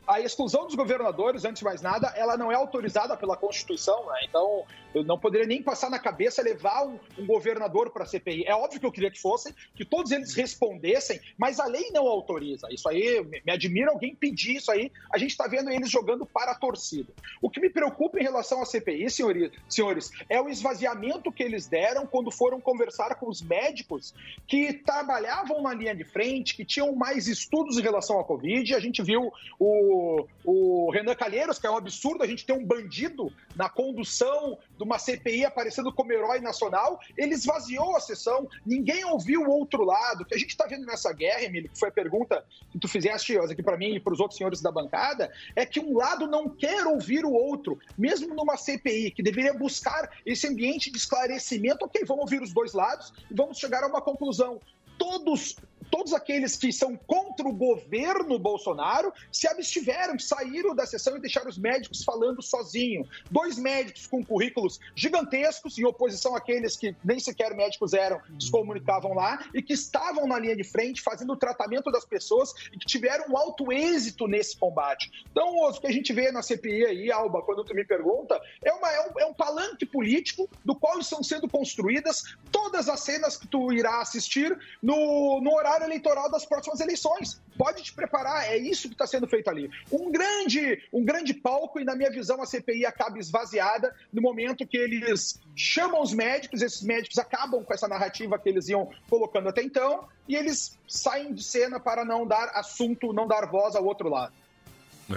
a 0.06 0.20
exclusão 0.20 0.66
dos 0.66 0.74
governadores, 0.74 1.44
antes 1.44 1.60
de 1.60 1.64
mais 1.64 1.80
nada, 1.80 2.12
ela 2.16 2.36
não 2.36 2.50
é 2.50 2.54
autorizada 2.56 3.16
pela 3.16 3.36
Constituição, 3.36 4.06
né? 4.06 4.20
Então, 4.28 4.64
eu 4.96 5.04
não 5.04 5.18
poderia 5.18 5.46
nem 5.46 5.62
passar 5.62 5.90
na 5.90 5.98
cabeça 5.98 6.40
levar 6.40 6.86
um, 6.86 6.98
um 7.18 7.26
governador 7.26 7.90
para 7.90 8.04
a 8.04 8.06
CPI. 8.06 8.46
É 8.46 8.54
óbvio 8.54 8.80
que 8.80 8.86
eu 8.86 8.90
queria 8.90 9.10
que 9.10 9.20
fossem, 9.20 9.54
que 9.74 9.84
todos 9.84 10.10
eles 10.10 10.32
respondessem, 10.32 11.20
mas 11.36 11.60
a 11.60 11.66
lei 11.66 11.90
não 11.92 12.06
autoriza. 12.06 12.66
Isso 12.70 12.88
aí, 12.88 13.22
me, 13.22 13.42
me 13.44 13.52
admira 13.52 13.90
alguém 13.90 14.14
pedir 14.14 14.56
isso 14.56 14.72
aí. 14.72 14.90
A 15.12 15.18
gente 15.18 15.32
está 15.32 15.46
vendo 15.46 15.68
eles 15.68 15.90
jogando 15.90 16.24
para 16.24 16.52
a 16.52 16.54
torcida. 16.54 17.12
O 17.42 17.50
que 17.50 17.60
me 17.60 17.68
preocupa 17.68 18.18
em 18.18 18.22
relação 18.22 18.62
à 18.62 18.64
CPI, 18.64 19.10
senhores, 19.10 19.50
senhores, 19.68 20.10
é 20.30 20.40
o 20.40 20.48
esvaziamento 20.48 21.30
que 21.30 21.42
eles 21.42 21.66
deram 21.66 22.06
quando 22.06 22.30
foram 22.30 22.58
conversar 22.58 23.16
com 23.16 23.28
os 23.28 23.42
médicos 23.42 24.14
que 24.46 24.72
trabalhavam 24.72 25.60
na 25.60 25.74
linha 25.74 25.94
de 25.94 26.04
frente, 26.04 26.56
que 26.56 26.64
tinham 26.64 26.96
mais 26.96 27.28
estudos 27.28 27.76
em 27.76 27.82
relação 27.82 28.18
à 28.18 28.24
Covid. 28.24 28.74
A 28.74 28.80
gente 28.80 29.02
viu 29.02 29.30
o, 29.58 30.26
o 30.42 30.90
Renan 30.90 31.14
Calheiros, 31.14 31.58
que 31.58 31.66
é 31.66 31.70
um 31.70 31.76
absurdo 31.76 32.24
a 32.24 32.26
gente 32.26 32.46
ter 32.46 32.54
um 32.54 32.64
bandido 32.64 33.30
na 33.54 33.68
condução 33.68 34.58
de 34.78 34.85
uma 34.86 34.98
CPI 34.98 35.44
aparecendo 35.44 35.92
como 35.92 36.12
herói 36.12 36.40
nacional. 36.40 36.98
Ele 37.16 37.34
esvaziou 37.34 37.96
a 37.96 38.00
sessão, 38.00 38.48
ninguém 38.64 39.04
ouviu 39.04 39.42
o 39.42 39.50
outro 39.50 39.84
lado. 39.84 40.22
O 40.22 40.24
que 40.24 40.34
a 40.34 40.38
gente 40.38 40.50
está 40.50 40.66
vendo 40.66 40.86
nessa 40.86 41.12
guerra, 41.12 41.42
Emílio, 41.42 41.68
que 41.68 41.78
foi 41.78 41.88
a 41.88 41.92
pergunta 41.92 42.44
que 42.70 42.78
tu 42.78 42.88
fizeste 42.88 43.36
aqui 43.36 43.62
para 43.62 43.76
mim 43.76 43.96
e 43.96 44.00
para 44.00 44.12
os 44.12 44.20
outros 44.20 44.38
senhores 44.38 44.62
da 44.62 44.70
bancada, 44.70 45.30
é 45.54 45.66
que 45.66 45.80
um 45.80 45.96
lado 45.96 46.26
não 46.26 46.48
quer 46.48 46.86
ouvir 46.86 47.24
o 47.24 47.32
outro, 47.32 47.78
mesmo 47.98 48.34
numa 48.34 48.56
CPI, 48.56 49.10
que 49.10 49.22
deveria 49.22 49.52
buscar 49.52 50.10
esse 50.24 50.46
ambiente 50.46 50.90
de 50.90 50.96
esclarecimento. 50.96 51.84
Ok, 51.84 52.04
vamos 52.06 52.22
ouvir 52.22 52.40
os 52.40 52.52
dois 52.52 52.72
lados 52.72 53.12
e 53.30 53.34
vamos 53.34 53.58
chegar 53.58 53.82
a 53.82 53.88
uma 53.88 54.00
conclusão. 54.00 54.60
Todos 54.96 55.56
todos 55.90 56.12
aqueles 56.12 56.56
que 56.56 56.72
são 56.72 56.96
contra 56.96 57.46
o 57.46 57.52
governo 57.52 58.38
Bolsonaro 58.38 59.12
se 59.30 59.46
abstiveram, 59.46 60.18
saíram 60.18 60.74
da 60.74 60.86
sessão 60.86 61.16
e 61.16 61.20
deixaram 61.20 61.48
os 61.48 61.58
médicos 61.58 62.04
falando 62.04 62.42
sozinho. 62.42 63.06
Dois 63.30 63.58
médicos 63.58 64.06
com 64.06 64.24
currículos 64.24 64.80
gigantescos, 64.94 65.78
em 65.78 65.84
oposição 65.84 66.34
àqueles 66.34 66.76
que 66.76 66.94
nem 67.04 67.18
sequer 67.18 67.54
médicos 67.54 67.92
eram, 67.92 68.20
se 68.38 68.50
comunicavam 68.50 69.14
lá, 69.14 69.46
e 69.54 69.62
que 69.62 69.72
estavam 69.72 70.26
na 70.26 70.38
linha 70.38 70.56
de 70.56 70.64
frente 70.64 71.02
fazendo 71.02 71.32
o 71.32 71.36
tratamento 71.36 71.90
das 71.90 72.04
pessoas 72.04 72.52
e 72.72 72.78
que 72.78 72.86
tiveram 72.86 73.26
um 73.30 73.36
alto 73.36 73.72
êxito 73.72 74.26
nesse 74.26 74.56
combate. 74.56 75.10
Então, 75.30 75.56
o 75.56 75.80
que 75.80 75.86
a 75.86 75.92
gente 75.92 76.12
vê 76.12 76.30
na 76.30 76.42
CPI 76.42 76.86
aí, 76.86 77.12
Alba, 77.12 77.42
quando 77.42 77.64
tu 77.64 77.74
me 77.74 77.84
pergunta, 77.84 78.40
é, 78.64 78.72
uma, 78.72 78.90
é, 78.90 79.00
um, 79.08 79.20
é 79.20 79.26
um 79.26 79.34
palanque 79.34 79.86
político 79.86 80.48
do 80.64 80.74
qual 80.74 80.98
estão 80.98 81.22
sendo 81.22 81.48
construídas 81.48 82.36
todas 82.50 82.88
as 82.88 83.00
cenas 83.00 83.36
que 83.36 83.46
tu 83.46 83.72
irá 83.72 84.00
assistir 84.00 84.56
no, 84.82 85.40
no 85.40 85.54
horário 85.54 85.65
eleitoral 85.82 86.30
das 86.30 86.44
próximas 86.44 86.80
eleições. 86.80 87.40
Pode 87.56 87.82
te 87.82 87.92
preparar, 87.92 88.46
é 88.46 88.56
isso 88.56 88.88
que 88.88 88.94
está 88.94 89.06
sendo 89.06 89.26
feito 89.26 89.48
ali. 89.48 89.70
Um 89.90 90.10
grande, 90.10 90.82
um 90.92 91.04
grande 91.04 91.34
palco, 91.34 91.80
e 91.80 91.84
na 91.84 91.96
minha 91.96 92.10
visão 92.10 92.40
a 92.42 92.46
CPI 92.46 92.86
acaba 92.86 93.18
esvaziada 93.18 93.94
no 94.12 94.22
momento 94.22 94.66
que 94.66 94.76
eles 94.76 95.40
chamam 95.54 96.02
os 96.02 96.12
médicos, 96.12 96.62
esses 96.62 96.82
médicos 96.82 97.18
acabam 97.18 97.64
com 97.64 97.74
essa 97.74 97.88
narrativa 97.88 98.38
que 98.38 98.48
eles 98.48 98.68
iam 98.68 98.90
colocando 99.08 99.48
até 99.48 99.62
então, 99.62 100.06
e 100.28 100.36
eles 100.36 100.78
saem 100.88 101.32
de 101.32 101.42
cena 101.42 101.80
para 101.80 102.04
não 102.04 102.26
dar 102.26 102.50
assunto, 102.54 103.12
não 103.12 103.26
dar 103.26 103.46
voz 103.46 103.74
ao 103.74 103.84
outro 103.84 104.08
lado. 104.08 104.32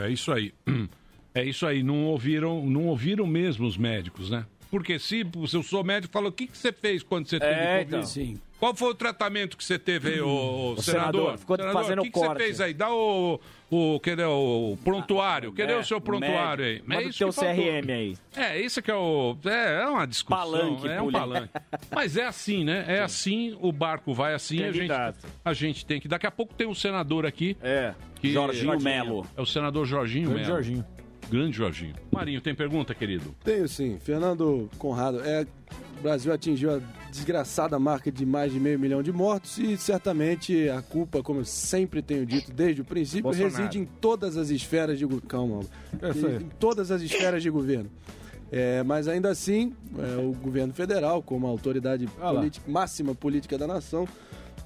É 0.01 0.09
isso 0.09 0.31
aí. 0.31 0.53
É 1.31 1.43
isso 1.43 1.67
aí. 1.67 1.83
Não 1.83 2.07
ouviram, 2.07 2.65
não 2.65 2.87
ouviram 2.87 3.27
mesmo 3.27 3.67
os 3.67 3.77
médicos, 3.77 4.31
né? 4.31 4.47
Porque 4.69 4.99
se, 4.99 5.25
eu 5.53 5.63
sou 5.63 5.83
médico, 5.83 6.13
fala 6.13 6.29
o 6.29 6.31
que, 6.31 6.45
que 6.47 6.57
você 6.57 6.71
fez 6.71 7.01
quando 7.01 7.27
você 7.27 7.39
teve 7.39 7.51
É, 7.51 7.77
Covid? 7.79 7.87
então. 7.87 8.03
Sim. 8.03 8.39
Qual 8.59 8.75
foi 8.75 8.89
o 8.91 8.93
tratamento 8.93 9.55
que 9.55 9.63
você 9.63 9.79
teve 9.79 10.09
aí, 10.15 10.21
ô, 10.21 10.73
O 10.77 10.81
senador? 10.83 11.37
senador, 11.37 11.37
ficou 11.37 11.57
fazendo 11.71 11.99
o 11.99 12.03
que, 12.03 12.11
que 12.11 12.19
você 12.19 12.35
fez 12.35 12.59
aí? 12.59 12.73
Dá 12.73 12.91
o, 12.93 13.39
o, 13.71 13.99
cadê 14.01 14.25
o 14.25 14.77
prontuário? 14.83 15.53
Cadê 15.53 15.71
É, 15.71 15.77
o 15.77 15.83
seu 15.83 16.01
prontuário 16.01 16.65
aí? 16.65 16.83
Manda 16.85 17.05
o 17.07 17.09
isso 17.09 17.19
teu 17.19 17.29
que 17.29 17.35
faltou. 17.35 17.55
CRM 17.55 17.89
aí. 17.91 18.17
É, 18.35 18.59
isso 18.59 18.81
que 18.81 18.91
é 18.91 18.95
o. 18.95 19.37
É, 19.45 19.81
é 19.83 19.87
uma 19.87 20.05
discussão. 20.05 20.37
Palanque 20.37 20.87
é 20.89 21.01
um 21.01 21.09
palanque. 21.09 21.53
Mas 21.95 22.17
é 22.17 22.25
assim, 22.25 22.65
né? 22.65 22.83
É 22.87 22.99
assim, 22.99 23.57
o 23.61 23.71
barco 23.71 24.13
vai 24.13 24.33
assim, 24.33 24.61
a 24.63 24.71
gente, 24.73 24.91
a 25.45 25.53
gente 25.53 25.85
tem 25.85 26.01
que. 26.01 26.09
Daqui 26.09 26.27
a 26.27 26.31
pouco 26.31 26.53
tem 26.53 26.67
um 26.67 26.75
senador 26.75 27.25
aqui. 27.25 27.55
É. 27.63 27.93
que- 28.19 28.33
Jorginho 28.33 28.77
Melo. 28.81 29.25
É 29.37 29.41
o 29.41 29.45
senador 29.45 29.85
Jorginho 29.85 30.31
Melo. 30.31 30.43
Jorginho. 30.43 30.85
Grande 31.29 31.55
Jorginho. 31.57 31.93
Marinho, 32.11 32.41
tem 32.41 32.55
pergunta, 32.55 32.93
querido? 32.95 33.35
Tenho 33.43 33.67
sim. 33.67 33.97
Fernando 33.99 34.69
Conrado, 34.77 35.19
é, 35.21 35.45
o 35.99 36.01
Brasil 36.01 36.33
atingiu 36.33 36.75
a 36.75 36.79
desgraçada 37.11 37.77
marca 37.79 38.11
de 38.11 38.25
mais 38.25 38.51
de 38.51 38.59
meio 38.59 38.79
milhão 38.79 39.01
de 39.03 39.11
mortos 39.11 39.57
e 39.57 39.77
certamente 39.77 40.69
a 40.69 40.81
culpa, 40.81 41.21
como 41.21 41.41
eu 41.41 41.45
sempre 41.45 42.01
tenho 42.01 42.25
dito 42.25 42.51
desde 42.51 42.81
o 42.81 42.85
princípio, 42.85 43.23
Bolsonaro. 43.23 43.55
reside 43.55 43.79
em 43.79 43.85
todas 43.85 44.37
as 44.37 44.49
esferas 44.49 44.97
de 44.97 45.05
governo. 45.05 45.27
Calma, 45.29 45.59
É 46.01 46.09
isso 46.09 46.25
aí. 46.25 46.33
em, 46.33 46.37
em 46.37 46.49
todas 46.59 46.89
as 46.91 47.01
esferas 47.01 47.43
de 47.43 47.49
governo. 47.49 47.89
É, 48.51 48.81
mas 48.81 49.07
ainda 49.07 49.29
assim, 49.29 49.73
é, 49.99 50.17
o 50.25 50.31
governo 50.31 50.73
federal, 50.73 51.21
como 51.21 51.45
a 51.45 51.49
autoridade 51.51 52.09
Ah 52.19 52.33
política- 52.33 52.71
máxima 52.71 53.13
política 53.13 53.57
da 53.59 53.67
nação, 53.67 54.07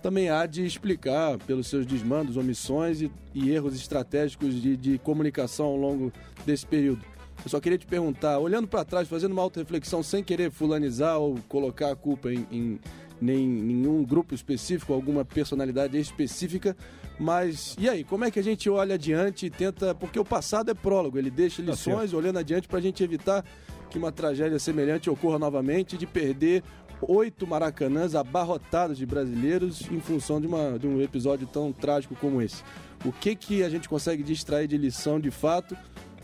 também 0.04 0.30
há 0.30 0.46
de 0.46 0.64
explicar 0.66 1.38
pelos 1.40 1.66
seus 1.68 1.86
desmandos, 1.86 2.38
omissões 2.38 3.02
e, 3.02 3.10
e 3.34 3.50
erros 3.50 3.74
estratégicos 3.76 4.62
de, 4.62 4.78
de 4.78 4.98
comunicação 5.00 5.66
ao 5.66 5.78
longo 5.78 6.12
desse 6.46 6.66
período. 6.68 7.02
Eu 7.44 7.50
só 7.50 7.60
queria 7.60 7.78
te 7.78 7.88
perguntar, 7.88 8.38
olhando 8.38 8.68
para 8.68 8.86
trás, 8.86 9.08
fazendo 9.08 9.32
uma 9.32 9.42
auto-reflexão 9.42 10.04
sem 10.04 10.24
querer 10.24 10.52
fulanizar 10.52 11.18
ou 11.18 11.40
colocar 11.50 11.92
a 11.92 11.96
culpa 11.96 12.32
em, 12.32 12.46
em- 12.52 12.80
nem 13.22 13.48
nenhum 13.48 14.04
grupo 14.04 14.36
específico, 14.36 14.92
alguma 14.94 15.24
personalidade 15.24 15.98
específica. 15.98 16.76
Mas 17.20 17.76
e 17.80 17.88
aí, 17.88 18.04
como 18.04 18.26
é 18.26 18.32
que 18.32 18.40
a 18.40 18.44
gente 18.44 18.70
olha 18.70 18.96
adiante 18.96 19.46
e 19.46 19.50
tenta. 19.50 19.96
Porque 19.96 20.20
o 20.20 20.26
passado 20.26 20.70
é 20.70 20.74
prólogo, 20.74 21.18
ele 21.18 21.32
deixa 21.32 21.62
lições 21.62 22.12
olhando 22.14 22.40
adiante 22.40 22.68
para 22.68 22.80
a 22.80 22.82
gente 22.82 23.04
evitar 23.04 23.44
que 23.90 23.98
uma 23.98 24.12
tragédia 24.12 24.58
semelhante 24.60 25.10
ocorra 25.10 25.38
novamente, 25.40 25.96
de 25.98 26.06
perder 26.08 26.64
oito 27.08 27.46
maracanãs 27.48 28.16
abarrotados 28.16 28.98
de 28.98 29.06
brasileiros 29.06 29.82
em 29.92 30.00
função 30.00 30.40
de, 30.40 30.48
uma, 30.48 30.78
de 30.78 30.88
um 30.88 31.02
episódio 31.02 31.48
tão 31.48 31.72
trágico 31.72 32.16
como 32.16 32.42
esse. 32.42 32.64
O 33.06 33.12
que, 33.12 33.36
que 33.36 33.64
a 33.64 33.70
gente 33.70 33.90
consegue 33.90 34.24
distrair 34.24 34.68
de 34.68 34.78
lição 34.78 35.20
de 35.20 35.32
fato 35.32 35.78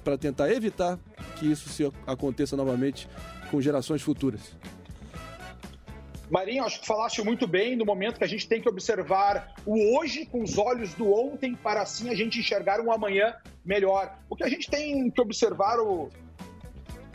para 0.04 0.18
tentar 0.18 0.52
evitar 0.52 0.98
que 1.38 1.52
isso 1.52 1.70
se 1.70 1.92
aconteça 2.08 2.56
novamente 2.56 3.08
com 3.52 3.62
gerações 3.62 4.02
futuras? 4.02 4.56
Marinho, 6.30 6.64
acho 6.64 6.82
que 6.82 6.86
falaste 6.86 7.24
muito 7.24 7.48
bem 7.48 7.76
no 7.76 7.84
momento 7.84 8.20
que 8.20 8.24
a 8.24 8.28
gente 8.28 8.48
tem 8.48 8.62
que 8.62 8.70
observar 8.70 9.56
o 9.66 9.98
hoje 9.98 10.28
com 10.28 10.44
os 10.44 10.58
olhos 10.60 10.94
do 10.94 11.12
ontem 11.12 11.56
para 11.56 11.82
assim 11.82 12.10
a 12.10 12.16
gente 12.16 12.40
enxergar 12.40 12.80
um 12.80 12.92
amanhã 12.92 13.36
melhor. 13.66 14.16
O 14.30 14.36
que 14.36 14.44
a 14.44 14.50
gente 14.50 14.70
tem 14.70 15.10
que 15.10 15.20
observar 15.20 15.80
o, 15.80 16.10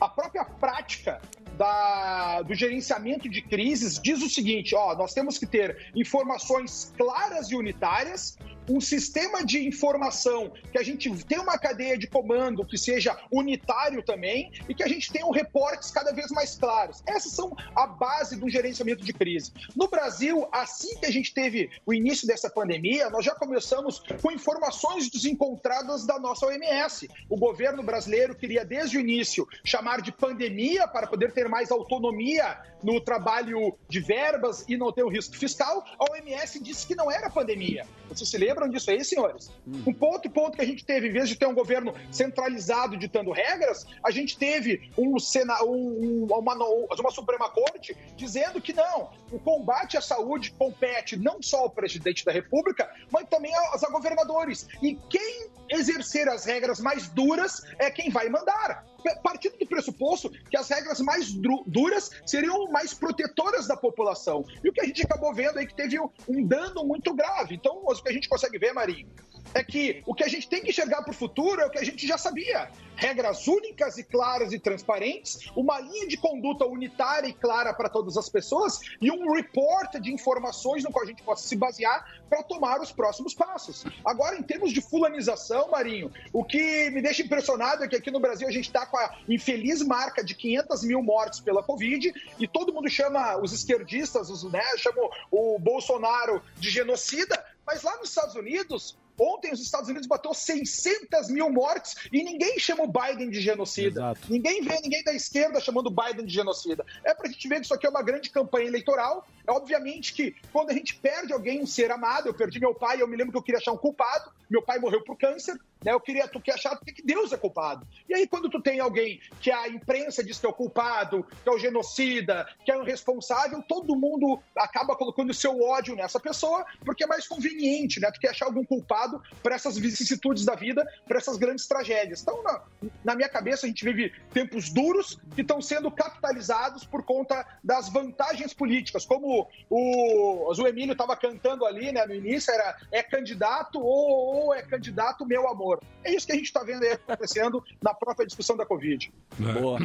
a 0.01 0.09
própria 0.09 0.45
prática 0.45 1.21
da- 1.57 2.43
do 2.43 2.55
gerenciamento 2.55 3.29
de 3.29 3.41
crises 3.43 4.01
diz 4.03 4.23
o 4.23 4.29
seguinte: 4.29 4.75
ó, 4.75 4.95
nós 4.97 5.13
temos 5.15 5.39
que 5.39 5.47
ter 5.47 5.91
informações 5.95 6.93
claras 6.97 7.51
e 7.51 7.57
unitárias, 7.57 8.37
um 8.69 8.81
sistema 8.81 9.45
de 9.45 9.67
informação 9.67 10.53
que 10.73 10.79
a 10.79 10.83
gente 10.83 11.11
tenha 11.25 11.43
uma 11.43 11.59
cadeia 11.59 11.99
de 11.99 12.07
comando 12.07 12.65
que 12.65 12.79
seja 12.79 13.17
unitário 13.31 14.03
também 14.03 14.51
e 14.69 14.75
que 14.75 14.83
a 14.83 14.89
gente 14.89 15.13
tenha 15.13 15.27
um 15.27 15.31
reportes 15.31 15.91
cada 15.91 16.13
vez 16.13 16.31
mais 16.31 16.57
claros. 16.57 17.03
Essas 17.07 17.33
são 17.33 17.55
a 17.75 17.87
base 17.87 18.37
do 18.37 18.49
gerenciamento 18.49 19.05
de 19.05 19.13
crise. 19.13 19.53
No 19.77 19.89
Brasil, 19.89 20.49
assim 20.53 20.97
que 20.99 21.07
a 21.07 21.11
gente 21.11 21.33
teve 21.33 21.71
o 21.85 21.93
início 21.93 22.27
dessa 22.27 22.49
pandemia, 22.49 23.11
nós 23.11 23.25
já 23.25 23.35
começamos 23.35 24.03
com 24.21 24.31
informações 24.31 25.11
desencontradas 25.11 26.07
da 26.07 26.19
nossa 26.19 26.47
OMS. 26.47 27.09
O 27.29 27.37
governo 27.37 27.83
brasileiro 27.83 28.35
queria 28.35 28.65
desde 28.65 28.97
o 28.97 29.01
início 29.01 29.47
chamar 29.65 30.01
de 30.01 30.13
pandemia 30.13 30.89
para 30.89 31.07
poder 31.07 31.33
ter 31.33 31.49
mais 31.49 31.71
autonomia 31.71 32.59
no 32.85 33.01
trabalho 33.01 33.77
de 33.89 33.99
verbas 34.01 34.65
e 34.69 34.77
não 34.77 34.93
ter 34.93 35.03
o 35.03 35.09
risco 35.09 35.37
fiscal. 35.37 35.83
A 35.99 36.13
OMS 36.13 36.61
disse 36.63 36.87
que 36.87 36.95
não 36.95 37.11
era 37.11 37.31
pandemia. 37.31 37.87
Vocês 38.09 38.29
se 38.29 38.37
lembram 38.37 38.69
disso 38.69 38.91
aí, 38.91 39.03
senhores? 39.05 39.51
Um 39.67 39.95
outro 40.05 40.31
ponto 40.31 40.57
que 40.57 40.63
a 40.63 40.67
gente 40.67 40.85
teve, 40.85 41.09
em 41.09 41.13
vez 41.13 41.29
de 41.29 41.37
ter 41.37 41.47
um 41.47 41.55
governo 41.55 41.95
centralizado 42.13 42.97
ditando 42.97 43.31
regras, 43.33 43.87
a 44.05 44.11
gente 44.11 44.37
teve 44.37 44.91
um 44.99 45.19
Sena, 45.19 45.63
um- 45.65 46.27
uma, 46.31 46.55
uma 46.55 47.11
Suprema 47.11 47.49
Corte 47.49 47.97
dizendo 48.17 48.61
que 48.61 48.73
não, 48.73 49.11
o 49.33 49.39
combate 49.39 49.97
à 49.97 50.01
saúde 50.03 50.53
compete 50.53 51.17
não 51.17 51.41
só 51.43 51.61
ao 51.61 51.71
presidente 51.71 52.25
da 52.25 52.33
República, 52.33 52.91
mas 53.11 53.27
também 53.29 53.55
aos 53.55 53.81
governadores. 53.91 54.69
E 54.83 54.95
quem 55.09 55.49
exercer 55.71 56.29
as 56.29 56.45
regras 56.45 56.81
mais 56.81 57.09
duras 57.09 57.63
é 57.79 57.91
quem 57.91 58.11
vai 58.11 58.29
mandar. 58.29 58.85
Partindo 59.23 59.59
do 59.59 59.67
pressuposto 59.67 60.31
que 60.31 60.57
as 60.57 60.69
regras 60.69 61.01
mais 61.01 61.33
duras 61.67 62.11
seriam 62.25 62.71
mais 62.71 62.95
protetoras 62.95 63.67
da 63.67 63.77
população. 63.77 64.45
E 64.63 64.69
o 64.69 64.73
que 64.73 64.81
a 64.81 64.85
gente 64.85 65.03
acabou 65.03 65.35
vendo 65.35 65.59
aí 65.59 65.67
que 65.67 65.75
teve 65.75 65.99
um- 66.01 66.09
um 66.29 66.47
dano 66.47 66.85
muito 66.85 67.13
grave. 67.15 67.55
Então, 67.55 67.83
o 67.85 67.95
que 67.95 68.09
a 68.09 68.13
gente 68.13 68.29
consegue 68.29 68.59
ver, 68.59 68.73
Marinho, 68.73 69.07
é 69.53 69.63
que 69.63 70.03
o 70.07 70.15
que 70.15 70.25
a 70.25 70.29
gente 70.29 70.49
tem 70.49 70.63
que 70.63 70.71
enxergar 70.71 71.03
para 71.03 71.11
o 71.11 71.15
futuro 71.15 71.61
é 71.61 71.67
o 71.67 71.71
que 71.71 71.79
a 71.79 71.85
gente 71.85 72.07
já 72.07 72.17
sabia. 72.17 72.71
Regras 72.97 73.47
únicas 73.49 73.99
e 73.99 74.05
claras 74.05 74.53
e 74.53 74.59
transparentes, 74.59 75.51
uma 75.57 75.81
linha 75.81 76.07
de 76.07 76.17
conduta 76.17 76.65
unitária 76.65 77.29
e 77.29 77.33
clara 77.33 77.75
para 77.75 77.89
todas 77.89 78.17
as 78.17 78.29
pessoas 78.29 78.81
e 79.01 79.11
um 79.11 79.33
report 79.33 79.97
de 80.01 80.13
informações 80.13 80.85
no 80.85 80.93
qual 80.93 81.05
a 81.05 81.09
gente 81.09 81.23
possa 81.23 81.47
se 81.47 81.57
basear 81.57 82.21
para 82.29 82.43
tomar 82.43 82.81
os 82.81 82.93
próximos 82.93 83.35
passos. 83.35 83.85
Agora, 84.05 84.37
em 84.37 84.43
termos 84.43 84.73
de 84.73 84.81
fulanização, 84.81 85.71
Marinho, 85.71 86.13
o 86.33 86.45
que 86.45 86.91
me 86.91 87.03
deixa 87.03 87.23
impressionado 87.23 87.85
é 87.85 87.89
que 87.89 87.97
aqui 87.97 88.11
no 88.11 88.21
Brasil 88.21 88.47
a 88.47 88.53
gente 88.53 88.67
está 88.67 88.87
com 88.87 88.97
a 88.97 89.17
infeliz 89.29 89.83
marca 89.83 90.23
de 90.23 90.35
500 90.35 90.85
mil 90.85 91.03
mortes 91.03 91.41
pela 91.41 91.63
Covid 91.63 92.13
e 92.39 92.47
todo 92.47 92.73
mundo 92.73 92.89
chama 92.89 93.37
os 93.39 93.53
esquerdistas, 93.53 94.31
os, 94.31 94.45
né, 94.45 94.63
chamam 94.79 95.11
o 95.31 95.59
Bolsonaro 95.59 96.43
de 96.57 96.71
genocida, 96.71 97.45
mas 97.67 97.83
lá 97.83 97.97
nos 97.97 98.11
Estados 98.11 98.35
Unidos, 98.35 98.97
ontem 99.19 99.53
os 99.53 99.61
Estados 99.61 99.89
Unidos 99.89 100.07
bateu 100.07 100.33
600 100.33 101.29
mil 101.29 101.51
mortes 101.51 101.97
e 102.13 102.23
ninguém 102.23 102.59
chama 102.59 102.85
o 102.85 102.89
Biden 102.89 103.31
de 103.31 103.41
genocida. 103.41 104.15
Ninguém 104.29 104.63
vê 104.63 104.81
ninguém 104.81 105.03
da 105.03 105.13
esquerda 105.13 105.61
chamando 105.61 105.87
o 105.87 105.91
Biden 105.91 106.25
de 106.25 106.33
genocida. 106.33 106.85
É 107.05 107.15
pra 107.15 107.29
gente 107.29 107.47
ver 107.49 107.57
que 107.57 107.63
isso 107.63 107.75
aqui 107.75 107.87
é 107.87 107.91
uma 107.91 108.03
grande 108.03 108.31
campanha 108.31 108.67
eleitoral. 108.67 109.27
É 109.47 109.53
obviamente 109.53 110.13
que 110.15 110.35
quando 110.53 110.71
a 110.71 110.73
gente 110.73 110.95
perde 110.97 111.33
alguém, 111.33 111.61
um 111.61 111.67
ser 111.67 111.91
amado, 111.91 112.29
eu 112.29 112.35
perdi 112.35 112.59
meu 112.59 112.75
pai, 112.75 113.01
eu 113.01 113.09
me 113.09 113.17
lembro 113.17 113.33
que 113.33 113.39
eu 113.39 113.43
queria 113.43 113.59
achar 113.59 113.73
um 113.73 113.77
culpado, 113.77 114.31
meu 114.51 114.63
pai 114.63 114.79
morreu 114.79 115.03
por 115.03 115.19
câncer, 115.19 115.59
né? 115.85 115.93
Eu 115.93 116.01
queria, 116.01 116.27
tu 116.27 116.41
quer 116.41 116.55
achar 116.55 116.79
que 116.81 117.03
Deus 117.03 117.33
é 117.33 117.37
culpado. 117.37 117.87
E 118.09 118.15
aí, 118.15 118.27
quando 118.27 118.49
tu 118.49 118.61
tem 118.61 118.81
alguém 118.81 119.21
que 119.41 119.51
a 119.51 119.69
imprensa 119.69 120.25
diz 120.25 120.39
que 120.39 120.47
é 120.47 120.49
o 120.49 120.53
culpado, 120.53 121.27
que 121.43 121.49
é 121.49 121.53
o 121.53 121.59
genocida, 121.59 122.49
que 122.65 122.73
é 122.73 122.77
o 122.77 122.83
responsável, 122.83 123.63
todo 123.63 123.95
mundo 123.95 124.41
acaba 124.57 124.97
colocando 124.97 125.31
o 125.31 125.35
seu 125.35 125.61
ódio 125.61 125.95
nessa 125.95 126.19
pessoa, 126.19 126.65
porque 126.85 127.05
é 127.05 127.07
mais 127.07 127.29
conveniente, 127.29 128.01
né? 128.01 128.11
Tu 128.11 128.21
quer 128.21 128.31
achar 128.31 128.47
algum 128.47 128.65
culpado 128.65 129.04
para 129.43 129.55
essas 129.55 129.79
vicissitudes 129.79 130.45
da 130.45 130.55
vida, 130.55 130.87
para 131.07 131.19
essas 131.19 131.37
grandes 131.37 131.67
tragédias. 131.67 132.23
Então, 132.23 132.43
na, 132.43 132.63
na 133.05 133.15
minha 133.15 133.29
cabeça, 133.29 133.67
a 133.67 133.69
gente 133.69 133.85
vive 133.85 134.13
tempos 134.33 134.71
duros 134.71 135.19
que 135.35 135.43
estão 135.43 135.61
sendo 135.61 135.91
capitalizados 135.91 136.85
por 136.85 137.03
conta 137.03 137.47
das 137.63 137.89
vantagens 137.89 138.53
políticas, 138.53 139.05
como 139.05 139.49
o, 139.69 140.53
o 140.53 140.67
Emílio 140.67 140.93
estava 140.93 141.17
cantando 141.17 141.65
ali, 141.65 141.93
né, 141.93 142.07
no 142.07 142.15
início, 142.15 142.53
era 142.53 142.77
é 142.91 143.03
candidato 143.03 143.79
ou, 143.79 144.47
ou 144.47 144.55
é 144.55 144.63
candidato 144.63 145.27
meu 145.27 145.49
amor. 145.49 145.81
É 146.03 146.15
isso 146.15 146.27
que 146.27 146.33
a 146.33 146.37
gente 146.37 146.47
está 146.47 146.63
vendo 146.63 146.83
aí 146.83 146.93
acontecendo 146.93 147.65
na 147.83 147.95
própria 147.95 148.27
discussão 148.27 148.57
da 148.57 148.67
Covid. 148.67 149.13
Boa. 149.39 149.79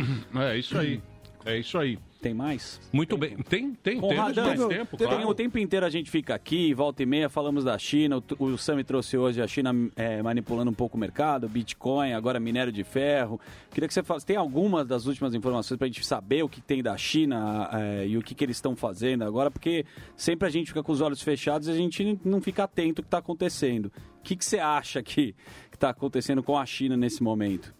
É 0.49 0.57
isso 0.57 0.77
aí. 0.77 1.01
É 1.45 1.57
isso 1.57 1.77
aí. 1.77 1.97
Tem 2.21 2.33
mais? 2.33 2.81
Muito 2.91 3.17
bem. 3.17 3.37
Tem, 3.37 3.73
tem. 3.75 3.97
Conradão, 3.97 4.43
temos 4.43 4.59
mais 4.59 4.77
tempo, 4.77 4.97
tem- 4.97 5.07
claro. 5.07 5.29
o 5.29 5.33
tempo 5.33 5.57
inteiro 5.57 5.85
a 5.85 5.89
gente 5.89 6.11
fica 6.11 6.35
aqui, 6.35 6.73
volta 6.73 7.01
e 7.01 7.05
meia, 7.05 7.29
falamos 7.29 7.63
da 7.63 7.77
China. 7.77 8.21
O, 8.37 8.43
o 8.43 8.57
Sami 8.57 8.83
trouxe 8.83 9.17
hoje 9.17 9.41
a 9.41 9.47
China 9.47 9.73
é, 9.95 10.21
manipulando 10.21 10.69
um 10.69 10.73
pouco 10.73 10.97
o 10.97 10.99
mercado, 10.99 11.47
Bitcoin, 11.47 12.11
agora 12.11 12.37
minério 12.37 12.73
de 12.73 12.83
ferro. 12.83 13.39
Queria 13.71 13.87
que 13.87 13.93
você 13.93 14.03
falasse, 14.03 14.25
tem 14.25 14.35
algumas 14.35 14.85
das 14.85 15.05
últimas 15.05 15.33
informações 15.33 15.77
para 15.77 15.85
a 15.85 15.87
gente 15.87 16.05
saber 16.05 16.43
o 16.43 16.49
que 16.49 16.59
tem 16.59 16.83
da 16.83 16.97
China 16.97 17.69
é, 17.71 18.07
e 18.07 18.17
o 18.17 18.21
que, 18.21 18.35
que 18.35 18.43
eles 18.43 18.57
estão 18.57 18.75
fazendo 18.75 19.23
agora, 19.23 19.49
porque 19.49 19.85
sempre 20.17 20.45
a 20.45 20.51
gente 20.51 20.67
fica 20.67 20.83
com 20.83 20.91
os 20.91 20.99
olhos 20.99 21.21
fechados 21.21 21.69
e 21.69 21.71
a 21.71 21.75
gente 21.75 22.19
não 22.25 22.41
fica 22.41 22.65
atento 22.65 22.99
ao 22.99 23.03
que 23.03 23.07
está 23.07 23.19
acontecendo. 23.19 23.85
O 24.19 24.23
que, 24.23 24.35
que 24.35 24.43
você 24.43 24.59
acha 24.59 25.01
que 25.01 25.33
está 25.73 25.89
acontecendo 25.89 26.43
com 26.43 26.57
a 26.57 26.65
China 26.65 26.97
nesse 26.97 27.23
momento? 27.23 27.73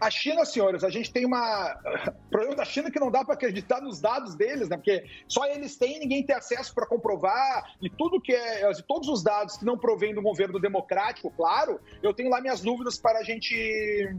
A 0.00 0.10
China, 0.10 0.44
senhores, 0.44 0.84
a 0.84 0.90
gente 0.90 1.10
tem 1.10 1.24
uma. 1.24 1.74
O 2.04 2.28
problema 2.30 2.56
da 2.56 2.64
China 2.64 2.88
é 2.88 2.90
que 2.90 3.00
não 3.00 3.10
dá 3.10 3.24
para 3.24 3.34
acreditar 3.34 3.80
nos 3.80 4.00
dados 4.00 4.34
deles, 4.34 4.68
né? 4.68 4.76
Porque 4.76 5.04
só 5.26 5.46
eles 5.46 5.76
têm, 5.76 5.98
ninguém 5.98 6.22
tem 6.22 6.36
acesso 6.36 6.74
para 6.74 6.86
comprovar. 6.86 7.64
E 7.80 7.88
tudo 7.88 8.20
que 8.20 8.32
é. 8.32 8.70
Todos 8.86 9.08
os 9.08 9.22
dados 9.22 9.56
que 9.56 9.64
não 9.64 9.78
provêm 9.78 10.14
do 10.14 10.20
governo 10.20 10.60
democrático, 10.60 11.30
claro, 11.30 11.80
eu 12.02 12.12
tenho 12.12 12.28
lá 12.28 12.40
minhas 12.40 12.60
dúvidas 12.60 12.98
para 12.98 13.20
a 13.20 13.22
gente 13.22 14.14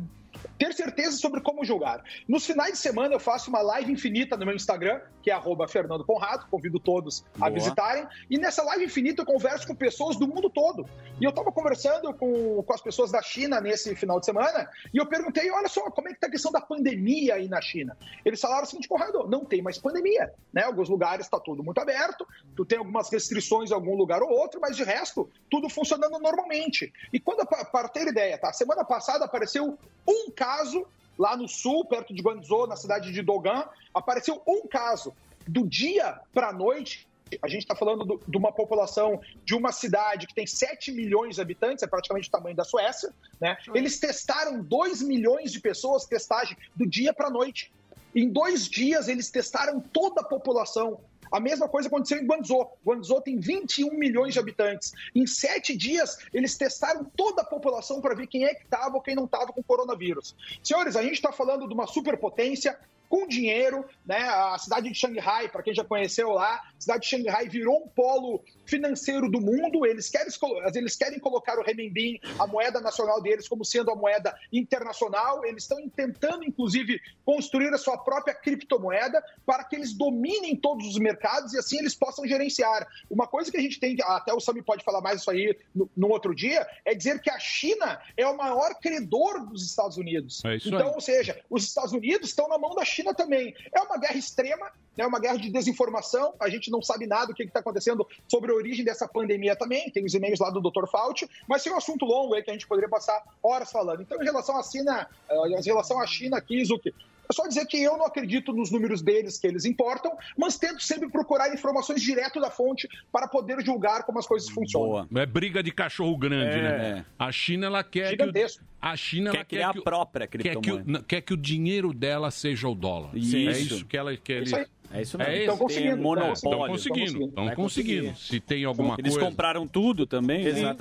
ter 0.58 0.74
certeza 0.74 1.18
sobre 1.18 1.42
como 1.42 1.64
julgar. 1.64 2.04
Nos 2.28 2.46
finais 2.46 2.74
de 2.74 2.78
semana 2.80 3.14
eu 3.14 3.20
faço 3.20 3.50
uma 3.50 3.62
live 3.62 3.92
infinita 3.92 4.36
no 4.36 4.46
meu 4.46 4.56
Instagram, 4.56 5.02
que 5.22 5.32
é 5.32 5.38
Fernando 5.68 6.06
Conrado, 6.06 6.48
convido 6.50 6.80
todos 6.80 7.26
a 7.36 7.40
Boa. 7.40 7.52
visitarem. 7.52 8.08
E 8.30 8.38
nessa 8.38 8.64
live 8.64 8.86
infinita 8.86 9.22
eu 9.22 9.26
converso 9.26 9.68
com 9.68 9.76
pessoas 9.76 10.18
do 10.18 10.28
mundo 10.28 10.50
todo. 10.50 10.86
E 11.20 11.24
eu 11.24 11.30
estava 11.30 11.52
conversando 11.52 12.14
com, 12.14 12.64
com 12.64 12.74
as 12.74 12.82
pessoas 12.82 13.12
da 13.12 13.22
China 13.22 13.60
nesse 13.60 13.96
final 13.96 14.20
de 14.20 14.26
semana, 14.26 14.70
e 14.94 14.98
eu 14.98 15.06
perguntei, 15.06 15.50
olha 15.52 15.68
só, 15.68 15.90
como 15.92 16.10
é 16.10 16.14
que 16.14 16.20
tá 16.20 16.28
a 16.28 16.32
questão 16.32 16.52
da 16.52 16.62
pandemia 16.62 17.36
aí 17.36 17.48
na 17.48 17.62
China? 17.62 17.98
Eles 18.24 18.40
falaram 18.40 18.64
o 18.64 18.66
seguinte, 18.66 18.88
Conrado, 18.88 19.28
não 19.28 19.44
tem 19.44 19.62
mais 19.62 19.78
pandemia, 19.78 20.32
né? 20.54 20.64
Alguns 20.64 20.90
lugares 20.90 21.26
está 21.26 21.40
tudo 21.40 21.64
muito 21.64 21.80
aberto, 21.80 22.28
tu 22.56 22.66
tem 22.66 22.78
algumas 22.78 23.10
restrições 23.12 23.72
em 23.72 23.74
algum 23.74 23.96
lugar 23.96 24.22
ou 24.22 24.30
outro, 24.30 24.60
mas 24.62 24.76
de 24.76 24.84
resto, 24.84 25.30
tudo 25.50 25.70
funcionando 25.70 26.20
normalmente. 26.20 26.92
E 27.12 27.20
quando, 27.20 27.46
para 27.46 27.90
ter 27.90 28.08
ideia, 28.08 28.38
tá? 28.38 28.54
Semana 28.54 28.84
passada 28.84 29.26
apareceu 29.26 29.78
um 30.08 30.32
caso 30.38 30.86
lá 31.18 31.36
no 31.36 31.48
sul, 31.48 31.84
perto 31.86 32.14
de 32.14 32.22
Guangzhou, 32.22 32.68
na 32.68 32.76
cidade 32.76 33.12
de 33.12 33.22
Dogan, 33.24 33.64
apareceu 33.94 34.42
um 34.48 34.68
caso. 34.68 35.12
Do 35.48 35.66
dia 35.66 36.20
para 36.34 36.50
a 36.50 36.54
noite, 36.54 37.08
a 37.42 37.48
gente 37.48 37.62
está 37.64 37.76
falando 37.76 38.06
do- 38.06 38.22
de 38.28 38.38
uma 38.38 38.52
população 38.52 39.20
de 39.44 39.56
uma 39.56 39.72
cidade 39.72 40.28
que 40.28 40.36
tem 40.36 40.46
7 40.46 40.92
milhões 40.92 41.36
de 41.36 41.42
habitantes, 41.42 41.84
é 41.84 41.88
praticamente 41.88 42.28
o 42.30 42.32
tamanho 42.32 42.56
da 42.56 42.64
Suécia, 42.64 43.12
né? 43.42 43.58
Eles 43.74 44.00
testaram 44.00 44.62
2 44.62 45.02
milhões 45.02 45.52
de 45.52 45.60
pessoas, 45.60 46.06
testagem 46.06 46.56
do 46.76 46.86
dia 46.86 47.12
para 47.14 47.28
a 47.28 47.30
noite. 47.32 47.72
Em 48.16 48.30
dois 48.30 48.68
dias, 48.70 49.08
eles 49.08 49.30
testaram 49.32 49.80
toda 49.82 50.22
a 50.22 50.24
população. 50.24 51.00
A 51.32 51.40
mesma 51.40 51.68
coisa 51.68 51.88
aconteceu 51.88 52.20
em 52.20 52.26
Guangzhou. 52.26 52.78
Guangzhou 52.86 53.22
tem 53.22 53.40
21 53.40 53.92
milhões 53.94 54.34
de 54.34 54.40
habitantes. 54.40 54.92
Em 55.14 55.26
sete 55.26 55.76
dias, 55.76 56.18
eles 56.34 56.58
testaram 56.58 57.06
toda 57.16 57.42
a 57.42 57.46
população 57.46 58.02
para 58.02 58.16
ver 58.16 58.28
quem 58.28 58.46
é 58.46 58.54
que 58.54 58.64
estava 58.64 58.96
ou 58.96 59.02
quem 59.02 59.16
não 59.16 59.26
estava 59.26 59.52
com 59.54 59.64
coronavírus. 59.64 60.36
Senhores, 60.64 60.96
a 60.96 61.04
gente 61.04 61.14
está 61.14 61.32
falando 61.32 61.68
de 61.68 61.74
uma 61.74 61.88
superpotência 61.88 62.78
com 63.10 63.28
dinheiro, 63.28 63.86
né? 64.06 64.20
A 64.20 64.58
cidade 64.58 64.90
de 64.90 64.98
Xangai, 64.98 65.50
para 65.50 65.64
quem 65.64 65.74
já 65.74 65.84
conheceu 65.84 66.32
lá, 66.32 66.56
a 66.56 66.82
cidade 66.82 67.02
de 67.02 67.08
Xangai 67.08 67.48
virou 67.48 67.84
um 67.84 67.88
polo 67.88 68.44
financeiro 68.66 69.30
do 69.30 69.40
mundo. 69.40 69.86
Eles 69.86 70.10
querem, 70.10 70.28
eles 70.76 70.96
querem 70.96 71.20
colocar 71.20 71.58
o 71.58 71.64
renminbi, 71.64 72.20
a 72.38 72.46
moeda 72.46 72.80
nacional 72.82 73.22
deles, 73.22 73.48
como 73.48 73.64
sendo 73.64 73.92
a 73.92 73.96
moeda 73.96 74.38
internacional. 74.52 75.46
Eles 75.46 75.64
estão 75.64 75.88
tentando, 75.90 76.44
inclusive, 76.44 77.00
construir 77.26 77.74
a 77.74 77.78
sua 77.78 77.98
própria 77.98 78.34
criptomoeda 78.34 79.24
para 79.46 79.64
que 79.64 79.76
eles 79.76 79.94
dominem 79.94 80.56
todos 80.56 80.88
os 80.88 80.98
mercados 80.98 81.54
e 81.54 81.58
assim 81.58 81.80
eles 81.80 81.96
possam 81.96 82.28
gerenciar. 82.28 82.88
Uma 83.10 83.28
coisa 83.28 83.50
que 83.52 83.58
a 83.58 83.62
gente 83.62 83.80
tem, 83.80 83.98
até 84.02 84.34
o 84.34 84.40
Sami 84.40 84.62
pode 84.62 84.84
falar 84.84 85.02
mais 85.02 85.22
isso 85.22 85.32
aí 85.32 85.58
no, 85.74 85.90
no 85.96 86.10
outro 86.10 86.36
dia, 86.36 86.68
é 86.86 86.94
dizer 86.94 87.22
que 87.22 87.30
a 87.30 87.40
China 87.40 88.00
é 88.16 88.28
o 88.28 88.36
maior 88.36 88.76
credor 88.76 89.46
dos 89.46 89.66
Estados 89.66 89.98
Unidos. 89.98 90.44
É 90.46 90.56
isso 90.56 90.68
então, 90.68 90.88
aí. 90.88 90.94
ou 90.94 91.02
seja, 91.02 91.40
os 91.50 91.64
Estados 91.64 91.94
Unidos 91.94 92.30
estão 92.30 92.48
na 92.48 92.58
mão 92.58 92.76
da 92.76 92.84
China 92.84 92.97
também. 93.14 93.54
É 93.74 93.82
uma 93.82 93.98
guerra 93.98 94.18
extrema, 94.18 94.72
é 94.98 95.06
uma 95.06 95.20
guerra 95.20 95.38
de 95.38 95.50
desinformação. 95.50 96.34
A 96.40 96.50
gente 96.50 96.72
não 96.72 96.82
sabe 96.82 97.08
nada 97.08 97.28
do 97.28 97.34
que 97.34 97.44
está 97.44 97.60
acontecendo 97.60 98.08
sobre 98.28 98.52
a 98.52 98.56
origem 98.56 98.84
dessa 98.84 99.08
pandemia 99.08 99.56
também. 99.56 99.90
Tem 99.92 100.06
os 100.06 100.14
e-mails 100.14 100.40
lá 100.40 100.50
do 100.50 100.62
Dr. 100.62 100.88
Fauci, 100.90 101.30
mas 101.48 101.64
tem 101.64 101.72
um 101.72 101.78
assunto 101.78 102.06
longo 102.06 102.34
aí 102.34 102.44
que 102.44 102.50
a 102.50 102.54
gente 102.54 102.68
poderia 102.68 102.90
passar 102.90 103.22
horas 103.42 103.72
falando. 103.72 104.02
Então, 104.02 104.22
em 104.22 104.26
relação 104.26 104.58
à 104.58 104.64
China, 104.64 105.08
eh, 105.30 105.60
em 105.60 105.64
relação 105.64 106.00
à 106.00 106.08
China 106.08 106.38
aqui, 106.38 106.64
Zuki, 106.66 106.94
é 107.30 107.34
só 107.34 107.48
dizer 107.48 107.66
que 107.66 107.82
eu 107.82 107.98
não 107.98 108.06
acredito 108.06 108.54
nos 108.54 108.72
números 108.72 109.02
deles 109.02 109.38
que 109.38 109.48
eles 109.48 109.66
importam, 109.66 110.16
mas 110.38 110.58
tento 110.58 110.82
sempre 110.84 111.10
procurar 111.10 111.54
informações 111.54 112.02
direto 112.02 112.40
da 112.40 112.50
fonte 112.50 112.88
para 113.12 113.28
poder 113.28 113.64
julgar 113.64 114.04
como 114.04 114.20
as 114.20 114.26
coisas 114.28 114.50
funcionam. 114.50 115.08
É 115.16 115.26
briga 115.26 115.62
de 115.62 115.72
cachorro 115.72 116.18
grande, 116.18 116.58
É. 116.58 116.62
né? 116.62 117.06
A 117.20 117.32
China, 117.32 117.68
ela 117.68 117.84
quer 117.84 118.10
Gigantesco. 118.12 118.60
que 118.60 118.64
o, 118.64 118.68
a 118.90 118.96
China 118.96 119.32
Quer 119.32 119.38
ela 119.38 119.46
criar 119.46 119.74
que 119.74 119.80
a 119.80 119.82
própria 119.82 120.28
quer 120.28 120.38
que, 120.38 120.50
o, 120.58 120.62
criptomoeda. 120.62 121.06
quer 121.08 121.22
que 121.22 121.34
o 121.34 121.38
dinheiro 121.38 121.94
dela 121.94 122.32
seja 122.32 122.68
o 122.68 122.76
dólar. 122.76 123.10
Isso. 123.16 123.36
É 123.36 123.40
isso 123.52 123.86
que 123.86 123.98
ela 123.98 124.16
quer. 124.16 124.44
Isso 124.44 124.56
aí. 124.56 124.66
É 124.90 125.02
isso 125.02 125.18
mesmo. 125.18 125.34
É 125.34 125.40
Estão 125.40 125.58
conseguindo, 125.58 125.98
monopólio. 125.98 126.34
Estão 126.34 126.60
conseguindo. 126.68 127.26
Estão 127.26 127.50
conseguindo. 127.56 128.16
Se 128.16 128.40
tem 128.40 128.64
alguma 128.64 128.96
Eles 128.98 129.16
coisa. 129.16 129.30
compraram 129.30 129.68
tudo 129.68 130.08
também. 130.08 130.46
né? 130.46 130.76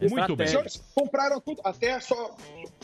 É, 0.00 0.08
muito 0.08 0.36
bem. 0.36 0.46
Senhores, 0.46 0.80
compraram 0.94 1.40
tudo, 1.40 1.60
até 1.64 1.98
só, 1.98 2.36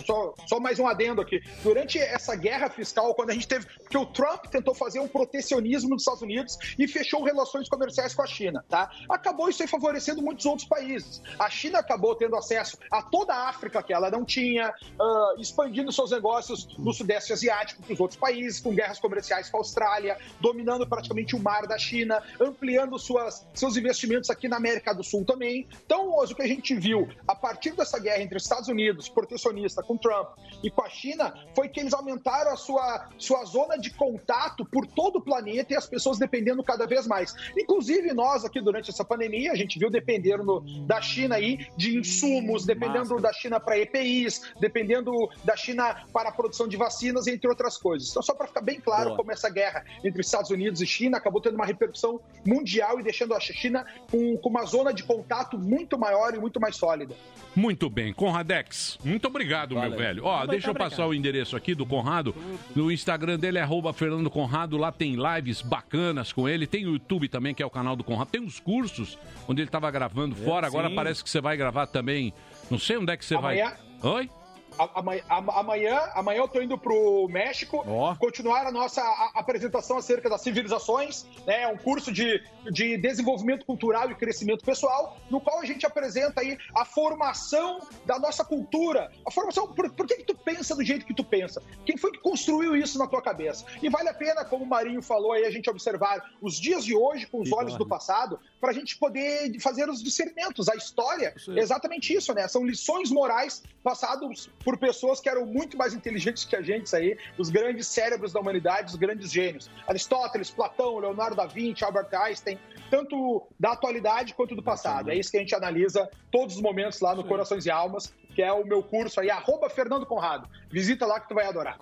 só, 0.04 0.34
só 0.46 0.60
mais 0.60 0.78
um 0.78 0.86
adendo 0.86 1.20
aqui. 1.20 1.40
Durante 1.62 1.98
essa 1.98 2.34
guerra 2.34 2.68
fiscal, 2.68 3.14
quando 3.14 3.30
a 3.30 3.34
gente 3.34 3.48
teve. 3.48 3.66
Porque 3.66 3.96
o 3.96 4.06
Trump 4.06 4.46
tentou 4.46 4.74
fazer 4.74 5.00
um 5.00 5.08
protecionismo 5.08 5.90
nos 5.90 6.02
Estados 6.02 6.22
Unidos 6.22 6.58
e 6.78 6.86
fechou 6.86 7.22
relações 7.22 7.68
comerciais 7.68 8.14
com 8.14 8.22
a 8.22 8.26
China, 8.26 8.64
tá? 8.68 8.90
Acabou 9.08 9.48
isso 9.48 9.62
aí 9.62 9.68
favorecendo 9.68 10.22
muitos 10.22 10.44
outros 10.46 10.68
países. 10.68 11.22
A 11.38 11.48
China 11.48 11.78
acabou 11.78 12.14
tendo 12.14 12.36
acesso 12.36 12.76
a 12.90 13.02
toda 13.02 13.34
a 13.34 13.48
África 13.48 13.82
que 13.82 13.92
ela 13.92 14.10
não 14.10 14.24
tinha, 14.24 14.72
ah, 15.00 15.34
expandindo 15.38 15.92
seus 15.92 16.10
negócios 16.10 16.68
no 16.78 16.92
Sudeste 16.92 17.32
Asiático 17.32 17.82
para 17.82 17.92
os 17.92 18.00
outros 18.00 18.18
países, 18.18 18.60
com 18.60 18.74
guerras 18.74 18.98
comerciais 18.98 19.48
com 19.50 19.58
a 19.58 19.60
Austrália, 19.60 20.18
dominando 20.40 20.86
praticamente 20.86 21.34
o 21.34 21.38
mar 21.38 21.66
da 21.66 21.78
China, 21.78 22.22
ampliando 22.40 22.98
suas, 22.98 23.46
seus 23.54 23.76
investimentos 23.76 24.30
aqui 24.30 24.48
na 24.48 24.56
América 24.56 24.94
do 24.94 25.04
Sul 25.04 25.24
também. 25.24 25.66
Então, 25.84 26.10
o 26.10 26.34
que 26.34 26.42
a 26.42 26.46
gente 26.46 26.74
viu 26.74 27.08
a 27.26 27.34
partir 27.34 27.72
dessa 27.72 27.98
guerra 27.98 28.22
entre 28.22 28.36
os 28.36 28.42
Estados 28.42 28.68
Unidos, 28.68 29.08
protecionista, 29.08 29.82
com 29.86 29.96
Trump, 29.96 30.28
e 30.62 30.70
com 30.70 30.82
a 30.82 30.88
China, 30.88 31.34
foi 31.54 31.68
que 31.68 31.80
eles 31.80 31.92
aumentaram 31.92 32.52
a 32.52 32.56
sua, 32.56 33.08
sua 33.18 33.44
zona 33.44 33.76
de 33.76 33.90
contato 33.90 34.64
por 34.64 34.86
todo 34.86 35.16
o 35.16 35.20
planeta 35.20 35.72
e 35.72 35.76
as 35.76 35.86
pessoas 35.86 36.18
dependendo 36.18 36.62
cada 36.62 36.86
vez 36.86 37.06
mais. 37.06 37.34
Inclusive, 37.56 38.12
nós 38.12 38.44
aqui 38.44 38.60
durante 38.60 38.90
essa 38.90 39.04
pandemia, 39.04 39.52
a 39.52 39.54
gente 39.54 39.78
viu 39.78 39.90
dependendo 39.90 40.64
da 40.86 41.00
China 41.00 41.36
aí 41.36 41.66
de 41.76 41.96
insumos, 41.96 42.64
dependendo 42.64 43.20
da 43.20 43.32
China 43.32 43.60
para 43.60 43.78
EPIs, 43.78 44.42
dependendo 44.60 45.12
da 45.44 45.56
China 45.56 46.04
para 46.12 46.30
a 46.30 46.32
produção 46.32 46.66
de 46.66 46.76
vacinas, 46.76 47.26
entre 47.26 47.48
outras 47.48 47.76
coisas. 47.76 48.10
Então, 48.10 48.22
só 48.22 48.34
para 48.34 48.46
ficar 48.46 48.60
bem 48.60 48.80
claro 48.80 49.10
Boa. 49.10 49.16
como 49.18 49.32
essa 49.32 49.48
guerra 49.48 49.84
entre 50.02 50.20
Estados 50.20 50.50
Unidos 50.50 50.80
e 50.80 50.86
China 50.86 51.18
acabou 51.18 51.40
tendo 51.40 51.54
uma 51.54 51.66
repercussão 51.66 52.20
mundial 52.44 52.98
e 52.98 53.02
deixando 53.02 53.34
a 53.34 53.40
China 53.40 53.86
com, 54.10 54.36
com 54.38 54.48
uma 54.48 54.64
zona 54.64 54.92
de 54.92 55.04
contato 55.04 55.58
muito 55.58 55.98
maior 55.98 56.34
e 56.34 56.38
muito 56.38 56.60
mais 56.60 56.76
sólida. 56.76 57.14
Muito 57.54 57.88
bem, 57.88 58.12
Conradex, 58.12 58.98
muito 59.02 59.26
obrigado, 59.28 59.75
meu 59.82 59.96
velho. 59.98 60.24
Ó, 60.24 60.38
Muito 60.38 60.50
deixa 60.50 60.70
eu 60.70 60.74
passar 60.74 61.06
o 61.06 61.14
endereço 61.14 61.56
aqui 61.56 61.74
do 61.74 61.84
Conrado. 61.86 62.34
No 62.74 62.90
Instagram 62.90 63.38
dele 63.38 63.58
é 63.58 63.62
arroba 63.62 63.92
Fernando 63.92 64.30
Conrado, 64.30 64.76
lá 64.76 64.90
tem 64.92 65.16
lives 65.16 65.62
bacanas 65.62 66.32
com 66.32 66.48
ele. 66.48 66.66
Tem 66.66 66.86
o 66.86 66.92
YouTube 66.92 67.28
também, 67.28 67.54
que 67.54 67.62
é 67.62 67.66
o 67.66 67.70
canal 67.70 67.96
do 67.96 68.04
Conrado. 68.04 68.28
Tem 68.28 68.42
os 68.42 68.58
cursos 68.60 69.18
onde 69.48 69.60
ele 69.62 69.68
estava 69.68 69.90
gravando 69.90 70.36
É, 70.40 70.44
fora. 70.44 70.66
Agora 70.66 70.90
parece 70.90 71.22
que 71.22 71.30
você 71.30 71.40
vai 71.40 71.56
gravar 71.56 71.86
também. 71.86 72.32
Não 72.70 72.78
sei 72.78 72.96
onde 72.96 73.12
é 73.12 73.16
que 73.16 73.24
você 73.24 73.36
vai. 73.36 73.60
Oi? 74.02 74.30
Amanhã, 74.78 75.22
amanhã, 75.28 76.10
amanhã 76.14 76.38
eu 76.38 76.48
tô 76.48 76.60
indo 76.60 76.76
pro 76.76 77.26
México 77.28 77.84
continuar 78.18 78.66
a 78.66 78.72
nossa 78.72 79.02
apresentação 79.34 79.96
acerca 79.96 80.28
das 80.28 80.42
civilizações, 80.42 81.26
né? 81.46 81.62
É 81.62 81.68
um 81.68 81.76
curso 81.76 82.12
de, 82.12 82.42
de 82.70 82.96
desenvolvimento 82.98 83.64
cultural 83.64 84.10
e 84.10 84.14
crescimento 84.14 84.64
pessoal, 84.64 85.16
no 85.30 85.40
qual 85.40 85.60
a 85.60 85.64
gente 85.64 85.86
apresenta 85.86 86.40
aí 86.40 86.58
a 86.74 86.84
formação 86.84 87.80
da 88.04 88.18
nossa 88.18 88.44
cultura. 88.44 89.10
A 89.26 89.30
formação, 89.30 89.68
por, 89.68 89.90
por 89.90 90.06
que, 90.06 90.16
que 90.16 90.24
tu 90.24 90.34
pensa 90.34 90.74
do 90.74 90.84
jeito 90.84 91.06
que 91.06 91.14
tu 91.14 91.24
pensa? 91.24 91.62
Quem 91.84 91.96
foi 91.96 92.12
que 92.12 92.18
construiu 92.18 92.76
isso 92.76 92.98
na 92.98 93.06
tua 93.06 93.22
cabeça? 93.22 93.64
E 93.82 93.88
vale 93.88 94.08
a 94.08 94.14
pena, 94.14 94.44
como 94.44 94.64
o 94.64 94.68
Marinho 94.68 95.02
falou 95.02 95.32
aí, 95.32 95.44
a 95.44 95.50
gente 95.50 95.70
observar 95.70 96.32
os 96.40 96.60
dias 96.60 96.84
de 96.84 96.94
hoje 96.94 97.26
com 97.26 97.40
os 97.40 97.52
olhos 97.52 97.76
do 97.76 97.86
passado, 97.86 98.38
para 98.60 98.70
a 98.70 98.74
gente 98.74 98.96
poder 98.98 99.58
fazer 99.60 99.88
os 99.88 100.02
discernimentos. 100.02 100.68
A 100.68 100.74
história 100.74 101.34
é 101.48 101.60
exatamente 101.60 102.12
isso, 102.12 102.34
né? 102.34 102.46
São 102.48 102.64
lições 102.64 103.10
morais 103.10 103.62
passadas 103.82 104.50
por 104.66 104.76
pessoas 104.76 105.20
que 105.20 105.28
eram 105.28 105.46
muito 105.46 105.76
mais 105.78 105.94
inteligentes 105.94 106.44
que 106.44 106.56
a 106.56 106.60
gente, 106.60 106.86
isso 106.86 106.96
aí, 106.96 107.16
os 107.38 107.50
grandes 107.50 107.86
cérebros 107.86 108.32
da 108.32 108.40
humanidade, 108.40 108.88
os 108.90 108.96
grandes 108.96 109.30
gênios. 109.30 109.70
Aristóteles, 109.86 110.50
Platão, 110.50 110.98
Leonardo 110.98 111.36
da 111.36 111.46
Vinci, 111.46 111.84
Albert 111.84 112.08
Einstein, 112.12 112.58
tanto 112.90 113.46
da 113.60 113.72
atualidade 113.74 114.34
quanto 114.34 114.56
do 114.56 114.62
passado. 114.64 115.08
É 115.08 115.14
isso 115.14 115.30
que 115.30 115.36
a 115.36 115.40
gente 115.40 115.54
analisa 115.54 116.10
todos 116.32 116.56
os 116.56 116.60
momentos 116.60 117.00
lá 117.00 117.14
no 117.14 117.22
Corações 117.22 117.64
e 117.64 117.70
Almas, 117.70 118.12
que 118.34 118.42
é 118.42 118.52
o 118.52 118.66
meu 118.66 118.82
curso 118.82 119.20
aí, 119.20 119.30
arroba 119.30 119.70
Fernando 119.70 120.04
Conrado. 120.04 120.48
Visita 120.68 121.06
lá 121.06 121.20
que 121.20 121.28
tu 121.28 121.34
vai 121.36 121.46
adorar. 121.46 121.78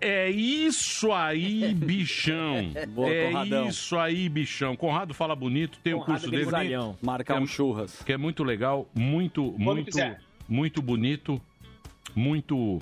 É 0.00 0.30
isso 0.30 1.10
aí, 1.12 1.74
bichão. 1.74 2.72
Boa, 2.90 3.10
é 3.10 3.26
Conradão. 3.26 3.66
isso 3.68 3.98
aí, 3.98 4.28
bichão. 4.28 4.76
Conrado 4.76 5.12
fala 5.12 5.34
bonito, 5.34 5.80
tem 5.82 5.94
o 5.94 5.98
Conrado 5.98 6.20
curso 6.20 6.30
dele. 6.30 6.76
Marcar 7.02 7.34
Que 7.34 7.40
é- 7.40 7.42
um 7.42 7.46
churras. 7.46 8.02
Que 8.04 8.12
é 8.12 8.16
muito 8.16 8.44
legal, 8.44 8.88
muito, 8.94 9.42
muito, 9.58 9.86
quiser. 9.86 10.20
muito 10.48 10.80
bonito, 10.80 11.40
muito. 12.14 12.78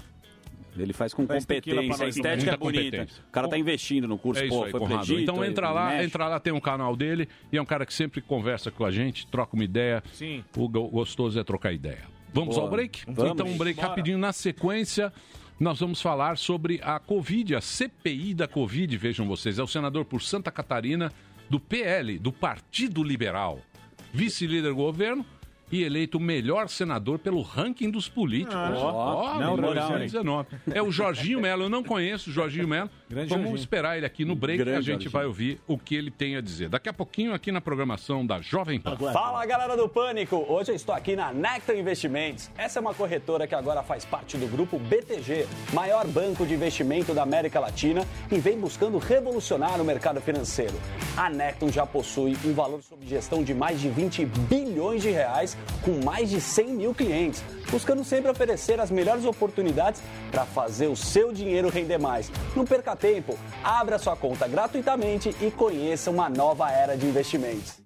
Ele 0.75 0.95
faz 0.95 1.13
com 1.13 1.27
Faz 1.27 1.45
competência, 1.45 2.07
a 2.07 2.09
estética 2.09 2.53
é 2.53 2.57
bonita. 2.57 3.07
O 3.29 3.31
cara 3.31 3.47
tá 3.47 3.59
investindo 3.59 4.09
no 4.09 4.17
curso, 4.17 4.43
É 4.43 4.49
pô, 4.49 4.65
aí, 4.65 4.71
foi 4.71 4.81
pro 4.81 4.89
Conrado. 4.89 5.03
Egito, 5.05 5.21
Então 5.21 5.45
entra 5.45 5.71
lá, 5.71 5.89
México. 5.91 6.05
entra 6.05 6.29
lá, 6.29 6.41
tem 6.41 6.53
um 6.53 6.61
canal 6.61 6.97
dele 6.97 7.29
e 7.53 7.59
é 7.59 7.63
um 7.63 7.65
cara 7.67 7.85
que 7.85 7.93
sempre 7.93 8.23
conversa 8.23 8.71
com 8.71 8.83
a 8.83 8.91
gente, 8.91 9.27
troca 9.27 9.55
uma 9.55 9.65
ideia. 9.65 10.03
Sim. 10.15 10.43
O 10.57 10.67
go- 10.67 10.89
gostoso 10.89 11.39
é 11.39 11.45
trocar 11.45 11.73
ideia. 11.75 12.01
Vamos 12.33 12.55
Boa. 12.55 12.67
ao 12.67 12.71
break? 12.71 13.03
Vamos. 13.07 13.33
Então 13.33 13.47
um 13.47 13.59
break 13.59 13.77
Bora. 13.77 13.89
rapidinho. 13.89 14.17
Na 14.17 14.33
sequência, 14.33 15.13
nós 15.61 15.79
vamos 15.79 16.01
falar 16.01 16.39
sobre 16.39 16.81
a 16.83 16.99
Covid, 16.99 17.55
a 17.55 17.61
CPI 17.61 18.33
da 18.33 18.49
Covid, 18.49 18.97
vejam 18.97 19.29
vocês. 19.29 19.59
É 19.59 19.63
o 19.63 19.67
senador 19.67 20.07
por 20.07 20.23
Santa 20.23 20.51
Catarina 20.51 21.13
do 21.51 21.61
PL, 21.61 22.19
do 22.19 22.33
Partido 22.33 23.03
Liberal. 23.05 23.61
Vice-líder 24.15 24.71
do 24.71 24.75
governo 24.77 25.25
e 25.73 25.83
eleito 25.83 26.19
o 26.19 26.21
melhor 26.21 26.69
senador 26.69 27.19
pelo 27.19 27.41
ranking 27.41 27.91
dos 27.91 28.07
políticos. 28.07 28.55
Ah, 28.55 29.39
não, 29.41 29.57
não, 29.57 29.75
2019. 29.75 30.49
É 30.71 30.83
o 30.83 30.93
Jorginho 30.93 31.41
Melo. 31.41 31.63
Eu 31.63 31.71
não 31.71 31.83
conheço 31.83 32.29
o 32.29 32.33
Jorginho 32.33 32.69
Melo. 32.69 32.91
Grande 33.09 33.31
Vamos 33.31 33.45
Jorginho. 33.45 33.57
esperar 33.63 33.97
ele 33.97 34.05
aqui 34.05 34.25
no 34.25 34.35
break 34.35 34.59
Grande 34.59 34.71
e 34.71 34.79
a 34.79 34.81
gente 34.83 35.05
Jorginho. 35.05 35.11
vai 35.11 35.25
ouvir 35.25 35.61
o 35.67 35.79
que 35.79 35.95
ele 35.95 36.11
tem 36.11 36.37
a 36.37 36.43
dizer. 36.43 36.69
Daqui 36.69 36.91
a 36.91 36.93
pouquinho 36.93 37.33
aqui 37.33 37.51
na 37.51 37.61
programação 37.61 38.25
da 38.27 38.41
Jovem 38.43 38.79
Pan. 38.79 38.97
Fala 38.97 39.45
galera 39.47 39.75
do 39.75 39.89
Pânico! 39.89 40.45
Hoje 40.47 40.73
eu 40.73 40.77
estou 40.77 40.95
aqui 40.95 41.17
na 41.17 41.33
Nectar 41.33 41.75
Investimentos. 41.75 42.51
Essa 42.57 42.79
é 42.79 42.81
uma 42.81 42.93
corretora 42.93 43.47
que 43.47 43.55
agora 43.55 43.83
faz 43.83 44.05
parte 44.05 44.37
do 44.37 44.47
grupo 44.47 44.79
BTG, 44.79 45.47
maior 45.73 46.07
banco 46.07 46.45
de 46.45 46.53
investimento 46.53 47.15
da 47.15 47.23
América 47.23 47.59
Latina 47.59 48.07
e 48.31 48.39
vem 48.39 48.59
buscando 48.61 48.99
revolucionar 48.99 49.81
o 49.81 49.85
mercado 49.85 50.21
financeiro. 50.21 50.75
A 51.17 51.31
Nectar 51.31 51.71
já 51.71 51.87
possui 51.87 52.37
um 52.45 52.53
valor 52.53 52.83
sob 52.83 53.07
gestão 53.07 53.43
de 53.43 53.55
mais 53.55 53.81
de 53.81 53.89
20 53.89 54.27
bilhões 54.27 55.01
de 55.01 55.11
reais, 55.11 55.57
com 55.83 56.05
mais 56.05 56.31
de 56.31 56.41
100 56.41 56.67
mil 56.69 56.95
clientes, 56.95 57.43
buscando 57.71 58.05
sempre 58.05 58.31
oferecer 58.31 58.81
as 58.81 58.91
melhores 58.91 59.25
oportunidades 59.25 60.01
para 60.31 60.45
fazer 60.45 60.87
o 60.87 60.97
seu 60.97 61.33
dinheiro 61.33 61.69
render 61.69 61.99
mais. 61.99 62.31
Não 62.55 62.65
perca 62.65 62.95
tempo, 62.95 63.39
abra 63.63 63.99
sua 63.99 64.17
conta 64.17 64.47
gratuitamente 64.47 65.35
e 65.41 65.51
conheça 65.51 66.11
uma 66.11 66.29
nova 66.29 66.71
era 66.71 66.97
de 66.97 67.07
investimentos. 67.07 67.82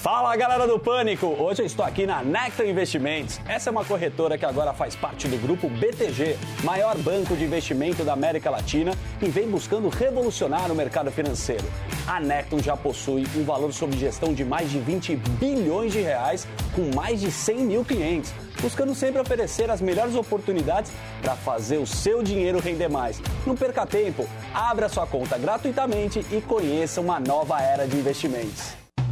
Fala 0.00 0.34
galera 0.34 0.66
do 0.66 0.78
Pânico! 0.78 1.26
Hoje 1.26 1.60
eu 1.60 1.66
estou 1.66 1.84
aqui 1.84 2.06
na 2.06 2.22
Nectar 2.22 2.66
Investimentos. 2.66 3.38
Essa 3.46 3.68
é 3.68 3.70
uma 3.70 3.84
corretora 3.84 4.38
que 4.38 4.46
agora 4.46 4.72
faz 4.72 4.96
parte 4.96 5.28
do 5.28 5.36
grupo 5.36 5.68
BTG, 5.68 6.38
maior 6.64 6.96
banco 6.96 7.36
de 7.36 7.44
investimento 7.44 8.02
da 8.02 8.14
América 8.14 8.48
Latina 8.48 8.92
e 9.20 9.28
vem 9.28 9.46
buscando 9.50 9.90
revolucionar 9.90 10.72
o 10.72 10.74
mercado 10.74 11.10
financeiro. 11.10 11.64
A 12.06 12.18
Nectar 12.18 12.62
já 12.62 12.74
possui 12.78 13.26
um 13.36 13.44
valor 13.44 13.74
sob 13.74 13.94
gestão 13.94 14.32
de 14.32 14.42
mais 14.42 14.70
de 14.70 14.78
20 14.78 15.16
bilhões 15.38 15.92
de 15.92 16.00
reais, 16.00 16.48
com 16.74 16.96
mais 16.96 17.20
de 17.20 17.30
100 17.30 17.56
mil 17.58 17.84
clientes, 17.84 18.32
buscando 18.58 18.94
sempre 18.94 19.20
oferecer 19.20 19.70
as 19.70 19.82
melhores 19.82 20.14
oportunidades 20.14 20.90
para 21.20 21.36
fazer 21.36 21.76
o 21.76 21.86
seu 21.86 22.22
dinheiro 22.22 22.58
render 22.58 22.88
mais. 22.88 23.20
Não 23.46 23.54
perca 23.54 23.84
tempo, 23.84 24.26
abra 24.54 24.88
sua 24.88 25.06
conta 25.06 25.36
gratuitamente 25.36 26.24
e 26.32 26.40
conheça 26.40 27.02
uma 27.02 27.20
nova 27.20 27.60
era 27.60 27.86
de 27.86 27.98
investimentos. 27.98 28.79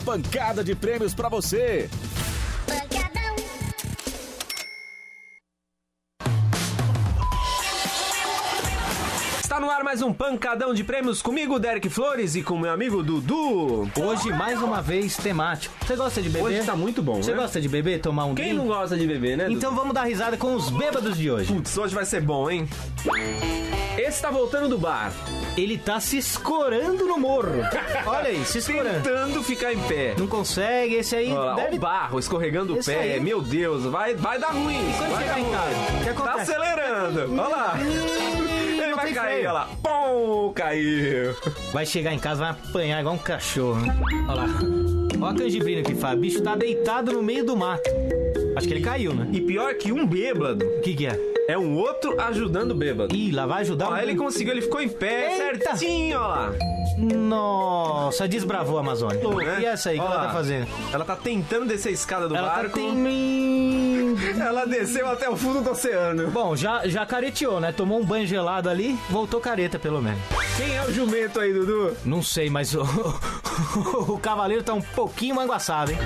pancada 0.00 0.64
de 0.64 0.74
prêmios 0.74 1.14
pra 1.14 1.28
você. 1.28 1.88
Está 9.60 9.66
no 9.72 9.76
ar 9.78 9.84
mais 9.84 10.00
um 10.00 10.10
pancadão 10.10 10.72
de 10.72 10.82
prêmios 10.82 11.20
comigo, 11.20 11.58
Derek 11.58 11.90
Flores, 11.90 12.34
e 12.34 12.42
com 12.42 12.58
meu 12.58 12.70
amigo 12.72 13.02
Dudu. 13.02 13.90
Hoje, 14.00 14.30
mais 14.32 14.62
uma 14.62 14.80
vez, 14.80 15.18
temático. 15.18 15.74
Você 15.86 15.96
gosta 15.96 16.22
de 16.22 16.30
beber? 16.30 16.44
Hoje 16.46 16.64
tá 16.64 16.74
muito 16.74 17.02
bom, 17.02 17.22
Você 17.22 17.32
né? 17.32 17.36
gosta 17.36 17.60
de 17.60 17.68
beber, 17.68 18.00
tomar 18.00 18.24
um 18.24 18.34
Quem 18.34 18.46
drink? 18.46 18.58
não 18.58 18.66
gosta 18.66 18.96
de 18.96 19.06
beber, 19.06 19.36
né? 19.36 19.44
Dudu? 19.44 19.56
Então 19.58 19.74
vamos 19.74 19.92
dar 19.92 20.04
risada 20.04 20.38
com 20.38 20.54
os 20.54 20.70
bêbados 20.70 21.14
de 21.18 21.30
hoje. 21.30 21.52
Putz, 21.52 21.76
hoje 21.76 21.94
vai 21.94 22.06
ser 22.06 22.22
bom, 22.22 22.50
hein? 22.50 22.66
Esse 23.98 24.22
tá 24.22 24.30
voltando 24.30 24.66
do 24.66 24.78
bar. 24.78 25.12
Ele 25.58 25.76
tá 25.76 26.00
se 26.00 26.16
escorando 26.16 27.04
no 27.04 27.18
morro. 27.18 27.60
Olha 28.06 28.28
aí, 28.28 28.42
se 28.46 28.58
escorando. 28.58 29.02
Tentando 29.02 29.42
ficar 29.42 29.74
em 29.74 29.78
pé. 29.80 30.14
Não 30.16 30.26
consegue, 30.26 30.94
esse 30.94 31.14
aí 31.14 31.30
Olha 31.32 31.38
lá, 31.40 31.54
deve... 31.56 31.74
ó 31.74 31.76
o 31.76 31.80
barro 31.80 32.18
escorregando 32.18 32.74
o 32.76 32.78
Esse 32.78 32.90
pé. 32.90 32.98
aí- 33.14 33.20
Meu 33.20 33.42
Deus, 33.42 33.84
vai, 33.84 34.14
vai 34.14 34.38
dar 34.38 34.52
ruim. 34.52 34.80
quando 34.96 35.10
vai 35.10 35.20
chegar 35.22 35.34
dar 35.34 35.38
em 35.40 35.42
ruim. 35.42 35.52
casa, 35.52 35.70
o 35.74 35.98
que 35.98 36.04
Tá 36.04 36.10
acontece? 36.12 36.40
acelerando. 36.50 37.32
Olha 37.34 37.48
lá. 37.48 37.74
Ele 38.82 38.94
vai 38.96 39.12
cair, 39.12 39.46
olha 39.50 39.52
lá. 39.52 39.68
Pum, 39.82 40.52
caiu. 40.54 41.34
Vai 41.72 41.84
chegar 41.86 42.12
em 42.12 42.18
casa, 42.18 42.40
vai 42.40 42.50
apanhar 42.50 43.00
igual 43.00 43.14
um 43.14 43.18
cachorro. 43.18 43.80
né? 43.80 43.94
Olha 44.28 44.42
lá. 44.42 44.46
Olha 45.22 45.30
a 45.30 45.34
canjibrina 45.34 45.82
que 45.82 45.94
faz. 45.94 46.16
O 46.16 46.20
bicho 46.20 46.42
tá 46.42 46.56
deitado 46.56 47.12
no 47.12 47.22
meio 47.22 47.44
do 47.44 47.56
mato. 47.56 47.88
Acho 48.56 48.66
que 48.66 48.74
ele 48.74 48.80
caiu, 48.84 49.14
né? 49.14 49.28
E 49.32 49.40
pior 49.40 49.74
que 49.74 49.92
um 49.92 50.06
bêbado. 50.06 50.64
O 50.64 50.80
que 50.80 50.94
que 50.94 51.06
é? 51.06 51.18
É 51.48 51.58
um 51.58 51.76
outro 51.76 52.18
ajudando 52.20 52.70
o 52.70 52.74
bêbado. 52.74 53.14
Ih, 53.14 53.32
lá 53.32 53.44
vai 53.46 53.62
ajudar 53.62 53.88
Ó, 53.88 53.92
o- 53.94 53.96
ele 53.98 54.14
conseguiu, 54.14 54.52
ele 54.52 54.62
ficou 54.62 54.80
em 54.80 54.88
pé 54.88 55.50
Eita. 55.52 55.76
certinho, 55.76 56.18
ó 56.18 56.26
lá. 56.26 56.52
Nossa, 56.96 58.28
desbravou 58.28 58.76
a 58.76 58.80
Amazônia. 58.80 59.20
Né? 59.28 59.58
E 59.62 59.64
essa 59.64 59.90
aí, 59.90 59.98
o 59.98 60.00
que 60.02 60.06
ela 60.06 60.16
lá. 60.16 60.26
tá 60.26 60.32
fazendo? 60.32 60.66
Ela 60.92 61.04
tá 61.04 61.16
tentando 61.16 61.66
descer 61.66 61.88
a 61.88 61.92
escada 61.92 62.28
do 62.28 62.36
Ela 62.36 62.48
tá 62.50 62.54
barco. 62.56 62.74
tem... 62.78 62.94
Ela 64.40 64.66
desceu 64.66 65.08
até 65.08 65.28
o 65.28 65.36
fundo 65.36 65.62
do 65.62 65.70
oceano. 65.70 66.30
Bom, 66.30 66.56
já, 66.56 66.86
já 66.86 67.04
careteou, 67.06 67.60
né? 67.60 67.72
Tomou 67.72 68.00
um 68.00 68.04
banho 68.04 68.26
gelado 68.26 68.68
ali, 68.68 68.98
voltou 69.08 69.40
careta, 69.40 69.78
pelo 69.78 70.00
menos. 70.00 70.20
Quem 70.56 70.76
é 70.76 70.84
o 70.84 70.92
jumento 70.92 71.40
aí, 71.40 71.52
Dudu? 71.52 71.96
Não 72.04 72.22
sei, 72.22 72.50
mas 72.50 72.74
o, 72.74 72.82
o 74.08 74.18
cavaleiro 74.18 74.62
tá 74.62 74.74
um 74.74 74.82
pouquinho 74.82 75.34
manguaçado, 75.34 75.92
hein? 75.92 75.98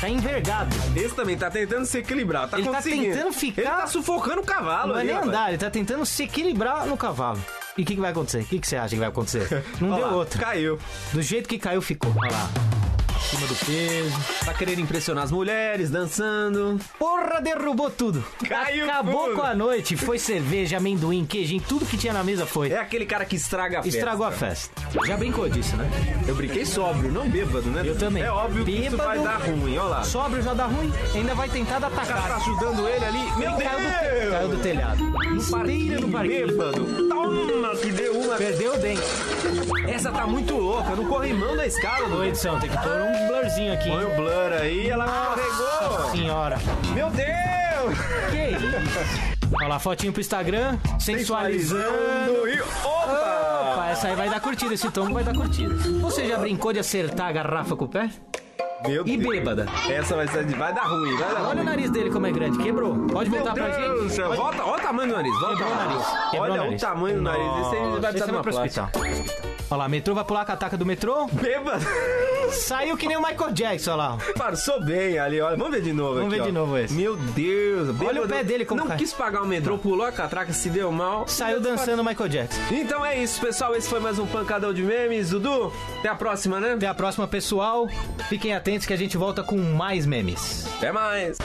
Tá 0.00 0.08
envergado. 0.08 0.74
Esse 0.96 1.14
também 1.14 1.36
tá 1.36 1.50
tentando 1.50 1.86
se 1.86 1.98
equilibrar, 1.98 2.48
tá 2.48 2.58
ele 2.58 2.68
tá 2.68 2.76
conseguindo. 2.76 3.14
tentando 3.14 3.32
ficar... 3.32 3.62
Ele 3.62 3.70
tá 3.70 3.86
sufocando 3.86 4.40
o 4.40 4.44
cavalo 4.44 4.92
Não 4.92 4.98
é 4.98 5.00
ali, 5.00 5.12
nem 5.12 5.22
andar, 5.22 5.48
ele 5.48 5.58
tá 5.58 5.70
tentando 5.70 6.04
se 6.04 6.24
equilibrar 6.24 6.86
no 6.86 6.96
cavalo. 6.96 7.40
E 7.76 7.82
o 7.82 7.84
que, 7.86 7.94
que 7.94 8.00
vai 8.00 8.10
acontecer? 8.10 8.40
O 8.40 8.44
que, 8.44 8.58
que 8.58 8.66
você 8.66 8.76
acha 8.76 8.90
que 8.90 9.00
vai 9.00 9.08
acontecer? 9.08 9.64
Não 9.80 9.94
deu 9.96 10.06
lá, 10.06 10.14
outro. 10.14 10.38
Caiu. 10.38 10.78
Do 11.12 11.22
jeito 11.22 11.48
que 11.48 11.58
caiu, 11.58 11.80
ficou. 11.80 12.12
Olha 12.18 12.32
lá. 12.32 12.81
Acima 13.24 13.46
do 13.46 13.54
peso. 13.54 14.44
Tá 14.44 14.52
querendo 14.52 14.80
impressionar 14.80 15.24
as 15.24 15.30
mulheres, 15.30 15.90
dançando. 15.90 16.78
Porra, 16.98 17.40
derrubou 17.40 17.88
tudo. 17.90 18.22
Caiu 18.46 18.84
Acabou 18.84 19.24
tudo. 19.28 19.36
com 19.36 19.42
a 19.42 19.54
noite. 19.54 19.96
Foi 19.96 20.18
cerveja, 20.18 20.76
amendoim, 20.76 21.24
queijinho, 21.24 21.62
tudo 21.66 21.86
que 21.86 21.96
tinha 21.96 22.12
na 22.12 22.22
mesa 22.24 22.44
foi. 22.44 22.70
É 22.72 22.78
aquele 22.80 23.06
cara 23.06 23.24
que 23.24 23.36
estraga 23.36 23.78
a 23.78 23.82
festa. 23.82 23.98
Estragou 23.98 24.26
a 24.26 24.32
festa. 24.32 24.70
Já 25.06 25.16
brincou 25.16 25.48
disso, 25.48 25.76
né? 25.76 25.88
Eu 26.26 26.34
brinquei 26.34 26.66
sóbrio, 26.66 27.10
não 27.10 27.28
bêbado, 27.28 27.70
né? 27.70 27.82
Eu 27.84 27.96
também. 27.96 28.22
É 28.22 28.30
óbvio 28.30 28.64
que 28.64 28.72
isso 28.72 28.96
vai 28.96 29.18
dar 29.18 29.36
ruim, 29.40 29.78
olha 29.78 29.82
lá. 29.88 30.02
Sóbrio 30.04 30.42
já 30.42 30.52
dá 30.52 30.66
ruim. 30.66 30.92
Ainda 31.14 31.34
vai 31.34 31.48
tentar 31.48 31.78
dar 31.78 31.88
O 31.88 31.94
cara 31.94 32.06
tá 32.28 32.36
ajudando 32.36 32.88
ele 32.88 33.04
ali. 33.04 33.22
Meu 33.38 33.50
Ele 33.50 33.56
Deus! 33.58 33.70
caiu 33.70 34.24
do, 34.26 34.30
caiu 34.32 34.48
do 34.48 34.56
telhado. 34.58 35.04
No 35.04 35.44
parquinho, 35.50 36.00
no 36.00 36.08
parquinho. 36.10 36.46
bêbado. 36.48 37.08
Toma, 37.08 37.76
que 37.76 37.92
deu 37.92 38.18
uma. 38.20 38.36
Perdeu 38.36 38.74
o 38.74 38.78
dente. 38.78 39.02
Essa 39.88 40.10
tá 40.10 40.26
muito 40.26 40.56
louca, 40.56 40.94
no 40.94 41.06
corrimão 41.06 41.56
da 41.56 41.66
escada. 41.66 42.06
Ô, 42.14 42.24
edição, 42.24 42.58
tem 42.58 42.70
que 42.70 42.78
pôr 42.78 42.92
um 42.92 43.28
blurzinho 43.28 43.72
aqui. 43.72 43.88
Põe 43.88 44.04
o 44.04 44.16
blur 44.16 44.52
aí, 44.60 44.88
ela 44.88 45.06
escorregou. 45.06 46.10
Senhora. 46.10 46.58
Meu 46.94 47.10
Deus! 47.10 47.98
Que 48.30 48.56
isso? 48.56 49.42
Olha 49.54 49.68
lá, 49.68 49.78
fotinho 49.78 50.12
pro 50.12 50.20
Instagram, 50.20 50.78
sensualizando. 50.98 51.84
Sensualizando 51.84 52.48
e... 52.48 52.60
Opa! 52.60 53.72
Opa, 53.72 53.88
essa 53.90 54.08
aí 54.08 54.16
vai 54.16 54.30
dar 54.30 54.40
curtida, 54.40 54.72
esse 54.74 54.90
tombo 54.90 55.14
vai 55.14 55.24
dar 55.24 55.34
curtida. 55.34 55.74
Você 56.00 56.26
já 56.26 56.38
brincou 56.38 56.72
de 56.72 56.78
acertar 56.78 57.26
a 57.28 57.32
garrafa 57.32 57.76
com 57.76 57.84
o 57.84 57.88
pé? 57.88 58.10
Meu 58.86 59.06
E 59.06 59.16
Deus. 59.16 59.34
bêbada. 59.34 59.66
Essa 59.88 60.16
vai, 60.16 60.26
ser, 60.28 60.44
vai 60.56 60.72
dar 60.74 60.82
ruim, 60.84 61.16
vai 61.16 61.28
dar 61.32 61.38
ruim. 61.40 61.48
Olha 61.50 61.62
o 61.62 61.64
nariz 61.64 61.90
dele 61.90 62.10
como 62.10 62.26
é 62.26 62.32
grande, 62.32 62.58
quebrou. 62.58 62.94
Pode 63.06 63.30
Meu 63.30 63.40
voltar 63.44 63.54
pra 63.54 63.70
gente? 63.70 64.12
céu, 64.12 64.26
Pode- 64.28 64.40
Volta, 64.40 64.64
olha 64.64 64.78
o 64.78 64.80
tamanho 64.86 65.08
do 65.10 65.14
nariz. 65.16 65.32
Volta 65.40 65.56
Quebrou 65.56 65.72
o 65.72 65.76
nariz. 65.76 66.06
Quebrou 66.30 66.40
Olha 66.42 66.52
o 66.52 66.54
o 66.54 66.64
nariz. 66.64 66.80
tamanho 66.80 67.16
do 67.16 67.22
nariz. 67.22 67.46
Esse 67.46 67.76
aí 67.76 67.80
vai 67.80 67.88
Nossa, 67.88 68.00
precisar 68.00 68.26
de 68.26 68.32
uma 68.32 68.42
pro 68.42 68.52
plástica. 68.52 68.84
hospital. 68.84 69.32
Olha 69.70 69.78
lá, 69.78 69.88
metrô 69.88 70.14
vai 70.14 70.24
pular 70.24 70.42
a 70.42 70.56
taca 70.56 70.76
do 70.76 70.84
metrô. 70.84 71.26
Bêbado. 71.32 71.82
Saiu 72.50 72.94
que 72.98 73.08
nem 73.08 73.16
o 73.16 73.22
Michael 73.22 73.52
Jackson, 73.52 73.92
olha 73.92 73.96
lá. 73.96 74.18
Passou 74.36 74.78
bem 74.84 75.18
ali, 75.18 75.40
olha. 75.40 75.56
Vamos 75.56 75.72
ver 75.72 75.80
de 75.80 75.92
novo 75.94 76.16
Vamos 76.16 76.26
aqui, 76.28 76.36
ver 76.36 76.42
ó. 76.42 76.44
de 76.44 76.52
novo 76.52 76.76
esse. 76.76 76.92
Meu 76.92 77.16
Deus. 77.16 77.88
Olha 77.88 77.94
bêbado. 77.94 78.24
o 78.24 78.28
pé 78.28 78.44
dele 78.44 78.66
como 78.66 78.80
Não 78.82 78.88
cai. 78.88 78.98
quis 78.98 79.14
pagar 79.14 79.42
o 79.42 79.46
metrô, 79.46 79.78
pulou 79.78 80.04
a 80.04 80.12
catraca, 80.12 80.52
se 80.52 80.68
deu 80.68 80.92
mal. 80.92 81.26
Saiu 81.26 81.58
dançando 81.60 82.00
o 82.02 82.04
Michael 82.04 82.28
Jackson. 82.28 82.60
Então 82.70 83.06
é 83.06 83.18
isso, 83.18 83.40
pessoal. 83.40 83.74
Esse 83.74 83.88
foi 83.88 84.00
mais 84.00 84.18
um 84.18 84.26
Pancadão 84.26 84.74
de 84.74 84.82
Memes. 84.82 85.30
Dudu, 85.30 85.72
até 86.00 86.10
a 86.10 86.14
próxima, 86.14 86.60
né? 86.60 86.74
Até 86.74 86.86
a 86.86 86.92
próxima, 86.94 87.26
pessoal. 87.26 87.88
Fiquem 88.28 88.54
atentos 88.54 88.71
que 88.80 88.92
a 88.92 88.96
gente 88.96 89.16
volta 89.16 89.42
com 89.42 89.56
mais 89.58 90.06
memes. 90.06 90.66
Até 90.76 90.90
mais. 90.90 91.38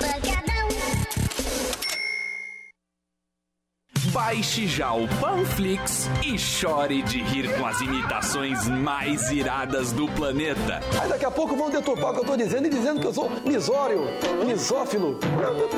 Baixe 4.12 4.66
já 4.66 4.94
o 4.94 5.08
Panflix 5.20 6.10
e 6.26 6.40
chore 6.40 7.04
de 7.04 7.22
rir 7.22 7.54
com 7.56 7.66
as 7.66 7.80
imitações 7.82 8.68
mais 8.68 9.30
iradas 9.30 9.92
do 9.92 10.08
planeta. 10.08 10.80
Aí 11.00 11.10
daqui 11.10 11.26
a 11.26 11.32
pouco 11.32 11.56
vão 11.56 11.70
deturpar 11.70 12.12
o 12.12 12.14
que 12.14 12.20
eu 12.22 12.26
tô 12.26 12.38
dizendo 12.38 12.68
e 12.68 12.70
dizendo 12.70 13.00
que 13.00 13.08
eu 13.08 13.14
sou 13.14 13.30
misório, 13.46 14.06
misófilo, 14.46 15.20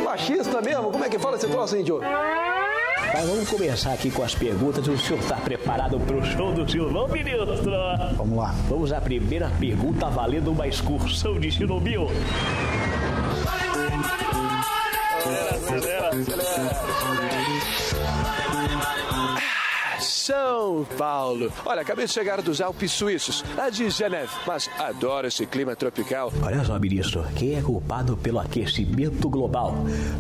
machista 0.04 0.62
mesmo. 0.62 0.92
Como 0.92 1.04
é 1.04 1.10
que 1.10 1.20
fala 1.20 1.36
esse 1.36 1.48
troço, 1.48 1.76
índio? 1.76 2.00
Mas 3.14 3.27
vamos 3.27 3.49
começar 3.49 3.94
aqui 3.94 4.11
com 4.11 4.23
as 4.23 4.36
perguntas. 4.36 4.88
O 4.88 4.98
senhor 4.98 5.19
está 5.19 5.36
preparado 5.38 5.99
para 5.99 6.15
o 6.15 6.26
show 6.26 6.53
do 6.53 6.69
Silvão, 6.69 7.07
ministro? 7.07 7.45
Vamos 8.15 8.38
lá. 8.38 8.56
Vamos 8.68 8.91
à 8.94 9.02
primeira 9.02 9.49
pergunta 9.60 10.10
valendo 10.10 10.52
uma 10.52 10.68
excursão 10.68 11.40
de 11.40 11.52
Chernobyl. 11.52 12.07
São 20.30 20.85
Paulo. 20.95 21.51
Olha, 21.65 21.81
acabei 21.81 22.06
de 22.06 22.11
chegar 22.14 22.39
dos 22.39 22.61
Alpes 22.61 22.91
Suíços, 22.91 23.43
lá 23.57 23.68
de 23.72 23.89
Geneve, 23.89 24.30
mas 24.45 24.69
adoro 24.77 25.26
esse 25.26 25.43
clima 25.47 25.76
tropical. 25.76 26.31
Olha 26.43 26.64
só, 26.64 26.77
ministro, 26.77 27.26
quem 27.35 27.56
é 27.56 27.64
culpado 27.64 28.15
pelo 28.15 28.38
aquecimento 28.38 29.27
global? 29.27 29.73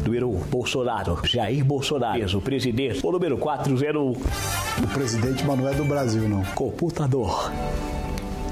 Número 0.03 0.31
1, 0.31 0.39
Bolsonaro. 0.45 1.19
Jair 1.27 1.63
Bolsonaro, 1.63 2.37
o 2.39 2.41
presidente. 2.41 3.05
O 3.05 3.11
número 3.11 3.37
401. 3.37 4.09
O 4.09 4.87
presidente, 4.91 5.45
mas 5.45 5.59
não 5.59 5.69
é 5.69 5.75
do 5.75 5.85
Brasil, 5.85 6.27
não. 6.27 6.43
Computador. 6.55 7.51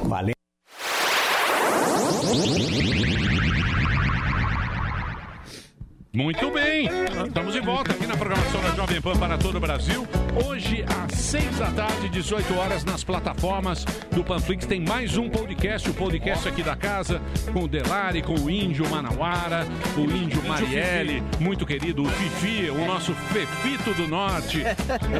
Valeu. 0.03 0.35
Muito 6.17 6.49
bem, 6.49 6.89
estamos 7.27 7.53
de 7.53 7.59
volta 7.59 7.91
aqui 7.91 8.07
na 8.07 8.17
programação 8.17 8.59
da 8.59 8.69
Jovem 8.71 8.99
Pan 8.99 9.15
para 9.17 9.37
todo 9.37 9.57
o 9.57 9.59
Brasil. 9.59 10.07
Hoje, 10.47 10.83
às 11.05 11.13
6 11.13 11.59
da 11.59 11.69
tarde, 11.69 12.09
18 12.09 12.55
horas, 12.55 12.83
nas 12.83 13.03
plataformas 13.03 13.85
do 14.15 14.23
Panflix, 14.23 14.65
tem 14.65 14.81
mais 14.81 15.15
um 15.15 15.29
podcast, 15.29 15.87
o 15.87 15.93
podcast 15.93 16.47
aqui 16.47 16.63
da 16.63 16.75
casa, 16.75 17.21
com 17.53 17.65
o 17.65 17.67
Delari, 17.67 18.23
com 18.23 18.33
o 18.33 18.49
Índio 18.49 18.89
Manauara, 18.89 19.67
o 19.95 20.01
Índio 20.01 20.43
Marielle, 20.47 21.21
muito 21.39 21.67
querido, 21.67 22.01
o 22.01 22.09
Fifi, 22.09 22.71
o 22.71 22.87
nosso 22.87 23.13
Fefito 23.13 23.93
do 23.93 24.07
Norte, 24.07 24.63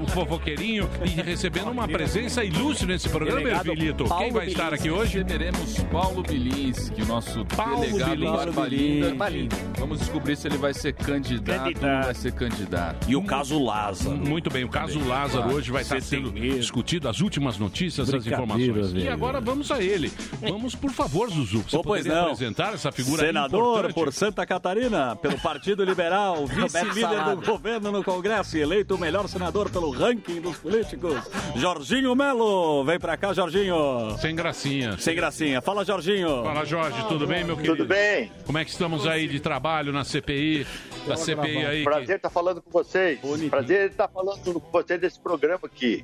o 0.03 0.09
fofoqueirinho, 0.09 0.89
e 1.05 1.09
recebendo 1.21 1.69
uma 1.69 1.87
presença 1.87 2.43
ilustre 2.43 2.87
nesse 2.87 3.07
programa, 3.07 3.47
Ervilito. 3.47 4.05
Quem 4.17 4.31
vai 4.31 4.47
estar 4.47 4.73
aqui 4.73 4.89
hoje? 4.89 5.23
Teremos 5.23 5.77
Paulo 5.91 6.23
Bilinski, 6.23 7.03
o 7.03 7.05
nosso 7.05 7.45
Paulo 7.45 7.81
delegado 7.81 8.51
Bilinski. 8.51 9.15
Barbalinda. 9.15 9.55
Vamos 9.77 9.99
descobrir 9.99 10.35
se 10.35 10.47
ele 10.47 10.57
vai 10.57 10.73
ser 10.73 10.86
candidato, 10.93 11.75
ou 11.81 11.87
não 11.87 12.01
vai 12.03 12.13
ser 12.15 12.31
candidato. 12.33 13.09
E 13.09 13.15
o 13.15 13.23
caso 13.23 13.63
Lázaro. 13.63 14.15
Muito 14.15 14.49
bem, 14.49 14.63
o 14.63 14.69
caso 14.69 14.99
Lázaro 15.07 15.53
hoje 15.53 15.71
vai 15.71 15.81
estar 15.81 16.01
sendo 16.01 16.31
discutido, 16.31 17.07
as 17.09 17.19
últimas 17.19 17.57
notícias, 17.57 18.13
as 18.13 18.25
informações. 18.25 18.93
E 18.93 19.07
agora 19.07 19.39
vamos 19.39 19.71
a 19.71 19.81
ele. 19.81 20.11
Vamos, 20.41 20.75
por 20.75 20.91
favor, 20.91 21.29
Zuzu, 21.29 21.63
você 21.63 21.77
pois 21.81 22.03
poderia 22.03 22.13
não. 22.13 22.23
apresentar 22.25 22.73
essa 22.73 22.91
figura 22.91 23.25
Senador 23.25 23.77
importante? 23.89 23.93
por 23.93 24.13
Santa 24.13 24.45
Catarina, 24.45 25.15
pelo 25.15 25.39
Partido 25.39 25.83
Liberal, 25.83 26.45
vice-líder 26.47 27.35
do 27.35 27.45
governo 27.45 27.91
no 27.91 28.03
Congresso 28.03 28.57
e 28.57 28.61
eleito 28.61 28.95
o 28.95 28.97
melhor 28.97 29.27
senador 29.27 29.69
pelo 29.69 29.89
ranking 29.91 30.41
dos 30.41 30.57
políticos, 30.57 31.17
Jorginho 31.55 32.15
Melo. 32.15 32.83
Vem 32.83 32.99
pra 32.99 33.17
cá, 33.17 33.33
Jorginho. 33.33 34.17
Sem 34.19 34.35
gracinha. 34.35 34.97
Sem 34.97 35.15
gracinha. 35.15 35.61
Fala, 35.61 35.83
Jorginho. 35.83 36.43
Fala, 36.43 36.65
Jorge, 36.65 37.03
tudo 37.07 37.25
bem, 37.25 37.43
meu 37.43 37.55
querido? 37.55 37.77
Tudo 37.77 37.87
bem? 37.87 38.31
Como 38.45 38.57
é 38.57 38.65
que 38.65 38.71
estamos 38.71 39.07
aí 39.07 39.27
de 39.27 39.39
trabalho 39.39 39.91
na 39.91 40.03
CPI? 40.03 40.66
Da 41.07 41.15
CPI 41.15 41.65
aí. 41.65 41.83
Prazer 41.83 42.17
estar 42.17 42.29
falando 42.29 42.61
com 42.61 42.69
vocês. 42.69 43.19
Prazer 43.49 43.89
estar 43.91 44.07
falando 44.09 44.59
com 44.59 44.71
vocês 44.71 44.99
desse 44.99 45.19
programa 45.19 45.61
aqui. 45.65 46.03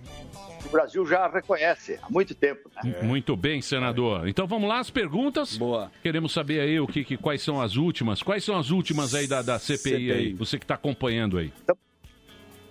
O 0.66 0.70
Brasil 0.70 1.06
já 1.06 1.28
reconhece 1.28 2.00
há 2.02 2.10
muito 2.10 2.34
tempo. 2.34 2.70
Né? 2.82 3.02
Muito 3.04 3.36
bem, 3.36 3.62
senador. 3.62 4.28
Então 4.30 4.48
vamos 4.48 4.70
lá, 4.70 4.80
as 4.80 4.90
perguntas. 4.90 5.58
Boa. 5.58 5.92
Queremos 6.02 6.32
saber 6.32 6.62
aí 6.62 6.80
o 6.80 6.88
que, 6.88 7.04
que- 7.04 7.18
quais 7.18 7.42
são 7.42 7.60
as 7.62 7.76
últimas. 7.76 8.24
Quais 8.24 8.46
são 8.46 8.58
as 8.58 8.70
últimas 8.72 9.14
aí 9.14 9.28
da, 9.28 9.42
da 9.42 9.60
CPI, 9.60 9.94
aí? 10.12 10.24
CPI. 10.24 10.34
Você 10.36 10.58
que 10.58 10.64
está 10.64 10.76
acompanhando 10.76 11.38
aí. 11.38 11.52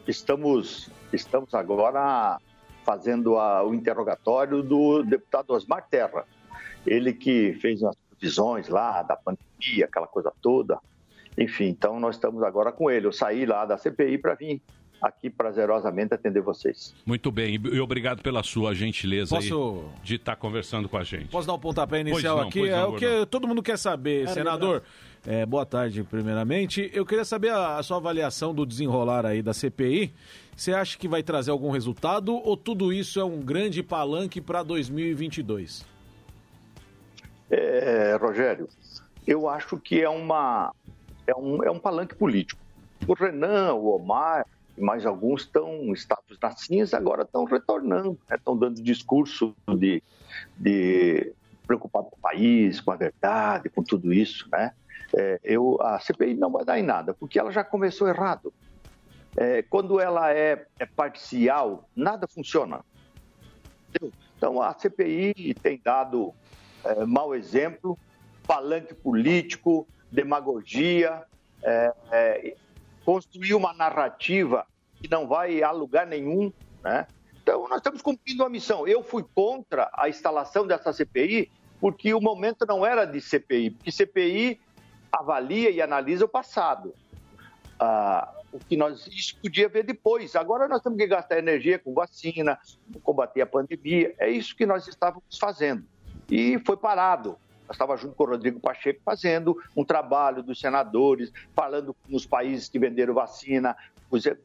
Estamos, 0.06 0.90
estamos 1.12 1.54
agora 1.54 2.38
fazendo 2.84 3.36
a- 3.38 3.62
o 3.64 3.74
interrogatório 3.74 4.62
do 4.62 5.02
deputado 5.02 5.50
Osmar 5.52 5.86
Terra. 5.88 6.24
Ele 6.86 7.12
que 7.12 7.52
fez 7.60 7.80
umas 7.82 7.94
previsões 8.10 8.68
lá 8.68 9.02
da 9.02 9.16
pandemia, 9.16 9.84
aquela 9.84 10.06
coisa 10.06 10.32
toda. 10.42 10.78
Enfim, 11.36 11.68
então 11.68 11.98
nós 11.98 12.16
estamos 12.16 12.42
agora 12.42 12.70
com 12.72 12.90
ele. 12.90 13.06
Eu 13.06 13.12
saí 13.12 13.46
lá 13.46 13.64
da 13.64 13.78
CPI 13.78 14.18
para 14.18 14.34
vir 14.34 14.60
aqui 15.00 15.28
prazerosamente 15.28 16.14
atender 16.14 16.40
vocês. 16.40 16.94
Muito 17.04 17.32
bem, 17.32 17.60
e 17.72 17.80
obrigado 17.80 18.22
pela 18.22 18.42
sua 18.44 18.72
gentileza 18.72 19.34
Posso- 19.34 19.84
aí 19.96 20.04
de 20.04 20.14
estar 20.14 20.36
conversando 20.36 20.88
com 20.88 20.96
a 20.96 21.02
gente. 21.02 21.26
Posso 21.26 21.46
dar 21.46 21.54
um 21.54 21.58
pontapé 21.58 22.00
inicial 22.00 22.36
não, 22.38 22.48
aqui? 22.48 22.68
é 22.68 22.76
não, 22.76 22.90
o 22.94 22.96
que 22.96 23.26
todo 23.26 23.48
mundo 23.48 23.62
quer 23.62 23.76
saber, 23.76 24.24
Cara, 24.24 24.34
senador. 24.34 24.82
É, 25.26 25.44
boa 25.44 25.66
tarde, 25.66 26.04
primeiramente. 26.04 26.90
Eu 26.94 27.04
queria 27.04 27.24
saber 27.24 27.50
a, 27.50 27.78
a 27.78 27.82
sua 27.82 27.96
avaliação 27.96 28.54
do 28.54 28.64
desenrolar 28.64 29.26
aí 29.26 29.42
da 29.42 29.52
CPI. 29.52 30.12
Você 30.56 30.72
acha 30.72 30.96
que 30.96 31.08
vai 31.08 31.22
trazer 31.22 31.50
algum 31.50 31.70
resultado 31.70 32.34
ou 32.34 32.56
tudo 32.56 32.92
isso 32.92 33.18
é 33.18 33.24
um 33.24 33.40
grande 33.40 33.82
palanque 33.82 34.40
para 34.40 34.62
2022? 34.62 35.84
É, 37.50 38.16
Rogério, 38.20 38.68
eu 39.26 39.48
acho 39.48 39.76
que 39.78 40.00
é, 40.00 40.08
uma, 40.08 40.72
é, 41.26 41.34
um, 41.34 41.62
é 41.62 41.70
um 41.70 41.78
palanque 41.78 42.14
político. 42.14 42.60
O 43.06 43.14
Renan, 43.14 43.74
o 43.74 43.94
Omar 43.94 44.46
e 44.76 44.80
mais 44.80 45.04
alguns 45.04 45.42
estão 45.42 45.92
estados 45.92 46.38
na 46.40 46.50
cinza, 46.52 46.96
agora 46.96 47.22
estão 47.22 47.44
retornando, 47.44 48.18
né? 48.28 48.36
estão 48.36 48.56
dando 48.56 48.82
discurso 48.82 49.54
de, 49.76 50.02
de 50.56 51.32
preocupado 51.66 52.06
com 52.10 52.16
o 52.16 52.20
país, 52.20 52.80
com 52.80 52.90
a 52.90 52.96
verdade, 52.96 53.68
com 53.68 53.82
tudo 53.82 54.12
isso. 54.12 54.48
Né? 54.50 54.72
É, 55.14 55.40
eu, 55.44 55.78
a 55.80 55.98
CPI 55.98 56.34
não 56.34 56.50
vai 56.50 56.64
dar 56.64 56.78
em 56.78 56.82
nada, 56.82 57.12
porque 57.12 57.38
ela 57.38 57.50
já 57.50 57.62
começou 57.62 58.08
errado. 58.08 58.52
É, 59.36 59.62
quando 59.62 59.98
ela 60.00 60.32
é, 60.32 60.66
é 60.78 60.86
parcial, 60.86 61.88
nada 61.94 62.26
funciona. 62.26 62.80
Entendeu? 63.88 64.12
Então 64.36 64.60
a 64.60 64.74
CPI 64.74 65.54
tem 65.62 65.80
dado 65.82 66.32
é, 66.84 67.04
mau 67.04 67.34
exemplo, 67.34 67.98
palanque 68.46 68.94
político, 68.94 69.86
demagogia, 70.12 71.24
é, 71.62 71.92
é, 72.12 72.56
construir 73.04 73.54
uma 73.54 73.72
narrativa 73.72 74.66
que 75.00 75.10
não 75.10 75.26
vai 75.26 75.62
a 75.62 75.70
lugar 75.70 76.06
nenhum, 76.06 76.52
né? 76.84 77.06
Então 77.42 77.66
nós 77.68 77.78
estamos 77.78 78.00
cumprindo 78.00 78.44
a 78.44 78.48
missão. 78.48 78.86
Eu 78.86 79.02
fui 79.02 79.24
contra 79.34 79.90
a 79.94 80.08
instalação 80.08 80.66
dessa 80.66 80.92
CPI 80.92 81.50
porque 81.80 82.14
o 82.14 82.20
momento 82.20 82.64
não 82.64 82.86
era 82.86 83.04
de 83.04 83.20
CPI, 83.20 83.70
porque 83.70 83.90
CPI 83.90 84.60
avalia 85.10 85.70
e 85.70 85.82
analisa 85.82 86.24
o 86.24 86.28
passado. 86.28 86.94
Ah, 87.80 88.32
o 88.52 88.58
que 88.60 88.76
nós 88.76 89.08
isso 89.08 89.36
podia 89.42 89.68
ver 89.68 89.82
depois. 89.82 90.36
Agora 90.36 90.68
nós 90.68 90.82
temos 90.82 90.98
que 90.98 91.06
gastar 91.06 91.38
energia 91.38 91.78
com 91.80 91.92
vacina, 91.92 92.58
combater 93.02 93.40
a 93.40 93.46
pandemia. 93.46 94.14
É 94.18 94.30
isso 94.30 94.54
que 94.54 94.64
nós 94.64 94.86
estávamos 94.86 95.38
fazendo. 95.40 95.84
E 96.30 96.60
foi 96.64 96.76
parado. 96.76 97.36
Nós 97.72 97.76
estávamos 97.76 98.02
junto 98.02 98.14
com 98.14 98.24
o 98.24 98.26
Rodrigo 98.26 98.60
Pacheco 98.60 99.00
fazendo 99.02 99.56
um 99.74 99.82
trabalho 99.82 100.42
dos 100.42 100.60
senadores, 100.60 101.32
falando 101.54 101.94
com 101.94 102.14
os 102.14 102.26
países 102.26 102.68
que 102.68 102.78
venderam 102.78 103.14
vacina, 103.14 103.74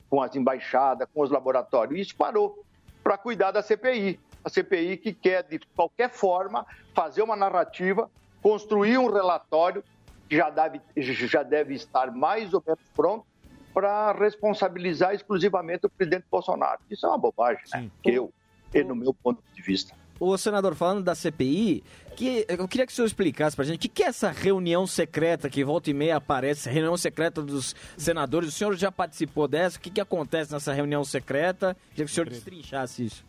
com 0.09 0.21
as 0.21 0.33
embaixadas, 0.33 1.09
com 1.13 1.21
os 1.21 1.29
laboratórios. 1.29 1.97
E 1.97 2.01
isso 2.01 2.15
parou 2.15 2.63
para 3.03 3.17
cuidar 3.17 3.51
da 3.51 3.61
CPI. 3.61 4.17
A 4.45 4.49
CPI 4.49 4.95
que 4.95 5.11
quer, 5.11 5.43
de 5.43 5.59
qualquer 5.75 6.09
forma, 6.09 6.65
fazer 6.93 7.21
uma 7.21 7.35
narrativa, 7.35 8.09
construir 8.41 8.97
um 8.97 9.11
relatório 9.11 9.83
que 10.29 10.37
já 10.37 10.49
deve, 10.49 10.81
já 10.95 11.43
deve 11.43 11.73
estar 11.73 12.09
mais 12.11 12.53
ou 12.53 12.63
menos 12.65 12.79
pronto 12.95 13.25
para 13.73 14.13
responsabilizar 14.13 15.13
exclusivamente 15.13 15.85
o 15.85 15.89
presidente 15.89 16.25
Bolsonaro. 16.31 16.79
Isso 16.89 17.05
é 17.05 17.09
uma 17.09 17.17
bobagem, 17.17 17.61
né? 17.73 17.91
Eu, 18.05 18.31
e 18.73 18.83
no 18.85 18.95
meu 18.95 19.13
ponto 19.13 19.43
de 19.53 19.61
vista. 19.61 19.93
Ô, 20.19 20.37
senador, 20.37 20.73
falando 20.75 21.03
da 21.03 21.13
CPI, 21.13 21.83
que, 22.15 22.45
eu 22.47 22.67
queria 22.67 22.85
que 22.85 22.91
o 22.91 22.95
senhor 22.95 23.05
explicasse 23.05 23.55
pra 23.55 23.63
gente 23.63 23.77
o 23.77 23.79
que, 23.79 23.87
que 23.87 24.03
é 24.03 24.07
essa 24.07 24.31
reunião 24.31 24.87
secreta 24.87 25.49
que 25.49 25.63
volta 25.63 25.89
e 25.91 25.93
meia 25.93 26.17
aparece, 26.17 26.69
reunião 26.69 26.97
secreta 26.97 27.41
dos 27.41 27.75
senadores. 27.95 28.49
O 28.49 28.51
senhor 28.51 28.75
já 28.75 28.91
participou 28.91 29.47
dessa? 29.47 29.77
O 29.77 29.81
que, 29.81 29.91
que 29.91 30.01
acontece 30.01 30.51
nessa 30.51 30.73
reunião 30.73 31.03
secreta? 31.03 31.77
Queria 31.91 32.05
que 32.05 32.11
o 32.11 32.13
senhor 32.13 32.27
destrinchasse 32.27 33.05
isso. 33.05 33.25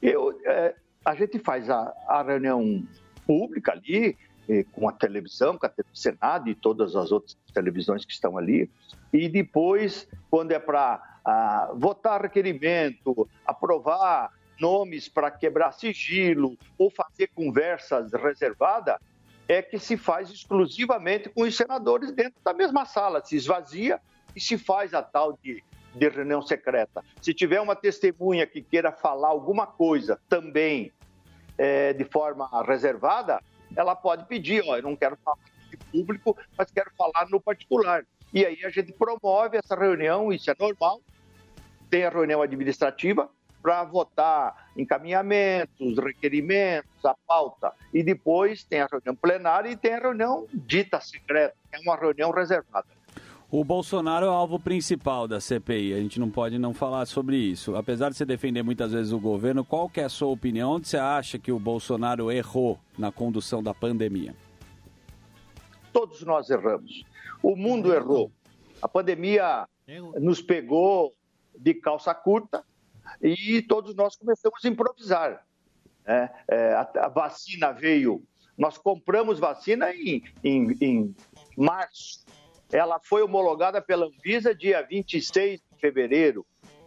Eu, 0.00 0.38
é, 0.46 0.74
a 1.04 1.14
gente 1.14 1.38
faz 1.38 1.68
a, 1.68 1.92
a 2.06 2.22
reunião 2.22 2.86
pública 3.26 3.72
ali, 3.72 4.16
eh, 4.48 4.64
com 4.72 4.88
a 4.88 4.92
televisão, 4.92 5.56
com 5.56 5.66
a 5.66 5.68
TV 5.68 5.88
Senado 5.94 6.48
e 6.48 6.54
todas 6.54 6.96
as 6.96 7.12
outras 7.12 7.36
televisões 7.54 8.04
que 8.04 8.12
estão 8.12 8.36
ali, 8.36 8.70
e 9.12 9.28
depois, 9.28 10.08
quando 10.30 10.52
é 10.52 10.58
para 10.58 11.00
votar 11.74 12.22
requerimento, 12.22 13.28
aprovar 13.46 14.32
nomes 14.62 15.08
para 15.08 15.28
quebrar 15.28 15.72
sigilo 15.72 16.56
ou 16.78 16.88
fazer 16.88 17.26
conversas 17.34 18.12
reservadas, 18.12 18.96
é 19.48 19.60
que 19.60 19.76
se 19.76 19.96
faz 19.96 20.30
exclusivamente 20.30 21.28
com 21.28 21.42
os 21.42 21.56
senadores 21.56 22.12
dentro 22.12 22.40
da 22.44 22.54
mesma 22.54 22.84
sala, 22.84 23.24
se 23.24 23.34
esvazia 23.34 24.00
e 24.36 24.40
se 24.40 24.56
faz 24.56 24.94
a 24.94 25.02
tal 25.02 25.36
de, 25.42 25.62
de 25.92 26.08
reunião 26.08 26.40
secreta. 26.40 27.04
Se 27.20 27.34
tiver 27.34 27.60
uma 27.60 27.74
testemunha 27.74 28.46
que 28.46 28.62
queira 28.62 28.92
falar 28.92 29.28
alguma 29.28 29.66
coisa 29.66 30.20
também 30.28 30.92
é, 31.58 31.92
de 31.92 32.04
forma 32.04 32.48
reservada, 32.64 33.42
ela 33.74 33.96
pode 33.96 34.26
pedir, 34.26 34.62
ó, 34.64 34.76
eu 34.76 34.82
não 34.82 34.94
quero 34.94 35.18
falar 35.24 35.38
de 35.68 35.76
público, 35.76 36.36
mas 36.56 36.70
quero 36.70 36.92
falar 36.96 37.28
no 37.28 37.40
particular. 37.40 38.06
E 38.32 38.46
aí 38.46 38.64
a 38.64 38.70
gente 38.70 38.92
promove 38.92 39.58
essa 39.58 39.74
reunião, 39.74 40.32
isso 40.32 40.50
é 40.50 40.54
normal. 40.58 41.00
Tem 41.90 42.04
a 42.04 42.10
reunião 42.10 42.40
administrativa 42.40 43.28
para 43.62 43.84
votar 43.84 44.68
encaminhamentos, 44.76 45.96
requerimentos, 45.98 47.04
a 47.04 47.14
pauta. 47.26 47.72
E 47.94 48.02
depois 48.02 48.64
tem 48.64 48.80
a 48.80 48.88
reunião 48.90 49.14
plenária 49.14 49.70
e 49.70 49.76
tem 49.76 49.94
a 49.94 50.00
reunião 50.00 50.46
dita 50.52 51.00
secreta, 51.00 51.54
é 51.70 51.78
uma 51.78 51.96
reunião 51.96 52.30
reservada. 52.32 52.88
O 53.50 53.62
Bolsonaro 53.62 54.24
é 54.24 54.28
o 54.30 54.32
alvo 54.32 54.58
principal 54.58 55.28
da 55.28 55.38
CPI. 55.38 55.92
A 55.92 55.98
gente 55.98 56.18
não 56.18 56.30
pode 56.30 56.58
não 56.58 56.72
falar 56.72 57.04
sobre 57.04 57.36
isso. 57.36 57.76
Apesar 57.76 58.08
de 58.08 58.16
você 58.16 58.24
defender 58.24 58.62
muitas 58.62 58.92
vezes 58.92 59.12
o 59.12 59.20
governo, 59.20 59.62
qual 59.62 59.90
que 59.90 60.00
é 60.00 60.04
a 60.04 60.08
sua 60.08 60.28
opinião? 60.28 60.72
Onde 60.72 60.88
você 60.88 60.96
acha 60.96 61.38
que 61.38 61.52
o 61.52 61.58
Bolsonaro 61.58 62.32
errou 62.32 62.78
na 62.96 63.12
condução 63.12 63.62
da 63.62 63.74
pandemia? 63.74 64.34
Todos 65.92 66.22
nós 66.22 66.48
erramos. 66.48 67.04
O 67.42 67.54
mundo 67.54 67.92
errou. 67.92 68.32
A 68.80 68.88
pandemia 68.88 69.68
nos 70.18 70.40
pegou 70.40 71.12
de 71.54 71.74
calça 71.74 72.14
curta 72.14 72.64
e 73.20 73.62
todos 73.62 73.94
nós 73.94 74.16
começamos 74.16 74.64
a 74.64 74.68
improvisar. 74.68 75.44
né? 76.06 76.30
É, 76.48 76.74
a, 76.74 77.08
vacina 77.08 77.72
veio, 77.72 78.22
nós 78.56 78.78
compramos 78.78 79.38
vacina 79.38 79.90
em, 79.94 80.22
em- 80.44 80.76
em 80.80 81.16
março 81.56 82.24
ela 82.72 82.98
foi 82.98 83.22
homologada 83.22 83.82
pela 83.82 84.06
Anvisa 84.06 84.54
dia 84.54 84.80
26 84.80 85.60
de 85.60 85.78
fevereiro, 85.78 86.46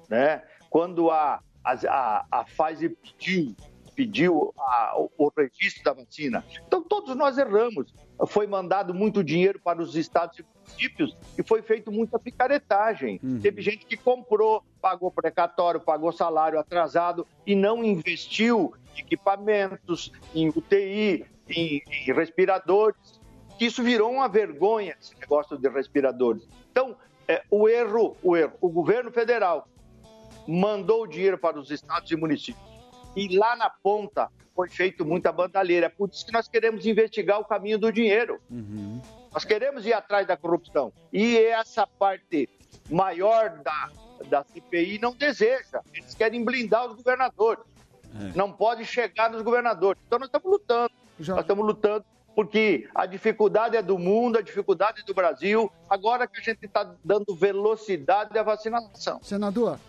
né? 0.10 0.42
Quando 0.68 1.12
a, 1.12 1.40
a, 1.64 1.72
a, 1.88 2.26
a 2.32 2.44
Pfizer 2.44 2.96
pediu, 2.96 3.56
pediu 3.96 4.54
a- 4.58 4.94
o, 4.98 5.10
o 5.18 5.32
registro 5.36 5.84
da 5.84 5.94
vacina. 5.94 6.44
Então, 6.68 6.84
todos 6.84 7.16
nós 7.16 7.38
erramos. 7.38 7.94
Foi 8.28 8.48
mandado 8.48 8.94
muito 8.94 9.24
dinheiro 9.24 9.60
para 9.62 9.82
os 9.82 9.96
estados 9.96 10.40
e 10.40 10.46
municípios 10.58 11.18
e 11.38 11.44
foi 11.44 11.62
feito 11.62 11.92
muita 11.92 12.18
picaretagem. 12.18 13.20
Teve 13.42 13.62
gente 13.62 13.86
que 13.86 13.98
comprou, 13.98 14.64
pagou 14.82 15.12
precatório, 15.12 15.80
pagou 15.82 16.12
salário 16.14 16.58
atrasado 16.60 17.28
e 17.46 17.56
não 17.56 17.84
investiu 17.84 18.74
em 18.96 19.00
equipamentos, 19.02 20.12
em 20.34 20.48
UTI, 20.50 21.26
em, 21.50 21.82
em 21.88 22.14
respiradores. 22.14 23.20
Isso 23.60 23.84
virou 23.84 24.12
uma 24.12 24.28
vergonha, 24.30 24.96
esse 25.00 25.14
negócio 25.20 25.58
de 25.58 25.68
respiradores. 25.70 26.48
Então, 26.72 26.96
é, 27.28 27.44
o 27.52 27.68
erro, 27.68 28.16
o 28.24 28.36
erro. 28.38 28.54
O 28.62 28.70
governo 28.70 29.12
federal 29.12 29.68
mandou 30.48 31.04
o 31.04 31.08
dinheiro 31.08 31.38
para 31.38 31.60
os 31.60 31.70
estados 31.72 32.10
e 32.12 32.16
municípios. 32.16 32.64
E 33.16 33.38
lá 33.38 33.56
na 33.56 33.70
ponta 33.70 34.30
foi 34.56 34.70
feito 34.70 35.06
muita 35.06 35.32
bandalheira. 35.32 35.88
É 35.88 35.90
por 35.90 36.10
isso 36.10 36.26
que 36.26 36.32
nós 36.32 36.48
queremos 36.48 36.86
investigar 36.86 37.40
o 37.40 37.46
caminho 37.46 37.78
do 37.78 37.92
dinheiro. 37.92 38.40
Nós 39.34 39.44
queremos 39.44 39.86
ir 39.86 39.94
atrás 39.94 40.26
da 40.26 40.38
corrupção. 40.38 40.94
E 41.12 41.38
essa 41.38 41.86
parte 41.86 42.50
maior 42.90 43.50
da, 43.62 43.90
da 44.30 44.44
CPI 44.44 45.00
não 45.00 45.14
deseja. 45.14 45.82
Eles 45.94 46.14
querem 46.14 46.44
blindar 46.44 46.88
os 46.88 46.96
governadores. 46.96 47.64
Não 48.34 48.52
pode 48.52 48.86
chegar 48.86 49.30
nos 49.30 49.42
governadores. 49.42 50.02
Então 50.08 50.20
nós 50.20 50.30
estamos 50.30 50.50
lutando. 50.50 50.92
Nós 51.20 51.40
estamos 51.40 51.66
lutando 51.66 52.06
porque 52.36 52.88
a 52.94 53.06
dificuldade 53.06 53.78
é 53.78 53.82
do 53.82 53.98
mundo, 53.98 54.38
a 54.38 54.42
dificuldade 54.42 55.02
é 55.02 55.04
do 55.04 55.14
Brasil. 55.14 55.72
Agora 55.90 56.28
que 56.28 56.40
a 56.40 56.44
gente 56.44 56.66
está 56.66 56.94
dando 57.04 57.34
velocidade 57.34 58.38
à 58.38 58.44
vacinação. 58.44 59.20
Senador, 59.24 59.80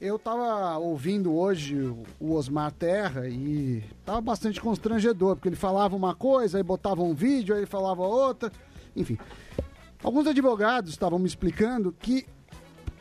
eu 0.00 0.16
estava 0.16 0.78
ouvindo 0.78 1.34
hoje 1.34 1.76
o 2.20 2.34
Osmar 2.34 2.72
Terra 2.72 3.28
e 3.28 3.82
estava 4.00 4.20
bastante 4.20 4.60
constrangedor, 4.60 5.34
porque 5.34 5.48
ele 5.48 5.56
falava 5.56 5.96
uma 5.96 6.14
coisa, 6.14 6.58
aí 6.58 6.62
botava 6.62 7.02
um 7.02 7.14
vídeo, 7.14 7.54
aí 7.54 7.60
ele 7.60 7.66
falava 7.66 8.02
outra, 8.02 8.52
enfim. 8.94 9.18
Alguns 10.02 10.26
advogados 10.26 10.92
estavam 10.92 11.18
me 11.18 11.26
explicando 11.26 11.92
que 11.98 12.26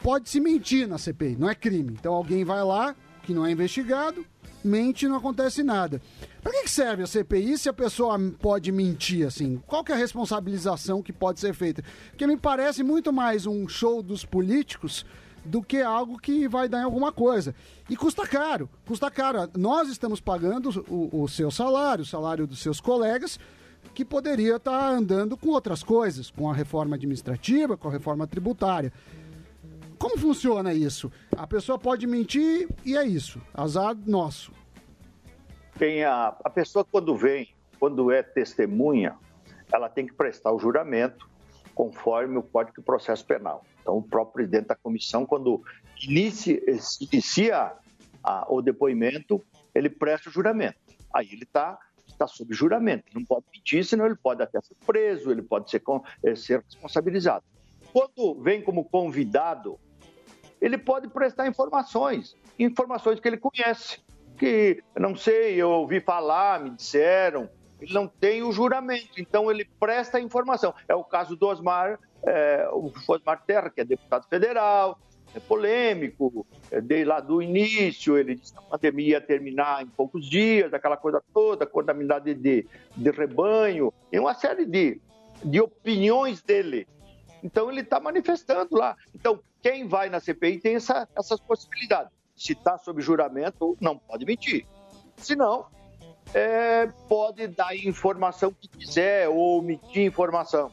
pode 0.01 0.29
se 0.29 0.39
mentir 0.39 0.87
na 0.87 0.97
CPI, 0.97 1.35
não 1.37 1.49
é 1.49 1.53
crime. 1.53 1.95
Então 1.99 2.13
alguém 2.13 2.43
vai 2.43 2.63
lá, 2.63 2.95
que 3.23 3.33
não 3.33 3.45
é 3.45 3.51
investigado, 3.51 4.25
mente 4.63 5.05
e 5.05 5.07
não 5.07 5.17
acontece 5.17 5.61
nada. 5.61 6.01
Para 6.41 6.63
que 6.63 6.69
serve 6.69 7.03
a 7.03 7.07
CPI 7.07 7.57
se 7.59 7.69
a 7.69 7.73
pessoa 7.73 8.17
pode 8.39 8.71
mentir 8.71 9.27
assim? 9.27 9.61
Qual 9.67 9.83
que 9.83 9.91
é 9.91 9.95
a 9.95 9.97
responsabilização 9.97 11.03
que 11.03 11.13
pode 11.13 11.39
ser 11.39 11.53
feita? 11.53 11.83
Porque 12.09 12.25
me 12.25 12.37
parece 12.37 12.81
muito 12.81 13.13
mais 13.13 13.45
um 13.45 13.67
show 13.67 14.01
dos 14.01 14.25
políticos 14.25 15.05
do 15.47 15.61
que 15.63 15.81
algo 15.81 16.19
que 16.19 16.47
vai 16.47 16.67
dar 16.67 16.81
em 16.81 16.83
alguma 16.83 17.11
coisa. 17.11 17.55
E 17.89 17.95
custa 17.95 18.27
caro, 18.27 18.69
custa 18.85 19.09
caro. 19.09 19.49
Nós 19.57 19.89
estamos 19.89 20.19
pagando 20.19 20.69
o, 20.89 21.23
o 21.23 21.27
seu 21.27 21.49
salário, 21.49 22.03
o 22.03 22.07
salário 22.07 22.45
dos 22.45 22.59
seus 22.59 22.79
colegas, 22.81 23.39
que 23.93 24.03
poderia 24.05 24.57
estar 24.57 24.89
andando 24.89 25.37
com 25.37 25.49
outras 25.49 25.81
coisas, 25.81 26.29
com 26.29 26.49
a 26.49 26.53
reforma 26.53 26.95
administrativa, 26.95 27.77
com 27.77 27.87
a 27.87 27.91
reforma 27.91 28.27
tributária. 28.27 28.91
Como 29.97 30.17
funciona 30.17 30.73
isso? 30.73 31.11
A 31.35 31.47
pessoa 31.47 31.79
pode 31.79 32.05
mentir 32.05 32.69
e 32.85 32.95
é 32.95 33.03
isso. 33.03 33.41
Azar 33.53 33.95
nosso. 34.05 34.51
Tem 35.79 36.03
a, 36.03 36.35
a 36.43 36.49
pessoa 36.49 36.85
quando 36.85 37.15
vem, 37.15 37.49
quando 37.79 38.11
é 38.11 38.21
testemunha, 38.21 39.15
ela 39.71 39.89
tem 39.89 40.05
que 40.05 40.13
prestar 40.13 40.51
o 40.51 40.59
juramento 40.59 41.27
conforme 41.77 42.39
o 42.39 42.41
Código 42.41 42.79
de 42.79 42.83
Processo 42.83 43.23
Penal. 43.23 43.63
Então, 43.79 43.97
o 43.97 44.01
próprio 44.01 44.33
presidente 44.33 44.65
da 44.65 44.75
comissão, 44.75 45.27
quando 45.27 45.61
inicia, 46.01 46.59
inicia 46.99 47.73
a- 48.23 48.47
o 48.49 48.63
depoimento, 48.63 49.39
ele 49.75 49.87
presta 49.87 50.27
o 50.27 50.31
juramento. 50.31 50.79
Aí 51.13 51.27
ele 51.31 51.43
está 51.43 51.77
tá 52.17 52.25
sob 52.25 52.51
juramento. 52.51 53.03
Não 53.13 53.23
pode 53.23 53.45
mentir, 53.53 53.85
senão 53.85 54.07
ele 54.07 54.15
pode 54.15 54.41
até 54.41 54.59
ser 54.59 54.75
preso, 54.87 55.31
ele 55.31 55.43
pode 55.43 55.69
ser, 55.69 55.83
eh, 56.23 56.35
ser 56.35 56.63
responsabilizado. 56.63 57.45
Quando 57.93 58.41
vem 58.41 58.59
como 58.59 58.83
convidado, 58.83 59.79
ele 60.59 60.79
pode 60.79 61.07
prestar 61.09 61.47
informações, 61.47 62.35
informações 62.57 63.19
que 63.19 63.27
ele 63.27 63.37
conhece, 63.37 63.99
que 64.35 64.81
não 64.99 65.15
sei, 65.15 65.55
eu 65.57 65.69
ouvi 65.69 66.01
falar, 66.01 66.59
me 66.59 66.71
disseram, 66.71 67.47
ele 67.81 67.93
não 67.93 68.07
tem 68.07 68.43
o 68.43 68.51
juramento, 68.51 69.19
então 69.19 69.51
ele 69.51 69.65
presta 69.79 70.19
informação. 70.19 70.73
É 70.87 70.95
o 70.95 71.03
caso 71.03 71.35
do 71.35 71.47
Osmar, 71.47 71.99
é, 72.23 72.67
o 72.71 72.91
Osmar 73.07 73.43
Terra, 73.45 73.69
que 73.69 73.81
é 73.81 73.85
deputado 73.85 74.27
federal, 74.27 74.99
é 75.35 75.39
polêmico, 75.39 76.45
é, 76.71 76.81
desde 76.81 77.05
lá 77.05 77.19
do 77.19 77.41
início, 77.41 78.17
ele 78.17 78.35
disse 78.35 78.53
que 78.53 78.59
a 78.59 78.61
pandemia 78.63 79.07
ia 79.09 79.21
terminar 79.21 79.83
em 79.83 79.87
poucos 79.87 80.27
dias, 80.29 80.73
aquela 80.73 80.97
coisa 80.97 81.21
toda, 81.33 81.65
contaminidade 81.65 82.33
de, 82.33 82.65
de 82.95 83.11
rebanho, 83.11 83.93
e 84.11 84.17
uma 84.19 84.33
série 84.33 84.65
de, 84.65 84.99
de 85.43 85.61
opiniões 85.61 86.41
dele. 86.41 86.87
Então 87.43 87.69
ele 87.69 87.81
está 87.81 87.99
manifestando 87.99 88.75
lá. 88.75 88.95
Então, 89.13 89.39
quem 89.61 89.87
vai 89.87 90.09
na 90.09 90.19
CPI 90.19 90.59
tem 90.59 90.75
essa- 90.75 91.07
essas 91.15 91.39
possibilidades. 91.39 92.11
Se 92.35 92.53
está 92.53 92.77
sob 92.77 93.01
juramento, 93.01 93.77
não 93.79 93.97
pode 93.97 94.25
mentir. 94.25 94.65
Se 95.17 95.35
não, 95.35 95.65
é, 96.33 96.87
pode 97.07 97.47
dar 97.47 97.75
informação 97.75 98.51
que 98.51 98.67
quiser 98.67 99.27
ou 99.29 99.59
omitir 99.59 100.03
informação. 100.05 100.71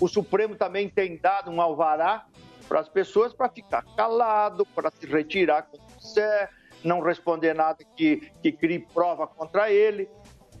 O 0.00 0.06
Supremo 0.08 0.54
também 0.54 0.88
tem 0.88 1.16
dado 1.16 1.50
um 1.50 1.60
alvará 1.60 2.26
para 2.68 2.80
as 2.80 2.88
pessoas 2.88 3.32
para 3.32 3.48
ficar 3.48 3.82
calado, 3.96 4.64
para 4.66 4.90
se 4.90 5.06
retirar 5.06 5.62
quando 5.62 5.82
quiser, 5.98 6.50
não 6.84 7.00
responder 7.00 7.54
nada 7.54 7.78
que, 7.96 8.30
que 8.42 8.52
crie 8.52 8.80
prova 8.92 9.26
contra 9.26 9.70
ele. 9.70 10.08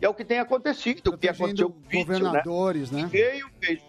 E 0.00 0.04
é 0.04 0.08
o 0.08 0.14
que 0.14 0.24
tem 0.24 0.38
acontecido, 0.38 1.08
o 1.08 1.18
que 1.18 1.28
aconteceu 1.28 1.70
com 1.70 1.78
o 1.78 1.80
vídeo, 1.82 1.98
né? 1.98 2.18
governadores, 2.18 2.90
né? 2.90 3.06
Veio, 3.10 3.48
fez- 3.60 3.82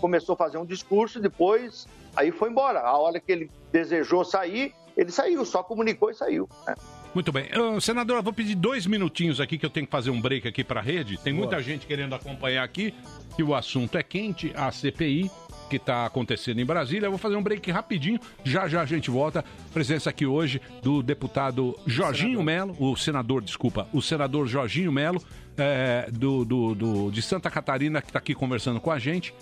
começou 0.00 0.34
a 0.34 0.36
fazer 0.36 0.58
um 0.58 0.64
discurso, 0.66 1.18
depois 1.20 1.86
aí 2.14 2.30
foi 2.30 2.50
embora. 2.50 2.80
A 2.80 2.96
hora 2.98 3.18
que 3.18 3.32
ele 3.32 3.50
desejou 3.72 4.24
sair, 4.24 4.74
ele 4.96 5.10
saiu, 5.10 5.44
só 5.44 5.62
comunicou 5.62 6.10
e 6.10 6.14
saiu. 6.14 6.48
né? 6.66 6.74
Muito 7.14 7.30
bem. 7.30 7.46
Senador, 7.80 8.16
eu 8.16 8.22
vou 8.22 8.32
pedir 8.32 8.54
dois 8.56 8.86
minutinhos 8.86 9.40
aqui 9.40 9.56
que 9.56 9.64
eu 9.64 9.70
tenho 9.70 9.86
que 9.86 9.92
fazer 9.92 10.10
um 10.10 10.20
break 10.20 10.48
aqui 10.48 10.64
para 10.64 10.80
a 10.80 10.82
rede. 10.82 11.16
Tem 11.18 11.32
muita 11.32 11.62
gente 11.62 11.86
querendo 11.86 12.14
acompanhar 12.14 12.64
aqui 12.64 12.92
e 13.38 13.42
o 13.42 13.54
assunto 13.54 13.96
é 13.96 14.02
quente, 14.02 14.52
a 14.56 14.70
CPI 14.72 15.30
que 15.70 15.76
está 15.76 16.04
acontecendo 16.04 16.60
em 16.60 16.64
Brasília. 16.64 17.06
Eu 17.06 17.10
vou 17.10 17.18
fazer 17.18 17.36
um 17.36 17.42
break 17.42 17.70
rapidinho. 17.70 18.18
Já 18.42 18.66
já 18.66 18.82
a 18.82 18.84
gente 18.84 19.10
volta. 19.10 19.44
Presença 19.72 20.10
aqui 20.10 20.26
hoje 20.26 20.60
do 20.82 21.02
deputado 21.02 21.78
Jorginho 21.86 22.42
Melo, 22.42 22.76
o 22.80 22.96
senador, 22.96 23.42
desculpa, 23.42 23.86
o 23.92 24.02
senador 24.02 24.46
Jorginho 24.48 24.90
Melo, 24.92 25.22
é, 25.56 26.08
do, 26.12 26.44
do- 26.44 26.74
do- 26.74 27.10
de 27.12 27.22
Santa 27.22 27.48
Catarina, 27.48 28.02
que 28.02 28.08
está 28.08 28.18
aqui 28.18 28.34
conversando 28.34 28.80
com 28.80 28.90
a 28.90 28.98
gente. 28.98 29.32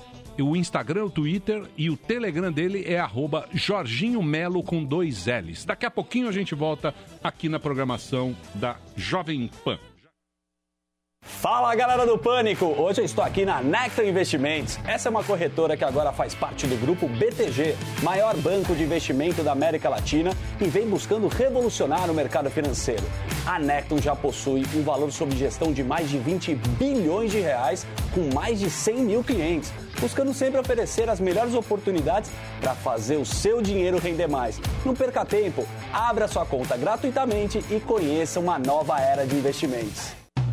O 0.41 0.57
Instagram, 0.57 1.05
o 1.05 1.11
Twitter 1.11 1.65
e 1.77 1.91
o 1.91 1.97
Telegram 1.97 2.51
dele 2.51 2.85
é 2.87 2.99
arroba 2.99 3.49
Jorginho 3.53 4.23
Melo 4.23 4.63
com 4.63 4.85
dois 4.85 5.27
L's. 5.27 5.65
Daqui 5.65 5.87
a 5.87 5.91
pouquinho 5.91 6.29
a 6.29 6.33
gente 6.33 6.55
volta 6.55 6.95
aqui 7.23 7.49
na 7.49 7.61
programação 7.61 8.35
da 8.55 8.77
Jovem 8.97 9.51
Pan. 9.65 9.79
Fala 11.43 11.75
galera 11.75 12.07
do 12.07 12.17
Pânico! 12.17 12.67
Hoje 12.67 13.01
eu 13.01 13.05
estou 13.05 13.25
aqui 13.25 13.45
na 13.45 13.61
Nectar 13.61 14.07
Investimentos. 14.07 14.79
Essa 14.87 15.09
é 15.09 15.11
uma 15.11 15.25
corretora 15.25 15.77
que 15.77 15.83
agora 15.83 16.13
faz 16.13 16.37
parte 16.37 16.69
do 16.69 16.77
grupo 16.77 17.09
BTG, 17.09 17.77
maior 18.01 18.37
banco 18.37 18.77
de 18.77 18.85
investimento 18.85 19.43
da 19.43 19.51
América 19.51 19.89
Latina 19.89 20.31
e 20.61 20.67
vem 20.67 20.89
buscando 20.89 21.27
revolucionar 21.27 22.09
o 22.09 22.15
mercado 22.15 22.49
financeiro. 22.49 23.03
A 23.45 23.59
Nectar 23.59 24.01
já 24.01 24.15
possui 24.15 24.65
um 24.73 24.85
valor 24.85 25.11
sob 25.11 25.37
gestão 25.37 25.73
de 25.73 25.83
mais 25.83 26.09
de 26.09 26.17
20 26.17 26.55
bilhões 26.79 27.33
de 27.33 27.41
reais, 27.41 27.85
com 28.15 28.33
mais 28.33 28.61
de 28.61 28.71
100 28.71 28.97
mil 28.99 29.25
clientes, 29.25 29.73
buscando 29.99 30.33
sempre 30.33 30.61
oferecer 30.61 31.11
as 31.11 31.19
melhores 31.19 31.55
oportunidades 31.55 32.31
para 32.61 32.77
fazer 32.77 33.17
o 33.17 33.27
seu 33.27 33.61
dinheiro 33.61 33.99
render 33.99 34.29
mais. 34.29 34.61
Não 34.87 34.95
perca 34.95 35.25
tempo, 35.25 35.67
abra 35.93 36.29
sua 36.29 36.47
conta 36.47 36.77
gratuitamente 36.77 37.65
e 37.69 37.81
conheça 37.81 38.39
uma 38.39 38.61
nova 38.61 39.01
era 39.01 39.27
de 39.27 39.35
investimentos. 39.35 40.22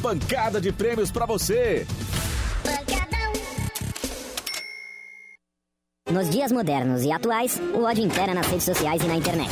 pancada 0.00 0.60
de 0.60 0.72
prêmios 0.72 1.10
pra 1.10 1.26
você. 1.26 1.86
Nos 6.10 6.28
dias 6.28 6.50
modernos 6.50 7.04
e 7.04 7.12
atuais, 7.12 7.60
o 7.74 7.84
ódio 7.84 8.04
impera 8.04 8.34
nas 8.34 8.46
redes 8.46 8.64
sociais 8.64 9.00
e 9.02 9.06
na 9.06 9.14
internet. 9.14 9.50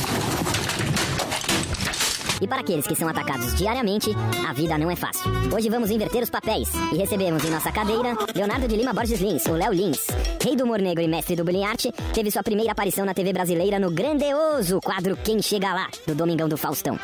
E 2.41 2.47
para 2.47 2.61
aqueles 2.61 2.87
que 2.87 2.95
são 2.95 3.07
atacados 3.07 3.55
diariamente, 3.55 4.11
a 4.47 4.53
vida 4.53 4.77
não 4.77 4.89
é 4.89 4.95
fácil. 4.95 5.29
Hoje 5.53 5.69
vamos 5.69 5.91
inverter 5.91 6.23
os 6.23 6.29
papéis 6.29 6.69
e 6.93 6.97
recebemos 6.97 7.43
em 7.43 7.49
nossa 7.49 7.71
cadeira 7.71 8.15
Leonardo 8.33 8.67
de 8.67 8.75
Lima 8.75 8.93
Borges 8.93 9.19
Lins, 9.19 9.45
o 9.45 9.53
Léo 9.53 9.73
Lins. 9.73 10.07
Rei 10.43 10.55
do 10.55 10.63
humor 10.63 10.79
negro 10.79 11.03
e 11.03 11.07
mestre 11.07 11.35
do 11.35 11.43
bullying 11.43 11.65
art, 11.65 11.85
teve 12.13 12.31
sua 12.31 12.43
primeira 12.43 12.71
aparição 12.71 13.05
na 13.05 13.13
TV 13.13 13.33
brasileira 13.33 13.77
no 13.77 13.91
grandioso 13.91 14.79
quadro 14.81 15.17
Quem 15.17 15.41
Chega 15.41 15.73
Lá, 15.73 15.89
do 16.07 16.15
Domingão 16.15 16.47
do 16.47 16.57
Faustão. 16.57 16.97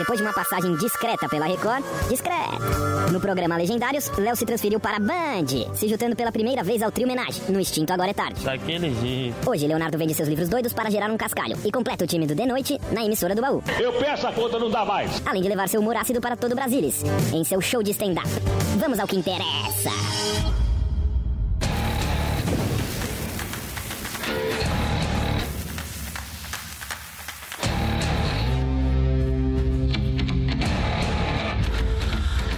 Depois 0.00 0.18
de 0.18 0.24
uma 0.24 0.32
passagem 0.32 0.74
discreta 0.76 1.28
pela 1.28 1.44
Record, 1.44 1.84
discreta. 2.08 2.58
No 3.12 3.20
programa 3.20 3.58
Legendários, 3.58 4.08
Léo 4.16 4.34
se 4.34 4.46
transferiu 4.46 4.80
para 4.80 4.96
a 4.96 4.98
Band, 4.98 5.74
se 5.74 5.86
juntando 5.86 6.16
pela 6.16 6.32
primeira 6.32 6.62
vez 6.62 6.80
ao 6.80 6.90
trio 6.90 7.06
homenagem, 7.06 7.42
no 7.50 7.60
Extinto 7.60 7.92
Agora 7.92 8.08
é 8.08 8.14
Tarde. 8.14 8.42
Daquele 8.42 8.94
jeito. 8.94 9.50
Hoje, 9.50 9.66
Leonardo 9.66 9.98
vende 9.98 10.14
seus 10.14 10.26
livros 10.26 10.48
doidos 10.48 10.72
para 10.72 10.90
gerar 10.90 11.10
um 11.10 11.18
cascalho 11.18 11.58
e 11.62 11.70
completa 11.70 12.04
o 12.04 12.06
time 12.06 12.26
do 12.26 12.34
De 12.34 12.46
Noite 12.46 12.80
na 12.90 13.04
emissora 13.04 13.34
do 13.34 13.42
baú. 13.42 13.62
Eu 13.78 13.92
peço 13.92 14.26
a 14.26 14.32
conta, 14.32 14.58
não 14.58 14.70
dá 14.70 14.86
mais. 14.86 15.20
Além 15.26 15.42
de 15.42 15.50
levar 15.50 15.68
seu 15.68 15.82
humor 15.82 15.94
ácido 15.94 16.18
para 16.18 16.34
todo 16.34 16.52
o 16.52 16.56
Brasilis, 16.56 17.02
em 17.34 17.44
seu 17.44 17.60
show 17.60 17.82
de 17.82 17.90
stand-up. 17.90 18.26
Vamos 18.78 18.98
ao 18.98 19.06
que 19.06 19.16
interessa. 19.16 19.90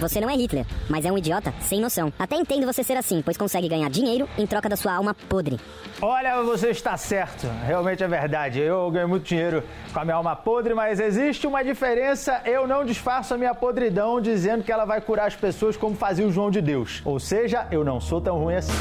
Você 0.03 0.19
não 0.19 0.29
é 0.29 0.35
Hitler, 0.35 0.65
mas 0.89 1.05
é 1.05 1.11
um 1.13 1.17
idiota 1.17 1.53
sem 1.61 1.79
noção. 1.79 2.11
Até 2.19 2.35
entendo 2.35 2.65
você 2.65 2.83
ser 2.83 2.97
assim, 2.97 3.21
pois 3.21 3.37
consegue 3.37 3.69
ganhar 3.69 3.89
dinheiro 3.89 4.27
em 4.37 4.45
troca 4.45 4.67
da 4.67 4.75
sua 4.75 4.93
alma 4.93 5.15
podre. 5.29 5.57
Olha, 6.01 6.43
você 6.43 6.71
está 6.71 6.97
certo. 6.97 7.47
Realmente 7.65 8.03
é 8.03 8.07
verdade. 8.07 8.59
Eu 8.59 8.91
ganho 8.91 9.07
muito 9.07 9.23
dinheiro 9.23 9.63
com 9.93 9.99
a 10.01 10.03
minha 10.03 10.17
alma 10.17 10.35
podre, 10.35 10.73
mas 10.73 10.99
existe 10.99 11.47
uma 11.47 11.63
diferença. 11.63 12.41
Eu 12.43 12.67
não 12.67 12.83
disfarço 12.83 13.33
a 13.33 13.37
minha 13.37 13.55
podridão 13.55 14.19
dizendo 14.19 14.61
que 14.61 14.73
ela 14.73 14.83
vai 14.83 14.99
curar 14.99 15.27
as 15.27 15.37
pessoas 15.37 15.77
como 15.77 15.95
fazia 15.95 16.27
o 16.27 16.31
João 16.33 16.51
de 16.51 16.59
Deus. 16.59 17.01
Ou 17.05 17.17
seja, 17.17 17.65
eu 17.71 17.85
não 17.85 18.01
sou 18.01 18.19
tão 18.19 18.37
ruim 18.39 18.55
assim. 18.55 18.73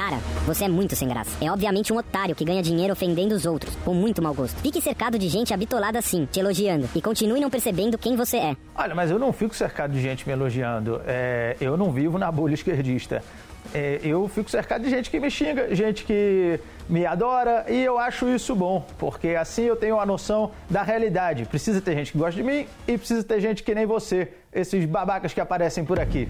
Cara, 0.00 0.16
você 0.46 0.64
é 0.64 0.68
muito 0.68 0.96
sem 0.96 1.06
graça. 1.06 1.30
É 1.44 1.52
obviamente 1.52 1.92
um 1.92 1.98
otário 1.98 2.34
que 2.34 2.42
ganha 2.42 2.62
dinheiro 2.62 2.90
ofendendo 2.90 3.34
os 3.34 3.44
outros, 3.44 3.76
com 3.84 3.92
muito 3.92 4.22
mau 4.22 4.32
gosto. 4.32 4.58
Fique 4.62 4.80
cercado 4.80 5.18
de 5.18 5.28
gente 5.28 5.52
habitolada 5.52 5.98
assim, 5.98 6.24
te 6.24 6.40
elogiando, 6.40 6.88
e 6.94 7.02
continue 7.02 7.38
não 7.38 7.50
percebendo 7.50 7.98
quem 7.98 8.16
você 8.16 8.38
é. 8.38 8.56
Olha, 8.74 8.94
mas 8.94 9.10
eu 9.10 9.18
não 9.18 9.30
fico 9.30 9.54
cercado 9.54 9.92
de 9.92 10.00
gente 10.00 10.26
me 10.26 10.32
elogiando. 10.32 11.02
É, 11.06 11.54
eu 11.60 11.76
não 11.76 11.92
vivo 11.92 12.16
na 12.16 12.32
bolha 12.32 12.54
esquerdista. 12.54 13.22
É, 13.74 14.00
eu 14.02 14.26
fico 14.26 14.50
cercado 14.50 14.84
de 14.84 14.88
gente 14.88 15.10
que 15.10 15.20
me 15.20 15.30
xinga, 15.30 15.74
gente 15.74 16.02
que 16.04 16.58
me 16.88 17.04
adora, 17.04 17.66
e 17.68 17.84
eu 17.84 17.98
acho 17.98 18.26
isso 18.26 18.54
bom, 18.56 18.86
porque 18.98 19.28
assim 19.28 19.64
eu 19.64 19.76
tenho 19.76 20.00
a 20.00 20.06
noção 20.06 20.50
da 20.70 20.82
realidade. 20.82 21.44
Precisa 21.44 21.78
ter 21.78 21.94
gente 21.94 22.12
que 22.12 22.18
gosta 22.18 22.36
de 22.36 22.42
mim 22.42 22.66
e 22.88 22.96
precisa 22.96 23.22
ter 23.22 23.38
gente 23.38 23.62
que 23.62 23.74
nem 23.74 23.84
você, 23.84 24.32
esses 24.50 24.82
babacas 24.86 25.34
que 25.34 25.42
aparecem 25.42 25.84
por 25.84 26.00
aqui. 26.00 26.26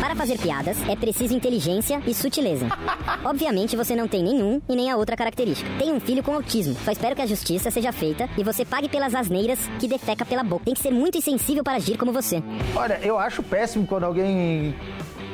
Para 0.00 0.14
fazer 0.14 0.38
piadas, 0.38 0.76
é 0.88 0.96
preciso 0.96 1.34
inteligência 1.34 2.00
e 2.06 2.14
sutileza. 2.14 2.66
Obviamente 3.24 3.76
você 3.76 3.96
não 3.96 4.06
tem 4.06 4.22
nenhum 4.22 4.60
e 4.68 4.76
nem 4.76 4.90
a 4.90 4.96
outra 4.96 5.16
característica. 5.16 5.70
Tem 5.78 5.92
um 5.92 6.00
filho 6.00 6.22
com 6.22 6.34
autismo. 6.34 6.76
Só 6.84 6.92
espero 6.92 7.16
que 7.16 7.22
a 7.22 7.26
justiça 7.26 7.70
seja 7.70 7.92
feita 7.92 8.28
e 8.36 8.44
você 8.44 8.64
pague 8.64 8.88
pelas 8.88 9.14
asneiras 9.14 9.58
que 9.78 9.88
defeca 9.88 10.24
pela 10.24 10.42
boca. 10.42 10.64
Tem 10.64 10.74
que 10.74 10.80
ser 10.80 10.90
muito 10.90 11.18
insensível 11.18 11.64
para 11.64 11.76
agir 11.76 11.96
como 11.96 12.12
você. 12.12 12.42
Olha, 12.74 12.98
eu 13.02 13.18
acho 13.18 13.42
péssimo 13.42 13.86
quando 13.86 14.04
alguém 14.04 14.74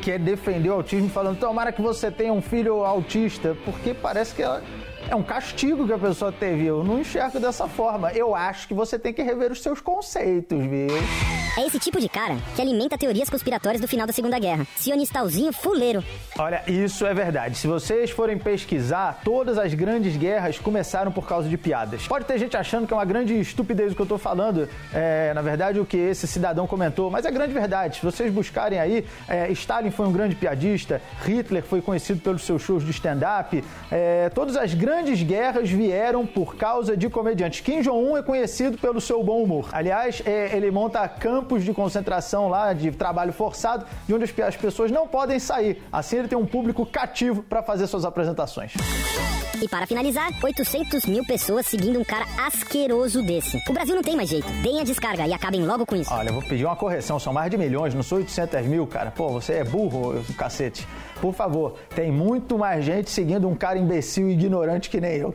quer 0.01 0.19
defender 0.19 0.71
o 0.71 0.75
autismo 0.75 1.09
falando 1.11 1.39
tomara 1.39 1.73
que 1.73 1.83
você 1.83 2.11
tenha 2.11 2.33
um 2.33 2.41
filho 2.41 2.85
autista, 2.85 3.57
porque 3.65 3.93
parece 3.93 4.35
que 4.35 4.43
ela 4.43 4.63
é 5.11 5.17
um 5.17 5.23
castigo 5.25 5.87
que 5.87 5.93
a 5.93 5.99
pessoa 5.99 6.31
teve. 6.31 6.65
Eu 6.65 6.85
não 6.85 7.01
enxergo 7.01 7.41
dessa 7.41 7.67
forma. 7.67 8.13
Eu 8.13 8.33
acho 8.35 8.69
que 8.69 8.73
você 8.73 8.97
tem 8.97 9.13
que 9.13 9.23
rever 9.23 9.51
os 9.51 9.61
seus 9.61 9.81
conceitos, 9.81 10.59
viu? 10.59 10.87
É 11.59 11.67
esse 11.67 11.81
tipo 11.81 12.01
de 12.01 12.09
cara 12.09 12.37
que 12.55 12.63
alimenta 12.63 12.97
teorias 12.97 13.29
conspiratórias 13.29 13.81
do 13.81 13.89
final 13.89 14.07
da 14.07 14.13
Segunda 14.13 14.39
Guerra. 14.39 14.65
Sionistalzinho 14.77 15.53
fuleiro. 15.53 16.05
Olha, 16.39 16.63
isso 16.69 17.05
é 17.05 17.13
verdade. 17.13 17.59
Se 17.59 17.67
vocês 17.67 18.11
forem 18.13 18.39
pesquisar, 18.39 19.21
todas 19.25 19.59
as 19.59 19.75
grandes 19.75 20.17
guerras 20.17 20.59
começaram 20.61 21.11
por 21.11 21.27
causa 21.27 21.49
de 21.49 21.59
piadas. 21.59 22.07
Pode 22.07 22.25
ter 22.25 22.39
gente 22.39 22.57
achando 22.57 22.87
que 22.87 22.93
é 22.93 22.97
uma 22.97 23.05
grande 23.05 23.39
estupidez 23.39 23.93
o 23.93 23.97
que 23.97 24.03
eu 24.03 24.07
tô 24.07 24.17
falando. 24.17 24.69
É, 24.95 25.35
na 25.35 25.43
verdade, 25.43 25.81
o 25.81 25.85
que 25.85 25.97
esse 25.97 26.29
cidadão 26.29 26.69
comentou, 26.69 27.11
mas 27.11 27.27
é 27.27 27.33
grande 27.33 27.53
verdade. 27.53 27.97
Se 27.97 28.05
vocês 28.05 28.33
buscarem 28.33 28.79
aí, 28.79 29.05
é, 29.29 29.51
Stalin 29.51 29.91
foi 29.91 30.07
um 30.07 30.13
grande 30.13 30.37
piadista, 30.37 31.03
Hitler 31.25 31.65
foi 31.65 31.83
conhecido 31.83 32.21
pelos 32.21 32.43
seus 32.43 32.63
shows 32.63 32.85
de 32.85 32.93
stand-up. 32.93 33.63
É, 33.91 34.29
todas 34.29 34.57
as 34.57 34.73
grandes 34.73 35.00
guerras 35.23 35.71
vieram 35.71 36.27
por 36.27 36.57
causa 36.57 36.97
de 36.97 37.09
comediantes. 37.09 37.61
Kim 37.61 37.81
Jong-un 37.81 38.17
é 38.17 38.23
conhecido 38.23 38.77
pelo 38.79 39.01
seu 39.01 39.23
bom 39.23 39.43
humor. 39.43 39.69
Aliás, 39.73 40.23
é, 40.27 40.57
ele 40.57 40.71
monta 40.71 41.09
campos 41.09 41.65
de 41.65 41.73
concentração 41.73 42.49
lá, 42.49 42.73
de 42.73 42.91
trabalho 42.91 43.33
forçado, 43.33 43.87
de 44.07 44.15
onde 44.15 44.25
as, 44.25 44.39
as 44.41 44.57
pessoas 44.57 44.91
não 44.91 45.07
podem 45.07 45.39
sair. 45.39 45.83
Assim 45.91 46.19
ele 46.19 46.29
tem 46.29 46.39
um 46.39 46.47
público 46.47 46.85
cativo 46.85 47.43
para 47.43 47.63
fazer 47.63 47.87
suas 47.87 48.05
apresentações. 48.05 48.73
E 49.63 49.69
para 49.69 49.87
finalizar, 49.87 50.31
800 50.43 51.05
mil 51.05 51.23
pessoas 51.27 51.67
seguindo 51.67 52.01
um 52.01 52.05
cara 52.05 52.25
asqueroso 52.47 53.23
desse. 53.23 53.63
O 53.69 53.73
Brasil 53.75 53.95
não 53.95 54.03
tem 54.03 54.17
mais 54.17 54.31
jeito. 54.31 54.49
Deem 54.63 54.81
a 54.81 54.85
descarga 54.85 55.27
e 55.27 55.35
acabem 55.35 55.67
logo 55.67 55.85
com 55.85 55.97
isso. 55.97 56.13
Olha, 56.13 56.31
eu 56.31 56.33
vou 56.33 56.43
pedir 56.43 56.65
uma 56.65 56.77
correção. 56.77 57.19
São 57.19 57.33
mais 57.33 57.51
de 57.51 57.59
milhões, 57.59 57.95
não 57.95 58.03
sou 58.03 58.19
800 58.19 58.63
mil, 58.63 58.87
cara. 58.87 59.11
Pô, 59.11 59.29
você 59.29 59.55
é 59.55 59.65
burro, 59.65 60.25
cacete. 60.37 60.89
Por 61.21 61.35
favor, 61.35 61.77
tem 61.95 62.11
muito 62.11 62.59
mais 62.59 62.85
gente 62.85 63.11
seguindo 63.11 63.49
um 63.49 63.55
cara 63.55 63.79
imbecil 63.79 64.29
e 64.29 64.33
ignorante 64.33 64.89
que 64.89 65.01
nem 65.01 65.17
eu. 65.17 65.35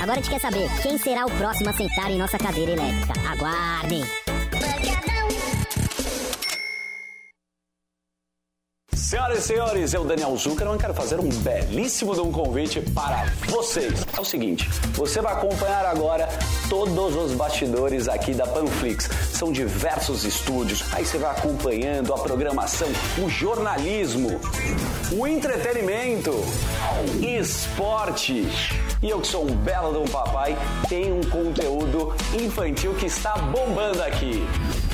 Agora 0.00 0.12
a 0.12 0.22
gente 0.22 0.30
quer 0.30 0.40
saber 0.40 0.68
quem 0.82 0.96
será 0.98 1.26
o 1.26 1.30
próximo 1.32 1.70
a 1.70 1.72
sentar 1.72 2.10
em 2.10 2.18
nossa 2.18 2.38
cadeira 2.38 2.72
elétrica. 2.72 3.12
Aguardem. 3.28 4.02
Senhoras 8.98 9.38
e 9.38 9.42
senhores, 9.42 9.94
eu, 9.94 10.04
Daniel 10.04 10.36
Zuckerman, 10.36 10.76
quero 10.76 10.92
fazer 10.92 11.20
um 11.20 11.28
belíssimo 11.28 12.20
um 12.20 12.32
convite 12.32 12.80
para 12.80 13.26
vocês. 13.46 14.04
É 14.14 14.20
o 14.20 14.24
seguinte, 14.24 14.68
você 14.92 15.20
vai 15.20 15.32
acompanhar 15.34 15.86
agora 15.86 16.28
todos 16.68 17.14
os 17.14 17.32
bastidores 17.32 18.08
aqui 18.08 18.34
da 18.34 18.44
Panflix. 18.44 19.08
São 19.32 19.52
diversos 19.52 20.24
estúdios, 20.24 20.84
aí 20.92 21.06
você 21.06 21.16
vai 21.16 21.30
acompanhando 21.30 22.12
a 22.12 22.18
programação, 22.18 22.88
o 23.24 23.30
jornalismo, 23.30 24.40
o 25.12 25.26
entretenimento, 25.26 26.32
esporte. 27.22 28.48
E 29.00 29.08
eu 29.08 29.20
que 29.20 29.28
sou 29.28 29.48
um 29.48 29.54
belo 29.54 29.92
de 29.92 29.98
um 29.98 30.08
papai, 30.12 30.58
tenho 30.88 31.18
um 31.18 31.30
conteúdo 31.30 32.14
infantil 32.34 32.94
que 32.94 33.06
está 33.06 33.38
bombando 33.38 34.02
aqui. 34.02 34.44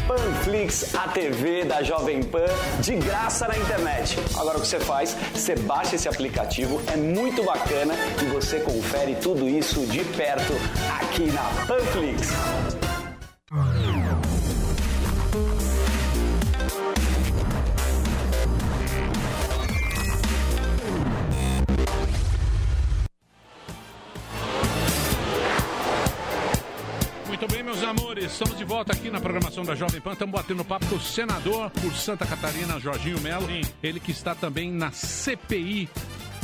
Panflix, 0.07 0.95
a 0.95 1.09
TV 1.09 1.65
da 1.65 1.83
Jovem 1.83 2.23
Pan, 2.23 2.45
de 2.81 2.95
graça 2.97 3.49
na 3.49 3.57
internet. 3.57 4.19
Agora 4.37 4.59
o 4.59 4.61
que 4.61 4.67
você 4.67 4.81
faz? 4.81 5.17
Você 5.33 5.55
baixa 5.55 5.97
esse 5.97 6.09
aplicativo, 6.09 6.81
é 6.93 6.97
muito 6.97 7.43
bacana 7.43 7.95
e 8.23 8.27
você 8.27 8.61
confere 8.61 9.15
tudo 9.17 9.49
isso 9.49 9.87
de 9.87 10.05
perto 10.05 10.53
aqui 11.01 11.27
na 11.33 11.43
Panflix. 11.67 12.84
Estamos 28.35 28.59
de 28.59 28.65
volta 28.65 28.93
aqui 28.93 29.11
na 29.11 29.21
programação 29.21 29.63
da 29.65 29.75
Jovem 29.77 30.01
Pan. 30.01 30.13
Estamos 30.13 30.35
batendo 30.35 30.65
papo 30.65 30.87
com 30.87 30.97
o 30.97 31.01
senador 31.01 31.71
por 31.71 31.95
Santa 31.95 32.27
Catarina, 32.27 32.81
Jorginho 32.81 33.21
Melo. 33.21 33.47
Ele 33.81 34.01
que 34.01 34.11
está 34.11 34.35
também 34.35 34.73
na 34.73 34.91
CPI. 34.91 35.89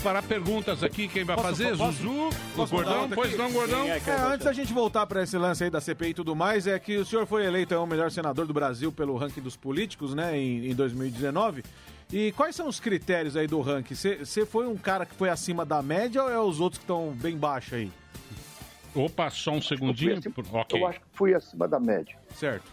Para 0.03 0.23
perguntas 0.23 0.83
aqui, 0.83 1.09
quem 1.09 1.25
vai 1.25 1.37
fazer? 1.37 1.77
posso- 1.77 1.93
Zuzu? 1.99 2.29
O 2.29 2.33
posso 2.57 2.73
Gordão? 2.75 3.03
mandar 3.03 3.03
outra 3.03 3.17
Pois 3.17 3.37
não, 3.37 3.53
Gordão? 3.53 3.87
É, 3.87 4.01
antes 4.33 4.47
da 4.47 4.53
gente 4.55 4.73
voltar 4.73 5.05
para 5.07 5.23
esse 5.23 5.37
lance 5.37 5.65
aí 5.65 5.69
da 5.69 5.79
CPI 5.79 6.11
e 6.11 6.15
tudo 6.15 6.35
mais, 6.35 6.67
é 6.67 6.79
que 6.79 6.97
o 6.97 7.05
senhor 7.05 7.27
foi 7.27 7.45
eleito 7.45 7.75
é, 7.75 7.79
o 7.79 7.87
melhor 7.87 8.11
senador 8.11 8.47
do 8.47 8.55
Brasil 8.55 8.91
pelo 8.91 9.15
ranking 9.19 9.43
dos 9.43 9.57
políticos, 9.57 10.15
né, 10.15 10.39
em, 10.39 10.71
em 10.71 10.75
2019. 10.75 11.63
E 12.11 12.33
quais 12.33 12.57
são 12.57 12.67
os 12.67 12.81
critérios 12.81 13.37
aí 13.37 13.47
do 13.47 13.61
ranking? 13.61 13.95
Você 13.95 14.47
foi 14.47 14.67
um 14.67 14.77
cara 14.77 15.05
que 15.05 15.15
foi 15.15 15.29
acima 15.29 15.67
da 15.67 15.83
média 15.83 16.23
ou 16.23 16.31
é 16.31 16.41
os 16.41 16.61
outros 16.61 16.79
que 16.79 16.85
estão 16.85 17.11
bem 17.21 17.37
baixo 17.37 17.75
aí? 17.75 17.91
Opa, 18.95 19.31
só 19.31 19.53
um 19.53 19.63
segundinho. 19.63 20.21
Ok. 20.53 20.81
Eu 20.81 20.87
acho 20.87 21.01
que 21.01 21.07
fui 21.13 21.35
acima 21.35 21.69
da 21.69 21.79
média. 21.79 22.17
Certo. 22.35 22.65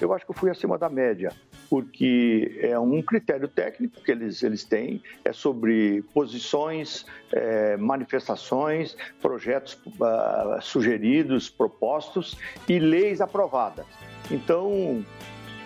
Eu 0.00 0.12
acho 0.12 0.24
que 0.24 0.30
eu 0.30 0.34
fui 0.36 0.50
acima 0.50 0.76
da 0.76 0.88
média, 0.88 1.32
porque 1.70 2.58
é 2.62 2.78
um 2.78 3.00
critério 3.00 3.46
técnico 3.46 4.00
que 4.02 4.10
eles, 4.10 4.42
eles 4.42 4.64
têm, 4.64 5.02
é 5.24 5.32
sobre 5.32 6.02
posições, 6.12 7.06
é, 7.32 7.76
manifestações, 7.76 8.96
projetos 9.22 9.78
ah, 10.02 10.58
sugeridos, 10.60 11.48
propostos 11.48 12.36
e 12.68 12.78
leis 12.78 13.20
aprovadas. 13.20 13.86
Então, 14.30 15.04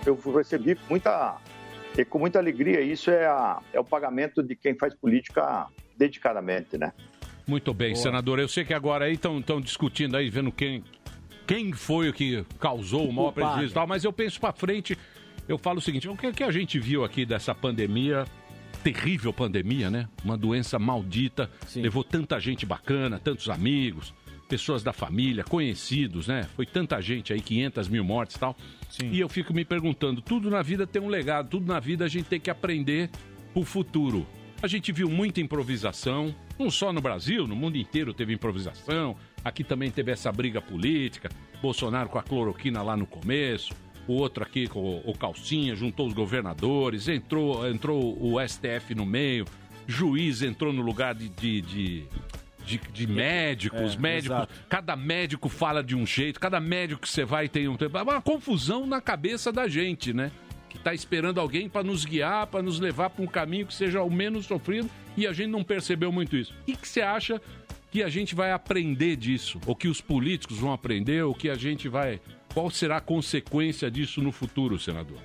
eu 0.04 0.14
recebi 0.34 0.78
muita 0.90 1.36
E 1.96 2.04
com 2.04 2.18
muita 2.18 2.38
alegria, 2.38 2.80
isso 2.80 3.10
é, 3.10 3.26
a- 3.26 3.60
é 3.72 3.80
o 3.80 3.84
pagamento 3.84 4.40
de 4.42 4.54
quem 4.54 4.74
faz 4.76 4.94
política 4.94 5.66
dedicadamente, 5.96 6.78
né? 6.78 6.92
Muito 7.48 7.72
bem, 7.72 7.94
senador. 7.94 8.38
Eu 8.38 8.46
sei 8.46 8.62
que 8.62 8.74
agora 8.74 9.06
aí 9.06 9.14
estão 9.14 9.58
discutindo 9.58 10.18
aí, 10.18 10.28
vendo 10.28 10.52
quem, 10.52 10.84
quem 11.46 11.72
foi 11.72 12.10
o 12.10 12.12
que 12.12 12.44
causou 12.60 13.08
o 13.08 13.12
maior 13.12 13.32
prejuízo 13.32 13.72
e 13.72 13.74
tal, 13.74 13.86
mas 13.86 14.04
eu 14.04 14.12
penso 14.12 14.38
pra 14.38 14.52
frente, 14.52 14.96
eu 15.48 15.56
falo 15.56 15.78
o 15.78 15.80
seguinte, 15.80 16.06
o 16.06 16.14
que, 16.14 16.30
que 16.30 16.44
a 16.44 16.50
gente 16.50 16.78
viu 16.78 17.02
aqui 17.02 17.24
dessa 17.24 17.54
pandemia, 17.54 18.26
terrível 18.84 19.32
pandemia, 19.32 19.90
né? 19.90 20.06
Uma 20.22 20.36
doença 20.36 20.78
maldita, 20.78 21.50
levou 21.74 22.04
tanta 22.04 22.38
gente 22.38 22.66
bacana, 22.66 23.18
tantos 23.18 23.48
amigos, 23.48 24.12
pessoas 24.46 24.82
da 24.82 24.92
família, 24.92 25.42
conhecidos, 25.42 26.28
né? 26.28 26.46
Foi 26.54 26.66
tanta 26.66 27.00
gente 27.00 27.32
aí, 27.32 27.40
500 27.40 27.88
mil 27.88 28.04
mortes 28.04 28.36
e 28.36 28.40
tal. 28.40 28.54
E 29.10 29.18
eu 29.18 29.28
fico 29.28 29.54
me 29.54 29.64
perguntando, 29.64 30.20
tudo 30.20 30.50
na 30.50 30.60
vida 30.60 30.86
tem 30.86 31.00
um 31.00 31.08
legado, 31.08 31.48
tudo 31.48 31.66
na 31.66 31.80
vida 31.80 32.04
a 32.04 32.08
gente 32.08 32.26
tem 32.26 32.38
que 32.38 32.50
aprender 32.50 33.08
pro 33.54 33.64
futuro. 33.64 34.26
A 34.60 34.66
gente 34.66 34.90
viu 34.90 35.08
muita 35.08 35.40
improvisação, 35.40 36.34
não 36.58 36.68
só 36.70 36.92
no 36.92 37.00
Brasil, 37.00 37.46
no 37.46 37.54
mundo 37.54 37.76
inteiro 37.78 38.12
teve 38.12 38.32
improvisação. 38.34 39.16
Aqui 39.44 39.62
também 39.62 39.90
teve 39.90 40.10
essa 40.10 40.32
briga 40.32 40.60
política, 40.60 41.30
Bolsonaro 41.62 42.08
com 42.08 42.18
a 42.18 42.22
cloroquina 42.22 42.82
lá 42.82 42.96
no 42.96 43.06
começo, 43.06 43.72
o 44.08 44.14
outro 44.14 44.42
aqui 44.42 44.66
com 44.66 44.80
o, 44.80 45.10
o 45.10 45.16
Calcinha, 45.16 45.76
juntou 45.76 46.08
os 46.08 46.12
governadores, 46.14 47.06
entrou, 47.06 47.68
entrou 47.68 48.18
o 48.20 48.36
STF 48.46 48.94
no 48.96 49.06
meio, 49.06 49.44
juiz 49.86 50.42
entrou 50.42 50.72
no 50.72 50.82
lugar 50.82 51.14
de, 51.14 51.28
de, 51.28 51.60
de, 51.62 52.04
de- 52.66 52.80
de 52.92 53.06
médicos, 53.06 53.94
É, 53.94 53.98
médicos, 53.98 54.36
exato. 54.38 54.54
cada 54.68 54.96
médico 54.96 55.48
fala 55.48 55.84
de 55.84 55.94
um 55.94 56.04
jeito, 56.04 56.40
cada 56.40 56.58
médico 56.58 57.02
que 57.02 57.08
você 57.08 57.24
vai 57.24 57.48
tem 57.48 57.68
um 57.68 57.76
tempo. 57.76 57.96
É 57.96 58.02
uma 58.02 58.20
confusão 58.20 58.86
na 58.88 59.00
cabeça 59.00 59.52
da 59.52 59.68
gente, 59.68 60.12
né? 60.12 60.32
Que 60.68 60.78
tá 60.78 60.92
esperando 60.92 61.40
alguém 61.40 61.68
para 61.68 61.82
nos 61.82 62.04
guiar, 62.04 62.46
para 62.46 62.62
nos 62.62 62.78
levar 62.78 63.10
para 63.10 63.24
um 63.24 63.26
caminho 63.26 63.66
que 63.66 63.74
seja 63.74 64.02
o 64.02 64.10
menos 64.10 64.46
sofrido 64.46 64.90
e 65.16 65.26
a 65.26 65.32
gente 65.32 65.50
não 65.50 65.64
percebeu 65.64 66.12
muito 66.12 66.36
isso. 66.36 66.54
O 66.62 66.64
que 66.64 66.86
você 66.86 67.00
acha 67.00 67.40
que 67.90 68.02
a 68.02 68.08
gente 68.08 68.34
vai 68.34 68.52
aprender 68.52 69.16
disso? 69.16 69.60
Ou 69.66 69.74
que 69.74 69.88
os 69.88 70.00
políticos 70.00 70.58
vão 70.58 70.72
aprender? 70.72 71.22
Ou 71.24 71.34
que 71.34 71.48
a 71.48 71.54
gente 71.54 71.88
vai. 71.88 72.20
Qual 72.52 72.70
será 72.70 72.98
a 72.98 73.00
consequência 73.00 73.90
disso 73.90 74.22
no 74.22 74.30
futuro, 74.30 74.78
senador? 74.78 75.18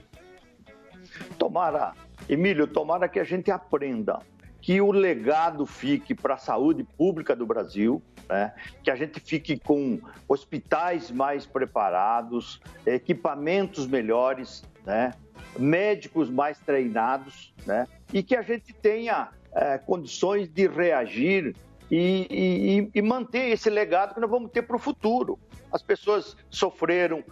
Tomara, 1.38 1.94
Emílio, 2.28 2.66
tomara 2.66 3.08
que 3.08 3.20
a 3.20 3.24
gente 3.24 3.52
aprenda 3.52 4.20
que 4.62 4.80
o 4.80 4.92
legado 4.92 5.66
fique 5.66 6.16
para 6.16 6.36
a 6.36 6.38
saúde 6.38 6.86
pública 6.98 7.36
do 7.36 7.46
Brasil, 7.46 8.02
né? 8.30 8.54
que 8.82 8.90
a 8.90 8.96
gente 8.96 9.20
fique 9.20 9.60
com 9.60 10.00
hospitais 10.28 11.12
mais 11.12 11.46
preparados, 11.46 12.62
equipamentos 12.86 13.86
melhores, 13.86 14.64
né? 14.86 15.12
Médicos 15.58 16.30
mais 16.30 16.58
treinados, 16.60 17.54
né? 17.66 17.88
e 18.12 18.22
que 18.24 18.36
a 18.36 18.42
gente 18.42 18.74
tenha 18.74 19.30
eh, 19.56 19.78
condições 19.80 20.50
de 20.50 20.68
reagir 20.68 21.56
e, 21.92 22.28
e- 22.30 22.90
e- 22.94 23.02
manter 23.02 23.50
esse 23.52 23.70
legado 23.70 24.14
que 24.16 24.20
nós 24.20 24.30
vamos 24.30 24.52
ter 24.52 24.64
para 24.64 24.76
o 24.76 24.80
futuro. 24.80 25.38
As 25.72 25.82
pessoas 25.82 26.36
sofreram, 26.50 27.24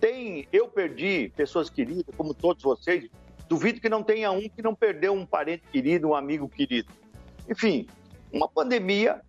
tem, 0.00 0.46
eu 0.52 0.68
perdi 0.68 1.32
pessoas 1.36 1.70
queridas, 1.70 2.14
como 2.16 2.34
todos 2.34 2.62
vocês, 2.62 3.08
duvido 3.48 3.80
que 3.80 3.88
não 3.88 4.02
tenha 4.02 4.30
um 4.30 4.40
que 4.48 4.62
não 4.62 4.74
perdeu 4.74 5.12
um 5.12 5.24
parente 5.26 5.62
querido, 5.72 6.08
um 6.08 6.14
amigo 6.14 6.48
querido. 6.48 6.88
Enfim, 7.48 7.86
uma 8.32 8.48
pandemia 8.48 9.20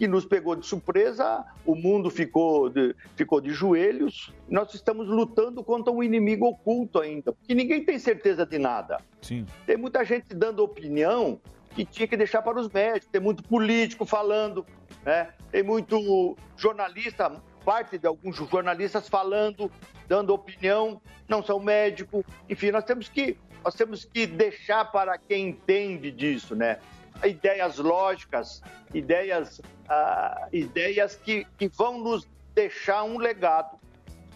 que 0.00 0.08
nos 0.08 0.24
pegou 0.24 0.56
de 0.56 0.66
surpresa, 0.66 1.44
o 1.62 1.74
mundo 1.74 2.08
ficou 2.08 2.70
de, 2.70 2.96
ficou 3.14 3.38
de 3.38 3.50
joelhos, 3.50 4.32
nós 4.48 4.72
estamos 4.72 5.06
lutando 5.06 5.62
contra 5.62 5.92
um 5.92 6.02
inimigo 6.02 6.46
oculto 6.46 6.98
ainda, 7.00 7.34
porque 7.34 7.54
ninguém 7.54 7.84
tem 7.84 7.98
certeza 7.98 8.46
de 8.46 8.58
nada. 8.58 8.96
Sim. 9.20 9.44
Tem 9.66 9.76
muita 9.76 10.02
gente 10.02 10.34
dando 10.34 10.64
opinião 10.64 11.38
que 11.74 11.84
tinha 11.84 12.08
que 12.08 12.16
deixar 12.16 12.40
para 12.40 12.58
os 12.58 12.70
médicos, 12.70 13.10
tem 13.12 13.20
muito 13.20 13.42
político 13.42 14.06
falando, 14.06 14.64
né? 15.04 15.34
tem 15.52 15.62
muito 15.62 16.34
jornalista, 16.56 17.30
parte 17.62 17.98
de 17.98 18.06
alguns 18.06 18.36
jornalistas 18.36 19.06
falando, 19.06 19.70
dando 20.08 20.32
opinião, 20.32 20.98
não 21.28 21.42
são 21.42 21.60
médicos. 21.60 22.24
Enfim, 22.48 22.70
nós 22.70 22.84
temos 22.84 23.06
que, 23.10 23.36
nós 23.62 23.74
temos 23.74 24.06
que 24.06 24.26
deixar 24.26 24.90
para 24.90 25.18
quem 25.18 25.50
entende 25.50 26.10
disso, 26.10 26.56
né? 26.56 26.78
Ideias 27.24 27.78
lógicas, 27.78 28.62
ideias, 28.94 29.60
ah, 29.88 30.48
ideias 30.52 31.16
que, 31.16 31.46
que 31.58 31.68
vão 31.68 31.98
nos 31.98 32.28
deixar 32.54 33.04
um 33.04 33.18
legado 33.18 33.78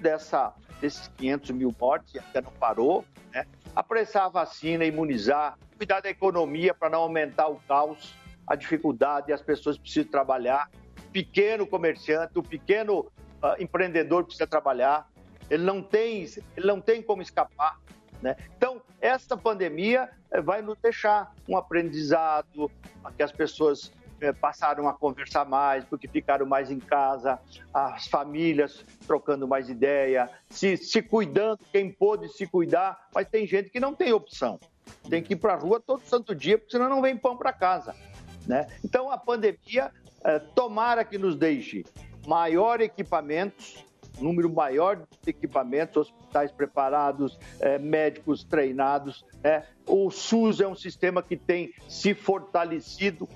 dessa, 0.01 0.52
desses 0.81 1.09
500 1.16 1.51
mil 1.52 1.74
mortes, 1.81 2.16
até 2.16 2.40
não 2.40 2.52
parou, 2.52 3.05
né? 3.32 3.47
apressar 3.74 4.24
a 4.24 4.28
vacina, 4.28 4.85
imunizar, 4.85 5.59
cuidar 5.77 6.01
da 6.01 6.11
economia 6.11 6.74
para 6.74 6.90
não 6.90 7.01
aumentar 7.01 7.48
o 7.48 7.56
caos, 7.66 8.15
a 8.47 8.55
dificuldade, 8.55 9.32
as 9.32 9.40
pessoas 9.40 9.78
precisam 9.78 10.11
trabalhar, 10.11 10.70
pequeno 11.12 11.66
comerciante, 11.66 12.39
o 12.39 12.43
pequeno 12.43 13.11
ah, 13.43 13.56
empreendedor 13.59 14.24
precisa 14.24 14.47
trabalhar, 14.47 15.09
ele 15.51 15.62
não 15.62 15.82
tem, 15.82 16.23
ele 16.56 16.66
não 16.66 16.81
tem 16.81 17.02
como 17.02 17.23
escapar. 17.23 17.78
Né? 18.25 18.37
Então, 18.57 18.81
essa 19.03 19.37
pandemia 19.37 20.09
eh, 20.31 20.41
vai 20.41 20.63
nos 20.63 20.79
deixar 20.79 21.35
um 21.47 21.59
aprendizado, 21.59 22.71
que 23.19 23.23
as 23.23 23.31
pessoas 23.31 23.93
eh, 24.19 24.33
passaram 24.33 24.89
a 24.89 24.95
conversar 24.95 25.45
mais, 25.45 25.85
porque 25.85 26.09
ficaram 26.09 26.47
mais 26.47 26.71
em 26.71 26.79
casa, 26.79 27.39
as 27.75 28.07
famílias 28.07 28.83
trocando 29.07 29.47
mais 29.47 29.69
ideia, 29.69 30.31
se, 30.49 30.79
se 30.79 31.03
cuidando, 31.03 31.59
quem 31.71 31.93
pôde 31.93 32.31
se 32.31 32.47
cuidar, 32.47 33.11
mas 33.15 33.29
tem 33.29 33.47
gente 33.47 33.69
que 33.69 33.79
não 33.79 33.93
tem 33.93 34.11
opção. 34.15 34.59
Tem 35.11 35.23
que 35.23 35.35
ir 35.35 35.37
para 35.37 35.53
a 35.53 35.57
rua 35.59 35.79
todo 35.79 36.01
santo 36.01 36.35
dia, 36.35 36.57
porque 36.57 36.73
senão 36.73 36.89
não 36.89 37.03
vem 37.03 37.15
pão 37.15 37.37
para 37.37 37.53
casa. 37.53 37.95
Né? 38.47 38.67
Então, 38.83 39.11
a 39.11 39.19
pandemia, 39.19 39.93
eh, 40.25 40.39
tomara 40.55 41.05
que 41.05 41.19
nos 41.19 41.37
deixe 41.37 41.85
maior 42.27 42.81
equipamentos, 42.81 43.85
número 44.20 44.53
maior 44.53 44.97
de 44.97 45.31
equipamentos, 45.31 46.09
hospitais 46.09 46.51
preparados, 46.53 47.39
eh, 47.61 47.78
médicos 47.78 48.45
treinados. 48.45 49.24
né? 49.43 49.65
O 49.86 50.11
SUS 50.11 50.61
é 50.61 50.69
um 50.69 50.74
sistema 50.74 51.23
que 51.23 51.36
tem 51.36 51.73
se 51.89 52.15
fortalecido, 52.15 53.28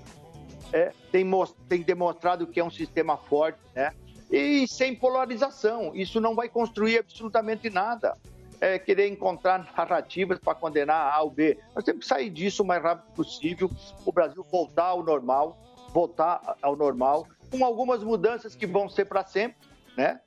é, 0.71 0.91
tem, 1.11 1.25
tem 1.67 1.81
demonstrado 1.81 2.47
que 2.47 2.59
é 2.59 2.63
um 2.63 2.69
sistema 2.69 3.17
forte, 3.17 3.59
né? 3.75 3.91
E 4.29 4.67
sem 4.67 4.95
polarização. 4.95 5.91
Isso 5.95 6.21
não 6.21 6.35
vai 6.35 6.47
construir 6.47 6.99
absolutamente 6.99 7.69
nada. 7.69 8.15
É, 8.61 8.77
querer 8.77 9.07
encontrar 9.07 9.71
narrativas 9.75 10.37
para 10.37 10.53
condenar 10.53 11.13
A 11.13 11.21
ou 11.21 11.31
B. 11.31 11.57
Nós 11.73 11.83
temos 11.83 12.01
que 12.01 12.07
sair 12.07 12.29
disso 12.29 12.61
o 12.61 12.67
mais 12.67 12.83
rápido 12.83 13.13
possível, 13.15 13.71
o 14.05 14.11
Brasil 14.11 14.45
voltar 14.51 14.87
ao 14.87 15.01
normal, 15.01 15.57
voltar 15.93 16.57
ao 16.61 16.75
normal, 16.75 17.25
com 17.49 17.63
algumas 17.63 18.03
mudanças 18.03 18.55
que 18.55 18.67
vão 18.67 18.89
ser 18.89 19.05
para 19.05 19.23
sempre, 19.23 19.57
né? 19.95 20.19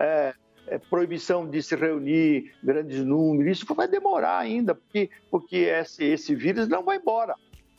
É, 0.00 0.34
é, 0.68 0.78
proibição 0.78 1.48
de 1.48 1.62
se 1.62 1.74
reunir 1.74 2.52
grandes 2.62 3.02
números, 3.04 3.58
isso 3.58 3.74
vai 3.74 3.88
demorar 3.88 4.38
ainda, 4.38 4.74
porque, 4.74 5.08
porque 5.30 5.56
esse, 5.56 6.04
esse 6.04 6.34
vírus 6.34 6.68
não 6.68 6.84
vai 6.84 6.98
embora. 6.98 7.34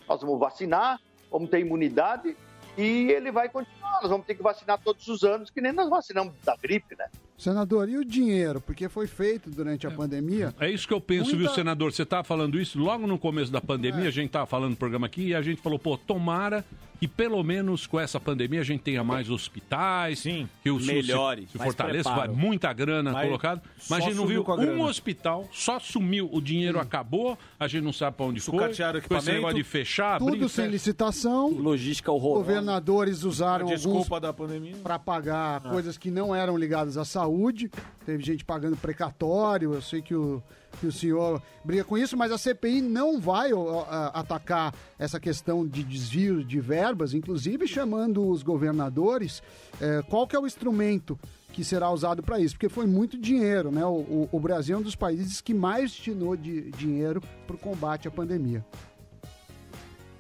Nós 0.08 0.22
vamos 0.22 0.40
vacinar, 0.40 1.00
vamos 1.32 1.50
ter 1.50 1.60
imunidade 1.60 2.36
e 2.78 3.12
ele 3.12 3.32
vai 3.32 3.48
continuar. 3.48 4.00
Nós 4.02 4.10
vamos 4.10 4.26
ter 4.26 4.34
que 4.36 4.42
vacinar 4.42 4.80
todos 4.84 5.08
os 5.08 5.24
anos, 5.24 5.50
que 5.52 5.62
nem 5.62 5.72
nós 5.72 5.88
vacinamos 5.90 6.34
da 6.44 6.56
gripe, 6.56 6.96
né? 6.98 7.06
Senador, 7.38 7.88
e 7.88 7.96
o 7.98 8.04
dinheiro? 8.04 8.60
Porque 8.60 8.90
foi 8.90 9.06
feito 9.08 9.50
durante 9.50 9.86
a 9.88 9.92
pandemia. 9.92 10.54
É 10.60 10.70
isso 10.70 10.88
que 10.88 10.94
eu 10.94 11.00
penso, 11.00 11.30
viu, 11.32 11.40
Muita- 11.42 11.54
senador? 11.56 11.94
Você 11.94 12.04
estava 12.04 12.24
falando 12.24 12.60
isso 12.60 12.78
logo 12.80 13.06
no 13.08 13.18
começo 13.20 13.52
da 13.52 13.62
pandemia, 13.62 14.06
É. 14.06 14.08
a 14.08 14.12
gente 14.12 14.28
estava 14.28 14.46
falando 14.46 14.72
no 14.72 14.76
programa 14.78 15.06
aqui 15.08 15.28
e 15.28 15.36
a 15.36 15.42
gente 15.42 15.62
falou, 15.62 15.78
pô, 15.80 15.98
tomara 15.98 16.66
que 17.00 17.08
pelo 17.08 17.42
menos 17.44 17.88
com 17.88 18.00
essa 18.00 18.20
pandemia 18.20 18.60
a 18.60 18.64
gente 18.64 18.82
tenha 18.82 19.04
mais 19.04 19.30
hospitais, 19.30 20.20
Sim, 20.20 20.50
que 20.62 20.70
o 20.70 20.78
SUS 20.78 20.86
se- 20.88 20.94
Melhores, 20.94 21.50
se, 21.52 21.58
fortaleça, 21.58 22.10
vai 22.14 22.28
muita 22.28 22.74
grana 22.74 23.12
Mas 23.12 23.26
colocada. 23.26 23.62
Mas 23.90 24.00
a 24.04 24.06
gente 24.06 24.16
não 24.16 24.26
viu 24.26 24.44
com 24.44 24.52
a 24.52 24.56
um 24.56 24.60
grana. 24.60 24.84
hospital, 24.84 25.48
só 25.52 25.80
sumiu, 25.80 26.30
o 26.32 26.42
dinheiro 26.42 26.80
acabou, 26.80 27.38
a 27.60 27.68
gente 27.68 27.84
não 27.84 27.94
sabe 27.94 28.18
para 28.18 28.26
onde 28.26 28.40
foi. 28.42 28.54
Sucatearam 28.60 28.98
esse 29.00 29.06
equipamento. 29.06 29.32
negócio 29.32 29.56
de 29.58 29.64
fechar, 29.64 30.16
abrir, 30.16 30.32
Tudo 30.34 30.50
sem 30.50 30.66
fecha. 30.66 30.72
licitação. 30.72 31.50
Logística 31.52 32.12
horrorosa. 32.12 32.40
Governadores 32.46 33.24
usaram 33.24 33.68
A 33.70 33.74
desculpa 33.76 34.20
da 34.20 34.34
pandemia. 34.34 34.76
para 34.84 35.00
pagar 35.00 35.62
coisas 35.62 35.98
que 35.98 36.12
não 36.12 36.36
eram 36.36 36.58
ligadas 36.58 36.98
à 36.98 37.06
saúde. 37.06 37.72
Teve 38.06 38.24
gente 38.24 38.44
pagando 38.44 38.76
precatório. 38.76 39.74
Eu 39.74 39.82
sei 39.82 40.02
que 40.02 40.14
o, 40.16 40.44
que 40.80 40.88
o 40.88 40.92
senhor 40.92 41.42
briga 41.64 41.84
com 41.84 41.98
isso, 41.98 42.16
mas 42.16 42.32
a 42.32 42.38
CPI 42.38 42.82
não 42.82 43.20
vai 43.20 43.52
a- 43.52 44.12
atacar 44.20 44.74
essa 44.98 45.20
questão 45.20 45.68
de 45.68 45.84
desvio 45.84 46.44
de 46.44 46.60
verbas, 46.60 47.14
inclusive 47.14 47.68
chamando 47.68 48.28
os 48.28 48.44
governadores. 48.44 49.42
eh, 49.82 50.02
qual 50.10 50.28
que 50.28 50.36
é 50.36 50.40
o 50.40 50.46
instrumento 50.48 51.18
que 51.54 51.64
será 51.64 51.90
usado 51.90 52.22
para 52.22 52.40
isso? 52.40 52.56
Porque 52.56 52.70
foi 52.70 52.86
muito 52.86 53.18
dinheiro, 53.18 53.72
né? 53.72 53.86
O, 53.86 53.90
o- 54.00 54.30
o 54.32 54.40
Brasil 54.40 54.76
é 54.76 54.80
um 54.80 54.84
dos 54.84 54.96
países 54.96 55.40
que 55.42 55.54
mais 55.54 55.92
destinou 55.92 56.36
de 56.36 56.70
dinheiro 56.72 57.22
para 57.48 57.56
o 57.56 57.60
combate 57.60 58.08
à 58.08 58.12
pandemia. 58.12 58.66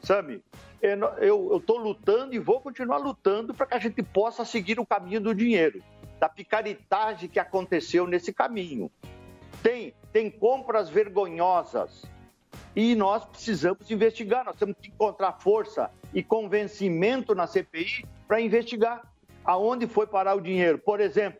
Sami, 0.01 0.41
eu 0.81 1.57
estou 1.57 1.77
lutando 1.77 2.33
e 2.33 2.39
vou 2.39 2.59
continuar 2.61 2.97
lutando 2.97 3.53
para 3.53 3.65
que 3.65 3.73
a 3.75 3.79
gente 3.79 4.01
possa 4.01 4.45
seguir 4.45 4.79
o 4.79 4.85
caminho 4.85 5.19
do 5.21 5.35
dinheiro, 5.35 5.81
da 6.19 6.29
picaretagem 6.29 7.29
que 7.29 7.39
aconteceu 7.39 8.07
nesse 8.07 8.31
caminho. 8.33 8.89
Tem, 9.61 9.93
tem 10.11 10.29
compras 10.31 10.89
vergonhosas 10.89 12.05
E 12.75 12.95
nós 12.95 13.25
precisamos 13.25 13.89
investigar, 13.91 14.45
nós 14.45 14.55
temos 14.55 14.75
que 14.81 14.89
encontrar 14.89 15.33
força 15.33 15.91
e 16.13 16.23
convencimento 16.23 17.35
na 17.35 17.45
CPI 17.45 18.05
para 18.27 18.39
investigar 18.39 19.01
aonde 19.43 19.87
foi 19.87 20.05
parar 20.07 20.35
o 20.35 20.41
dinheiro. 20.41 20.77
Por 20.77 20.99
exemplo, 20.99 21.39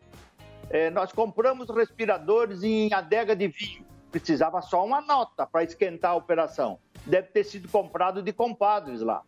eh, 0.70 0.90
nós 0.90 1.12
compramos 1.12 1.70
respiradores 1.70 2.64
em 2.64 2.92
adega 2.94 3.36
de 3.36 3.48
vinho, 3.48 3.86
precisava 4.12 4.62
só 4.62 4.84
uma 4.86 5.02
nota 5.02 5.46
para 5.46 5.64
esquentar 5.64 6.12
a 6.12 6.16
operação. 6.16 6.80
Deve 7.06 7.28
ter 7.28 7.44
sido 7.44 7.70
comprado 7.70 8.22
de 8.22 8.34
compadres 8.34 9.02
lá. 9.02 9.24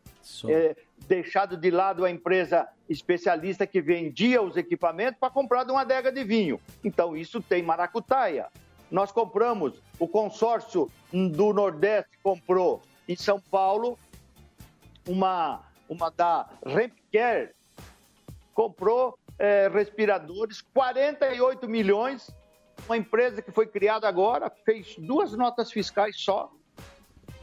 Eh, 0.47 0.75
deixado 1.07 1.57
de 1.57 1.71
lado 1.71 2.05
a 2.05 2.11
empresa 2.11 2.67
especialista 2.89 3.65
que 3.65 3.81
vendia 3.81 4.41
os 4.41 4.55
equipamentos 4.57 5.19
para 5.19 5.29
comprar 5.29 5.63
de 5.63 5.71
uma 5.71 5.81
adega 5.81 6.11
de 6.11 6.23
vinho. 6.23 6.59
Então, 6.83 7.15
isso 7.15 7.41
tem 7.41 7.63
maracutaia. 7.63 8.47
Nós 8.91 9.11
compramos, 9.11 9.81
o 9.97 10.07
consórcio 10.07 10.91
do 11.13 11.53
Nordeste 11.53 12.11
comprou 12.21 12.81
em 13.07 13.15
São 13.15 13.39
Paulo 13.39 13.97
uma, 15.07 15.63
uma 15.87 16.11
da 16.11 16.49
Rempcare, 16.65 17.51
comprou 18.53 19.17
eh, 19.39 19.69
respiradores, 19.73 20.61
48 20.61 21.69
milhões, 21.69 22.29
uma 22.85 22.97
empresa 22.97 23.41
que 23.41 23.51
foi 23.51 23.65
criada 23.65 24.07
agora, 24.07 24.51
fez 24.65 24.95
duas 24.97 25.31
notas 25.33 25.71
fiscais 25.71 26.19
só, 26.19 26.51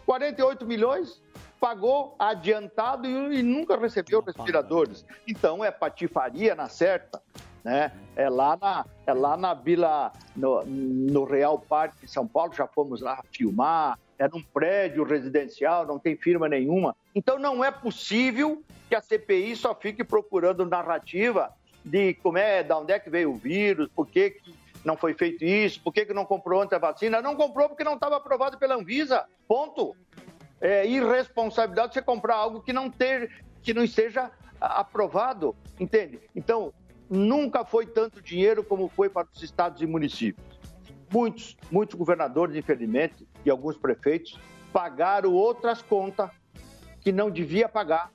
48 0.05 0.67
milhões, 0.67 1.23
pagou 1.59 2.15
adiantado 2.19 3.07
e, 3.07 3.39
e 3.39 3.43
nunca 3.43 3.77
recebeu 3.77 4.21
respiradores. 4.21 5.05
Então 5.27 5.65
é 5.65 5.71
patifaria 5.71 6.55
na 6.55 6.69
certa. 6.69 7.23
Né? 7.65 7.93
É 8.17 8.29
lá 8.29 8.57
na, 8.57 8.87
é 9.07 9.13
lá 9.13 9.37
na 9.37 9.55
Vila, 9.55 10.13
no, 10.35 10.65
no 10.65 11.25
Real 11.25 11.59
Parque 11.59 12.07
de 12.07 12.11
São 12.11 12.27
Paulo, 12.27 12.53
já 12.55 12.67
fomos 12.67 13.01
lá 13.01 13.23
filmar, 13.33 13.99
é 14.19 14.29
num 14.29 14.43
prédio 14.43 15.05
residencial, 15.05 15.87
não 15.87 15.99
tem 15.99 16.17
firma 16.17 16.49
nenhuma. 16.49 16.97
Então 17.15 17.39
não 17.39 17.65
é 17.65 17.71
possível 17.71 18.63
que 18.89 18.95
a 18.95 19.01
CPI 19.01 19.55
só 19.57 19.75
fique 19.75 20.03
procurando 20.03 20.65
narrativa 20.65 21.53
de 21.85 22.15
como 22.15 22.39
é, 22.39 22.63
da 22.63 22.79
onde 22.79 22.93
é 22.93 22.99
que 22.99 23.11
veio 23.11 23.33
o 23.33 23.37
vírus, 23.37 23.89
por 23.95 24.07
que, 24.07 24.31
que 24.31 24.55
não 24.85 24.97
foi 24.97 25.15
feito 25.15 25.45
isso, 25.45 25.81
por 25.83 25.93
que, 25.93 26.07
que 26.07 26.15
não 26.15 26.25
comprou 26.25 26.63
antes 26.63 26.73
a 26.73 26.79
vacina. 26.79 27.21
Não 27.21 27.37
comprou 27.37 27.69
porque 27.69 27.85
não 27.85 27.95
estava 27.95 28.17
aprovado 28.17 28.59
pela 28.59 28.75
Anvisa. 28.75 29.25
Ponto. 29.47 29.95
É 30.61 30.85
irresponsabilidade 30.87 31.95
você 31.95 32.03
comprar 32.03 32.35
algo 32.35 32.61
que 32.61 32.73
não, 32.73 32.91
ter, 32.91 33.45
que 33.63 33.73
não 33.73 33.85
esteja 33.85 34.31
aprovado, 34.61 35.55
entende? 35.79 36.19
Então, 36.35 36.73
nunca 37.09 37.65
foi 37.65 37.87
tanto 37.87 38.21
dinheiro 38.21 38.63
como 38.63 38.89
foi 38.89 39.09
para 39.09 39.27
os 39.33 39.43
estados 39.43 39.81
e 39.81 39.87
municípios. 39.87 40.47
Muitos, 41.11 41.57
muitos 41.71 41.95
governadores, 41.97 42.55
infelizmente, 42.55 43.27
e 43.45 43.51
alguns 43.51 43.77
prefeitos, 43.77 44.39
pagaram 44.73 45.33
outras 45.33 45.81
contas 45.81 46.31
que 47.01 47.11
não 47.11 47.31
devia 47.31 47.69
pagar, 47.69 48.11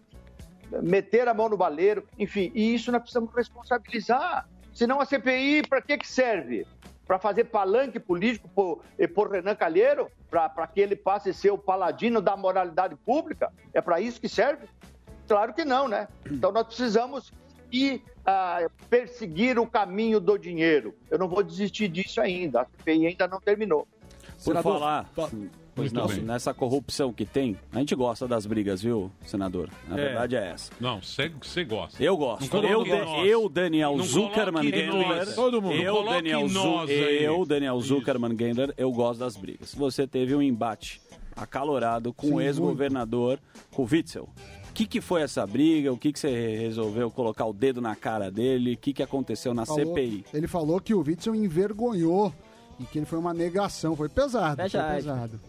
meter 0.82 1.28
a 1.28 1.34
mão 1.34 1.50
no 1.50 1.58
baleiro, 1.58 2.08
enfim, 2.18 2.52
e 2.54 2.76
isso 2.76 2.92
nós 2.92 3.02
precisamos 3.02 3.34
responsabilizar. 3.34 4.48
Senão 4.74 5.00
a 5.00 5.06
CPI, 5.06 5.68
para 5.68 5.82
que, 5.82 5.98
que 5.98 6.08
serve? 6.08 6.66
Para 7.06 7.20
fazer 7.20 7.46
palanque 7.46 8.00
político 8.00 8.50
por, 8.50 8.82
eh, 8.98 9.08
por 9.08 9.32
Renan 9.32 9.56
Calheiro? 9.56 10.10
Para 10.30 10.68
que 10.68 10.80
ele 10.80 10.96
passe 10.96 11.30
a 11.30 11.34
ser 11.34 11.52
o 11.52 11.58
paladino 11.58 12.22
da 12.22 12.36
moralidade 12.36 12.96
pública? 12.96 13.52
É 13.74 13.82
para 13.82 14.00
isso 14.00 14.20
que 14.20 14.30
serve? 14.30 14.68
Claro 15.28 15.54
que 15.54 15.64
não, 15.64 15.88
né? 15.88 16.08
Então 16.30 16.52
nós 16.52 16.66
precisamos 16.66 17.32
ir 17.72 18.04
ah, 18.26 18.68
perseguir 18.90 19.58
o 19.60 19.66
caminho 19.68 20.20
do 20.20 20.38
dinheiro. 20.38 20.94
Eu 21.10 21.18
não 21.18 21.28
vou 21.28 21.44
desistir 21.44 21.88
disso 21.88 22.22
ainda. 22.22 22.62
A 22.62 22.66
CPI 22.66 23.08
ainda 23.08 23.28
não 23.28 23.40
terminou. 23.40 23.88
Por 24.44 24.56
Senador, 24.56 24.74
falar, 24.80 25.10
não, 25.94 26.08
nessa 26.24 26.54
corrupção 26.54 27.14
que 27.14 27.26
tem, 27.26 27.58
a 27.72 27.80
gente 27.80 27.96
gosta 27.96 28.28
das 28.28 28.46
brigas, 28.46 28.82
viu, 28.82 29.10
senador? 29.26 29.70
Na 29.88 29.98
É. 29.98 30.04
verdade 30.04 30.36
é 30.36 30.50
essa. 30.50 30.72
Não, 30.80 31.02
você 31.02 31.64
gosta. 31.64 32.04
Eu 32.04 32.18
gosto. 32.18 32.56
Eu, 32.58 32.84
de- 32.84 33.28
eu, 33.30 33.48
Daniel 33.50 33.96
Não 33.98 34.04
Zuckerman 34.04 34.64
Gendler. 34.70 35.34
Todo 35.34 35.62
mundo. 35.62 35.74
Eu, 35.76 36.04
Daniel, 36.04 36.48
Zu- 36.50 36.84
eu, 36.92 37.46
Daniel 37.46 37.80
Zuckerman 37.82 38.38
Gendler, 38.38 38.74
eu 38.78 38.92
gosto 38.92 39.20
das 39.20 39.38
brigas. 39.38 39.74
Você 39.74 40.06
teve 40.06 40.36
um 40.36 40.42
embate 40.42 41.02
acalorado 41.36 42.14
com 42.14 42.28
Sim, 42.28 42.34
o 42.36 42.42
ex-governador, 42.42 43.40
com 43.72 43.84
o 43.84 43.88
Witzel. 43.90 44.28
O 44.74 44.76
que, 44.76 44.88
que 44.88 45.02
foi 45.02 45.22
essa 45.22 45.46
briga? 45.46 45.94
O 45.94 45.98
que, 46.00 46.12
que 46.12 46.18
você 46.18 46.56
resolveu 46.58 47.12
colocar 47.12 47.46
o 47.46 47.54
dedo 47.54 47.80
na 47.80 47.96
cara 47.96 48.32
dele? 48.32 48.74
O 48.74 48.78
que, 48.78 48.92
que 48.92 49.04
aconteceu 49.04 49.54
na 49.54 49.68
Falou- 49.68 49.86
CPI? 49.86 50.26
Ele 50.34 50.48
falou 50.48 50.82
que 50.82 50.96
o 50.96 51.02
Witzel 51.02 51.36
envergonhou 51.36 52.34
e 52.80 52.84
que 52.86 52.98
ele 52.98 53.06
foi 53.06 53.20
uma 53.20 53.36
negação. 53.36 53.96
Foi 53.96 54.10
pesado, 54.10 54.60
foi 54.68 54.82
pesado. 54.96 55.40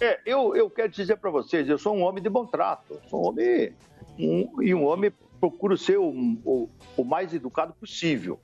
É, 0.00 0.20
eu, 0.24 0.54
eu 0.54 0.70
quero 0.70 0.90
dizer 0.92 1.16
para 1.16 1.28
vocês, 1.28 1.68
eu 1.68 1.76
sou 1.76 1.92
um 1.96 2.02
homem 2.02 2.22
de 2.22 2.28
bom 2.28 2.46
trato, 2.46 3.00
sou 3.10 3.24
um 3.24 3.28
homem 3.30 3.72
um- 4.16 4.62
e 4.62 4.72
um 4.72 4.84
homem 4.84 5.10
procuro 5.40 5.76
ser 5.76 5.98
o, 5.98 6.08
o- 6.44 6.68
o 6.96 7.02
mais 7.04 7.34
educado 7.34 7.72
possível. 7.74 8.38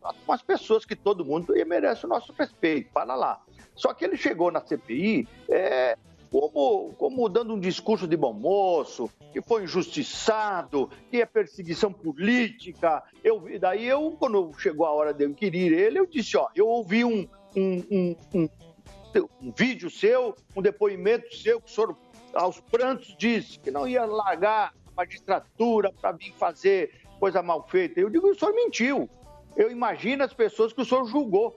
Trato 0.00 0.16
com 0.24 0.32
as 0.32 0.40
pessoas 0.40 0.86
que 0.86 0.96
todo 0.96 1.26
mundo 1.26 1.52
merece 1.66 2.06
o 2.06 2.08
nosso 2.08 2.32
respeito, 2.32 2.90
para 2.90 3.14
lá. 3.14 3.38
Só 3.74 3.92
que 3.92 4.02
ele 4.02 4.16
chegou 4.16 4.50
na 4.50 4.62
CPI 4.66 5.28
é, 5.46 5.94
como, 6.30 6.92
como 6.94 7.28
dando 7.28 7.54
um 7.54 7.60
discurso 7.60 8.06
de 8.06 8.16
bom 8.16 8.32
moço, 8.32 9.10
que 9.32 9.40
foi 9.40 9.64
injustiçado, 9.64 10.90
que 11.10 11.20
é 11.20 11.26
perseguição 11.26 11.92
política. 11.92 13.02
Eu, 13.24 13.42
daí 13.60 13.86
eu, 13.86 14.16
quando 14.18 14.52
chegou 14.58 14.86
a 14.86 14.92
hora 14.92 15.12
de 15.14 15.24
eu 15.24 15.30
inquirir 15.30 15.72
ele, 15.72 15.98
eu 15.98 16.06
disse, 16.06 16.36
ó, 16.36 16.48
eu 16.54 16.66
ouvi 16.66 17.04
um, 17.04 17.26
um, 17.56 17.84
um- 17.90 18.16
um 18.34 18.48
um 19.40 19.50
vídeo 19.56 19.90
seu, 19.90 20.34
um 20.54 20.60
depoimento 20.60 21.34
seu, 21.34 21.60
que 21.60 21.68
o 21.70 21.74
senhor, 21.74 21.96
aos 22.34 22.60
prantos, 22.60 23.16
disse 23.18 23.58
que 23.58 23.70
não 23.70 23.88
ia 23.88 24.04
largar 24.04 24.74
a 24.86 24.90
magistratura 24.94 25.90
para 25.90 26.12
vir 26.12 26.32
fazer 26.34 26.92
coisa 27.18 27.42
mal 27.42 27.66
feita. 27.66 27.98
Eu 27.98 28.10
digo, 28.10 28.28
o 28.28 28.34
senhor 28.34 28.54
mentiu. 28.54 29.08
Eu 29.56 29.70
imagino 29.72 30.22
as 30.22 30.32
pessoas 30.32 30.72
que 30.74 30.82
o 30.82 30.84
senhor 30.84 31.06
julgou, 31.06 31.56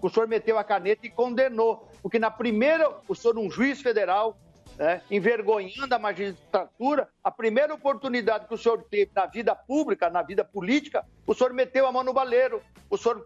que 0.00 0.06
o 0.06 0.08
senhor 0.10 0.26
meteu 0.26 0.58
a 0.58 0.64
caneta 0.64 1.06
e 1.06 1.10
condenou. 1.10 1.87
Porque 2.02 2.18
na 2.18 2.30
primeira, 2.30 2.90
o 3.08 3.14
senhor, 3.14 3.38
um 3.38 3.50
juiz 3.50 3.80
federal, 3.80 4.38
né, 4.76 5.02
envergonhando 5.10 5.94
a 5.94 5.98
magistratura, 5.98 7.08
a 7.22 7.30
primeira 7.30 7.74
oportunidade 7.74 8.46
que 8.46 8.54
o 8.54 8.58
senhor 8.58 8.84
teve 8.88 9.10
na 9.14 9.26
vida 9.26 9.54
pública, 9.54 10.08
na 10.08 10.22
vida 10.22 10.44
política, 10.44 11.04
o 11.26 11.34
senhor 11.34 11.52
meteu 11.52 11.86
a 11.86 11.92
mão 11.92 12.04
no 12.04 12.12
baleiro. 12.12 12.62
O 12.88 12.96
senhor 12.96 13.24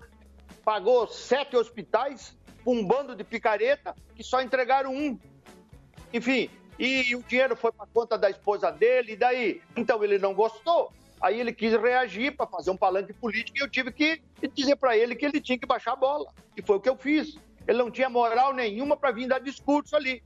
pagou 0.64 1.06
sete 1.06 1.56
hospitais 1.56 2.36
pra 2.64 2.72
um 2.72 2.84
bando 2.84 3.14
de 3.14 3.24
picareta 3.24 3.94
que 4.14 4.22
só 4.22 4.40
entregaram 4.40 4.94
um. 4.94 5.18
Enfim, 6.12 6.48
e 6.78 7.14
o 7.14 7.22
dinheiro 7.22 7.54
foi 7.54 7.70
para 7.70 7.86
conta 7.86 8.16
da 8.16 8.30
esposa 8.30 8.70
dele, 8.70 9.12
e 9.12 9.16
daí? 9.16 9.62
Então 9.76 10.02
ele 10.02 10.18
não 10.18 10.34
gostou. 10.34 10.92
Aí 11.20 11.38
ele 11.38 11.52
quis 11.52 11.72
reagir 11.72 12.36
para 12.36 12.46
fazer 12.46 12.70
um 12.70 12.76
palanque 12.76 13.12
político 13.12 13.56
e 13.56 13.60
eu 13.60 13.70
tive 13.70 13.92
que 13.92 14.20
dizer 14.52 14.74
para 14.74 14.96
ele 14.96 15.14
que 15.14 15.24
ele 15.24 15.40
tinha 15.40 15.56
que 15.56 15.66
baixar 15.66 15.92
a 15.92 15.96
bola. 15.96 16.32
E 16.56 16.62
foi 16.62 16.76
o 16.76 16.80
que 16.80 16.88
eu 16.88 16.96
fiz. 16.96 17.36
Ele 17.66 17.78
não 17.78 17.90
tinha 17.90 18.08
moral 18.08 18.52
nenhuma 18.52 18.96
para 18.96 19.10
vir 19.12 19.28
dar 19.28 19.38
discurso 19.38 19.94
ali. 19.96 20.22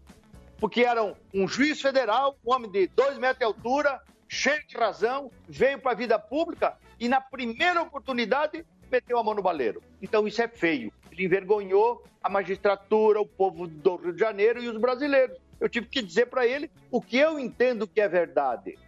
Porque 0.58 0.82
era 0.82 1.02
um, 1.04 1.14
um 1.34 1.46
juiz 1.46 1.80
federal, 1.80 2.36
um 2.46 2.52
homem 2.52 2.70
de 2.70 2.86
dois 2.88 3.18
metros 3.18 3.38
de 3.38 3.44
altura, 3.44 4.00
cheio 4.28 4.66
de 4.66 4.76
razão, 4.76 5.30
veio 5.48 5.78
para 5.78 5.92
a 5.92 5.94
vida 5.94 6.18
pública 6.18 6.76
e 6.98 7.08
na 7.08 7.20
primeira 7.20 7.82
oportunidade 7.82 8.64
meteu 8.90 9.18
a 9.18 9.22
mão 9.22 9.34
no 9.34 9.42
baleiro. 9.42 9.82
Então 10.00 10.26
isso 10.26 10.40
é 10.40 10.48
feio. 10.48 10.90
Ele 11.12 11.24
envergonhou 11.26 12.02
a 12.22 12.28
magistratura, 12.30 13.20
o 13.20 13.26
povo 13.26 13.66
do 13.66 13.96
Rio 13.96 14.12
de 14.12 14.18
Janeiro 14.20 14.62
e 14.62 14.68
os 14.68 14.78
brasileiros. 14.78 15.36
Eu 15.60 15.68
tive 15.68 15.86
que 15.86 16.02
dizer 16.02 16.26
para 16.26 16.46
ele 16.46 16.70
o 16.90 17.00
que 17.00 17.16
eu 17.18 17.38
entendo 17.38 17.86
que 17.86 18.00
é 18.00 18.08
verdade, 18.08 18.78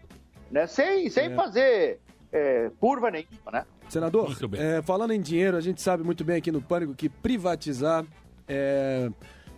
né? 0.51 0.67
Sem, 0.67 1.09
sem 1.11 1.33
É. 1.33 1.35
fazer 1.35 2.01
é, 2.33 2.71
curva 2.81 3.11
nenhuma, 3.11 3.51
né? 3.53 3.67
Senador, 3.89 4.31
é, 4.55 4.83
falando 4.83 5.13
em 5.13 5.21
dinheiro, 5.21 5.57
a 5.57 5.61
gente 5.61 5.81
sabe 5.81 6.03
muito 6.03 6.25
bem 6.25 6.37
aqui 6.37 6.53
no 6.53 6.61
Pânico 6.61 6.95
que 6.95 7.09
privatizar 7.09 8.05
é, 8.49 9.11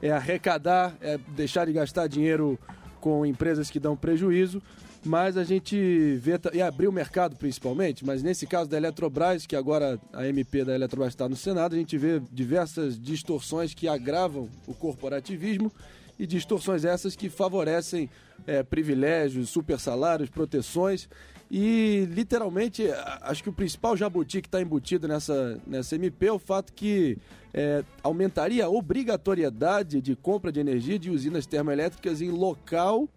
é 0.03 0.11
arrecadar, 0.11 0.97
é 1.01 1.19
deixar 1.37 1.67
de 1.67 1.73
gastar 1.73 2.07
dinheiro 2.07 2.59
com 3.01 3.25
empresas 3.25 3.71
que 3.71 3.81
dão 3.81 3.97
prejuízo, 3.97 4.63
mas 5.05 5.37
a 5.37 5.45
gente 5.45 6.17
vê, 6.17 6.33
e 6.53 6.61
abrir 6.61 6.87
o 6.87 6.93
mercado 6.93 7.35
principalmente, 7.37 8.05
mas 8.05 8.23
nesse 8.23 8.47
caso 8.47 8.69
da 8.69 8.77
Eletrobras, 8.77 9.47
que 9.47 9.57
agora 9.57 9.99
a 10.13 10.27
MP 10.27 10.65
da 10.65 10.75
Eletrobras 10.75 11.13
está 11.13 11.29
no 11.29 11.37
Senado, 11.37 11.75
a 11.75 11.79
gente 11.79 11.97
vê 11.97 12.21
diversas 12.31 13.01
distorções 13.01 13.73
que 13.73 13.89
agravam 13.89 14.49
o 14.67 14.75
corporativismo 14.75 15.73
e 16.19 16.27
distorções 16.27 16.85
essas 16.85 17.17
que 17.17 17.31
favorecem 17.31 18.11
é, 18.47 18.63
privilégios, 18.63 19.49
super 19.49 19.79
salários, 19.81 20.29
proteções 20.29 21.09
e 21.51 22.07
literalmente 22.11 22.85
acho 23.23 23.43
que 23.43 23.49
o 23.49 23.53
principal 23.53 23.97
jabuti 23.97 24.41
que 24.41 24.47
está 24.49 24.61
embutido 24.63 25.09
nessa, 25.09 25.61
nessa 25.67 25.97
MP 25.97 26.27
é 26.27 26.33
o 26.33 26.39
fato 26.39 26.73
que 26.73 27.19
é, 27.53 27.83
aumentaria 28.03 28.65
a 28.65 28.69
obrigatoriedade 28.69 30.01
de 30.01 30.15
compra 30.15 30.53
de 30.53 30.61
energia 30.61 30.99
de 30.99 31.11
usinas 31.11 31.47
termoelétricas 31.47 32.23
em 32.23 32.31
local 32.31 33.09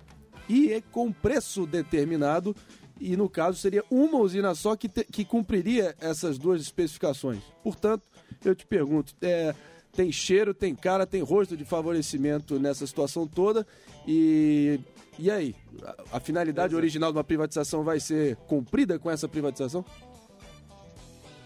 e 0.50 0.74
é 0.74 0.82
com 0.82 1.12
preço 1.12 1.66
determinado 1.68 2.56
e 3.00 3.16
no 3.16 3.30
caso 3.30 3.58
seria 3.60 3.84
uma 3.92 4.18
usina 4.18 4.56
só 4.56 4.76
que, 4.76 4.90
te- 4.90 5.04
que 5.06 5.24
cumpriria 5.24 5.96
essas 6.00 6.38
duas 6.38 6.62
especificações. 6.62 7.40
Portanto, 7.64 8.04
eu 8.44 8.56
te 8.56 8.66
pergunto, 8.66 9.14
é, 9.22 9.54
tem 9.92 10.12
cheiro, 10.12 10.54
tem 10.54 10.74
cara, 10.74 11.06
tem 11.06 11.22
rosto 11.22 11.56
de 11.56 11.64
favorecimento 11.66 12.60
nessa 12.60 12.88
situação 12.88 13.28
toda. 13.28 13.66
E, 14.08 14.80
e 15.20 15.30
aí? 15.30 15.56
A, 15.84 16.18
a 16.18 16.20
finalidade 16.20 16.76
original 16.76 17.12
de 17.12 17.18
uma 17.18 17.24
privatização 17.24 17.84
vai 17.84 18.00
ser 18.00 18.36
cumprida 18.48 18.98
com 18.98 19.10
essa 19.10 19.28
privatização? 19.28 19.86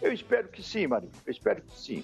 Eu 0.01 0.13
espero 0.13 0.47
que 0.47 0.63
sim, 0.63 0.87
Marinho. 0.87 1.11
Eu 1.25 1.31
espero 1.31 1.61
que 1.61 1.79
sim. 1.79 2.03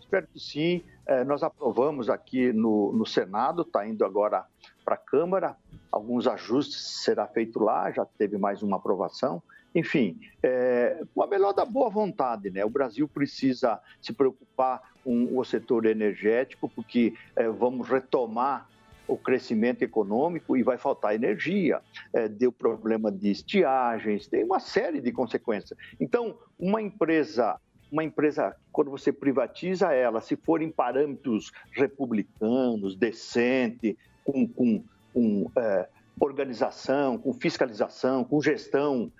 Espero 0.00 0.26
que 0.26 0.40
sim. 0.40 0.82
Eh, 1.06 1.24
nós 1.24 1.42
aprovamos 1.42 2.10
aqui 2.10 2.52
no, 2.52 2.92
no 2.92 3.06
Senado, 3.06 3.62
está 3.62 3.86
indo 3.86 4.04
agora 4.04 4.44
para 4.84 4.94
a 4.94 4.98
Câmara. 4.98 5.56
Alguns 5.90 6.26
ajustes 6.26 7.02
será 7.04 7.26
feito 7.26 7.60
lá, 7.60 7.90
já 7.90 8.04
teve 8.04 8.36
mais 8.36 8.62
uma 8.62 8.76
aprovação. 8.76 9.42
Enfim, 9.74 10.20
é, 10.42 11.00
a 11.16 11.26
melhor 11.26 11.52
da 11.52 11.64
boa 11.64 11.88
vontade, 11.88 12.50
né? 12.50 12.64
O 12.64 12.70
Brasil 12.70 13.06
precisa 13.06 13.80
se 14.02 14.12
preocupar 14.12 14.82
com 15.04 15.38
o 15.38 15.44
setor 15.44 15.86
energético, 15.86 16.68
porque 16.68 17.14
é, 17.36 17.48
vamos 17.48 17.88
retomar 17.88 18.68
o 19.10 19.16
crescimento 19.16 19.82
econômico 19.82 20.56
e 20.56 20.62
vai 20.62 20.78
faltar 20.78 21.14
energia. 21.14 21.80
É, 22.12 22.28
deu 22.28 22.52
problema 22.52 23.10
de 23.10 23.30
estiagens, 23.30 24.26
tem 24.26 24.44
uma 24.44 24.60
série 24.60 25.00
de 25.00 25.12
consequências. 25.12 25.78
Então, 25.98 26.36
uma 26.58 26.80
empresa 26.80 27.58
uma 27.90 28.04
empresa, 28.04 28.54
quando 28.70 28.88
você 28.88 29.12
privatiza 29.12 29.92
ela, 29.92 30.20
se 30.20 30.36
for 30.36 30.62
em 30.62 30.70
parâmetros 30.70 31.50
republicanos, 31.72 32.94
decente, 32.94 33.98
com, 34.24 34.46
com, 34.46 34.84
com 35.12 35.50
é, 35.58 35.88
organização, 36.20 37.18
com 37.18 37.32
fiscalização, 37.32 38.22
com 38.22 38.40
gestão 38.40 39.10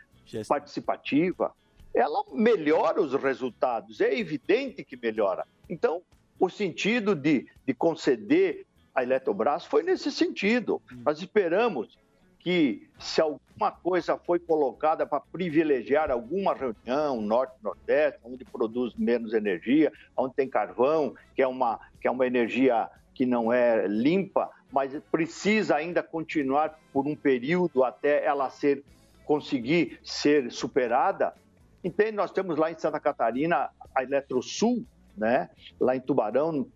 participativa, 0.46 1.52
ela 1.92 2.22
melhora 2.32 3.02
os 3.02 3.14
resultados. 3.14 4.00
É 4.00 4.16
evidente 4.16 4.84
que 4.84 4.96
melhora. 4.96 5.44
Então, 5.68 6.02
o 6.38 6.48
sentido 6.48 7.14
de, 7.14 7.46
de 7.66 7.74
conceder 7.74 8.66
a 9.00 9.02
Eletrobras 9.02 9.64
foi 9.64 9.82
nesse 9.82 10.12
sentido. 10.12 10.80
Nós 11.04 11.18
esperamos 11.18 11.98
que, 12.38 12.88
se 12.98 13.20
alguma 13.20 13.70
coisa 13.70 14.16
foi 14.16 14.38
colocada 14.38 15.06
para 15.06 15.20
privilegiar 15.20 16.10
alguma 16.10 16.54
reunião, 16.54 17.20
norte-nordeste, 17.20 18.20
onde 18.24 18.44
produz 18.44 18.94
menos 18.94 19.34
energia, 19.34 19.92
onde 20.16 20.34
tem 20.34 20.48
carvão, 20.48 21.14
que 21.34 21.42
é 21.42 21.46
uma, 21.46 21.78
que 22.00 22.08
é 22.08 22.10
uma 22.10 22.26
energia 22.26 22.88
que 23.14 23.26
não 23.26 23.52
é 23.52 23.86
limpa, 23.86 24.50
mas 24.72 24.98
precisa 25.10 25.76
ainda 25.76 26.02
continuar 26.02 26.78
por 26.92 27.06
um 27.06 27.14
período 27.14 27.84
até 27.84 28.24
ela 28.24 28.48
ser 28.48 28.82
conseguir 29.26 30.00
ser 30.02 30.50
superada. 30.50 31.34
Entende? 31.84 32.12
Nós 32.12 32.30
temos 32.30 32.56
lá 32.56 32.70
em 32.70 32.78
Santa 32.78 32.98
Catarina 32.98 33.70
a 33.94 34.02
Eletrosul, 34.02 34.84
né? 35.16 35.50
lá 35.78 35.94
em 35.94 36.00
Tubarão, 36.00 36.66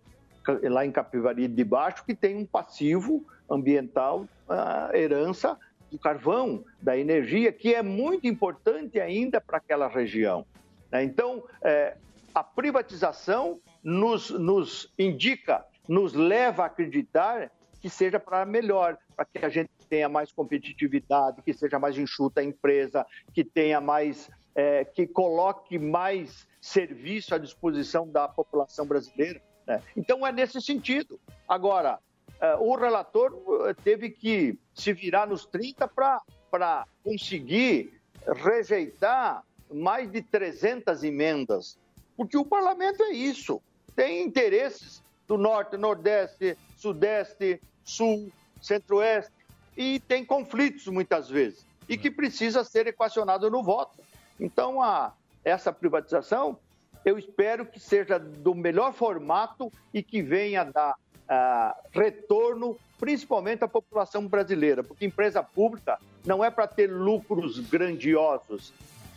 lá 0.63 0.85
em 0.85 0.91
Capivari 0.91 1.47
de 1.47 1.63
Baixo, 1.63 2.03
que 2.05 2.15
tem 2.15 2.35
um 2.35 2.45
passivo 2.45 3.25
ambiental, 3.49 4.27
a 4.47 4.91
herança 4.93 5.57
do 5.91 5.99
carvão, 5.99 6.63
da 6.81 6.97
energia, 6.97 7.51
que 7.51 7.73
é 7.73 7.81
muito 7.81 8.27
importante 8.27 8.99
ainda 8.99 9.39
para 9.39 9.57
aquela 9.57 9.87
região. 9.87 10.45
né? 10.91 11.03
Então, 11.03 11.43
é, 11.61 11.97
a 12.33 12.43
privatização 12.43 13.59
nos, 13.83 14.29
nos 14.31 14.91
indica, 14.97 15.65
nos 15.87 16.13
leva 16.13 16.63
a 16.63 16.65
acreditar 16.65 17.51
que 17.79 17.89
seja 17.89 18.19
para 18.19 18.45
melhor, 18.45 18.97
para 19.15 19.25
que 19.25 19.45
a 19.45 19.49
gente 19.49 19.69
tenha 19.87 20.09
mais 20.09 20.31
competitividade, 20.31 21.41
que 21.43 21.53
seja 21.53 21.77
mais 21.77 21.97
enxuta 21.97 22.41
a 22.41 22.43
empresa, 22.43 23.05
que 23.31 23.43
tenha 23.43 23.79
mais, 23.79 24.29
é, 24.55 24.83
que 24.83 25.05
coloque 25.05 25.77
mais 25.77 26.47
serviço 26.59 27.35
à 27.35 27.37
disposição 27.37 28.09
da 28.09 28.27
população 28.27 28.87
brasileira. 28.87 29.39
Né? 29.65 29.81
Então 29.95 30.25
é 30.25 30.31
nesse 30.31 30.61
sentido. 30.61 31.19
Agora, 31.47 31.99
é, 32.39 32.55
o 32.55 32.75
relator 32.75 33.33
é, 33.67 33.73
teve 33.73 34.09
que 34.09 34.57
se 34.73 34.93
virar 34.93 35.27
nos 35.27 35.45
30 35.45 35.87
para 35.87 36.85
conseguir 37.03 37.93
rejeitar 38.27 39.43
mais 39.71 40.11
de 40.11 40.21
300 40.21 41.03
emendas, 41.03 41.77
porque 42.15 42.37
o 42.37 42.45
parlamento 42.45 43.03
é 43.03 43.11
isso, 43.11 43.61
tem 43.95 44.23
interesses 44.23 45.03
do 45.27 45.37
norte, 45.37 45.77
nordeste, 45.77 46.57
sudeste, 46.77 47.59
sul, 47.83 48.31
centro-oeste, 48.61 49.31
e 49.75 49.99
tem 50.01 50.23
conflitos 50.23 50.87
muitas 50.87 51.29
vezes, 51.29 51.65
e 51.89 51.97
que 51.97 52.09
precisa 52.09 52.63
ser 52.63 52.87
equacionado 52.87 53.49
no 53.49 53.63
voto. 53.63 53.97
Então, 54.39 54.81
a, 54.81 55.13
essa 55.43 55.71
privatização, 55.71 56.57
eu 57.05 57.19
espero 57.19 57.65
que 57.65 57.79
seja 57.79 58.17
do 58.17 58.55
melhor 58.55 58.91
formato 58.91 59.71
e 59.93 60.01
que 60.01 60.23
venha 60.23 60.63
dar 60.63 60.95
ah, 61.29 61.75
retorno, 61.91 62.77
principalmente 62.99 63.63
à 63.63 63.67
população 63.67 64.27
brasileira, 64.27 64.83
porque 64.83 65.05
empresa 65.05 65.43
pública 65.43 65.99
não 66.25 66.43
é 66.43 66.49
para 66.49 66.67
ter 66.67 66.87
lucros 66.87 67.59
grandiosos, 67.59 68.73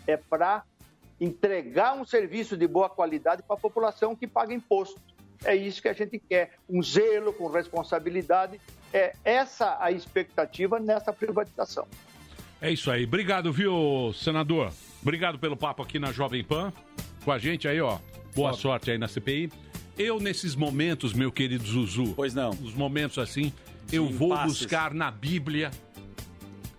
é 0.06 0.18
para 0.18 0.62
entregar 1.18 1.94
um 1.94 2.04
serviço 2.04 2.56
de 2.56 2.68
boa 2.68 2.90
qualidade 2.90 3.42
para 3.42 3.56
a 3.56 3.58
população 3.58 4.14
que 4.14 4.26
paga 4.26 4.52
imposto. 4.52 5.00
É 5.44 5.56
isso 5.56 5.80
que 5.80 5.88
a 5.88 5.92
gente 5.92 6.18
quer, 6.18 6.54
um 6.68 6.82
zelo 6.82 7.32
com 7.32 7.48
responsabilidade. 7.48 8.60
É 8.92 9.14
essa 9.24 9.76
a 9.80 9.90
expectativa 9.90 10.78
nessa 10.78 11.12
privatização. 11.12 11.86
É 12.60 12.70
isso 12.70 12.90
aí. 12.90 13.04
Obrigado, 13.04 13.52
viu, 13.52 14.12
senador? 14.14 14.72
Obrigado 15.00 15.38
pelo 15.38 15.56
papo 15.56 15.82
aqui 15.82 15.98
na 15.98 16.10
Jovem 16.10 16.42
Pan. 16.42 16.72
Com 17.28 17.32
a 17.32 17.38
gente 17.38 17.68
aí, 17.68 17.78
ó. 17.78 17.98
Boa 18.34 18.54
sorte 18.54 18.90
aí 18.90 18.96
na 18.96 19.06
CPI. 19.06 19.52
Eu, 19.98 20.18
nesses 20.18 20.56
momentos, 20.56 21.12
meu 21.12 21.30
querido 21.30 21.66
Zuzu. 21.66 22.14
Pois 22.16 22.32
não. 22.34 22.48
Os 22.48 22.72
momentos 22.72 23.18
assim, 23.18 23.52
eu 23.92 24.08
vou 24.08 24.28
impasses. 24.28 24.60
buscar 24.60 24.94
na 24.94 25.10
Bíblia 25.10 25.70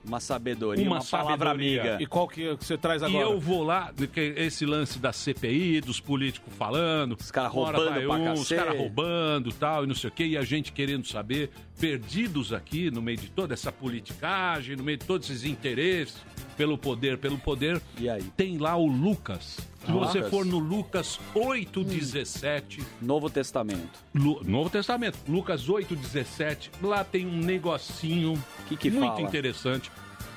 Uma 0.03 0.19
sabedoria, 0.19 0.84
uma, 0.84 1.05
palavra 1.05 1.51
amiga. 1.51 1.99
E 2.01 2.07
qual 2.07 2.27
que 2.27 2.51
você 2.55 2.76
traz 2.80 3.03
agora? 3.03 3.27
E 3.27 3.30
eu 3.30 3.39
vou 3.39 3.61
lá, 3.61 3.93
que 4.11 4.19
esse 4.38 4.65
lance 4.65 4.97
da 4.97 5.13
CPI, 5.13 5.81
dos 5.81 5.99
políticos 5.99 6.51
falando. 6.57 7.15
Os 7.19 7.30
caras 7.30 7.51
roubando 7.51 8.07
pra 8.07 8.15
um, 8.15 8.34
Os 8.34 8.49
caras 8.49 8.76
roubando 8.76 9.53
tal, 9.53 9.84
e 9.84 9.88
não 9.88 9.93
sei 9.93 10.09
o 10.09 10.11
quê, 10.11 10.26
e 10.26 10.35
a 10.35 10.41
gente 10.41 10.71
querendo 10.71 11.05
saber, 11.05 11.51
perdidos 11.80 12.53
aqui 12.53 12.89
no 12.89 13.03
meio 13.03 13.19
de 13.19 13.30
toda 13.30 13.53
essa 13.53 13.71
politicagem, 13.71 14.76
no 14.76 14.84
meio 14.84 14.97
de 14.97 15.05
todos 15.05 15.30
esses 15.30 15.43
interesses, 15.43 16.17
pelo 16.57 16.76
poder, 16.76 17.19
pelo 17.19 17.38
poder. 17.38 17.80
E 17.99 18.09
aí? 18.09 18.23
Tem 18.35 18.57
lá 18.57 18.76
o 18.76 18.88
Lucas. 18.88 19.68
Se 19.85 19.91
você 19.91 20.18
Lucas. 20.18 20.30
for 20.31 20.45
no 20.45 20.60
Lucas 20.60 21.19
8,17. 21.35 22.84
Novo 23.01 23.30
Testamento. 23.30 23.99
Lu- 24.14 24.41
Novo 24.43 24.69
Testamento, 24.69 25.18
Lucas 25.27 25.68
8,17. 25.68 26.69
Lá 26.81 27.03
tem 27.03 27.26
um 27.26 27.38
negocinho 27.38 28.34
que 28.68 28.89
muito 28.89 29.07
fala? 29.15 29.22
interessante. 29.22 29.91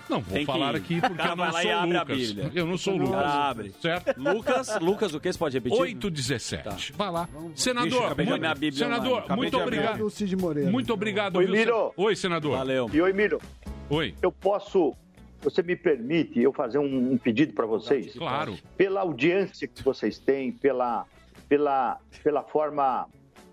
Não 0.09 0.21
vou 0.21 0.33
Tem 0.35 0.45
que 0.45 0.53
falar 0.53 0.75
aqui 0.77 1.01
porque 1.01 1.23
eu 1.23 1.37
não 1.37 1.53
sou 1.53 1.61
e 1.63 1.71
abre 1.71 1.97
a 1.97 2.01
Lucas. 2.03 2.17
Bíblia. 2.19 2.51
Eu 2.55 2.67
não 2.67 2.77
sou 2.79 2.97
Lucas. 2.99 3.25
abre. 3.25 3.75
Certo? 3.81 4.21
Lucas, 4.21 4.81
Lucas, 4.81 5.15
o 5.15 5.21
que? 5.21 5.33
Você 5.33 5.39
pode 5.39 5.57
repetir? 5.57 5.79
8,17. 5.79 6.93
Vai 6.97 7.11
lá. 7.11 7.29
Deixa, 7.33 7.57
Senador, 7.57 8.05
acabei 8.07 8.27
de 8.27 8.31
muito, 8.33 8.77
senador 8.77 9.25
muito 9.37 9.59
obrigado. 9.59 9.99
Do 9.99 10.11
Cid 10.11 10.37
Moreira. 10.37 10.71
Muito 10.71 10.93
obrigado. 10.93 11.37
Oi, 11.37 11.47
viu, 11.47 11.55
Miro. 11.55 11.93
Oi, 11.97 12.17
senador. 12.17 12.59
Valeu. 12.59 12.91
E 12.93 13.01
oi, 13.01 13.13
Miro. 13.13 13.41
Oi. 13.89 14.15
Eu 14.21 14.33
posso, 14.33 14.95
você 15.43 15.63
me 15.63 15.77
permite 15.77 16.41
eu 16.41 16.53
fazer 16.53 16.79
um, 16.79 17.13
um 17.13 17.19
pedido 17.19 17.53
para 17.53 17.67
vocês? 17.67 18.15
Claro. 18.15 18.57
Pela 18.77 19.01
audiência 19.01 19.67
que 19.67 19.83
vocês 19.83 20.19
têm, 20.19 20.53
pela, 20.53 21.05
pela, 21.49 21.99
pela 22.23 22.43
forma 22.43 23.09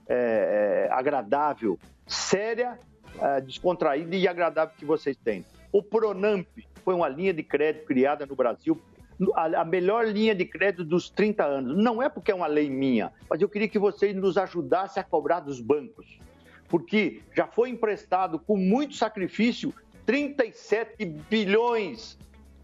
é, 0.07 0.87
é, 0.87 0.93
agradável, 0.93 1.79
séria, 2.05 2.79
é, 3.19 3.41
descontraída 3.41 4.15
e 4.15 4.27
agradável 4.27 4.75
que 4.77 4.85
vocês 4.85 5.17
têm. 5.17 5.43
O 5.71 5.81
Pronamp 5.81 6.47
foi 6.83 6.93
uma 6.93 7.09
linha 7.09 7.33
de 7.33 7.43
crédito 7.43 7.85
criada 7.85 8.25
no 8.25 8.35
Brasil, 8.35 8.79
a, 9.35 9.61
a 9.61 9.65
melhor 9.65 10.07
linha 10.07 10.33
de 10.33 10.45
crédito 10.45 10.83
dos 10.83 11.09
30 11.09 11.43
anos. 11.43 11.77
Não 11.77 12.01
é 12.01 12.07
porque 12.07 12.31
é 12.31 12.35
uma 12.35 12.47
lei 12.47 12.69
minha, 12.69 13.11
mas 13.29 13.41
eu 13.41 13.49
queria 13.49 13.67
que 13.67 13.79
vocês 13.79 14.15
nos 14.15 14.37
ajudassem 14.37 15.01
a 15.01 15.03
cobrar 15.03 15.39
dos 15.39 15.59
bancos 15.59 16.19
porque 16.69 17.21
já 17.35 17.47
foi 17.47 17.69
emprestado 17.69 18.39
com 18.39 18.55
muito 18.55 18.93
sacrifício 18.93 19.73
37 20.09 21.05
bilhões 21.29 22.17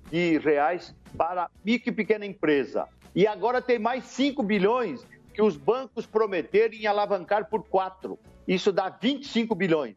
de 0.10 0.40
reais 0.40 0.96
para 1.16 1.48
micro 1.64 1.92
e 1.92 1.96
pequena 1.96 2.26
empresa. 2.26 2.88
E 3.14 3.28
agora 3.28 3.62
tem 3.62 3.78
mais 3.78 4.04
5 4.06 4.42
bilhões 4.42 5.06
que 5.32 5.44
os 5.44 5.56
bancos 5.56 6.08
prometeram 6.08 6.74
em 6.74 6.88
alavancar 6.88 7.48
por 7.48 7.62
4. 7.62 8.18
Isso 8.48 8.72
dá 8.72 8.90
25 8.90 9.54
bilhões. 9.54 9.96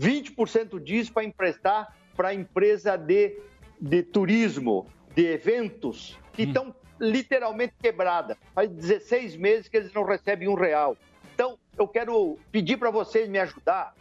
20% 0.00 0.82
disso 0.82 1.12
para 1.12 1.24
emprestar 1.24 1.94
para 2.16 2.28
a 2.28 2.34
empresa 2.34 2.96
de, 2.96 3.38
de 3.78 4.02
turismo, 4.02 4.86
de 5.14 5.26
eventos, 5.26 6.18
que 6.32 6.44
estão 6.44 6.74
literalmente 6.98 7.74
quebradas. 7.78 8.38
Faz 8.54 8.70
16 8.70 9.36
meses 9.36 9.68
que 9.68 9.76
eles 9.76 9.92
não 9.92 10.04
recebem 10.04 10.48
um 10.48 10.54
real. 10.54 10.96
Então, 11.34 11.58
eu 11.76 11.86
quero 11.86 12.38
pedir 12.50 12.78
para 12.78 12.90
vocês 12.90 13.28
me 13.28 13.38
ajudar 13.38 13.94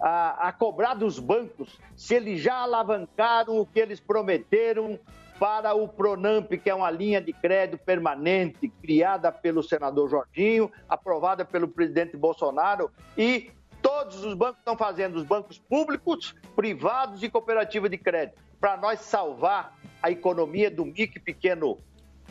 a, 0.00 0.48
a 0.48 0.52
cobrar 0.52 0.94
dos 0.94 1.18
bancos 1.18 1.78
se 1.94 2.14
eles 2.14 2.40
já 2.40 2.56
alavancaram 2.56 3.58
o 3.58 3.66
que 3.66 3.78
eles 3.78 4.00
prometeram 4.00 4.98
para 5.38 5.74
o 5.74 5.88
Pronamp, 5.88 6.50
que 6.52 6.68
é 6.68 6.74
uma 6.74 6.90
linha 6.90 7.20
de 7.20 7.32
crédito 7.32 7.82
permanente 7.82 8.68
criada 8.68 9.32
pelo 9.32 9.62
senador 9.62 10.08
Jorginho, 10.10 10.70
aprovada 10.88 11.44
pelo 11.44 11.66
presidente 11.66 12.16
Bolsonaro 12.16 12.90
e 13.16 13.50
todos 13.80 14.22
os 14.22 14.34
bancos 14.34 14.58
estão 14.58 14.76
fazendo, 14.76 15.16
os 15.16 15.24
bancos 15.24 15.58
públicos, 15.58 16.34
privados 16.54 17.22
e 17.22 17.30
cooperativa 17.30 17.88
de 17.88 17.96
crédito, 17.96 18.38
para 18.60 18.76
nós 18.76 19.00
salvar 19.00 19.74
a 20.02 20.10
economia 20.10 20.70
do 20.70 20.84
micro 20.84 21.18
e 21.18 21.20
pequeno 21.20 21.78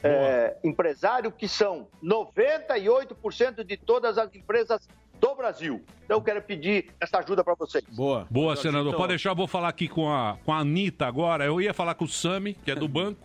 é, 0.04 0.56
empresário, 0.64 1.32
que 1.32 1.48
são 1.48 1.88
98% 2.04 3.64
de 3.64 3.78
todas 3.78 4.18
as 4.18 4.34
empresas 4.36 4.88
do 5.20 5.36
Brasil. 5.36 5.82
Então, 6.06 6.18
eu 6.18 6.22
quero 6.24 6.42
pedir 6.42 6.88
essa 7.00 7.20
ajuda 7.20 7.44
para 7.44 7.54
vocês. 7.54 7.84
Boa. 7.92 8.26
Boa, 8.32 8.56
senador. 8.56 8.96
Pode 8.96 9.10
deixar, 9.10 9.30
eu 9.30 9.36
vou 9.36 9.48
falar 9.48 9.68
aqui 9.70 9.88
com 9.88 10.12
a, 10.12 10.38
com 10.44 10.52
a 10.52 10.60
Anitta 10.60 11.06
agora. 11.06 11.46
Eu 11.46 11.62
ia 11.62 11.74
falar 11.74 11.94
com 11.94 12.06
o 12.06 12.08
Sami, 12.08 12.54
que 12.56 12.72
é 12.72 12.76
do 12.76 12.88
banco, 12.88 13.20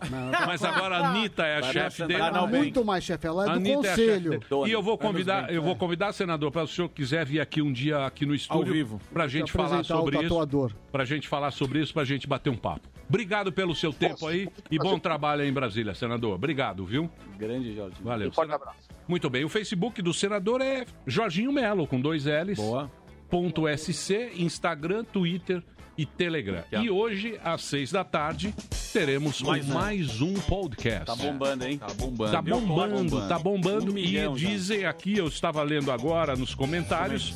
mas 0.45 0.63
agora 0.63 0.97
a 0.97 1.09
Anitta 1.09 1.45
é 1.45 1.57
a 1.57 1.61
Vai 1.61 1.73
chefe 1.73 2.05
dele. 2.05 2.21
Ela 2.21 2.43
é 2.43 2.47
muito 2.47 2.85
mais 2.85 3.03
chefe, 3.03 3.25
ela 3.25 3.43
é 3.43 3.45
do 3.47 3.51
Anitta 3.53 3.79
a 3.79 3.89
conselho. 3.89 4.29
dele. 4.31 4.45
E 4.67 4.71
eu 4.71 4.83
vou 4.83 4.97
convidar, 4.97 5.51
eu 5.51 5.63
vou 5.63 5.75
convidar, 5.75 6.13
senador, 6.13 6.51
para 6.51 6.63
o 6.63 6.67
senhor 6.67 6.89
quiser 6.89 7.25
vir 7.25 7.39
aqui 7.39 7.61
um 7.61 7.73
dia 7.73 8.05
aqui 8.05 8.25
no 8.25 8.35
estúdio, 8.35 8.73
vivo. 8.73 9.01
pra 9.11 9.27
gente 9.27 9.51
falar 9.51 9.83
sobre 9.83 10.21
isso. 10.23 10.69
Pra 10.91 11.05
gente 11.05 11.27
falar 11.27 11.51
sobre 11.51 11.79
isso, 11.79 11.93
pra 11.93 12.03
gente 12.03 12.27
bater 12.27 12.49
um 12.49 12.57
papo. 12.57 12.87
Obrigado 13.09 13.51
pelo 13.51 13.73
seu 13.75 13.93
tempo 13.93 14.27
aí 14.27 14.47
e 14.69 14.77
bom 14.77 14.99
trabalho 14.99 15.41
aí 15.41 15.49
em 15.49 15.53
Brasília, 15.53 15.93
senador. 15.93 16.35
Obrigado, 16.35 16.85
viu? 16.85 17.09
Grande, 17.37 17.75
Jorge. 17.75 17.95
Valeu. 18.01 18.31
Sena- 18.33 18.59
Muito 19.07 19.29
bem. 19.29 19.43
O 19.45 19.49
Facebook 19.49 20.01
do 20.01 20.13
senador 20.13 20.61
é 20.61 20.85
Jorginho 21.05 21.51
Melo, 21.51 21.87
com 21.87 21.99
dois 21.99 22.25
L's. 22.25 22.57
Boa. 22.57 22.91
Ponto 23.29 23.63
SC, 23.67 24.31
Instagram, 24.35 25.03
Twitter 25.03 25.63
e 25.97 26.05
Telegram. 26.05 26.63
E 26.71 26.89
hoje, 26.89 27.39
às 27.43 27.63
seis 27.63 27.91
da 27.91 28.03
tarde, 28.03 28.53
teremos 28.91 29.41
mais, 29.41 29.65
mais 29.67 30.21
um 30.21 30.33
podcast. 30.33 31.05
Tá 31.05 31.15
bombando, 31.15 31.65
hein? 31.65 31.77
Tá 31.77 31.93
bombando. 31.93 32.31
Tá 32.31 32.41
bombando, 32.41 33.27
tá 33.27 33.39
bombando. 33.39 33.91
Um 33.91 33.95
milhão 33.95 34.35
e 34.35 34.39
já. 34.39 34.49
dizem 34.49 34.85
aqui, 34.85 35.17
eu 35.17 35.27
estava 35.27 35.63
lendo 35.63 35.91
agora 35.91 36.35
nos 36.35 36.53
comentários, 36.53 37.33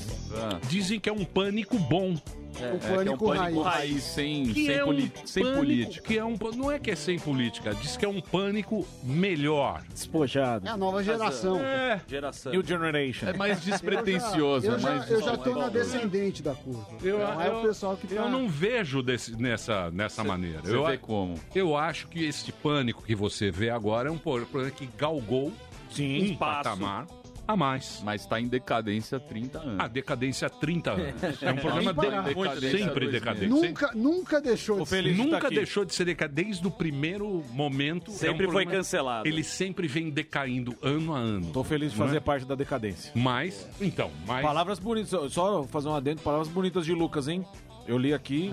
dizem 0.68 1.00
que 1.00 1.10
é 1.10 1.14
um 1.14 1.26
pânico 1.26 1.78
bom. 1.78 2.16
É, 2.62 2.76
é 2.76 3.04
que 3.04 3.10
é 3.10 3.12
um 3.12 3.18
pânico 3.18 3.62
raiz, 3.62 4.04
sem, 4.04 4.44
Que 4.44 4.66
sem, 4.66 4.76
é 4.76 4.86
um 4.86 5.10
sem 5.26 5.44
pânico, 5.44 5.60
política. 5.60 6.08
Que 6.08 6.18
é 6.18 6.26
um, 6.26 6.38
não 6.56 6.72
é 6.72 6.80
que 6.80 6.92
é 6.92 6.96
sem 6.96 7.20
política, 7.20 7.74
diz 7.76 7.96
que 7.96 8.06
é 8.06 8.10
um 8.10 8.22
pânico 8.22 8.86
melhor. 9.04 9.84
Despojado. 9.90 10.68
É 10.68 10.72
a 10.72 10.78
nova 10.78 11.04
geração. 11.04 11.60
É. 11.60 12.02
Geração. 12.08 12.52
New 12.52 12.66
Generation. 12.66 13.28
É 13.28 13.34
mais 13.34 13.60
Eu 13.70 14.80
já, 14.80 14.90
eu 14.90 15.02
é 15.02 15.08
já, 15.08 15.14
eu 15.14 15.22
já 15.22 15.38
tô 15.38 15.56
na 15.56 15.70
descendente 15.70 16.42
da 16.44 16.54
curva. 16.56 16.86
Eu, 17.02 17.20
não 17.20 17.42
é 17.42 17.48
eu- 17.48 17.60
o 17.60 17.62
pessoal 17.62 17.96
que 17.98 18.08
tá... 18.08 18.16
eu 18.16 18.30
não 18.30 18.48
vejo 18.48 19.02
desse- 19.02 19.36
nessa, 19.36 19.92
nessa 19.92 20.24
maneira. 20.24 20.62
você 20.62 20.76
eu, 20.76 20.86
vê 20.86 20.98
como? 20.98 21.36
Eu 21.54 21.76
acho 21.76 22.08
que 22.08 22.24
esse 22.26 22.52
pânico 22.52 23.04
que 23.04 23.16
você 23.16 23.52
vê 23.52 23.70
agora 23.70 24.10
é 24.10 24.12
um 24.12 24.18
pânico 24.18 24.60
que 24.72 24.90
galgou 24.98 25.52
um 26.00 26.36
patamar 26.36 27.08
a 27.52 27.56
mais. 27.56 28.02
Mas 28.04 28.22
está 28.22 28.40
em 28.40 28.48
decadência 28.48 29.18
há 29.18 29.20
30 29.20 29.60
anos. 29.60 29.80
A 29.80 29.88
decadência 29.88 30.46
há 30.48 30.50
30 30.50 30.92
anos. 30.92 31.44
É 31.44 31.52
um 31.52 31.56
programa 31.56 31.94
de, 31.94 32.00
Decadência 32.30 32.78
sempre 32.78 33.00
dois 33.02 33.12
decadente. 33.12 33.48
Nunca, 33.48 33.92
nunca 33.96 34.42
deixou 34.42 34.82
de 34.82 34.90
ser. 34.90 35.16
Nunca 35.16 35.50
deixou 35.50 35.84
de 35.86 35.94
ser 35.94 36.06
decadente 36.06 36.44
desde 36.46 36.68
o 36.68 36.72
primeiro 36.72 37.44
momento. 37.52 38.12
Sempre 38.12 38.46
um 38.48 38.52
foi 38.52 38.64
programa- 38.64 38.72
cancelado. 38.72 39.28
Ele 39.28 39.44
sempre 39.44 39.88
vem 39.88 40.10
decaindo 40.10 40.76
ano 40.82 41.16
a 41.16 41.20
ano. 41.20 41.52
Tô 41.52 41.64
feliz 41.64 41.92
de 41.92 42.02
é? 42.02 42.06
fazer 42.06 42.22
parte 42.22 42.46
da 42.46 42.56
decadência. 42.56 43.12
Mas, 43.16 43.68
então, 43.82 44.12
mas. 44.28 44.44
Palavras 44.46 44.78
bonitas, 44.80 45.10
só- 45.10 45.28
só 45.30 45.64
fazer 45.64 45.90
um 45.90 45.96
adendo, 45.96 46.22
palavras 46.22 46.48
bonitas 46.48 46.86
de 46.86 46.94
Lucas, 46.94 47.28
hein? 47.28 47.46
Eu 47.88 47.98
li 47.98 48.14
aqui. 48.14 48.52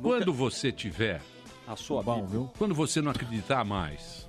Quando 0.00 0.32
você 0.32 0.70
tiver. 0.70 1.20
A 1.66 1.76
sua 1.76 2.02
Bom, 2.02 2.26
viu? 2.26 2.50
Quando 2.58 2.74
você 2.74 3.00
não 3.00 3.10
acreditar 3.10 3.64
mais. 3.64 4.28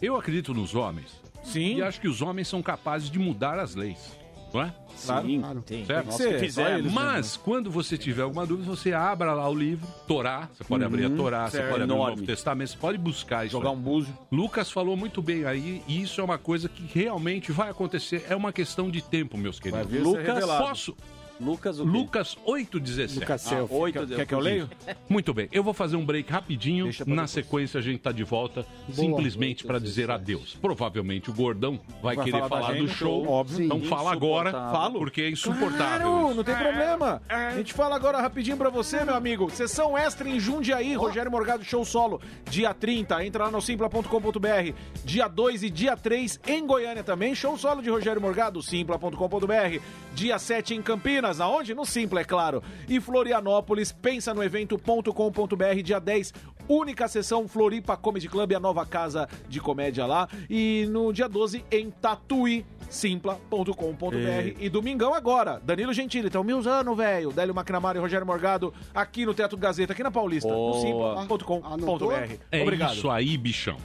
Eu 0.00 0.16
acredito 0.16 0.54
nos 0.54 0.74
homens. 0.74 1.21
Sim. 1.42 1.76
E 1.76 1.82
acho 1.82 2.00
que 2.00 2.08
os 2.08 2.22
homens 2.22 2.48
são 2.48 2.62
capazes 2.62 3.10
de 3.10 3.18
mudar 3.18 3.58
as 3.58 3.74
leis. 3.74 4.20
Não 4.52 4.62
é? 4.62 4.74
Claro. 5.06 5.26
Sim. 5.26 5.40
Claro. 5.40 5.62
Tem. 5.62 5.86
Certo? 5.86 6.06
Nós 6.08 6.16
que 6.18 6.38
fizemos. 6.38 6.92
Mas, 6.92 7.36
quando 7.38 7.70
você 7.70 7.96
tiver 7.96 8.20
alguma 8.20 8.46
dúvida, 8.46 8.68
você 8.68 8.92
abra 8.92 9.32
lá 9.32 9.48
o 9.48 9.54
livro, 9.54 9.88
Torá, 10.06 10.46
você 10.52 10.62
pode 10.62 10.84
abrir 10.84 11.06
a 11.06 11.08
Uhum. 11.08 11.16
Torá, 11.16 11.44
você 11.48 11.56
Certo. 11.56 11.70
pode 11.70 11.82
abrir 11.82 11.92
o 11.94 11.96
Enorme. 11.96 12.16
Novo 12.16 12.26
Testamento, 12.26 12.68
você 12.72 12.76
pode 12.76 12.98
buscar 12.98 13.46
isso. 13.46 13.52
Jogar 13.52 13.70
um 13.70 13.80
búzio. 13.80 14.12
Lucas 14.30 14.70
falou 14.70 14.94
muito 14.94 15.22
bem 15.22 15.46
aí, 15.46 15.82
e 15.88 16.02
isso 16.02 16.20
é 16.20 16.24
uma 16.24 16.36
coisa 16.36 16.68
que 16.68 16.82
realmente 16.98 17.50
vai 17.50 17.70
acontecer. 17.70 18.26
É 18.28 18.36
uma 18.36 18.52
questão 18.52 18.90
de 18.90 19.00
tempo, 19.00 19.38
meus 19.38 19.58
queridos. 19.58 19.90
ser 19.90 20.00
Lucas, 20.00 20.26
revelado. 20.34 20.64
posso? 20.64 20.94
Lucas 21.40 21.78
o 21.80 21.84
quê? 21.84 21.90
Lucas 21.90 22.36
817. 22.44 23.20
Lucas 23.20 23.46
Ah, 23.46 23.48
Selfie. 23.50 23.74
oito 23.74 24.06
Quer- 24.06 24.16
quer 24.16 24.26
que 24.26 24.34
eu 24.34 24.38
leio? 24.38 24.70
Muito 25.08 25.34
bem, 25.34 25.48
eu 25.52 25.62
vou 25.62 25.72
fazer 25.74 25.96
um 25.96 26.04
break 26.04 26.30
rapidinho. 26.30 26.86
Na 26.86 26.92
depois. 26.92 27.30
sequência, 27.30 27.78
a 27.78 27.82
gente 27.82 27.98
tá 28.00 28.12
de 28.12 28.22
volta, 28.24 28.64
simplesmente 28.92 29.64
para 29.64 29.78
dizer 29.78 30.10
adeus. 30.10 30.56
Provavelmente 30.60 31.30
o 31.30 31.32
Gordão 31.34 31.80
vai, 32.02 32.16
Vai 32.16 32.24
querer 32.24 32.38
falar 32.40 32.48
falar, 32.48 32.74
do 32.78 32.88
show. 32.88 33.18
no 33.20 33.24
show, 33.24 33.28
óbvio. 33.32 33.64
Então 33.64 33.80
Sim. 33.80 33.86
fala 33.86 34.12
agora, 34.12 34.52
falo, 34.52 34.98
porque 35.00 35.22
é 35.22 35.30
insuportável. 35.30 35.76
Claro, 36.10 36.26
isso. 36.28 36.34
não 36.36 36.44
tem 36.44 36.54
problema. 36.56 37.22
A 37.28 37.50
gente 37.56 37.72
fala 37.72 37.96
agora 37.96 38.20
rapidinho 38.20 38.56
pra 38.56 38.70
você, 38.70 39.04
meu 39.04 39.14
amigo. 39.14 39.50
Sessão 39.50 39.96
extra 39.98 40.28
em 40.28 40.38
Jundiaí, 40.38 40.94
Rogério 40.94 41.30
Morgado 41.30 41.64
Show 41.64 41.84
Solo, 41.84 42.20
dia 42.48 42.72
30. 42.74 43.24
Entra 43.24 43.44
lá 43.44 43.50
no 43.50 43.60
simpla.com.br. 43.60 44.72
Dia 45.04 45.28
2 45.28 45.62
e 45.62 45.70
dia 45.70 45.96
3 45.96 46.38
em 46.46 46.66
Goiânia 46.66 47.02
também. 47.02 47.34
Show 47.34 47.56
solo 47.58 47.82
de 47.82 47.90
Rogério 47.90 48.20
Morgado, 48.20 48.62
simpla.com.br. 48.62 49.80
Dia 50.14 50.38
7 50.38 50.74
em 50.74 50.82
Campinas, 50.82 51.40
aonde? 51.40 51.74
No 51.74 51.84
Simpla, 51.86 52.20
é 52.20 52.24
claro. 52.24 52.62
E 52.88 53.00
Florianópolis, 53.00 53.92
pensa 53.92 54.34
no 54.34 54.42
evento.com.br. 54.42 55.82
Dia 55.82 55.98
10, 55.98 56.34
única 56.68 57.08
sessão 57.08 57.48
Floripa 57.48 57.96
Comedy 57.96 58.28
Club, 58.28 58.52
a 58.52 58.60
nova 58.60 58.84
casa 58.84 59.28
de 59.48 59.60
comédia 59.60 60.06
lá. 60.06 60.28
E 60.48 60.86
no 60.90 61.12
dia 61.12 61.28
12 61.28 61.64
em 61.70 61.90
Tatuí, 61.90 62.64
simpla.com.br. 62.90 64.56
E 64.60 64.68
domingão 64.68 65.14
agora, 65.14 65.60
Danilo 65.64 65.92
Gentili, 65.92 66.26
estão 66.26 66.44
mil 66.44 66.66
anos, 66.68 66.96
velho. 66.96 67.32
Délio 67.32 67.54
McNamara 67.54 67.98
e 67.98 68.00
Rogério 68.00 68.26
Morgado, 68.26 68.72
aqui 68.94 69.24
no 69.24 69.32
Teatro 69.34 69.56
Gazeta, 69.56 69.92
aqui 69.92 70.02
na 70.02 70.10
Paulista, 70.10 70.48
no 70.48 70.54
Boa. 70.54 70.80
simpla.com.br. 70.80 72.36
É 72.50 72.62
Obrigado. 72.62 72.94
isso 72.94 73.10
aí, 73.10 73.36
bichão. 73.38 73.76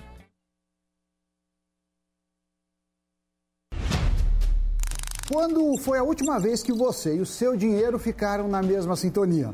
Quando 5.29 5.77
foi 5.79 5.97
a 5.97 6.03
última 6.03 6.39
vez 6.39 6.63
que 6.63 6.71
você 6.71 7.15
e 7.15 7.19
o 7.19 7.25
seu 7.25 7.57
dinheiro 7.57 7.99
ficaram 7.99 8.47
na 8.47 8.61
mesma 8.61 8.95
sintonia? 8.95 9.53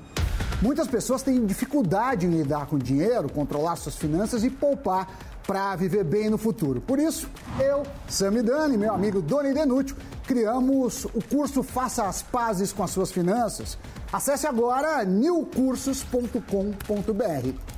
Muitas 0.62 0.88
pessoas 0.88 1.24
têm 1.24 1.44
dificuldade 1.46 2.28
em 2.28 2.30
lidar 2.30 2.68
com 2.68 2.78
dinheiro, 2.78 3.28
controlar 3.32 3.76
suas 3.76 3.96
finanças 3.96 4.44
e 4.44 4.52
poupar 4.52 5.08
para 5.48 5.76
viver 5.76 6.04
bem 6.04 6.30
no 6.30 6.38
futuro. 6.38 6.80
Por 6.80 7.00
isso, 7.00 7.28
eu, 7.60 7.82
Sami 8.08 8.44
Dani, 8.44 8.78
meu 8.78 8.94
amigo 8.94 9.20
Doni 9.20 9.52
Denútil, 9.52 9.98
criamos 10.28 11.06
o 11.06 11.22
curso 11.24 11.64
Faça 11.64 12.04
as 12.04 12.22
Pazes 12.22 12.72
com 12.72 12.84
as 12.84 12.92
Suas 12.92 13.12
Finanças. 13.12 13.76
Acesse 14.12 14.46
agora 14.46 15.04
newcursos.com.br. 15.04 16.44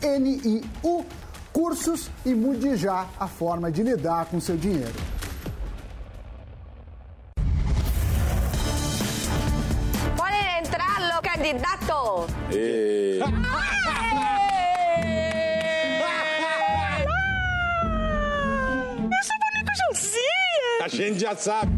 N-I-U 0.02 1.06
Cursos 1.54 2.12
e 2.26 2.36
mude 2.36 2.76
já 2.76 3.08
a 3.18 3.30
forma 3.30 3.72
de 3.72 3.82
lidar 3.82 4.26
com 4.26 4.42
seu 4.42 4.58
dinheiro. 4.58 4.94
Los 11.46 11.46
candidatos. 11.46 12.26
Eu 12.52 13.26
sou 19.24 19.38
boneco 19.40 19.72
Josia! 19.90 20.84
A 20.84 20.88
gente 20.88 21.20
já 21.20 21.36
sabe. 21.36 21.72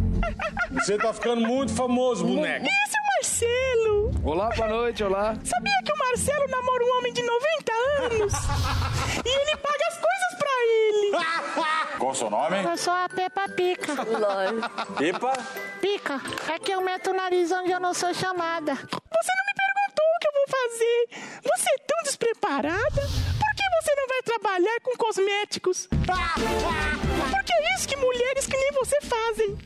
Você 0.71 0.97
tá 0.97 1.13
ficando 1.13 1.41
muito 1.41 1.73
famoso, 1.73 2.25
boneco. 2.25 2.65
Esse 2.65 2.95
é 2.95 2.99
o 2.99 3.03
Marcelo! 3.15 4.11
Olá, 4.23 4.49
boa 4.55 4.67
noite, 4.67 5.03
olá. 5.03 5.35
Sabia 5.43 5.81
que 5.83 5.91
o 5.91 5.97
Marcelo 5.97 6.47
namora 6.49 6.83
um 6.83 6.97
homem 6.97 7.13
de 7.13 7.21
90 7.23 7.71
anos? 8.03 8.33
e 9.25 9.29
ele 9.29 9.57
paga 9.57 9.87
as 9.87 9.97
coisas 9.97 10.26
ele! 10.61 11.11
Qual 11.97 12.11
o 12.11 12.15
seu 12.15 12.29
nome? 12.29 12.63
Eu 12.63 12.77
sou 12.77 12.93
a 12.93 13.09
Peppa 13.09 13.49
Pica. 13.49 13.93
Pipa? 14.97 15.33
Pica, 15.81 16.21
é 16.53 16.59
que 16.59 16.71
eu 16.71 16.81
meto 16.81 17.09
o 17.09 17.13
nariz 17.13 17.51
onde 17.51 17.71
eu 17.71 17.79
não 17.79 17.93
sou 17.93 18.13
chamada. 18.13 18.75
Você 18.75 18.85
não 18.85 19.45
me 19.45 19.53
perguntou 19.55 20.05
o 20.05 20.19
que 20.19 20.27
eu 20.27 20.33
vou 20.33 20.47
fazer. 20.47 21.09
Você 21.43 21.69
é 21.69 21.77
tão 21.87 22.03
despreparada? 22.03 23.01
Por 23.01 23.55
que 23.55 23.63
você 23.81 23.95
não 23.95 24.07
vai 24.07 24.21
trabalhar 24.23 24.79
com 24.83 24.97
cosméticos? 24.97 25.87
Porque 27.31 27.53
é 27.53 27.75
isso 27.75 27.87
que 27.87 27.95
mulheres 27.95 28.45
que 28.45 28.57
nem 28.57 28.71
você 28.73 29.01
fazem. 29.01 29.57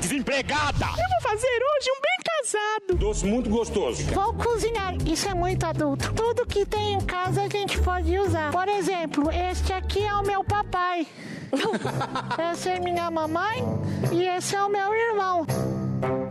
Desempregada! 0.00 0.86
Eu 0.86 1.08
vou 1.08 1.30
fazer 1.30 1.46
hoje 1.46 1.90
um 1.90 2.00
bem 2.00 2.18
casado. 2.24 2.98
Doce 2.98 3.26
muito 3.26 3.50
gostoso. 3.50 4.02
Vou 4.12 4.34
cozinhar. 4.34 4.94
Isso 5.06 5.28
é 5.28 5.34
muito 5.34 5.64
adulto. 5.64 6.12
Tudo 6.14 6.46
que 6.46 6.64
tem 6.66 6.94
em 6.94 7.00
casa 7.00 7.42
a 7.42 7.48
gente 7.48 7.78
pode 7.80 8.18
usar. 8.18 8.50
Por 8.50 8.68
exemplo, 8.68 9.30
este 9.30 9.72
aqui 9.72 10.04
é 10.04 10.14
o 10.14 10.22
meu 10.22 10.44
papai. 10.44 11.06
Essa 12.38 12.70
é 12.70 12.80
minha 12.80 13.10
mamãe 13.10 13.64
e 14.12 14.24
esse 14.24 14.54
é 14.54 14.62
o 14.62 14.68
meu 14.68 14.94
irmão. 14.94 15.46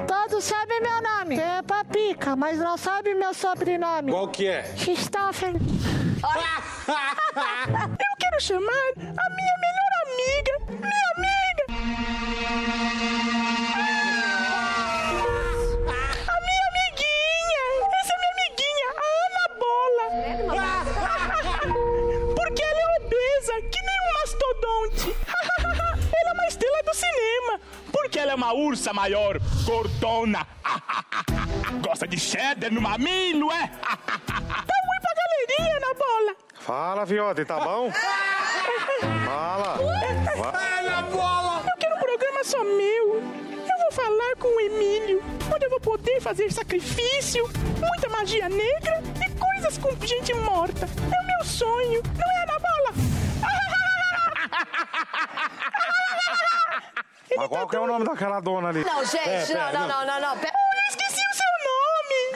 Todos 0.08 0.44
sabem 0.44 0.80
meu 0.80 1.02
nome. 1.02 1.38
Peppa 1.38 1.84
Pica, 1.86 2.36
mas 2.36 2.60
não 2.60 2.78
sabem 2.78 3.16
meu 3.16 3.34
sobrenome. 3.34 4.12
Qual 4.12 4.28
que 4.28 4.46
é? 4.46 4.62
Christopher. 4.78 5.54
Eu 6.88 8.16
quero 8.18 8.38
quero 8.38 8.42
chamar 8.42 8.92
a 8.98 9.30
minha 9.36 9.56
melhor 9.60 9.92
amiga. 10.06 10.52
Minha 10.70 11.04
amiga. 11.16 11.47
Porque 22.36 22.64
ela 22.64 22.80
é 22.80 22.98
obesa, 23.00 23.62
que 23.62 23.82
nem 23.82 23.98
um 24.02 24.14
mastodonte. 24.20 25.14
ela 25.62 26.30
é 26.30 26.34
uma 26.34 26.48
estrela 26.48 26.82
do 26.84 26.94
cinema. 26.94 27.60
Porque 27.92 28.20
ela 28.20 28.32
é 28.32 28.36
uma 28.36 28.54
ursa 28.54 28.94
maior, 28.94 29.40
gordona. 29.66 30.46
Gosta 31.82 32.08
de 32.08 32.18
cheddar 32.20 32.72
no 32.74 32.82
mamilo, 32.82 33.52
é? 33.52 33.68
Dá 33.68 34.34
um 34.34 34.90
oi 34.90 35.00
pra 35.02 35.14
galerinha, 35.16 35.78
Ana 35.78 35.94
Bola. 35.94 36.36
Fala, 36.60 37.06
Viote, 37.06 37.46
tá 37.46 37.60
bom? 37.60 37.92
Fala. 39.26 39.78
Ana 40.80 41.02
Bola. 41.04 41.64
Eu 41.70 41.78
quero 41.78 41.96
um 41.96 42.00
programa 42.00 42.44
só 42.44 42.64
meu. 42.64 43.22
Eu 43.98 43.98
vou 43.98 44.06
falar 44.06 44.36
com 44.38 44.48
o 44.48 44.60
Emílio, 44.60 45.24
onde 45.54 45.66
eu 45.66 45.70
vou 45.72 45.80
poder 45.80 46.22
fazer 46.22 46.52
sacrifício, 46.52 47.44
muita 47.80 48.08
magia 48.10 48.48
negra 48.48 49.02
e 49.26 49.30
coisas 49.40 49.78
com 49.80 49.90
gente 50.06 50.34
morta. 50.36 50.86
É 50.86 51.22
o 51.22 51.26
meu 51.26 51.44
sonho, 51.44 52.04
não 52.16 52.32
é, 52.32 52.44
Ana 52.44 52.60
Bola? 52.60 52.94
Mas 57.38 57.48
qual 57.48 57.68
que 57.68 57.76
é 57.76 57.80
o 57.80 57.88
nome 57.88 58.06
daquela 58.06 58.40
dona 58.40 58.70
ali? 58.70 58.84
Não, 58.84 59.04
gente, 59.04 59.30
É, 59.30 59.46
não, 59.54 59.72
não, 59.72 59.88
não, 59.88 60.06
não, 60.06 60.22
não. 60.22 60.36
Eu 60.36 60.42
esqueci 60.90 61.22
o 61.32 61.36
seu 61.36 61.47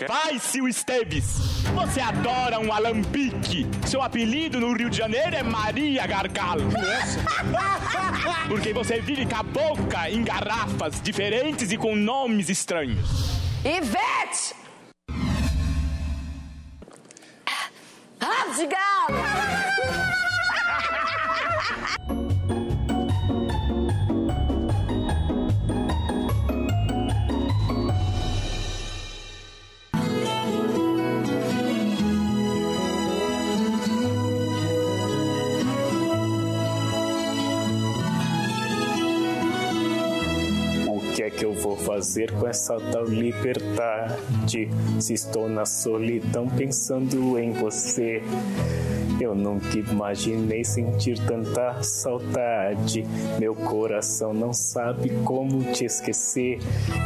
nome. 0.07 0.21
Vai, 0.21 0.39
Sil 0.39 0.67
Esteves. 0.67 1.63
Você 1.73 1.99
adora 1.99 2.59
um 2.59 2.71
alambique. 2.71 3.65
Seu 3.87 4.01
apelido 4.01 4.59
no 4.59 4.73
Rio 4.73 4.89
de 4.89 4.97
Janeiro 4.97 5.35
é 5.35 5.43
Maria 5.43 6.05
Gargalo. 6.07 6.69
Porque 8.47 8.73
você 8.73 8.99
vive 8.99 9.25
com 9.25 9.35
a 9.35 9.43
boca 9.43 10.09
em 10.09 10.23
garrafas 10.23 11.01
diferentes 11.01 11.71
e 11.71 11.77
com 11.77 11.95
nomes 11.95 12.49
estranhos. 12.49 13.09
Ivete! 13.63 14.55
Rápido 18.19 18.55
de 18.55 18.67
galo! 18.67 19.21
vou 41.71 41.77
fazer 41.77 42.31
com 42.33 42.47
essa 42.47 42.75
tal 42.91 43.05
liberdade? 43.05 44.67
Se 44.99 45.13
estou 45.13 45.47
na 45.47 45.65
solidão 45.65 46.47
pensando 46.49 47.39
em 47.39 47.51
você. 47.51 48.21
Eu 49.21 49.35
nunca 49.35 49.77
imaginei 49.77 50.65
sentir 50.65 51.17
tanta 51.25 51.81
saudade. 51.83 53.05
Meu 53.39 53.55
coração 53.55 54.33
não 54.33 54.51
sabe 54.51 55.11
como 55.23 55.71
te 55.71 55.85
esquecer. 55.85 56.57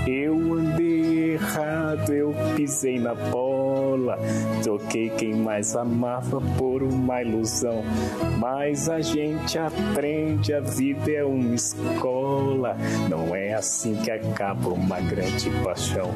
Eu 0.07 0.53
andei 0.53 1.33
errado, 1.33 2.13
eu 2.13 2.33
pisei 2.55 2.99
na 2.99 3.13
Troquei 4.63 5.09
quem 5.09 5.33
mais 5.35 5.75
amava 5.75 6.41
por 6.57 6.83
uma 6.83 7.21
ilusão. 7.21 7.83
Mas 8.37 8.89
a 8.89 9.01
gente 9.01 9.57
aprende, 9.57 10.53
a 10.53 10.59
vida 10.59 11.11
é 11.11 11.23
uma 11.23 11.55
escola. 11.55 12.75
Não 13.09 13.35
é 13.35 13.53
assim 13.53 13.95
que 13.95 14.11
acaba 14.11 14.69
uma 14.69 14.99
grande 14.99 15.49
paixão. 15.63 16.11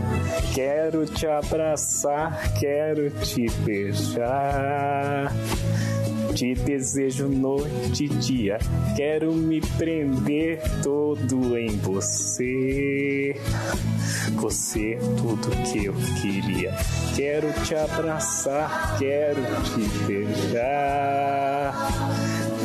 Quero 0.54 1.06
te 1.06 1.28
abraçar, 1.28 2.54
quero 2.60 3.10
te 3.10 3.50
beijar. 3.64 5.34
Te 6.40 6.54
desejo 6.54 7.28
noite 7.28 8.06
e 8.06 8.08
dia, 8.08 8.60
quero 8.96 9.34
me 9.34 9.60
prender 9.60 10.62
todo 10.82 11.58
em 11.58 11.76
você. 11.80 13.36
Você 14.36 14.94
é 14.94 15.00
tudo 15.18 15.50
que 15.70 15.84
eu 15.84 15.94
queria. 16.22 16.74
Quero 17.14 17.52
te 17.66 17.76
abraçar, 17.76 18.98
quero 18.98 19.42
te 19.66 19.82
beijar. 20.08 21.74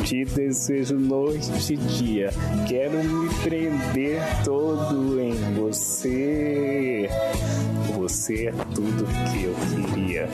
Te 0.05 0.23
desejo 0.23 0.97
noite 0.97 1.73
e 1.73 1.75
dia, 1.75 2.29
quero 2.69 3.03
me 3.03 3.27
prender 3.43 4.21
todo 4.45 5.19
em 5.19 5.33
você. 5.53 7.09
Você 7.97 8.47
é 8.47 8.51
tudo 8.73 9.05
que 9.33 9.43
eu 9.43 9.53
queria. 9.83 10.29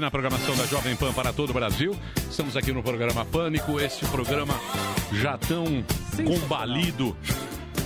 Aqui 0.00 0.04
na 0.06 0.10
programação 0.10 0.56
da 0.56 0.64
Jovem 0.64 0.96
Pan 0.96 1.12
para 1.12 1.32
todo 1.32 1.50
o 1.50 1.52
Brasil. 1.52 1.94
Estamos 2.30 2.56
aqui 2.56 2.72
no 2.72 2.82
programa 2.82 3.24
Pânico, 3.26 3.78
esse 3.78 4.04
programa 4.06 4.54
já 5.12 5.36
tão 5.36 5.84
combalido. 6.24 7.14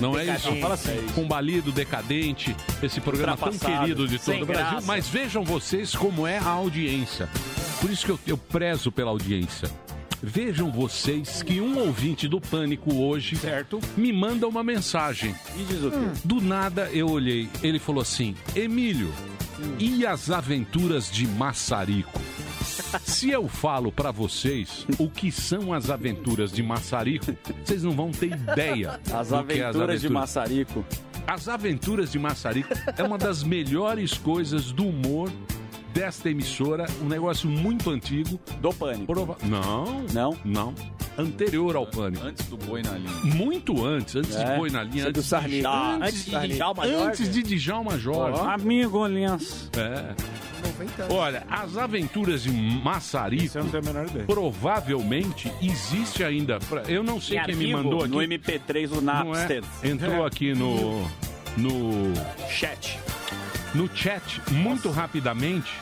Não 0.01 0.17
é 0.19 0.25
isso? 0.25 0.33
Decadente. 0.33 0.61
Fala 0.61 0.75
assim, 0.75 1.07
combalido, 1.15 1.73
decadente, 1.73 2.57
esse 2.83 3.01
programa 3.01 3.37
tão 3.37 3.59
querido 3.59 4.07
de 4.07 4.19
todo 4.19 4.43
o 4.43 4.47
Brasil. 4.47 4.71
graça. 4.71 4.87
Mas 4.87 5.09
vejam 5.09 5.45
vocês 5.45 5.95
como 5.95 6.27
é 6.27 6.39
a 6.39 6.49
audiência. 6.49 7.29
Por 7.81 7.91
isso 7.91 8.07
que 8.07 8.13
eu, 8.13 8.21
eu 8.27 8.39
prezo 8.39 8.93
pela 8.93 9.11
audiência. 9.11 9.69
Vejam 10.23 10.71
vocês 10.71 11.43
que 11.43 11.61
um 11.61 11.79
ouvinte 11.79 12.27
do 12.27 12.41
Pânico 12.41 12.95
hoje 12.95 13.39
me 13.97 14.13
manda 14.13 14.49
uma 14.49 14.63
mensagem. 14.63 15.35
E 15.57 15.65
diz 15.65 15.83
o 15.83 15.91
quê? 15.91 15.99
Do 16.25 16.41
nada 16.41 16.89
eu 16.93 17.11
olhei, 17.11 17.49
ele 17.63 17.79
falou 17.79 18.01
assim: 18.01 18.35
Emílio, 18.57 19.13
e 19.79 20.07
as 20.07 20.31
aventuras 20.31 21.11
de 21.11 21.27
Massarico? 21.27 22.21
Se 23.05 23.31
eu 23.31 23.49
falo 23.49 23.91
pra 23.91 24.11
vocês 24.11 24.87
o 24.99 25.09
que 25.09 25.31
são 25.31 25.73
as 25.73 25.91
aventuras 25.91 26.53
de 26.53 26.63
Massarico, 26.63 27.37
vocês 27.65 27.83
não 27.83 27.93
vão 27.93 28.11
ter 28.11 28.33
ideia. 28.33 29.01
As 29.13 29.29
do 29.29 29.45
que 29.45 29.61
é 29.61 29.65
aventuras 29.65 30.01
de 30.01 30.09
Massarico. 30.09 30.85
As 31.27 31.49
aventuras 31.49 32.13
de 32.13 32.19
Massarico 32.19 32.75
é 32.97 33.03
uma 33.03 33.19
das 33.19 33.43
melhores 33.43 34.15
coisas 34.15 34.71
do 34.73 34.87
humor 34.87 35.31
desta 35.95 36.29
emissora, 36.29 36.85
um 37.01 37.09
negócio 37.09 37.49
muito 37.49 37.89
antigo. 37.91 38.39
Do 38.61 38.71
Pânico. 38.75 39.13
Não. 39.45 40.05
Não? 40.13 40.37
Não. 40.45 40.75
Anterior 41.17 41.77
ao 41.77 41.87
Pânico. 41.87 42.27
Antes 42.27 42.45
do 42.47 42.57
boi 42.57 42.83
na 42.83 42.99
linha. 42.99 43.11
Muito 43.37 43.87
antes, 43.87 44.17
antes 44.17 44.35
É. 44.35 44.45
de 44.53 44.59
Boi 44.59 44.69
na 44.69 44.83
Linha. 44.83 45.05
É 45.05 45.13
do 45.13 45.19
Antes, 45.21 45.27
Sarney. 45.27 45.61
de, 45.61 45.67
Ah, 45.67 45.95
antes, 46.03 46.05
antes 46.35 46.49
de 46.51 46.57
Djalma 46.57 46.89
Jorge? 46.89 47.07
antes 47.07 47.31
de 47.33 47.43
Djalma 47.45 47.99
Jorge. 47.99 48.41
Ó. 48.41 48.49
Amigo 48.51 49.07
Linhas. 49.07 49.71
É. 49.77 50.13
Olha, 51.11 51.45
as 51.49 51.77
aventuras 51.77 52.43
de 52.43 52.51
Massarico 52.51 53.59
provavelmente 54.27 55.53
existe 55.63 56.25
ainda. 56.25 56.59
Pra- 56.59 56.83
Eu 56.89 57.05
não 57.05 57.21
sei 57.21 57.39
Em 57.39 57.45
quem 57.45 57.55
me 57.55 57.73
mandou 57.73 58.01
aqui. 58.01 58.09
no 58.09 58.21
MP3 58.23 58.91
do 58.91 58.99
é? 58.99 59.03
Napster. 59.03 59.63
Entrou 59.85 60.25
É. 60.25 60.27
aqui 60.27 60.53
no 60.53 61.09
no 61.57 62.13
chat. 62.51 62.99
No 63.75 63.89
chat 63.95 64.41
muito 64.53 64.91
rapidamente. 64.91 65.73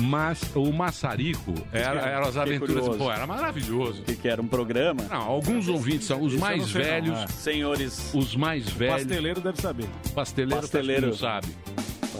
Mas 0.00 0.40
o 0.54 0.72
Massarico 0.72 1.54
era, 1.72 2.00
era 2.00 2.26
as 2.26 2.36
aventuras. 2.36 2.96
Pô, 2.96 3.10
era 3.10 3.26
maravilhoso. 3.26 4.02
O 4.02 4.04
que, 4.04 4.16
que 4.16 4.28
era 4.28 4.42
um 4.42 4.46
programa? 4.48 5.04
Não, 5.08 5.20
alguns 5.22 5.68
ouvintes 5.68 6.06
são 6.06 6.20
os 6.22 6.32
Isso 6.32 6.40
mais 6.40 6.64
sei 6.66 6.82
não, 6.82 6.90
velhos. 6.90 7.18
é. 7.18 7.26
Senhores. 7.28 8.10
Os 8.14 8.34
mais 8.34 8.68
velhos. 8.68 9.02
Pasteleiro 9.02 9.40
deve 9.40 9.60
saber. 9.60 9.88
Pasteleiro, 10.14 10.60
Pasteleiro. 10.60 11.06
não 11.08 11.14
sabe. 11.14 11.48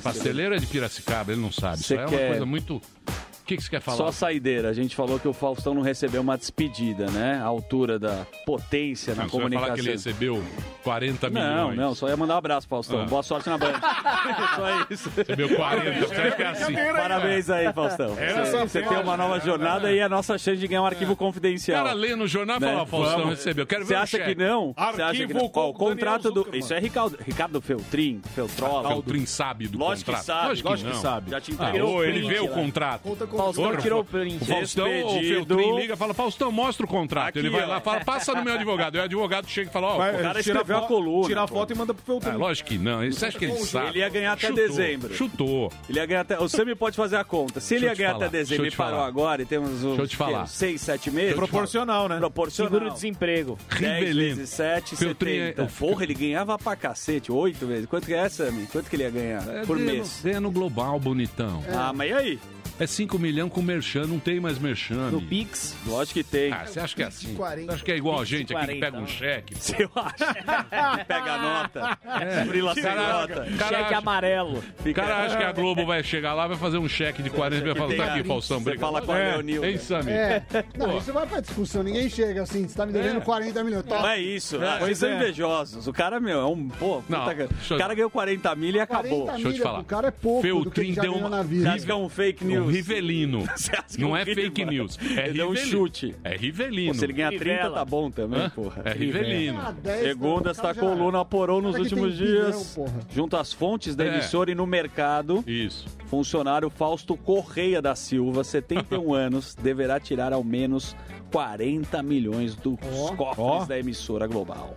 Pasteleiro 0.02 0.54
é 0.54 0.58
de 0.58 0.66
Piracicaba, 0.66 1.32
ele 1.32 1.40
não 1.40 1.52
sabe. 1.52 1.78
Você 1.78 1.94
Isso 1.94 1.94
é 1.94 2.06
uma 2.06 2.18
coisa 2.18 2.46
muito. 2.46 2.80
O 3.42 3.44
que, 3.44 3.56
que 3.56 3.62
você 3.64 3.70
quer 3.70 3.80
falar? 3.80 3.96
Só 3.96 4.12
saideira. 4.12 4.68
A 4.68 4.72
gente 4.72 4.94
falou 4.94 5.18
que 5.18 5.26
o 5.26 5.32
Faustão 5.32 5.74
não 5.74 5.82
recebeu 5.82 6.20
uma 6.22 6.38
despedida, 6.38 7.10
né? 7.10 7.40
A 7.42 7.46
altura 7.46 7.98
da 7.98 8.24
potência 8.46 9.14
na 9.14 9.22
Não, 9.24 9.28
você 9.28 9.32
vai 9.32 9.40
comunicação. 9.40 9.66
falar 9.66 9.74
que 9.74 9.80
ele 9.82 9.90
recebeu 9.92 10.44
40 10.84 11.28
Não, 11.30 11.40
milhões. 11.70 11.76
não, 11.76 11.94
só 11.94 12.08
ia 12.08 12.16
mandar 12.16 12.34
um 12.34 12.38
abraço, 12.38 12.68
Faustão. 12.68 13.02
Ah. 13.02 13.04
Boa 13.04 13.22
sorte 13.22 13.48
na 13.48 13.58
Band. 13.58 13.72
só 14.56 14.86
isso. 14.90 15.10
Recebeu 15.16 15.54
40, 15.56 16.06
você 16.06 16.14
acha 16.14 16.30
que 16.36 16.42
é 16.42 16.46
assim? 16.46 16.74
Parabéns 16.74 17.50
aí, 17.50 17.72
Faustão. 17.72 18.14
Você- 18.14 18.60
Você 18.62 18.82
tem 18.82 18.98
uma 18.98 19.16
nova 19.16 19.40
jornada 19.40 19.92
e 19.92 20.00
a 20.00 20.08
nossa 20.08 20.38
chance 20.38 20.58
de 20.60 20.68
ganhar 20.68 20.82
um 20.82 20.86
arquivo 20.86 21.12
O 21.12 21.16
confidencial. 21.16 21.82
cara 21.84 21.94
lê 21.94 22.14
no 22.14 22.26
jornal 22.26 22.58
e 22.58 22.60
Né? 22.60 22.68
fala, 22.68 22.82
"Ó, 22.82 22.86
Faustão 22.86 23.18
Vamos. 23.22 23.30
recebeu. 23.38 23.66
Quero 23.66 23.82
ver 23.84 23.88
Você 23.88 23.94
o 23.94 23.98
acha 24.02 24.16
cheque. 24.18 24.34
que 24.34 24.40
não? 24.42 24.72
Você 24.72 25.02
acha 25.02 25.26
que 25.26 25.34
não? 25.34 25.50
Ó, 25.52 25.68
o 25.68 25.74
contrato 25.74 26.30
do. 26.30 26.46
Isso 26.56 26.72
é 26.72 26.78
Ricardo, 26.78 27.18
Ricardo 27.26 27.60
Feltrin, 27.60 28.20
Feltrola. 28.34 28.88
Feltrin 28.88 29.26
sabe 29.26 29.66
do 29.68 29.78
Lógico 29.78 30.12
contrato. 30.12 30.20
que 30.20 30.26
sabe. 30.26 30.48
Lógico 30.48 30.76
que 30.76 30.84
não. 30.84 31.02
Já 31.30 31.40
te 31.40 31.50
Ah, 31.58 31.68
entregou 31.68 31.96
o 31.96 32.04
ele 32.04 32.28
vê 32.28 32.38
o 32.40 32.48
contrato. 32.48 33.02
Faustão 33.36 33.64
Porra, 33.64 33.76
tirou 33.78 34.00
o 34.00 34.04
print. 34.04 34.42
O 34.42 34.46
Faustão, 34.46 34.86
o. 35.06 35.20
Feltrin 35.22 35.76
liga 35.76 35.94
e 35.94 35.96
fala, 35.96 36.14
Faustão, 36.14 36.52
mostra 36.52 36.84
o 36.86 36.88
contrato. 36.88 37.36
ele 37.38 37.48
Aqui, 37.48 37.56
vai 37.56 37.64
ó. 37.66 37.68
lá 37.68 37.80
fala, 37.80 38.04
passa 38.04 38.34
no 38.34 38.44
meu 38.44 38.54
advogado. 38.54 38.96
E 38.96 39.00
o 39.00 39.02
advogado 39.02 39.46
chega 39.48 39.70
e 39.70 39.72
fala, 39.72 39.86
ó, 39.88 39.94
o 39.96 39.98
cara 39.98 40.18
tira 40.42 40.60
escreveu 40.60 40.78
a 40.78 40.82
coluna, 40.82 41.26
Tira 41.28 41.42
a 41.42 41.48
pô. 41.48 41.54
foto 41.54 41.72
e 41.72 41.76
manda 41.76 41.94
pro 41.94 42.04
Feltrin. 42.04 42.30
Ah, 42.30 42.36
lógico 42.36 42.68
que 42.68 42.78
não. 42.78 43.04
Você 43.10 43.26
acha 43.26 43.38
que 43.38 43.44
ele 43.44 43.54
sabe? 43.64 43.88
Ele 43.90 43.98
ia 44.00 44.08
ganhar 44.08 44.32
até 44.32 44.48
Chutou, 44.48 44.66
dezembro. 44.68 45.14
Chutou. 45.14 45.72
Ele 45.88 45.98
ia 45.98 46.06
ganhar 46.06 46.20
até. 46.22 46.38
O 46.38 46.48
Sami 46.48 46.74
pode 46.74 46.96
fazer 46.96 47.16
a 47.16 47.24
conta. 47.24 47.60
Se 47.60 47.74
ele 47.74 47.86
ia 47.86 47.94
ganhar 47.94 48.12
falar, 48.12 48.26
até 48.26 48.38
dezembro 48.38 48.66
e 48.66 48.70
parou 48.70 48.94
falar. 48.96 49.06
agora 49.08 49.42
e 49.42 49.46
temos 49.46 49.70
uns 49.84 49.96
Deixa 49.96 50.02
eu 50.02 50.08
te 50.08 50.16
falar. 50.16 50.42
quê, 50.44 50.48
seis, 50.50 50.80
sete 50.80 51.10
meses. 51.10 51.34
Proporcional, 51.34 52.08
né? 52.08 52.18
Proporcional. 52.18 52.72
Seguro-desemprego. 52.72 53.58
10 53.78 53.98
Rivelino. 54.00 54.36
vezes 54.36 54.50
7, 54.50 54.96
Feltrin 54.96 55.30
é- 55.38 55.46
70. 55.48 55.72
Porra, 55.78 56.04
ele 56.04 56.14
ganhava 56.14 56.58
pra 56.58 56.76
cacete, 56.76 57.30
8 57.32 57.66
vezes. 57.66 57.86
Quanto 57.86 58.06
que 58.06 58.14
é, 58.14 58.28
Sami? 58.28 58.66
Quanto 58.66 58.88
que 58.88 58.96
ele 58.96 59.02
ia 59.04 59.10
ganhar 59.10 59.42
por 59.66 59.76
ganha 59.78 59.92
mês? 59.92 60.18
No, 60.18 60.22
ganha 60.30 60.40
no 60.40 60.50
global, 60.50 60.98
bonitão. 61.00 61.62
Ah, 61.72 61.92
mas 61.94 62.10
e 62.10 62.14
aí? 62.14 62.38
É 62.80 62.86
5 62.86 63.18
milhões 63.22 63.50
com 63.52 63.62
merchan, 63.62 64.06
não 64.06 64.18
tem 64.18 64.40
mais 64.40 64.58
merchan. 64.58 65.10
No. 65.10 65.22
Pix? 65.22 65.74
Lógico 65.86 66.14
que 66.18 66.24
tem. 66.24 66.52
Ah, 66.52 66.64
você 66.66 66.80
acha 66.80 66.94
que 66.94 67.02
é 67.02 67.06
assim? 67.06 67.34
40. 67.34 67.66
Você 67.66 67.74
acha 67.76 67.84
que 67.84 67.92
é 67.92 67.96
igual 67.96 68.20
a 68.20 68.24
gente 68.24 68.54
aqui 68.54 68.66
que 68.66 68.78
40, 68.80 68.80
pega 68.86 68.98
um 68.98 69.06
cheque? 69.06 69.54
Eu 69.78 69.90
acho. 69.94 70.14
Pega 71.06 71.32
a 71.32 71.38
nota. 71.38 71.98
É. 72.20 72.44
Frila 72.44 72.74
sem 72.74 72.82
nota. 72.82 73.46
cara 73.58 73.68
Cheque 73.68 73.74
acha- 73.84 73.96
amarelo. 73.98 74.62
O 74.84 74.94
cara 74.94 75.24
acha 75.24 75.36
que 75.36 75.44
a 75.44 75.52
Globo 75.52 75.86
vai 75.86 76.02
chegar 76.02 76.34
lá, 76.34 76.46
vai 76.46 76.56
fazer 76.56 76.78
um 76.78 76.88
cheque 76.88 77.22
de 77.22 77.30
40 77.30 77.62
e 77.64 77.72
vai 77.72 77.74
falar, 77.74 77.96
tá 77.96 78.14
aqui, 78.14 78.24
Faustão, 78.24 78.58
Você 78.58 78.62
obrigado. 78.70 78.80
fala 78.80 79.02
com 79.02 79.12
a 79.12 79.18
é, 79.18 79.32
Leonilda. 79.32 79.70
Hein, 79.70 79.78
Sammy? 79.78 80.10
É. 80.10 80.42
Não, 80.76 80.90
Pô. 80.90 80.98
isso 80.98 81.12
vai 81.12 81.26
pra 81.26 81.40
discussão. 81.40 81.82
Ninguém 81.82 82.08
chega 82.08 82.42
assim, 82.42 82.66
você 82.66 82.76
tá 82.76 82.84
me 82.86 82.92
devendo 82.92 83.18
É. 83.18 83.20
40 83.20 83.64
milhões. 83.64 83.84
Tá. 83.84 84.00
Não 84.00 84.08
é 84.08 84.18
isso. 84.20 84.62
É, 84.62 84.78
Vocês 84.80 84.98
são 84.98 85.08
é. 85.08 85.16
invejosos. 85.16 85.86
O 85.86 85.92
cara, 85.92 86.18
meu, 86.20 86.40
é 86.40 86.46
um. 86.46 86.68
Pô, 86.68 86.96
puta 87.02 87.04
Não, 87.08 87.24
cara. 87.24 87.34
deixa 87.48 87.72
eu- 87.74 87.76
o 87.76 87.80
cara 87.80 87.94
ganhou 87.94 88.10
40 88.10 88.54
mil 88.56 88.74
e 88.74 88.80
acabou. 88.80 89.26
40 89.26 89.48
milha 89.48 89.62
pro 89.68 89.84
cara 89.84 90.08
é 90.08 90.10
pouco 90.10 90.42
do 90.64 90.70
que 90.70 90.80
ele 90.80 90.92
Feltrin 90.92 90.92
já 90.94 91.02
deu 91.02 91.14
uma... 91.14 91.28
na 91.28 91.42
vida. 91.42 91.62
Você 91.64 91.68
acha 91.68 91.86
que 91.86 91.92
é 91.92 91.94
um 91.94 92.08
fake 92.08 92.44
news? 92.44 92.66
Um 92.66 92.70
rivelino. 93.12 93.44
Não 93.98 94.16
é 94.16 94.24
fake 94.24 94.64
news. 94.64 94.98
É 95.16 95.26
Ele 95.26 95.34
deu 95.34 95.50
um 95.50 95.56
chute. 95.56 96.14
É 96.24 96.36
rivelino. 96.36 96.92
Pô, 96.92 96.98
se 96.98 97.04
ele 97.04 97.12
ganhar 97.12 97.30
30, 97.30 97.44
Rivela. 97.44 97.74
tá 97.76 97.84
bom 97.84 98.10
também, 98.10 98.40
Hã? 98.40 98.50
porra. 98.50 98.82
É 98.86 98.92
rivelino. 98.92 99.58
Ah, 99.60 99.70
10, 99.82 100.02
Segunda, 100.02 100.48
o 100.48 100.50
esta 100.50 100.62
cara 100.62 100.74
já- 100.74 100.80
coluna 100.80 101.20
apurou 101.20 101.60
nos 101.62 101.76
últimos 101.76 102.14
bilhão, 102.18 102.50
dias. 102.50 102.78
Junto 103.14 103.36
às 103.36 103.52
fontes 103.52 103.94
da 103.94 104.04
É. 104.04 104.08
emissora 104.14 104.50
e 104.50 104.54
no 104.54 104.66
mercado, 104.66 105.44
Isso. 105.46 105.86
funcionário 106.06 106.70
Fausto 106.70 107.16
Correia 107.16 107.80
da 107.82 107.94
Silva, 107.94 108.42
71 108.44 109.12
anos, 109.14 109.54
deverá 109.54 110.00
tirar 110.00 110.32
ao 110.32 110.42
menos 110.42 110.96
40 111.30 112.02
milhões 112.02 112.54
dos 112.54 112.78
cofres 113.16 113.38
Ó. 113.38 113.64
da 113.64 113.78
emissora 113.78 114.26
global. 114.26 114.76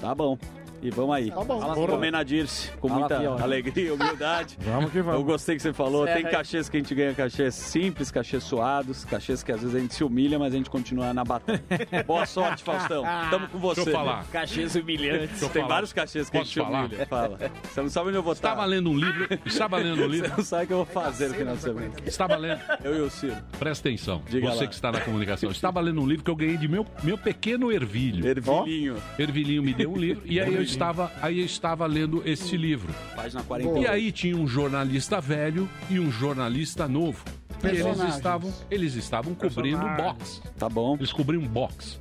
Tá 0.00 0.14
bom. 0.14 0.38
E 0.84 0.90
vamos 0.90 1.16
aí. 1.16 1.30
Tá 1.30 1.42
bom. 1.42 1.86
Comer 1.86 2.24
Dirce, 2.26 2.70
com 2.72 2.88
Fala, 2.88 3.00
muita 3.00 3.42
alegria 3.42 3.88
e 3.88 3.90
humildade. 3.90 4.58
Vamos 4.64 4.92
que 4.92 5.00
vamos. 5.00 5.18
Eu 5.20 5.24
gostei 5.24 5.56
que 5.56 5.62
você 5.62 5.72
falou. 5.72 6.04
Certo 6.04 6.22
Tem 6.22 6.30
cachês 6.30 6.68
que 6.68 6.76
a 6.76 6.80
gente 6.80 6.94
ganha 6.94 7.14
cachês 7.14 7.54
simples, 7.54 8.10
cachês 8.10 8.44
suados, 8.44 9.04
cachês 9.06 9.42
que 9.42 9.50
às 9.50 9.60
vezes 9.62 9.74
a 9.74 9.78
gente 9.78 9.94
se 9.94 10.04
humilha, 10.04 10.38
mas 10.38 10.52
a 10.52 10.56
gente 10.58 10.68
continua 10.68 11.14
na 11.14 11.24
batalha. 11.24 11.62
Boa 12.06 12.26
sorte, 12.26 12.62
Faustão. 12.62 13.02
Tamo 13.30 13.48
com 13.48 13.58
você. 13.58 13.76
Deixa 13.82 13.90
eu 13.90 13.94
falar. 13.94 14.24
Cachês 14.26 14.74
humilhantes. 14.74 15.40
Eu 15.40 15.48
Tem 15.48 15.62
falar. 15.62 15.74
vários 15.74 15.92
cachês 15.94 16.28
que 16.28 16.36
a 16.36 16.40
Posso 16.40 16.52
gente 16.52 16.64
falar? 16.66 16.84
humilha. 16.84 17.06
Fala. 17.06 17.38
Você 17.62 17.80
não 17.80 17.88
sabe 17.88 18.08
onde 18.08 18.18
eu 18.18 18.22
vou 18.22 18.32
estar. 18.34 18.50
Estava 18.50 18.66
lendo 18.66 18.90
um 18.90 18.98
livro. 18.98 19.28
Estava 19.46 19.76
lendo 19.78 20.02
um 20.02 20.04
Você 20.08 20.08
livro. 20.08 20.32
não 20.36 20.44
sabe 20.44 20.64
o 20.64 20.66
que 20.66 20.72
eu 20.74 20.76
vou 20.76 20.86
fazer 20.86 21.28
no 21.28 21.34
final 21.34 21.56
de 21.56 21.62
semana. 21.62 21.92
Estava 22.04 22.36
lendo. 22.36 22.60
Eu 22.82 22.96
e 22.96 23.00
o 23.00 23.10
Ciro. 23.10 23.36
Presta 23.58 23.88
atenção. 23.88 24.22
Diga 24.28 24.50
você 24.50 24.60
lá. 24.64 24.66
que 24.66 24.74
está 24.74 24.92
na 24.92 25.00
comunicação. 25.00 25.50
Estava 25.50 25.80
lendo 25.80 26.00
um 26.02 26.06
livro 26.06 26.24
que 26.24 26.30
eu 26.30 26.36
ganhei 26.36 26.58
de 26.58 26.68
meu, 26.68 26.86
meu 27.02 27.16
pequeno 27.16 27.72
ervilho. 27.72 28.26
Ervilhinho. 28.26 28.96
Ervilhinho 29.18 29.62
me 29.62 29.72
deu 29.72 29.90
um 29.90 29.96
livro 29.96 30.22
e 30.26 30.38
aí 30.38 30.54
eu 30.54 30.62
estava, 30.74 31.12
aí 31.22 31.40
eu 31.40 31.46
estava 31.46 31.86
lendo 31.86 32.22
esse 32.26 32.56
livro. 32.56 32.92
Página 33.14 33.42
40. 33.42 33.78
E 33.78 33.86
aí 33.86 34.12
tinha 34.12 34.36
um 34.36 34.46
jornalista 34.46 35.20
velho 35.20 35.68
e 35.88 35.98
um 35.98 36.10
jornalista 36.10 36.86
novo. 36.88 37.24
E 37.62 37.68
eles 37.68 38.14
estavam, 38.14 38.52
eles 38.70 38.94
estavam 38.94 39.34
cobrindo 39.34 39.84
o 39.84 39.96
box. 39.96 40.42
Tá 40.58 40.68
bom. 40.68 40.96
Eles 40.96 41.12
cobriam 41.12 41.42
box. 41.42 42.00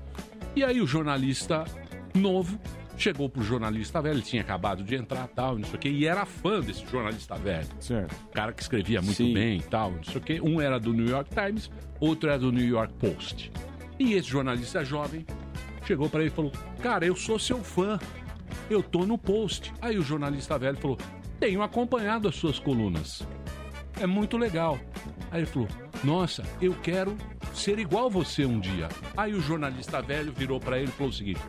E 0.55 0.63
aí 0.63 0.81
o 0.81 0.87
jornalista 0.87 1.63
novo 2.13 2.59
chegou 2.97 3.27
pro 3.27 3.41
jornalista 3.41 4.01
velho, 4.01 4.15
ele 4.15 4.21
tinha 4.21 4.41
acabado 4.41 4.83
de 4.83 4.95
entrar 4.95 5.27
tal, 5.27 5.57
não 5.57 5.65
sei 5.65 5.75
o 5.75 5.79
quê, 5.79 5.89
e 5.89 6.05
era 6.05 6.25
fã 6.25 6.59
desse 6.59 6.85
jornalista 6.85 7.35
velho. 7.35 7.67
Certo. 7.79 8.15
cara 8.33 8.53
que 8.53 8.61
escrevia 8.61 9.01
muito 9.01 9.17
Sim. 9.17 9.33
bem 9.33 9.57
e 9.57 9.63
tal, 9.63 9.91
não 9.91 10.03
sei 10.03 10.17
o 10.17 10.21
quê. 10.21 10.39
Um 10.41 10.61
era 10.61 10.79
do 10.79 10.93
New 10.93 11.07
York 11.07 11.29
Times, 11.33 11.71
outro 11.99 12.29
era 12.29 12.37
do 12.37 12.51
New 12.51 12.65
York 12.65 12.93
Post. 12.93 13.51
E 13.99 14.13
esse 14.13 14.27
jornalista 14.27 14.83
jovem 14.83 15.25
chegou 15.85 16.09
para 16.09 16.21
ele 16.21 16.29
e 16.29 16.33
falou: 16.33 16.51
Cara, 16.81 17.05
eu 17.05 17.15
sou 17.15 17.39
seu 17.39 17.63
fã, 17.63 17.99
eu 18.69 18.81
tô 18.81 19.05
no 19.05 19.17
Post. 19.17 19.73
Aí 19.81 19.97
o 19.97 20.03
jornalista 20.03 20.57
velho 20.57 20.77
falou: 20.77 20.97
Tenho 21.39 21.61
acompanhado 21.61 22.27
as 22.27 22.35
suas 22.35 22.59
colunas, 22.59 23.25
é 23.99 24.07
muito 24.07 24.37
legal. 24.37 24.79
Aí 25.31 25.41
ele 25.41 25.45
falou: 25.45 25.67
Nossa, 26.03 26.43
eu 26.61 26.73
quero 26.81 27.17
ser 27.53 27.79
igual 27.79 28.09
você 28.09 28.45
um 28.45 28.59
dia. 28.59 28.89
Aí 29.15 29.33
o 29.33 29.41
jornalista 29.41 30.01
velho 30.01 30.31
virou 30.31 30.59
para 30.59 30.77
ele 30.77 30.89
e 30.89 30.91
falou 30.91 31.09
o 31.09 31.13
seguinte: 31.13 31.41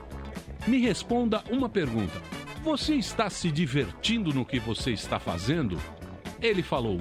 Me 0.67 0.79
responda 0.79 1.43
uma 1.51 1.69
pergunta. 1.69 2.21
Você 2.63 2.95
está 2.95 3.29
se 3.29 3.51
divertindo 3.51 4.33
no 4.33 4.45
que 4.45 4.59
você 4.59 4.93
está 4.93 5.19
fazendo? 5.19 5.79
Ele 6.41 6.63
falou: 6.63 6.99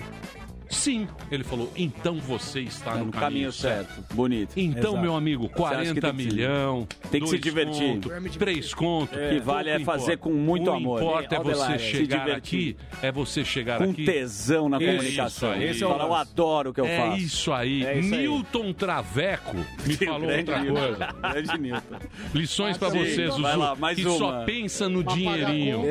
Sim. 0.73 1.07
Ele 1.31 1.43
falou: 1.43 1.71
Então 1.75 2.15
você 2.19 2.61
está 2.61 2.91
Tá 2.93 2.97
no, 2.97 3.05
no 3.05 3.11
caminho 3.11 3.51
certo. 3.51 4.03
Bonito. 4.13 4.51
Então, 4.57 4.91
Exato. 4.91 4.97
meu 5.01 5.15
amigo, 5.15 5.43
Você 5.55 5.63
acha 5.75 5.93
que 5.93 6.01
40 6.01 6.01
tem 6.01 6.15
que 6.15 6.23
se- 6.23 6.29
milhão. 6.29 6.87
Tem 7.11 7.21
que 7.21 7.27
se 7.27 7.39
divertir. 7.39 7.93
conto, 7.93 8.09
três 8.37 8.73
contos. 8.73 9.17
O 9.17 9.29
que 9.29 9.39
vale 9.39 9.69
é 9.69 9.79
fazer 9.79 10.17
com 10.17 10.31
muito 10.33 10.69
o 10.69 10.73
amor. 10.73 11.01
O 11.01 11.05
importa 11.05 11.35
é 11.35 11.37
lá, 11.37 11.43
você 11.43 11.79
se 11.79 11.85
chegar 11.85 12.25
divertir. 12.25 12.75
aqui, 12.77 12.77
é 13.05 13.11
você 13.11 13.45
chegar 13.45 13.77
Com 13.77 13.91
aqui. 13.91 14.05
tesão 14.05 14.67
na 14.69 14.77
Isso 14.77 14.85
comunicação. 14.91 15.51
aí. 15.51 15.63
Esse 15.63 15.83
é 15.83 15.87
o 15.87 15.91
eu 15.91 16.13
adoro 16.13 16.69
o 16.71 16.73
que 16.73 16.81
eu 16.81 16.85
é 16.85 16.97
faço. 16.97 17.17
Isso 17.17 17.53
aí. 17.53 17.85
É 17.85 17.99
isso 17.99 18.13
aí. 18.13 18.21
Newton 18.27 18.73
Traveco 18.73 19.55
me 19.85 19.93
falou 19.95 20.29
outra 20.29 20.59
Newton. 20.59 20.79
coisa. 20.81 21.07
Grande 21.33 21.57
Newton. 21.61 21.95
Lições 22.33 22.77
pra 22.77 22.91
Sim, 22.91 22.99
você, 22.99 23.27
Zuzu, 23.27 23.41
lá, 23.41 23.75
mais 23.75 23.97
que 23.97 24.05
uma. 24.05 24.17
só 24.17 24.43
pensa 24.43 24.89
no 24.89 25.03
pagar 25.03 25.15
dinheirinho. 25.17 25.81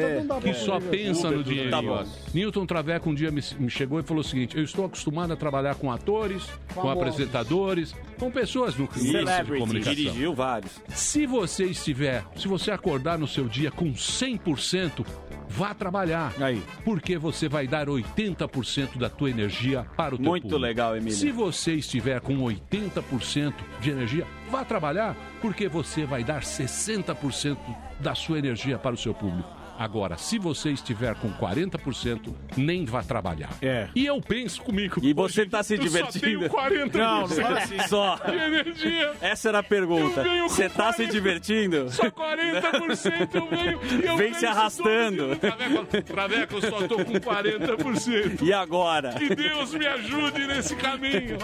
Que 0.42 0.54
só 0.54 0.80
pensa 0.80 1.30
no 1.30 1.42
dinheirinho. 1.42 1.70
tá 1.70 1.82
bom. 1.82 2.04
Newton 2.34 2.66
Traveco 2.66 3.10
um 3.10 3.14
dia 3.14 3.30
me, 3.30 3.42
me 3.58 3.70
chegou 3.70 3.98
e 4.00 4.02
falou 4.02 4.20
o 4.20 4.24
seguinte: 4.24 4.56
Eu 4.56 4.62
estou 4.72 4.84
acostumado 4.84 5.32
a 5.32 5.36
trabalhar 5.36 5.74
com 5.76 5.90
atores, 5.90 6.44
com 6.74 6.82
Famosos. 6.82 7.02
apresentadores, 7.02 7.94
com 8.18 8.30
pessoas 8.30 8.76
no 8.76 8.88
curso 8.88 9.04
de 9.04 9.58
comunicação. 9.58 9.94
Dirigiu 9.94 10.34
vários. 10.34 10.72
Se 10.88 11.26
você 11.26 11.66
estiver, 11.66 12.24
se 12.36 12.48
você 12.48 12.70
acordar 12.70 13.18
no 13.18 13.28
seu 13.28 13.48
dia 13.48 13.70
com 13.70 13.92
100%, 13.92 15.06
vá 15.48 15.74
trabalhar. 15.74 16.32
Aí. 16.40 16.62
Porque 16.84 17.18
você 17.18 17.48
vai 17.48 17.66
dar 17.66 17.88
80% 17.88 18.98
da 18.98 19.08
tua 19.08 19.30
energia 19.30 19.86
para 19.96 20.14
o 20.14 20.18
teu 20.18 20.26
Muito 20.26 20.44
público. 20.44 20.60
legal, 20.60 20.96
Emílio. 20.96 21.16
Se 21.16 21.30
você 21.30 21.74
estiver 21.74 22.20
com 22.20 22.38
80% 22.38 23.54
de 23.80 23.90
energia, 23.90 24.26
vá 24.50 24.64
trabalhar, 24.64 25.16
porque 25.40 25.68
você 25.68 26.04
vai 26.04 26.24
dar 26.24 26.42
60% 26.42 27.58
da 28.00 28.14
sua 28.14 28.38
energia 28.38 28.78
para 28.78 28.94
o 28.94 28.98
seu 28.98 29.14
público. 29.14 29.61
Agora, 29.82 30.16
se 30.16 30.38
você 30.38 30.70
estiver 30.70 31.12
com 31.16 31.28
40%, 31.32 32.32
nem 32.56 32.84
vá 32.84 33.02
trabalhar. 33.02 33.50
É. 33.60 33.88
E 33.96 34.06
eu 34.06 34.20
penso 34.20 34.62
comigo. 34.62 35.00
E 35.02 35.12
você 35.12 35.44
tá 35.44 35.60
se 35.60 35.74
eu 35.74 35.78
divertindo? 35.80 36.48
Só 36.48 36.70
tenho 36.70 36.88
40% 36.88 36.94
Não, 36.94 37.26
não 37.26 37.56
é 37.56 37.62
assim. 37.64 37.78
Só. 37.88 38.14
de 38.14 38.30
energia. 38.36 39.12
Essa 39.20 39.48
era 39.48 39.58
a 39.58 39.62
pergunta. 39.62 40.20
Eu 40.20 40.48
Você 40.48 40.68
tá 40.68 40.92
se 40.92 40.98
40. 41.06 41.12
divertindo? 41.12 41.90
Só 41.90 42.04
40% 42.04 43.34
eu 43.34 43.46
venho. 43.48 43.80
eu 44.06 44.16
Vem 44.16 44.32
se 44.34 44.46
arrastando. 44.46 45.34
Traveco, 45.34 46.02
Traveco, 46.04 46.54
eu 46.54 46.60
só 46.60 46.86
tô 46.86 47.04
com 47.04 47.14
40%. 47.14 48.40
E 48.40 48.52
agora? 48.52 49.14
Que 49.14 49.34
Deus 49.34 49.74
me 49.74 49.84
ajude 49.86 50.46
nesse 50.46 50.76
caminho. 50.76 51.38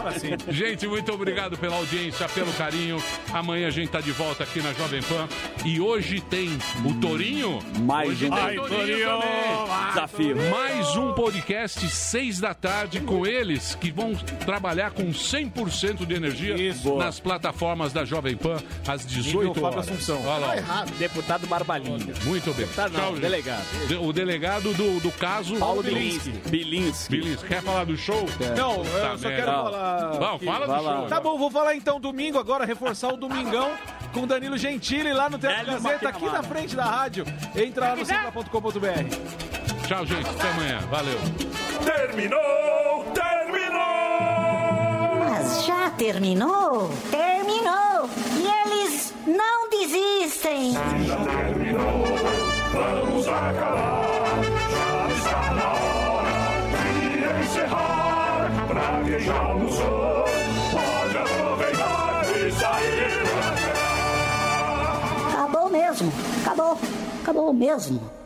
Gente, 0.48 0.86
muito 0.86 1.12
obrigado 1.12 1.58
pela 1.58 1.74
audiência, 1.74 2.28
pelo 2.28 2.52
carinho. 2.52 3.02
Amanhã 3.32 3.66
a 3.66 3.70
gente 3.72 3.88
tá 3.90 4.00
de 4.00 4.12
volta 4.12 4.44
aqui 4.44 4.62
na 4.62 4.72
Jovem 4.74 5.02
Pan. 5.02 5.28
E 5.64 5.80
hoje 5.80 6.20
tem 6.20 6.50
o 6.88 6.94
Torinho. 7.00 7.58
Mais 7.80 8.10
hoje 8.10 8.27
Ai. 8.30 8.56
Desafio. 9.88 10.36
Mais 10.50 10.96
um 10.96 11.12
podcast, 11.12 11.88
seis 11.88 12.38
da 12.40 12.54
tarde, 12.54 13.00
com 13.00 13.26
eles 13.26 13.74
que 13.74 13.90
vão 13.90 14.14
trabalhar 14.44 14.90
com 14.90 15.04
100% 15.12 16.04
de 16.06 16.14
energia 16.14 16.54
nas 16.98 17.18
plataformas 17.20 17.92
da 17.92 18.04
Jovem 18.04 18.36
Pan 18.36 18.56
às 18.86 19.04
18 19.06 19.38
Nível 19.48 19.54
Fábio 19.54 19.66
horas. 19.78 19.88
Assunção. 19.90 20.20
Olha 20.26 20.38
lá. 20.38 20.46
Tá 20.48 20.56
errado. 20.56 20.90
Deputado 20.98 21.46
Barbalinha. 21.46 22.14
Muito 22.24 22.46
bem. 22.54 22.66
Deputado 22.66 22.92
não, 22.92 23.08
gente. 23.10 23.20
delegado. 23.20 23.86
De- 23.88 23.96
O 23.96 24.12
delegado 24.12 24.72
do, 24.74 25.00
do 25.00 25.10
caso. 25.12 25.56
Paulo 25.56 25.82
Bilinski. 25.82 26.30
Bilinski. 26.48 27.10
Bilinski. 27.10 27.46
Quer 27.48 27.62
falar 27.62 27.84
do 27.84 27.96
show? 27.96 28.26
Não, 28.56 28.76
eu 28.76 28.84
Tá 28.84 29.16
só 29.16 29.28
merda. 29.28 29.30
quero 29.30 29.46
falar. 29.46 30.20
Não, 30.20 30.38
que- 30.38 30.44
fala 30.44 30.66
do 30.66 30.84
show. 30.84 31.06
Tá 31.08 31.20
bom, 31.20 31.38
vou 31.38 31.50
falar 31.50 31.74
então 31.74 32.00
domingo 32.00 32.38
agora, 32.38 32.64
reforçar 32.64 33.08
o 33.12 33.16
domingão 33.16 33.70
com 34.12 34.26
Danilo 34.26 34.56
Gentili 34.56 35.12
lá 35.12 35.28
no 35.28 35.38
Teatro 35.38 35.66
Gazeta, 35.66 36.08
aqui 36.08 36.24
na 36.26 36.42
frente 36.42 36.74
da 36.76 36.84
rádio. 36.84 37.24
Entra 37.56 37.88
lá 37.90 37.96
no 37.96 38.04
central.com.br. 38.18 39.86
Tchau, 39.86 40.06
gente. 40.06 40.28
Até 40.28 40.50
amanhã. 40.50 40.80
Valeu. 40.90 41.18
Terminou! 41.84 43.04
Terminou! 43.14 43.78
Mas 45.30 45.64
já 45.64 45.90
terminou? 45.90 46.90
Terminou! 47.10 48.10
E 48.36 48.46
eles 48.46 49.14
não 49.26 49.70
desistem! 49.70 50.72
Já 50.72 51.16
terminou, 51.16 52.04
vamos 52.72 53.28
acabar. 53.28 54.28
Já 54.42 55.08
está 55.14 55.54
na 55.54 55.68
hora 55.72 56.28
de 56.72 57.44
encerrar. 57.44 58.66
Pra 58.68 59.02
quem 59.04 59.20
já 59.20 59.38
almoçou, 59.38 60.24
pode 60.72 61.16
aproveitar 61.16 62.24
e 62.36 62.52
sair 62.52 63.22
pra 63.22 63.52
cá. 63.72 65.44
Acabou 65.44 65.66
mesmo! 65.70 66.12
Acabou! 66.44 66.78
Acabou 67.28 67.52
mesmo! 67.52 68.10